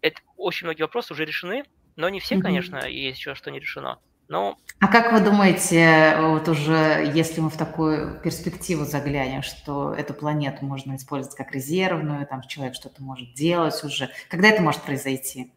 это, 0.00 0.20
очень 0.36 0.66
многие 0.66 0.82
вопросы 0.82 1.12
уже 1.12 1.24
решены, 1.24 1.64
но 1.96 2.08
не 2.08 2.20
все, 2.20 2.36
mm-hmm. 2.36 2.42
конечно, 2.42 2.86
есть 2.86 3.18
еще 3.18 3.34
что 3.34 3.50
не 3.50 3.60
решено. 3.60 3.98
Но... 4.28 4.56
А 4.80 4.88
как 4.88 5.12
вы 5.12 5.20
думаете, 5.20 6.16
вот 6.18 6.48
уже 6.48 7.10
если 7.14 7.40
мы 7.40 7.50
в 7.50 7.56
такую 7.56 8.18
перспективу 8.20 8.84
заглянем, 8.84 9.42
что 9.42 9.92
эту 9.94 10.14
планету 10.14 10.64
можно 10.64 10.96
использовать 10.96 11.36
как 11.36 11.52
резервную, 11.52 12.26
там 12.26 12.40
человек 12.42 12.74
что-то 12.74 13.02
может 13.02 13.34
делать 13.34 13.82
уже, 13.84 14.10
когда 14.30 14.48
это 14.48 14.62
может 14.62 14.82
произойти? 14.82 15.52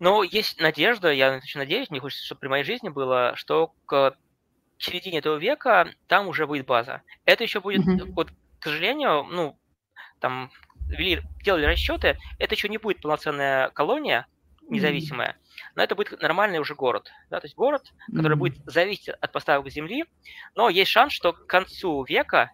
Ну, 0.00 0.22
есть 0.22 0.60
надежда, 0.60 1.12
я 1.12 1.36
очень 1.36 1.60
надеюсь, 1.60 1.90
мне 1.90 2.00
хочется, 2.00 2.24
чтобы 2.24 2.40
при 2.40 2.48
моей 2.48 2.64
жизни 2.64 2.88
было, 2.88 3.32
что 3.36 3.72
к 3.86 4.16
середине 4.78 5.18
этого 5.18 5.36
века 5.36 5.88
там 6.08 6.28
уже 6.28 6.46
будет 6.46 6.66
база. 6.66 7.02
Это 7.24 7.44
еще 7.44 7.60
будет, 7.60 7.86
mm-hmm. 7.86 8.12
вот, 8.12 8.30
к 8.58 8.64
сожалению, 8.64 9.24
ну, 9.24 9.58
там 10.20 10.50
вели, 10.88 11.22
делали 11.42 11.66
расчеты, 11.66 12.18
это 12.38 12.54
еще 12.54 12.68
не 12.68 12.78
будет 12.78 13.00
полноценная 13.00 13.70
колония 13.70 14.26
независимая, 14.68 15.32
mm-hmm. 15.32 15.72
но 15.76 15.82
это 15.82 15.94
будет 15.94 16.20
нормальный 16.20 16.58
уже 16.58 16.74
город. 16.74 17.10
Да? 17.30 17.40
То 17.40 17.46
есть 17.46 17.56
город, 17.56 17.92
который 18.06 18.34
mm-hmm. 18.34 18.38
будет 18.38 18.58
зависеть 18.66 19.08
от 19.08 19.30
поставок 19.30 19.70
Земли, 19.70 20.04
но 20.54 20.68
есть 20.70 20.90
шанс, 20.90 21.12
что 21.12 21.32
к 21.32 21.46
концу 21.46 22.02
века 22.04 22.50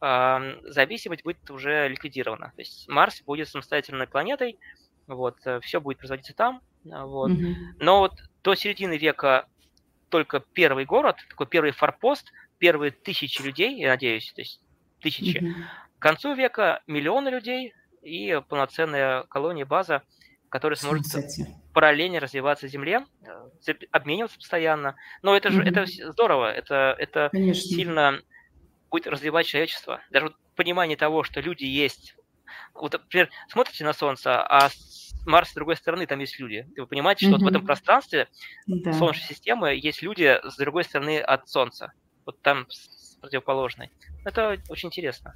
э, 0.00 0.60
зависимость 0.64 1.24
будет 1.24 1.50
уже 1.50 1.88
ликвидирована. 1.88 2.52
То 2.54 2.60
есть 2.60 2.86
Марс 2.88 3.22
будет 3.22 3.48
самостоятельной 3.48 4.06
планетой, 4.06 4.58
вот, 5.06 5.38
э, 5.46 5.60
все 5.60 5.80
будет 5.80 5.98
производиться 5.98 6.34
там, 6.34 6.60
вот. 6.90 7.30
Mm-hmm. 7.30 7.54
Но 7.80 8.00
вот 8.00 8.12
до 8.42 8.54
середины 8.54 8.96
века 8.96 9.46
только 10.08 10.40
первый 10.40 10.84
город, 10.84 11.16
такой 11.28 11.46
первый 11.46 11.72
форпост, 11.72 12.32
первые 12.58 12.90
тысячи 12.90 13.42
людей, 13.42 13.78
я 13.78 13.88
надеюсь, 13.88 14.32
то 14.32 14.40
есть 14.40 14.60
тысячи. 15.00 15.38
Mm-hmm. 15.38 15.54
К 15.98 16.02
концу 16.02 16.34
века 16.34 16.82
миллионы 16.86 17.28
людей 17.28 17.74
и 18.02 18.40
полноценная 18.48 19.24
колония, 19.24 19.66
база, 19.66 20.02
которая 20.48 20.76
сможет 20.76 21.06
параллельно 21.72 22.20
развиваться 22.20 22.68
Земле, 22.68 23.04
э, 23.66 23.74
обмениваться 23.90 24.38
постоянно. 24.38 24.94
Но 25.22 25.36
это 25.36 25.50
же 25.50 25.62
mm-hmm. 25.62 25.68
это 25.68 26.12
здорово, 26.12 26.52
это, 26.52 26.94
это 26.98 27.30
сильно 27.54 28.20
будет 28.90 29.06
развивать 29.08 29.46
человечество. 29.46 30.00
Даже 30.10 30.26
вот 30.26 30.36
понимание 30.54 30.96
того, 30.96 31.22
что 31.24 31.40
люди 31.40 31.64
есть. 31.64 32.14
Вот, 32.74 32.92
например, 32.92 33.28
смотрите 33.48 33.84
на 33.84 33.92
Солнце, 33.92 34.40
а 34.42 34.70
Марс 35.24 35.50
с 35.50 35.54
другой 35.54 35.76
стороны, 35.76 36.06
там 36.06 36.18
есть 36.20 36.38
люди. 36.38 36.66
И 36.76 36.80
вы 36.80 36.86
понимаете, 36.86 37.26
что 37.26 37.36
mm-hmm. 37.36 37.38
вот 37.38 37.44
в 37.44 37.48
этом 37.48 37.66
пространстве 37.66 38.28
да. 38.66 38.92
Солнечной 38.92 39.28
системы 39.28 39.74
есть 39.74 40.02
люди 40.02 40.38
с 40.44 40.56
другой 40.56 40.84
стороны 40.84 41.18
от 41.18 41.48
Солнца. 41.48 41.92
Вот 42.24 42.40
там 42.42 42.66
с 42.68 43.16
противоположной. 43.20 43.90
Это 44.24 44.58
очень 44.68 44.88
интересно. 44.88 45.34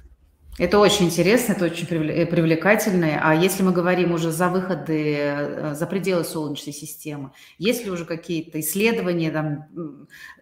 Это 0.57 0.79
очень 0.79 1.05
интересно, 1.05 1.53
это 1.53 1.65
очень 1.65 1.87
э, 1.87 2.25
привлекательно. 2.25 3.21
А 3.23 3.33
если 3.33 3.63
мы 3.63 3.71
говорим 3.71 4.11
уже 4.11 4.31
за 4.31 4.49
выходы 4.49 5.15
э, 5.15 5.75
за 5.75 5.87
пределы 5.87 6.25
Солнечной 6.25 6.73
системы, 6.73 7.31
есть 7.57 7.85
ли 7.85 7.89
уже 7.89 8.03
какие-то 8.03 8.59
исследования, 8.59 9.31
там, 9.31 9.69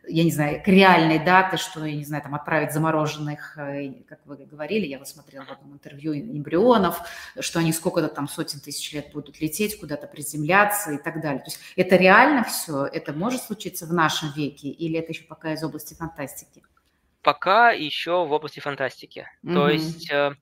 я 0.08 0.24
не 0.24 0.32
знаю, 0.32 0.64
к 0.64 0.68
реальной 0.68 1.24
даты, 1.24 1.58
что, 1.58 1.86
я 1.86 1.96
не 1.96 2.04
знаю, 2.06 2.24
там 2.24 2.34
отправить 2.34 2.74
замороженных, 2.74 3.56
э, 3.60 3.94
как 4.08 4.20
вы 4.26 4.38
говорили, 4.38 4.88
я 4.88 4.98
вот 4.98 5.08
смотрела 5.08 5.46
в 5.46 5.52
одном 5.52 5.74
интервью 5.74 6.16
эмбрионов, 6.16 7.02
что 7.40 7.60
они 7.60 7.72
сколько-то 7.72 8.08
там 8.08 8.28
сотен 8.28 8.60
тысяч 8.60 8.92
лет 8.94 9.12
будут 9.14 9.40
лететь, 9.40 9.80
куда-то 9.80 10.08
приземляться 10.08 10.92
и 10.92 10.98
так 10.98 11.22
далее. 11.22 11.40
То 11.40 11.52
есть 11.52 11.60
это 11.76 11.98
реально 11.98 12.44
все? 12.46 12.86
Это 12.86 13.14
может 13.14 13.44
случиться 13.44 13.86
в 13.86 13.94
нашем 13.94 14.34
веке 14.36 14.70
или 14.70 14.98
это 14.98 15.12
еще 15.12 15.26
пока 15.26 15.54
из 15.54 15.64
области 15.64 15.94
фантастики? 15.94 16.64
Пока 17.22 17.72
еще 17.72 18.26
в 18.26 18.32
области 18.32 18.60
фантастики. 18.60 19.28
Mm-hmm. 19.44 19.54
То 19.54 19.70
есть 19.70 20.12
э, 20.12 20.36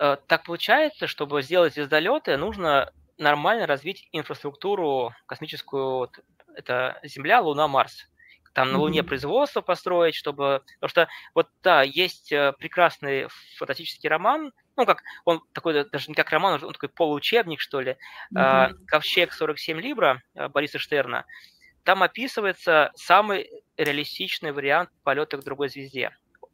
э, 0.00 0.16
так 0.26 0.44
получается, 0.44 1.06
чтобы 1.06 1.42
сделать 1.42 1.74
звездолеты, 1.74 2.36
нужно 2.36 2.92
нормально 3.18 3.66
развить 3.66 4.08
инфраструктуру 4.12 5.14
космическую. 5.26 5.98
Вот, 5.98 6.20
это 6.54 6.98
Земля, 7.02 7.40
Луна, 7.40 7.68
Марс. 7.68 8.08
Там 8.52 8.68
mm-hmm. 8.68 8.72
на 8.72 8.78
Луне 8.78 9.02
производство 9.04 9.60
построить, 9.60 10.14
чтобы... 10.14 10.62
Потому 10.80 10.88
что 10.90 11.08
вот, 11.34 11.48
да, 11.62 11.82
есть 11.82 12.32
э, 12.32 12.52
прекрасный 12.58 13.28
фантастический 13.56 14.08
роман, 14.08 14.52
ну, 14.76 14.86
как 14.86 15.02
он 15.24 15.42
такой, 15.52 15.88
даже 15.90 16.08
не 16.08 16.14
как 16.14 16.30
роман, 16.30 16.62
он 16.64 16.72
такой 16.72 16.88
полуучебник, 16.88 17.60
что 17.60 17.80
ли, 17.80 17.96
mm-hmm. 18.34 18.86
«Ковчег 18.86 19.32
47 19.32 19.80
Либра» 19.80 20.22
э, 20.34 20.48
Бориса 20.48 20.78
Штерна. 20.78 21.26
Там 21.84 22.02
описывается 22.02 22.90
самый 22.94 23.50
реалистичный 23.84 24.52
вариант 24.52 24.90
полета 25.04 25.38
к 25.38 25.44
другой 25.44 25.68
звезде 25.68 26.10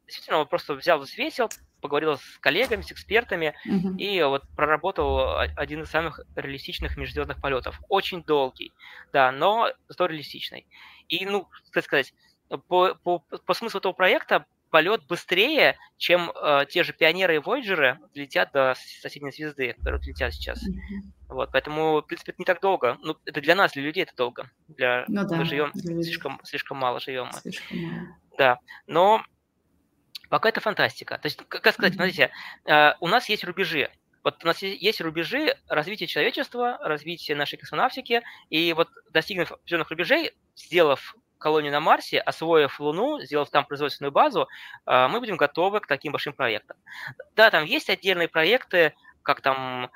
действительно, 0.07 0.39
он 0.39 0.47
просто 0.47 0.73
взял, 0.73 0.99
взвесил, 0.99 1.49
поговорил 1.81 2.17
с 2.17 2.37
коллегами, 2.39 2.81
с 2.81 2.91
экспертами 2.91 3.53
mm-hmm. 3.67 3.97
и 3.97 4.23
вот 4.23 4.43
проработал 4.55 5.37
один 5.37 5.83
из 5.83 5.89
самых 5.89 6.19
реалистичных 6.35 6.97
межзвездных 6.97 7.39
полетов. 7.39 7.79
Очень 7.89 8.23
долгий, 8.23 8.73
да, 9.13 9.31
но 9.31 9.71
зато 9.87 10.07
реалистичный. 10.07 10.65
И, 11.07 11.25
ну, 11.25 11.47
как 11.71 11.83
сказать, 11.83 12.13
по, 12.67 12.95
по, 12.95 13.19
по 13.19 13.53
смыслу 13.53 13.79
этого 13.79 13.93
проекта 13.93 14.45
полет 14.69 15.05
быстрее, 15.07 15.77
чем 15.97 16.31
э, 16.31 16.65
те 16.69 16.83
же 16.83 16.93
пионеры 16.93 17.35
и 17.35 17.39
Voyager 17.39 17.97
летят 18.13 18.51
до 18.51 18.75
соседней 18.75 19.31
звезды, 19.31 19.73
которые 19.73 20.01
летят 20.03 20.33
сейчас. 20.33 20.65
Mm-hmm. 20.67 21.16
Вот, 21.29 21.49
поэтому, 21.51 21.97
в 21.97 22.03
принципе, 22.03 22.31
это 22.31 22.41
не 22.41 22.45
так 22.45 22.61
долго. 22.61 22.97
Ну, 23.01 23.17
это 23.25 23.41
для 23.41 23.55
нас, 23.55 23.73
для 23.73 23.83
людей 23.83 24.03
это 24.03 24.15
долго. 24.15 24.49
Для... 24.69 25.03
Ну, 25.07 25.27
да, 25.27 25.35
мы 25.35 25.45
живем 25.45 25.73
слишком, 25.73 26.39
слишком 26.43 26.77
мало 26.77 26.99
живем 26.99 27.29
мы. 27.33 27.39
Слишком 27.39 27.77
мало. 27.77 28.07
Да, 28.37 28.59
но 28.85 29.23
Пока 30.29 30.49
это 30.49 30.59
фантастика. 30.59 31.17
То 31.17 31.27
есть, 31.27 31.39
как 31.47 31.73
сказать, 31.73 31.93
смотрите, 31.93 32.31
э, 32.65 32.93
у 32.99 33.07
нас 33.07 33.29
есть 33.29 33.43
рубежи. 33.43 33.89
Вот 34.23 34.43
у 34.43 34.47
нас 34.47 34.61
есть 34.61 34.99
рубежи 34.99 35.55
развития 35.69 36.07
человечества, 36.07 36.77
развития 36.81 37.33
нашей 37.35 37.57
космонавтики, 37.57 38.23
и 38.49 38.73
вот 38.73 38.89
достигнув 39.11 39.53
определенных 39.53 39.89
рубежей, 39.89 40.33
сделав 40.55 41.15
колонию 41.37 41.71
на 41.71 41.79
Марсе, 41.79 42.19
освоив 42.19 42.79
Луну, 42.79 43.21
сделав 43.21 43.49
там 43.49 43.65
производственную 43.65 44.11
базу, 44.11 44.49
э, 44.85 45.07
мы 45.07 45.19
будем 45.19 45.37
готовы 45.37 45.79
к 45.79 45.87
таким 45.87 46.11
большим 46.11 46.33
проектам. 46.33 46.77
Да, 47.35 47.49
там 47.49 47.63
есть 47.63 47.89
отдельные 47.89 48.27
проекты, 48.27 48.93
как 49.23 49.41
там 49.41 49.91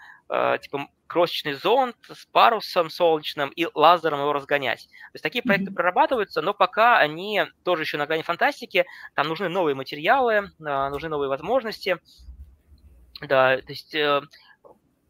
типа 0.62 0.88
крошечный 1.12 1.54
зонд 1.54 1.98
с 2.10 2.26
парусом 2.28 2.90
солнечным 2.90 3.50
и 3.50 3.68
лазером 3.74 4.22
его 4.22 4.32
разгонять. 4.32 4.88
То 4.88 5.16
есть 5.16 5.24
такие 5.24 5.44
проекты 5.44 5.70
прорабатываются, 5.70 6.42
но 6.42 6.54
пока 6.54 7.00
они 7.00 7.44
тоже 7.66 7.84
еще 7.84 7.98
на 7.98 8.06
грани 8.06 8.22
фантастики, 8.22 8.86
там 9.14 9.28
нужны 9.28 9.50
новые 9.50 9.76
материалы, 9.76 10.52
а, 10.66 10.90
нужны 10.90 11.10
новые 11.10 11.28
возможности. 11.28 11.98
Да, 13.20 13.58
то 13.58 13.70
есть 13.72 13.94
э, 13.94 14.22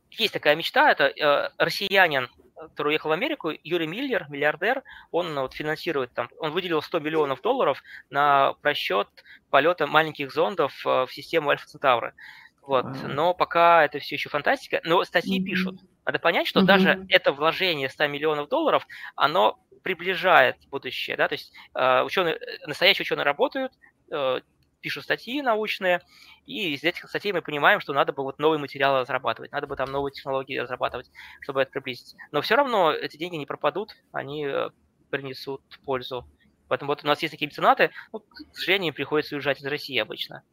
есть 0.10 0.34
такая 0.34 0.56
мечта, 0.56 0.92
это 0.92 1.04
э, 1.06 1.50
россиянин, 1.60 2.30
который 2.56 2.90
уехал 2.90 3.10
в 3.10 3.14
Америку, 3.14 3.52
Юрий 3.64 3.88
Миллер, 3.88 4.26
миллиардер, 4.28 4.84
он 5.12 5.36
вот 5.36 5.54
финансирует 5.54 6.14
там, 6.14 6.30
он 6.40 6.52
выделил 6.52 6.82
100 6.82 7.00
миллионов 7.00 7.42
долларов 7.42 7.82
на 8.10 8.54
просчет 8.62 9.08
полета 9.52 9.86
маленьких 9.86 10.34
зондов 10.34 10.74
э, 10.86 11.06
в 11.06 11.14
систему 11.14 11.52
Альфа 11.52 11.68
Центавры. 11.68 12.16
Вот. 12.62 12.86
Но 13.04 13.34
пока 13.34 13.84
это 13.86 14.00
все 14.00 14.16
еще 14.16 14.30
фантастика. 14.30 14.82
Но 14.84 15.04
статьи 15.04 15.44
пишут. 15.44 15.80
Надо 16.06 16.20
понять, 16.20 16.48
что 16.48 16.62
даже 16.62 17.06
это 17.10 17.32
вложение 17.32 17.90
100 17.90 18.08
миллионов 18.08 18.50
долларов, 18.50 18.88
оно 19.16 19.60
приближает 19.84 20.58
будущее. 20.70 21.18
Да? 21.18 21.28
То 21.28 21.34
есть 21.34 21.54
э, 21.76 22.02
ученые, 22.04 22.40
настоящие 22.68 23.04
ученые 23.04 23.24
работают, 23.24 23.74
э, 24.12 24.42
пишут 24.82 25.04
статьи 25.04 25.42
научные, 25.42 26.02
и 26.46 26.74
из 26.74 26.84
этих 26.84 27.08
статей 27.08 27.32
мы 27.32 27.42
понимаем, 27.42 27.80
что 27.80 27.94
надо 27.94 28.14
бы 28.14 28.24
вот 28.24 28.40
новые 28.40 28.60
материалы 28.60 29.02
разрабатывать, 29.02 29.52
надо 29.52 29.68
бы 29.68 29.76
там 29.76 29.92
новые 29.92 30.12
технологии 30.12 30.58
разрабатывать, 30.58 31.10
чтобы 31.42 31.62
это 31.62 31.72
приблизить. 31.72 32.16
Но 32.32 32.42
все 32.42 32.56
равно 32.56 32.92
эти 32.92 33.18
деньги 33.18 33.36
не 33.36 33.46
пропадут, 33.46 33.96
они 34.12 34.46
э, 34.46 34.70
принесут 35.10 35.62
пользу 35.86 36.28
Поэтому 36.72 36.92
вот 36.92 37.04
у 37.04 37.08
нас 37.08 37.22
есть 37.22 37.34
такие 37.34 37.48
меценаты, 37.48 37.90
ну, 38.14 38.20
к 38.20 38.56
сожалению, 38.56 38.94
приходится 38.94 39.36
уезжать 39.36 39.60
из 39.60 39.66
России 39.66 39.98
обычно. 39.98 40.44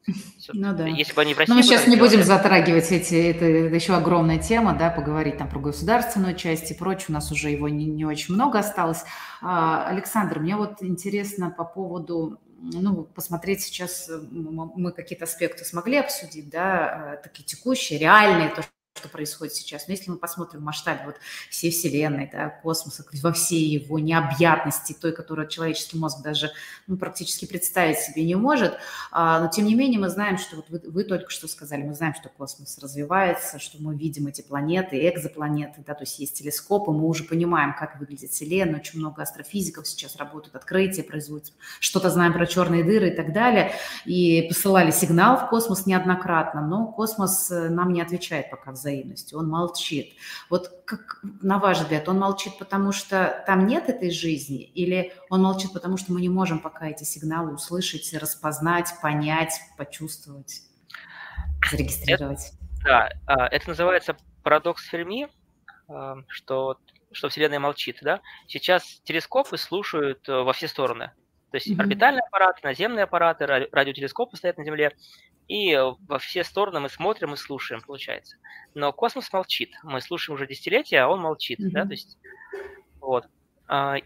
Ну 0.52 0.74
да. 0.74 0.84
Если 0.84 1.12
бы 1.12 1.22
они 1.22 1.32
в 1.32 1.38
России... 1.38 1.52
Но 1.52 1.56
мы 1.58 1.62
сейчас 1.62 1.86
не 1.86 1.94
будем 1.94 2.24
затрагивать 2.24 2.90
эти, 2.90 3.14
это, 3.14 3.44
это 3.44 3.72
еще 3.76 3.94
огромная 3.94 4.38
тема, 4.38 4.76
да, 4.76 4.90
поговорить 4.90 5.38
там 5.38 5.48
про 5.48 5.60
государственную 5.60 6.34
часть 6.34 6.72
и 6.72 6.74
прочее. 6.74 7.06
У 7.10 7.12
нас 7.12 7.30
уже 7.30 7.50
его 7.50 7.68
не, 7.68 7.84
не 7.84 8.04
очень 8.04 8.34
много 8.34 8.58
осталось. 8.58 9.04
А, 9.40 9.86
Александр, 9.86 10.40
мне 10.40 10.56
вот 10.56 10.82
интересно 10.82 11.50
по 11.56 11.64
поводу 11.64 12.40
ну, 12.60 13.04
посмотреть 13.04 13.62
сейчас, 13.62 14.10
мы 14.32 14.90
какие-то 14.90 15.24
аспекты 15.24 15.64
смогли 15.64 15.98
обсудить, 15.98 16.50
да, 16.50 17.20
такие 17.22 17.44
текущие, 17.44 18.00
реальные, 18.00 18.48
то, 18.48 18.62
что 18.98 19.08
происходит 19.08 19.54
сейчас. 19.54 19.86
Но 19.86 19.92
если 19.92 20.10
мы 20.10 20.16
посмотрим 20.16 20.62
масштаб 20.62 21.04
вот 21.06 21.16
всей 21.48 21.70
Вселенной, 21.70 22.28
да, 22.30 22.48
космоса, 22.48 23.04
во 23.22 23.32
всей 23.32 23.64
его 23.64 23.98
необъятности, 23.98 24.92
той, 24.92 25.12
которую 25.12 25.48
человеческий 25.48 25.96
мозг 25.96 26.22
даже 26.22 26.50
ну, 26.86 26.96
практически 26.96 27.46
представить 27.46 27.98
себе 27.98 28.24
не 28.24 28.34
может, 28.34 28.74
а, 29.12 29.40
но 29.40 29.48
тем 29.48 29.64
не 29.66 29.74
менее 29.74 30.00
мы 30.00 30.08
знаем, 30.08 30.36
что 30.36 30.56
вот 30.56 30.68
вы, 30.68 30.82
вы 30.90 31.04
только 31.04 31.30
что 31.30 31.48
сказали, 31.48 31.82
мы 31.82 31.94
знаем, 31.94 32.14
что 32.14 32.28
космос 32.28 32.78
развивается, 32.78 33.58
что 33.58 33.80
мы 33.80 33.96
видим 33.96 34.26
эти 34.26 34.42
планеты, 34.42 35.08
экзопланеты, 35.08 35.84
да, 35.86 35.94
то 35.94 36.02
есть 36.02 36.18
есть 36.18 36.36
телескопы, 36.36 36.90
мы 36.90 37.06
уже 37.06 37.24
понимаем, 37.24 37.74
как 37.78 37.98
выглядит 38.00 38.32
Вселенная, 38.32 38.80
очень 38.80 38.98
много 38.98 39.22
астрофизиков 39.22 39.86
сейчас 39.86 40.16
работают, 40.16 40.56
открытия 40.56 41.04
производятся, 41.04 41.52
что-то 41.80 42.10
знаем 42.10 42.32
про 42.32 42.46
черные 42.46 42.82
дыры 42.82 43.10
и 43.10 43.16
так 43.16 43.32
далее, 43.32 43.72
и 44.04 44.42
посылали 44.48 44.90
сигнал 44.90 45.36
в 45.36 45.48
космос 45.48 45.86
неоднократно, 45.86 46.60
но 46.60 46.86
космос 46.86 47.50
э, 47.50 47.68
нам 47.68 47.92
не 47.92 48.00
отвечает 48.00 48.50
пока 48.50 48.72
взаимно 48.72 48.87
взаимностью, 48.88 49.38
он 49.38 49.48
молчит. 49.48 50.14
Вот 50.50 50.70
как, 50.84 51.20
на 51.22 51.58
ваш 51.58 51.78
взгляд, 51.78 52.08
он 52.08 52.18
молчит, 52.18 52.58
потому 52.58 52.92
что 52.92 53.42
там 53.46 53.66
нет 53.66 53.88
этой 53.88 54.10
жизни, 54.10 54.62
или 54.62 55.12
он 55.30 55.42
молчит, 55.42 55.72
потому 55.72 55.96
что 55.96 56.12
мы 56.12 56.20
не 56.20 56.28
можем 56.28 56.58
пока 56.60 56.88
эти 56.88 57.04
сигналы 57.04 57.54
услышать, 57.54 58.12
распознать, 58.14 58.88
понять, 59.02 59.60
почувствовать, 59.76 60.62
зарегистрировать? 61.70 62.52
Это, 62.80 62.84
да, 62.84 63.10
а, 63.26 63.46
это 63.48 63.68
называется 63.68 64.16
парадокс 64.42 64.84
Ферми, 64.86 65.28
а, 65.88 66.16
что, 66.28 66.78
что 67.12 67.28
Вселенная 67.28 67.60
молчит. 67.60 67.98
Да? 68.02 68.20
Сейчас 68.46 69.00
телескопы 69.04 69.58
слушают 69.58 70.28
э, 70.28 70.32
во 70.32 70.52
все 70.52 70.68
стороны. 70.68 71.12
То 71.50 71.56
есть 71.56 71.68
mm-hmm. 71.68 71.80
орбитальные 71.80 72.20
аппараты, 72.26 72.60
наземные 72.62 73.04
аппараты, 73.04 73.46
радиотелескопы 73.46 74.36
стоят 74.36 74.58
на 74.58 74.64
Земле, 74.64 74.92
и 75.48 75.76
во 75.76 76.18
все 76.18 76.44
стороны 76.44 76.78
мы 76.78 76.88
смотрим 76.88 77.32
и 77.34 77.36
слушаем, 77.36 77.80
получается. 77.80 78.36
Но 78.74 78.92
космос 78.92 79.32
молчит. 79.32 79.74
Мы 79.82 80.00
слушаем 80.00 80.36
уже 80.36 80.46
десятилетия, 80.46 81.00
а 81.00 81.08
он 81.08 81.20
молчит, 81.20 81.58
mm-hmm. 81.58 81.70
да, 81.70 81.84
то 81.84 81.90
есть 81.90 82.18
вот. 83.00 83.26
А, 83.66 83.96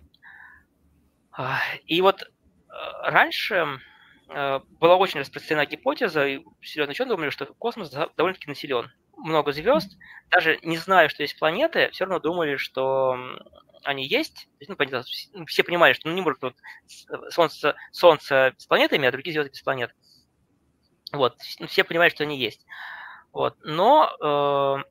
а, 1.33 1.59
и 1.87 2.01
вот 2.01 2.31
а, 2.69 3.11
раньше 3.11 3.81
была 4.29 4.97
очень 4.97 5.21
распространена 5.21 5.67
гипотеза, 5.67 6.27
и 6.27 6.43
серьезно 6.63 6.93
ученые 6.93 7.11
думали, 7.11 7.29
что 7.29 7.45
космос 7.45 7.91
довольно-таки 7.91 8.49
населен. 8.49 8.91
Много 9.19 9.53
звезд, 9.53 9.99
даже 10.31 10.59
не 10.63 10.79
зная, 10.79 11.11
что 11.11 11.23
есть 11.23 11.39
планеты, 11.39 11.91
все 11.93 12.05
равно 12.05 12.19
думали, 12.19 12.57
что 12.57 13.15
они 13.85 14.07
есть. 14.07 14.49
Ну, 14.67 14.77
понятно, 14.77 15.03
все 15.47 15.65
понимали, 15.65 15.93
что 15.93 16.09
ну, 16.09 16.15
не 16.15 16.23
может 16.23 16.41
вот 16.41 16.55
Солнце, 17.31 17.77
Солнце 17.91 18.55
с 18.57 18.67
планетами, 18.67 19.07
а 19.07 19.13
другие 19.13 19.35
звезды 19.35 19.51
без 19.51 19.61
планет. 19.61 19.95
Вот, 21.13 21.37
ну, 21.59 21.67
все 21.67 21.85
понимают, 21.85 22.15
что 22.15 22.25
они 22.25 22.39
есть. 22.39 22.65
Вот, 23.33 23.57
но 23.63 24.11
э, 24.21 24.85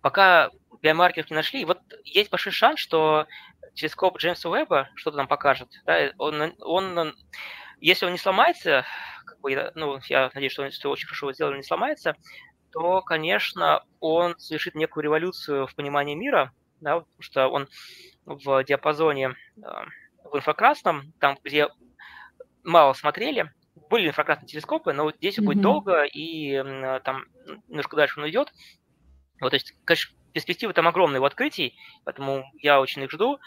пока 0.00 0.50
биомаркеров 0.82 1.30
не 1.30 1.36
нашли, 1.36 1.64
вот 1.64 1.80
есть 2.04 2.30
большой 2.30 2.52
шанс, 2.52 2.80
что 2.80 3.26
телескоп 3.74 4.18
Джеймса 4.18 4.48
Уэбба 4.48 4.90
что-то 4.94 5.16
нам 5.16 5.28
покажет. 5.28 5.68
Да? 5.84 6.10
Он, 6.18 6.54
он, 6.60 7.14
если 7.80 8.06
он 8.06 8.12
не 8.12 8.18
сломается, 8.18 8.84
как 9.24 9.40
бы, 9.40 9.72
ну, 9.74 9.98
я 10.08 10.30
надеюсь, 10.34 10.52
что 10.52 10.62
он 10.62 10.70
все 10.70 10.90
очень 10.90 11.06
хорошо 11.06 11.32
сделал, 11.32 11.54
не 11.54 11.62
сломается, 11.62 12.16
то, 12.72 13.02
конечно, 13.02 13.84
он 14.00 14.38
совершит 14.38 14.74
некую 14.74 15.04
революцию 15.04 15.66
в 15.66 15.74
понимании 15.74 16.14
мира, 16.14 16.52
да, 16.80 17.00
потому 17.00 17.22
что 17.22 17.48
он 17.48 17.68
в 18.24 18.64
диапазоне 18.64 19.30
э, 19.30 19.62
в 20.24 20.36
инфракрасном, 20.36 21.12
там, 21.20 21.38
где 21.42 21.68
мало 22.64 22.92
смотрели, 22.92 23.52
были 23.88 24.08
инфракрасные 24.08 24.48
телескопы, 24.48 24.92
но 24.92 25.04
вот 25.04 25.16
здесь 25.16 25.38
mm-hmm. 25.38 25.44
будет 25.44 25.60
долго, 25.60 26.04
и 26.04 26.52
э, 26.52 27.00
там 27.04 27.24
немножко 27.68 27.96
дальше 27.96 28.20
он 28.20 28.28
идет. 28.28 28.52
Вот, 29.40 29.50
то 29.50 29.56
есть, 29.56 29.74
конечно, 29.84 30.16
перспективы 30.32 30.72
там 30.72 30.88
огромные 30.88 31.20
в 31.20 31.24
открытий, 31.24 31.76
поэтому 32.04 32.44
я 32.62 32.80
очень 32.80 33.02
их 33.02 33.10
жду. 33.10 33.38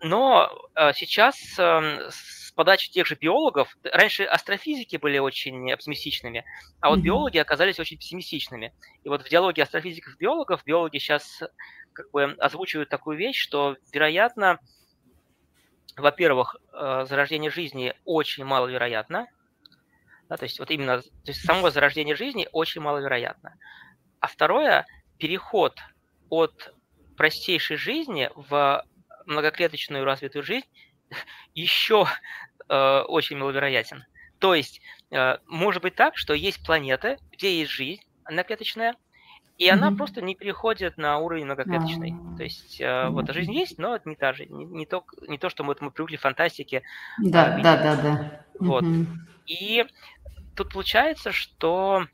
Но 0.00 0.50
э, 0.74 0.92
сейчас 0.94 1.36
э, 1.58 2.08
с 2.10 2.52
подачи 2.52 2.90
тех 2.90 3.06
же 3.06 3.16
биологов, 3.16 3.76
раньше 3.84 4.24
астрофизики 4.24 4.96
были 4.96 5.18
очень 5.18 5.72
оптимистичными, 5.72 6.44
а 6.80 6.90
вот 6.90 6.98
mm-hmm. 6.98 7.02
биологи 7.02 7.38
оказались 7.38 7.80
очень 7.80 7.98
пессимистичными. 7.98 8.72
И 9.04 9.08
вот 9.08 9.22
в 9.22 9.28
диалоге 9.28 9.62
астрофизиков 9.62 10.14
и 10.14 10.18
биологов 10.18 10.64
биологи 10.64 10.98
сейчас 10.98 11.42
как 11.92 12.10
бы 12.12 12.36
озвучивают 12.38 12.88
такую 12.88 13.16
вещь, 13.16 13.38
что, 13.38 13.76
вероятно, 13.92 14.60
во-первых, 15.96 16.56
э, 16.72 17.06
зарождение 17.08 17.50
жизни 17.50 17.92
очень 18.04 18.44
маловероятно, 18.44 19.26
да, 20.28 20.36
то 20.36 20.44
есть 20.44 20.58
вот 20.58 20.70
именно 20.70 21.00
то 21.00 21.08
есть 21.26 21.44
само 21.44 21.70
зарождение 21.70 22.16
жизни 22.16 22.48
очень 22.52 22.80
маловероятно. 22.80 23.54
А 24.20 24.26
второе, 24.26 24.86
переход 25.18 25.78
от 26.28 26.74
простейшей 27.16 27.76
жизни 27.76 28.30
в 28.34 28.84
многоклеточную 29.26 30.04
развитую 30.04 30.42
жизнь 30.42 30.66
еще 31.54 32.06
э, 32.68 33.00
очень 33.00 33.38
маловероятен. 33.38 34.04
То 34.38 34.54
есть 34.54 34.80
э, 35.10 35.38
может 35.46 35.82
быть 35.82 35.94
так, 35.94 36.16
что 36.16 36.34
есть 36.34 36.64
планеты, 36.64 37.18
где 37.32 37.58
есть 37.58 37.70
жизнь 37.70 38.02
одноклеточная, 38.24 38.94
и 39.56 39.66
mm-hmm. 39.66 39.72
она 39.72 39.90
просто 39.90 40.22
не 40.22 40.36
переходит 40.36 40.98
на 40.98 41.18
уровень 41.18 41.46
многоклеточный. 41.46 42.12
Mm-hmm. 42.12 42.36
То 42.36 42.42
есть 42.44 42.80
э, 42.80 43.08
вот 43.08 43.28
жизнь 43.32 43.52
есть, 43.52 43.78
но 43.78 43.96
это 43.96 44.08
не 44.08 44.14
та 44.14 44.32
же, 44.32 44.46
не, 44.46 44.64
не, 44.64 44.86
то, 44.86 45.04
не 45.26 45.38
то, 45.38 45.48
что 45.48 45.64
мы, 45.64 45.74
мы 45.80 45.90
привыкли 45.90 46.16
в 46.16 46.20
фантастике. 46.20 46.82
Да, 47.20 47.56
а, 47.56 47.60
да, 47.60 47.76
да, 47.76 47.96
да. 47.96 48.44
Вот. 48.60 48.84
Mm-hmm. 48.84 49.06
И 49.46 49.86
тут 50.58 50.72
получается, 50.72 51.30
что 51.30 52.04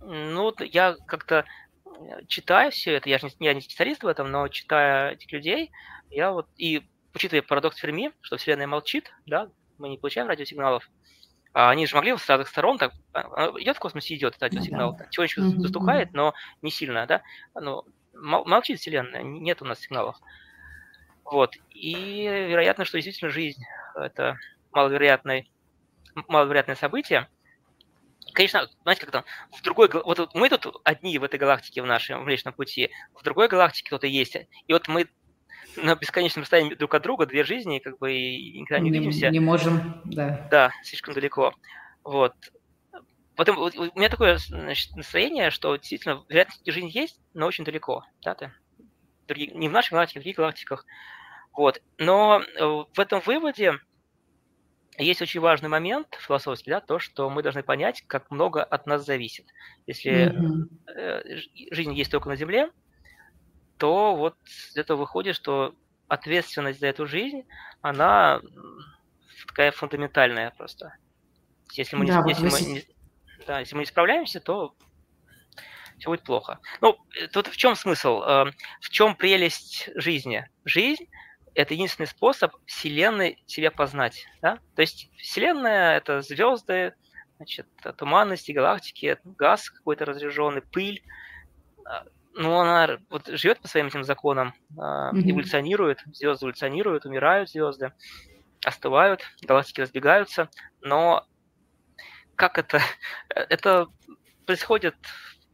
ну, 0.00 0.54
я 0.60 0.96
как-то 1.06 1.44
э, 1.84 2.24
читаю 2.26 2.70
все 2.70 2.94
это, 2.94 3.10
я 3.10 3.18
же 3.18 3.26
не, 3.38 3.46
я 3.46 3.52
не 3.52 3.60
специалист 3.60 4.02
в 4.02 4.06
этом, 4.06 4.30
но 4.30 4.48
читая 4.48 5.12
этих 5.12 5.30
людей, 5.30 5.70
я 6.10 6.32
вот, 6.32 6.48
и 6.56 6.82
учитывая 7.14 7.42
парадокс 7.42 7.76
Ферми, 7.76 8.10
что 8.22 8.38
Вселенная 8.38 8.66
молчит, 8.66 9.12
да, 9.26 9.50
мы 9.76 9.90
не 9.90 9.98
получаем 9.98 10.26
радиосигналов, 10.26 10.88
а 11.52 11.68
они 11.68 11.86
же 11.86 11.94
могли 11.94 12.16
с 12.16 12.26
разных 12.30 12.48
сторон, 12.48 12.78
так, 12.78 12.94
а, 13.12 13.20
а, 13.20 13.60
идет 13.60 13.76
в 13.76 13.80
космосе, 13.80 14.14
идет 14.14 14.36
радиосигнал, 14.40 14.96
да. 14.96 15.04
тихонечко 15.10 15.42
mm-hmm. 15.42 15.58
затухает, 15.58 16.14
но 16.14 16.32
не 16.62 16.70
сильно, 16.70 17.06
да, 17.06 17.20
ну, 17.54 17.84
молчит 18.14 18.80
Вселенная, 18.80 19.22
нет 19.22 19.60
у 19.60 19.66
нас 19.66 19.80
сигналов. 19.80 20.16
Вот, 21.24 21.56
и 21.68 22.24
вероятно, 22.24 22.86
что 22.86 22.96
действительно 22.96 23.30
жизнь– 23.30 23.62
это 23.94 24.38
маловероятное, 24.72 25.44
маловероятное 26.14 26.76
событие, 26.76 27.28
конечно, 28.32 28.68
знаете, 28.82 29.06
там, 29.06 29.24
в 29.52 29.62
другой, 29.62 29.88
вот 29.92 30.34
мы 30.34 30.48
тут 30.48 30.80
одни 30.84 31.18
в 31.18 31.24
этой 31.24 31.38
галактике, 31.38 31.82
в 31.82 31.86
нашем 31.86 32.24
Млечном 32.24 32.54
Пути, 32.54 32.90
в 33.14 33.22
другой 33.22 33.48
галактике 33.48 33.88
кто-то 33.88 34.06
есть, 34.06 34.36
и 34.36 34.72
вот 34.72 34.88
мы 34.88 35.08
на 35.76 35.94
бесконечном 35.94 36.42
расстоянии 36.42 36.74
друг 36.74 36.94
от 36.94 37.02
друга, 37.02 37.26
две 37.26 37.44
жизни, 37.44 37.78
как 37.78 37.98
бы 37.98 38.12
и 38.12 38.60
никогда 38.60 38.80
не, 38.80 38.90
не 38.90 38.98
увидимся. 38.98 39.30
Не 39.30 39.40
можем, 39.40 40.00
да. 40.04 40.46
Да, 40.50 40.70
слишком 40.82 41.14
далеко. 41.14 41.54
Вот. 42.04 42.34
Потом 43.36 43.58
у 43.58 43.98
меня 43.98 44.08
такое 44.08 44.36
значит, 44.36 44.94
настроение, 44.94 45.50
что 45.50 45.76
действительно 45.76 46.24
вероятность 46.28 46.70
жизни 46.70 46.90
есть, 46.92 47.20
но 47.32 47.46
очень 47.46 47.64
далеко. 47.64 48.04
Да, 48.22 48.34
ты? 48.34 48.52
Не 49.28 49.68
в 49.68 49.72
нашей 49.72 49.92
галактике, 49.92 50.18
а 50.18 50.20
в 50.20 50.22
других 50.24 50.36
галактиках. 50.36 50.86
Вот. 51.52 51.80
Но 51.98 52.42
э, 52.42 52.64
в 52.64 53.00
этом 53.00 53.20
выводе 53.20 53.78
есть 54.98 55.22
очень 55.22 55.40
важный 55.40 55.68
момент 55.68 56.18
философский, 56.20 56.70
да, 56.70 56.80
то, 56.80 56.98
что 56.98 57.30
мы 57.30 57.42
должны 57.42 57.62
понять, 57.62 58.02
как 58.06 58.30
много 58.30 58.62
от 58.62 58.86
нас 58.86 59.04
зависит. 59.04 59.46
Если 59.86 60.30
mm-hmm. 60.30 61.74
жизнь 61.74 61.94
есть 61.94 62.10
только 62.10 62.28
на 62.28 62.36
Земле, 62.36 62.70
то 63.78 64.14
вот 64.14 64.36
это 64.74 64.96
выходит, 64.96 65.34
что 65.34 65.74
ответственность 66.08 66.80
за 66.80 66.88
эту 66.88 67.06
жизнь, 67.06 67.44
она 67.80 68.40
такая 69.46 69.72
фундаментальная 69.72 70.50
просто. 70.50 70.94
Если 71.72 71.96
мы, 71.96 72.06
да, 72.06 72.22
не, 72.22 72.30
если, 72.30 72.48
вот 72.48 72.52
мы 72.52 72.60
не, 72.60 72.84
да, 73.46 73.60
если 73.60 73.74
мы 73.74 73.80
не 73.80 73.86
справляемся, 73.86 74.40
то 74.40 74.74
все 75.98 76.10
будет 76.10 76.22
плохо. 76.22 76.58
Ну, 76.80 76.98
тут 77.32 77.46
в 77.46 77.56
чем 77.56 77.76
смысл? 77.76 78.22
Эм, 78.22 78.52
в 78.80 78.90
чем 78.90 79.16
прелесть 79.16 79.88
жизни? 79.94 80.46
Жизнь 80.64 81.06
это 81.54 81.74
единственный 81.74 82.06
способ 82.06 82.54
Вселенной 82.66 83.42
себя 83.46 83.70
познать. 83.70 84.26
Да? 84.40 84.58
То 84.74 84.82
есть 84.82 85.10
Вселенная— 85.16 85.96
это 85.98 86.22
звезды, 86.22 86.94
значит, 87.36 87.66
туманности, 87.96 88.52
галактики, 88.52 89.18
газ 89.24 89.70
какой-то 89.70 90.04
разряженный, 90.04 90.62
пыль. 90.62 91.02
А, 91.84 92.04
ну, 92.34 92.58
она 92.58 92.98
вот 93.10 93.26
живет 93.26 93.60
по 93.60 93.68
своим 93.68 93.88
этим 93.88 94.04
законам, 94.04 94.54
mm-hmm. 94.74 95.30
эволюционирует, 95.30 96.00
звезды 96.12 96.46
эволюционируют, 96.46 97.04
умирают 97.04 97.50
звезды, 97.50 97.92
остывают, 98.64 99.22
галактики 99.42 99.80
разбегаются, 99.80 100.48
но 100.80 101.26
как 102.36 102.58
это? 102.58 102.80
Это 103.28 103.86
происходит 104.46 104.96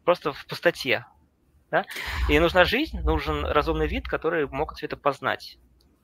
просто 0.04 0.32
в 0.32 0.46
пустоте. 0.46 1.04
Да? 1.70 1.84
И 2.28 2.38
нужна 2.38 2.64
жизнь, 2.64 3.00
нужен 3.00 3.44
разумный 3.44 3.86
вид, 3.86 4.08
который 4.08 4.46
мог 4.46 4.74
все 4.74 4.86
это 4.86 4.96
познать. 4.96 5.58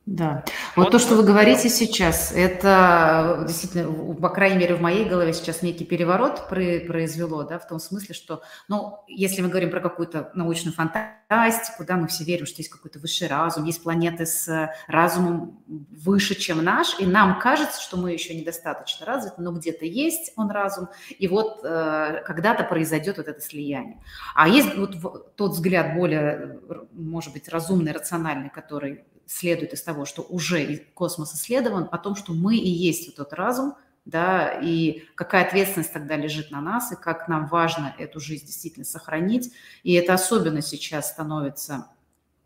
Да. 0.06 0.44
Вот, 0.76 0.84
вот 0.84 0.90
то, 0.90 0.98
что 0.98 1.14
вы 1.14 1.22
говорите 1.22 1.70
сейчас, 1.70 2.30
это 2.36 3.44
действительно, 3.46 4.14
по 4.14 4.28
крайней 4.28 4.58
мере, 4.58 4.74
в 4.74 4.82
моей 4.82 5.06
голове 5.06 5.32
сейчас 5.32 5.62
некий 5.62 5.86
переворот 5.86 6.46
произвело, 6.46 7.42
да, 7.44 7.58
в 7.58 7.66
том 7.66 7.80
смысле, 7.80 8.14
что, 8.14 8.42
ну, 8.68 8.98
если 9.08 9.40
мы 9.40 9.48
говорим 9.48 9.70
про 9.70 9.80
какую-то 9.80 10.30
научную 10.34 10.74
фантастику, 10.74 11.84
да, 11.86 11.96
мы 11.96 12.08
все 12.08 12.22
верим, 12.24 12.44
что 12.44 12.60
есть 12.60 12.68
какой-то 12.68 12.98
высший 12.98 13.28
разум, 13.28 13.64
есть 13.64 13.82
планеты 13.82 14.26
с 14.26 14.70
разумом 14.88 15.62
выше, 15.66 16.34
чем 16.34 16.62
наш, 16.62 17.00
и 17.00 17.06
нам 17.06 17.38
кажется, 17.38 17.80
что 17.80 17.96
мы 17.96 18.12
еще 18.12 18.34
недостаточно 18.34 19.06
развиты, 19.06 19.40
но 19.40 19.52
где-то 19.52 19.86
есть 19.86 20.32
он 20.36 20.50
разум, 20.50 20.88
и 21.18 21.26
вот 21.28 21.60
э, 21.64 22.22
когда-то 22.26 22.64
произойдет 22.64 23.16
вот 23.16 23.28
это 23.28 23.40
слияние. 23.40 24.02
А 24.34 24.48
есть 24.48 24.76
вот 24.76 25.34
тот 25.34 25.52
взгляд 25.52 25.94
более, 25.94 26.60
может 26.92 27.32
быть, 27.32 27.48
разумный, 27.48 27.92
рациональный, 27.92 28.50
который 28.50 29.04
следует 29.26 29.72
из 29.72 29.82
того, 29.82 30.04
что 30.04 30.22
уже 30.22 30.78
космос 30.94 31.34
исследован, 31.34 31.88
о 31.90 31.98
том, 31.98 32.16
что 32.16 32.32
мы 32.32 32.56
и 32.56 32.68
есть 32.68 33.06
вот 33.06 33.16
тот 33.16 33.32
разум, 33.32 33.74
да, 34.04 34.58
и 34.60 35.04
какая 35.14 35.46
ответственность 35.46 35.92
тогда 35.92 36.16
лежит 36.16 36.50
на 36.50 36.60
нас, 36.60 36.92
и 36.92 36.96
как 36.96 37.28
нам 37.28 37.46
важно 37.46 37.94
эту 37.98 38.20
жизнь 38.20 38.46
действительно 38.46 38.84
сохранить. 38.84 39.52
И 39.82 39.94
это 39.94 40.14
особенно 40.14 40.60
сейчас 40.60 41.10
становится, 41.10 41.86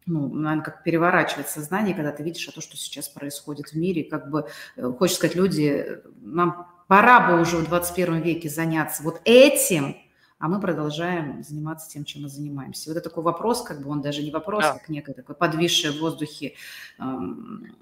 ну, 0.07 0.33
наверное, 0.33 0.65
как 0.65 0.85
переворачивать 0.85 1.49
сознание, 1.49 1.95
когда 1.95 2.13
ты 2.13 2.23
видишь 2.23 2.49
о 2.49 2.53
том, 2.53 2.63
что 2.63 2.77
сейчас 2.77 3.09
происходит 3.09 3.71
в 3.71 3.75
мире. 3.75 4.05
Как 4.05 4.31
бы, 4.31 4.49
э, 4.77 4.93
хочется 4.99 5.19
сказать, 5.19 5.37
люди, 5.37 5.99
нам 6.21 6.69
пора 6.87 7.29
бы 7.29 7.41
уже 7.41 7.57
в 7.57 7.65
21 7.65 8.21
веке 8.21 8.49
заняться 8.49 9.03
вот 9.03 9.21
этим, 9.25 9.97
а 10.39 10.49
мы 10.49 10.61
продолжаем 10.61 11.43
заниматься 11.43 11.91
тем, 11.91 12.05
чем 12.05 12.23
мы 12.23 12.29
занимаемся. 12.29 12.91
Вот 12.91 12.97
это 12.97 13.09
такой 13.09 13.25
вопрос, 13.25 13.63
как 13.63 13.83
бы 13.83 13.91
он 13.91 14.01
даже 14.01 14.23
не 14.23 14.31
вопрос, 14.31 14.63
да. 14.63 14.75
как 14.75 14.89
некое 14.89 15.15
такое 15.15 15.35
подвисшее 15.35 15.93
в 15.93 15.99
воздухе 15.99 16.55
эм, 16.99 17.75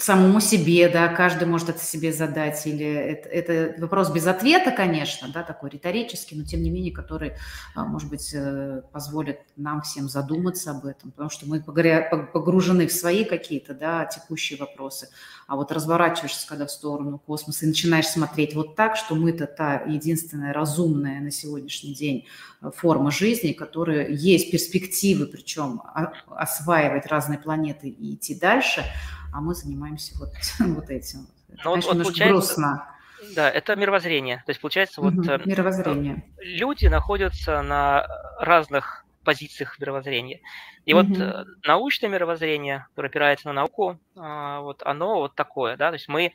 самому 0.00 0.40
себе, 0.40 0.88
да, 0.88 1.08
каждый 1.08 1.48
может 1.48 1.70
это 1.70 1.80
себе 1.80 2.12
задать, 2.12 2.66
или 2.66 2.84
это, 2.84 3.28
это 3.28 3.80
вопрос 3.80 4.10
без 4.10 4.26
ответа, 4.26 4.70
конечно, 4.70 5.28
да, 5.32 5.42
такой 5.42 5.70
риторический, 5.70 6.36
но 6.36 6.44
тем 6.44 6.62
не 6.62 6.70
менее, 6.70 6.92
который, 6.92 7.32
а, 7.74 7.84
может 7.84 8.08
быть, 8.10 8.32
э, 8.34 8.82
позволит 8.92 9.40
нам 9.56 9.82
всем 9.82 10.08
задуматься 10.08 10.72
об 10.72 10.84
этом, 10.84 11.10
потому 11.10 11.30
что 11.30 11.48
мы 11.48 11.60
погружены 11.62 12.86
в 12.86 12.92
свои 12.92 13.24
какие-то, 13.24 13.74
да, 13.74 14.04
текущие 14.04 14.58
вопросы, 14.58 15.08
а 15.46 15.56
вот 15.56 15.72
разворачиваешься, 15.72 16.46
когда 16.46 16.66
в 16.66 16.70
сторону 16.70 17.18
космоса 17.18 17.64
и 17.64 17.68
начинаешь 17.68 18.06
смотреть 18.06 18.54
вот 18.54 18.76
так, 18.76 18.96
что 18.96 19.14
мы-то 19.14 19.46
та 19.46 19.80
единственная 19.80 20.52
разумная 20.52 21.20
на 21.20 21.30
сегодняшний 21.30 21.94
день 21.94 22.26
э, 22.60 22.70
форма 22.76 23.10
жизни, 23.10 23.52
которая 23.52 24.08
есть 24.10 24.50
перспективы, 24.50 25.26
причем 25.26 25.82
осваивать 26.26 27.06
разные 27.06 27.38
планеты 27.38 27.88
и 27.88 28.14
идти 28.14 28.34
дальше– 28.34 28.84
а 29.32 29.40
мы 29.40 29.54
занимаемся 29.54 30.16
вот, 30.18 30.30
вот 30.76 30.90
этим. 30.90 31.28
Это, 31.48 31.62
ну, 31.64 31.70
конечно, 31.72 31.94
вот, 31.94 32.04
вот 32.04 32.16
грустно. 32.16 32.94
Да, 33.34 33.50
это 33.50 33.74
мировоззрение. 33.74 34.42
То 34.46 34.50
есть, 34.50 34.60
получается, 34.60 35.00
вот 35.00 35.14
угу, 35.14 35.22
мировоззрение. 35.22 36.24
люди 36.38 36.86
находятся 36.86 37.62
на 37.62 38.06
разных 38.38 39.04
позициях 39.24 39.78
мировоззрения. 39.78 40.40
И 40.84 40.94
угу. 40.94 41.02
вот 41.02 41.18
э, 41.18 41.44
научное 41.64 42.08
мировоззрение, 42.08 42.86
которое 42.90 43.08
опирается 43.08 43.48
на 43.48 43.52
науку, 43.52 43.98
а, 44.16 44.60
вот 44.60 44.82
оно 44.84 45.16
вот 45.16 45.34
такое, 45.34 45.76
да, 45.76 45.90
то 45.90 45.94
есть 45.94 46.08
мы, 46.08 46.32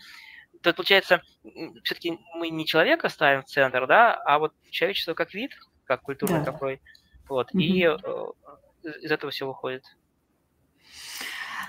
то 0.62 0.74
получается, 0.74 1.24
все-таки 1.84 2.20
мы 2.36 2.50
не 2.50 2.68
человека 2.68 3.10
ставим 3.10 3.42
в 3.42 3.46
центр, 3.46 3.88
да, 3.88 4.14
а 4.14 4.38
вот 4.38 4.54
человечество 4.70 5.16
как 5.16 5.34
вид, 5.34 5.58
как 5.86 6.02
культурный 6.02 6.40
да. 6.40 6.52
такой, 6.52 6.82
вот, 7.28 7.50
угу. 7.50 7.60
и 7.60 7.84
э, 7.84 7.98
из 9.02 9.12
этого 9.12 9.32
все 9.32 9.48
выходит. 9.48 9.84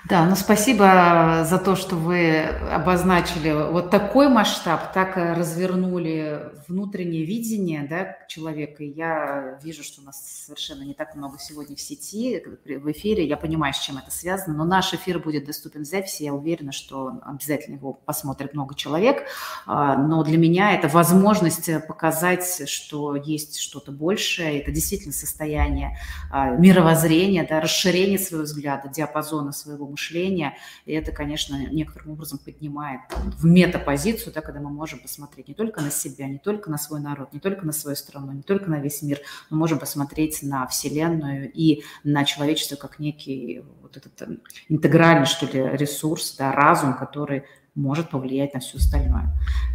Да, 0.07 0.27
ну 0.27 0.37
спасибо 0.37 1.47
за 1.49 1.59
то, 1.59 1.77
что 1.77 1.97
вы 1.97 2.43
обозначили 2.71 3.53
вот 3.53 3.89
такой 3.89 4.29
масштаб, 4.29 4.93
так 4.93 5.17
развернули 5.17 6.53
внутреннее 6.69 7.25
видение 7.25 7.87
да, 7.89 8.19
человека. 8.29 8.85
Я 8.85 9.59
вижу, 9.63 9.83
что 9.83 10.03
у 10.03 10.05
нас 10.05 10.45
совершенно 10.45 10.83
не 10.83 10.93
так 10.93 11.15
много 11.15 11.39
сегодня 11.39 11.75
в 11.75 11.81
сети, 11.81 12.45
в 12.67 12.93
эфире. 12.93 13.27
Я 13.27 13.39
понимаю, 13.39 13.73
с 13.73 13.79
чем 13.79 13.97
это 13.97 14.11
связано, 14.11 14.55
но 14.55 14.65
наш 14.65 14.93
эфир 14.93 15.21
будет 15.21 15.47
доступен 15.47 15.85
в 15.85 15.87
записи. 15.87 16.25
Я 16.25 16.35
уверена, 16.35 16.73
что 16.73 17.21
обязательно 17.23 17.77
его 17.77 17.95
посмотрит 17.95 18.53
много 18.53 18.75
человек. 18.75 19.23
А, 19.65 19.97
но 19.97 20.23
для 20.23 20.37
меня 20.37 20.75
это 20.75 20.89
возможность 20.89 21.71
показать, 21.87 22.69
что 22.69 23.17
есть 23.17 23.59
что-то 23.59 23.91
большее. 23.91 24.61
Это 24.61 24.71
действительно 24.71 25.15
состояние 25.15 25.99
а, 26.31 26.51
мировоззрения, 26.51 27.47
да, 27.49 27.61
расширение 27.61 28.19
своего 28.19 28.45
взгляда, 28.45 28.91
диапазона 28.91 29.53
своего 29.53 29.87
мышления, 29.95 30.57
и 30.85 30.93
это, 30.93 31.13
конечно, 31.13 31.57
некоторым 31.71 32.13
образом 32.13 32.39
поднимает 32.39 33.01
в 33.39 33.45
метапозицию, 33.45 34.33
да, 34.33 34.41
когда 34.41 34.61
мы 34.61 34.71
можем 34.71 34.99
посмотреть 34.99 35.49
не 35.49 35.55
только 35.55 35.81
на 35.81 35.91
себя, 35.91 36.27
не 36.29 36.39
только 36.39 36.71
на 36.71 36.79
свой 36.79 37.01
народ, 37.01 37.33
не 37.33 37.41
только 37.41 37.67
на 37.67 37.73
свою 37.73 37.97
страну, 37.97 38.33
не 38.33 38.43
только 38.43 38.71
на 38.71 38.81
весь 38.81 39.03
мир, 39.03 39.21
мы 39.51 39.57
можем 39.57 39.79
посмотреть 39.79 40.43
на 40.43 40.67
Вселенную 40.67 41.51
и 41.53 41.83
на 42.05 42.25
человечество 42.25 42.77
как 42.77 42.99
некий 42.99 43.65
вот 43.83 43.97
этот 43.97 44.23
э, 44.23 44.37
интегральный, 44.69 45.27
что 45.27 45.47
ли, 45.47 45.77
ресурс, 45.77 46.37
да, 46.37 46.53
разум, 46.53 46.95
который 46.95 47.45
может 47.75 48.11
повлиять 48.11 48.55
на 48.55 48.61
все 48.61 48.79
остальное. 48.79 49.29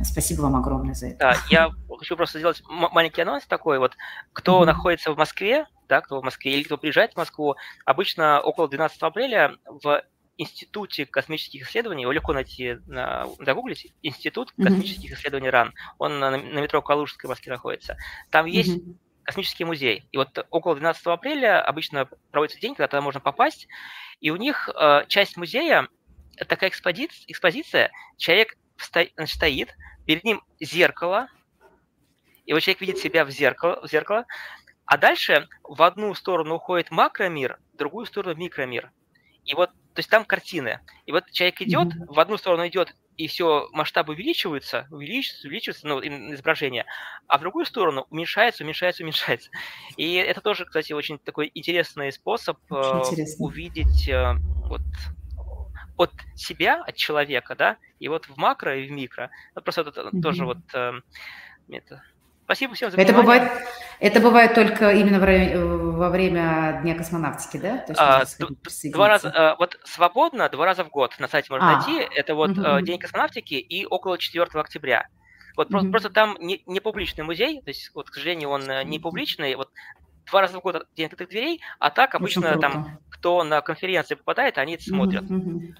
Спасибо 0.03 0.41
вам 0.41 0.55
огромное 0.55 0.93
за 0.93 1.07
это. 1.07 1.17
Да, 1.19 1.35
я 1.49 1.69
хочу 1.97 2.15
просто 2.15 2.39
сделать 2.39 2.61
маленький 2.67 3.21
анонс 3.21 3.45
такой. 3.45 3.79
Вот 3.79 3.95
кто 4.33 4.61
mm-hmm. 4.61 4.65
находится 4.65 5.11
в 5.11 5.17
Москве, 5.17 5.65
да, 5.87 6.01
кто 6.01 6.21
в 6.21 6.23
Москве 6.23 6.53
или 6.53 6.63
кто 6.63 6.77
приезжает 6.77 7.13
в 7.13 7.17
Москву, 7.17 7.55
обычно 7.85 8.39
около 8.41 8.69
12 8.69 9.01
апреля 9.01 9.55
в 9.65 10.01
Институте 10.37 11.05
космических 11.05 11.67
исследований, 11.67 12.03
его 12.03 12.13
легко 12.13 12.31
найти, 12.31 12.77
на, 12.87 13.27
загуглить, 13.39 13.93
Институт 14.01 14.53
космических 14.53 15.11
mm-hmm. 15.11 15.15
исследований 15.15 15.49
РАН, 15.49 15.73
он 15.97 16.19
на, 16.19 16.31
на 16.31 16.61
метро 16.61 16.81
Калужской 16.81 17.27
в 17.27 17.31
Москве 17.31 17.51
находится. 17.51 17.97
Там 18.29 18.45
есть 18.45 18.77
mm-hmm. 18.77 18.95
космический 19.23 19.65
музей, 19.65 20.07
и 20.13 20.17
вот 20.17 20.47
около 20.49 20.75
12 20.75 21.05
апреля 21.07 21.61
обычно 21.61 22.07
проводится 22.31 22.61
день, 22.61 22.73
когда 22.73 22.87
туда 22.87 23.01
можно 23.01 23.19
попасть, 23.19 23.67
и 24.21 24.29
у 24.31 24.37
них 24.37 24.69
э, 24.73 25.03
часть 25.07 25.35
музея, 25.35 25.89
такая 26.47 26.69
экспозиция, 26.69 27.25
экспозиция 27.27 27.91
человек 28.17 28.57
сто, 28.77 29.01
значит, 29.15 29.35
стоит, 29.35 29.75
перед 30.05 30.23
ним 30.23 30.41
зеркало, 30.59 31.29
и 32.45 32.53
вот 32.53 32.61
человек 32.61 32.81
видит 32.81 32.97
себя 32.97 33.25
в 33.25 33.29
зеркало, 33.29 33.79
в 33.85 33.89
зеркало, 33.89 34.25
а 34.85 34.97
дальше 34.97 35.47
в 35.63 35.83
одну 35.83 36.13
сторону 36.15 36.55
уходит 36.55 36.89
макромир, 36.89 37.59
в 37.73 37.77
другую 37.77 38.05
сторону 38.05 38.35
микромир. 38.35 38.91
И 39.45 39.53
вот 39.53 39.69
то 39.93 40.01
есть 40.01 40.09
там 40.09 40.23
картины. 40.23 40.79
И 41.05 41.11
вот 41.11 41.29
человек 41.31 41.61
идет, 41.61 41.87
mm-hmm. 41.87 42.13
в 42.13 42.19
одну 42.19 42.37
сторону 42.37 42.65
идет, 42.67 42.95
и 43.17 43.27
все, 43.27 43.67
масштабы 43.73 44.13
увеличиваются, 44.13 44.87
увеличиваются, 44.91 45.47
увеличиваются, 45.47 45.87
ну, 45.87 46.33
изображение, 46.33 46.85
а 47.27 47.37
в 47.37 47.41
другую 47.41 47.65
сторону 47.65 48.07
уменьшается, 48.09 48.63
уменьшается, 48.63 49.03
уменьшается. 49.03 49.49
И 49.97 50.13
это 50.13 50.39
тоже, 50.39 50.65
кстати, 50.65 50.93
очень 50.93 51.19
такой 51.19 51.51
интересный 51.53 52.13
способ 52.13 52.57
э, 52.71 53.01
увидеть 53.39 54.07
э, 54.07 54.35
вот 54.67 54.81
от 55.99 56.11
себя, 56.35 56.81
от 56.87 56.95
человека, 56.95 57.55
да, 57.55 57.77
и 57.99 58.07
вот 58.07 58.25
в 58.25 58.37
макро 58.37 58.75
и 58.77 58.87
в 58.87 58.91
микро. 58.91 59.29
Ну, 59.53 59.61
просто 59.61 59.81
это 59.81 59.89
mm-hmm. 59.99 60.21
тоже 60.21 60.45
вот 60.45 60.57
э, 60.73 60.93
это 61.69 62.01
Спасибо 62.45 62.73
всем 62.73 62.89
за 62.89 62.99
это 62.99 63.13
бывает, 63.13 63.51
это 63.99 64.19
бывает 64.19 64.55
только 64.55 64.89
именно 64.89 65.19
во 65.19 66.09
время 66.09 66.79
Дня 66.81 66.95
космонавтики, 66.95 67.57
да? 67.57 67.77
То 67.77 67.91
есть 67.91 68.01
а, 68.01 68.89
два 68.91 69.07
раза, 69.07 69.31
а, 69.35 69.55
вот 69.59 69.77
свободно 69.83 70.49
два 70.49 70.65
раза 70.65 70.83
в 70.83 70.89
год 70.89 71.13
на 71.19 71.27
сайте 71.27 71.53
можно 71.53 71.69
а, 71.69 71.75
найти. 71.75 72.07
Это 72.15 72.33
вот 72.33 72.57
угу. 72.57 72.81
День 72.81 72.97
космонавтики 72.97 73.53
и 73.53 73.85
около 73.85 74.17
4 74.17 74.47
октября. 74.55 75.07
Вот 75.57 75.67
mm 75.67 75.71
просто, 75.71 75.89
просто 75.91 76.09
там 76.09 76.37
не, 76.39 76.63
не 76.65 76.79
публичный 76.79 77.23
музей, 77.23 77.61
то 77.61 77.69
есть, 77.69 77.91
вот, 77.93 78.09
к 78.09 78.15
сожалению, 78.15 78.49
он 78.49 78.63
не 78.85 78.97
публичный. 78.97 79.53
Вот 79.53 79.69
два 80.29 80.41
раза 80.41 80.59
в 80.59 80.61
год 80.61 80.87
день 80.95 81.05
открытых 81.05 81.29
дверей, 81.29 81.61
а 81.79 81.89
так 81.89 82.15
обычно 82.15 82.57
там, 82.59 82.99
кто 83.09 83.43
на 83.43 83.61
конференции 83.61 84.15
попадает, 84.15 84.57
они 84.57 84.75
это 84.75 84.83
смотрят. 84.83 85.23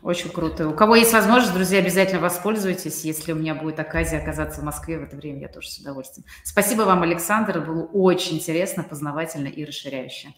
Очень 0.01 0.29
круто. 0.29 0.67
У 0.67 0.73
кого 0.73 0.95
есть 0.95 1.13
возможность, 1.13 1.53
друзья, 1.53 1.79
обязательно 1.79 2.19
воспользуйтесь. 2.19 3.03
Если 3.05 3.31
у 3.31 3.35
меня 3.35 3.55
будет 3.55 3.79
оказия 3.79 4.21
оказаться 4.21 4.61
в 4.61 4.63
Москве 4.63 4.99
в 4.99 5.03
это 5.03 5.15
время, 5.15 5.41
я 5.41 5.47
тоже 5.47 5.69
с 5.69 5.79
удовольствием. 5.79 6.25
Спасибо 6.43 6.83
вам, 6.83 7.03
Александр. 7.03 7.59
Было 7.61 7.85
очень 7.85 8.37
интересно, 8.37 8.83
познавательно 8.83 9.47
и 9.47 9.65
расширяюще. 9.65 10.29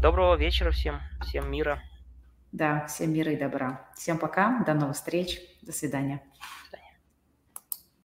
Доброго 0.00 0.36
вечера 0.36 0.70
всем. 0.70 1.00
Всем 1.22 1.50
мира. 1.50 1.82
Да, 2.52 2.86
всем 2.86 3.12
мира 3.12 3.32
и 3.32 3.36
добра. 3.36 3.88
Всем 3.96 4.18
пока. 4.18 4.62
До 4.64 4.74
новых 4.74 4.96
встреч. 4.96 5.40
До 5.62 5.72
свидания. 5.72 6.22
До 6.40 6.68
свидания. 6.68 6.85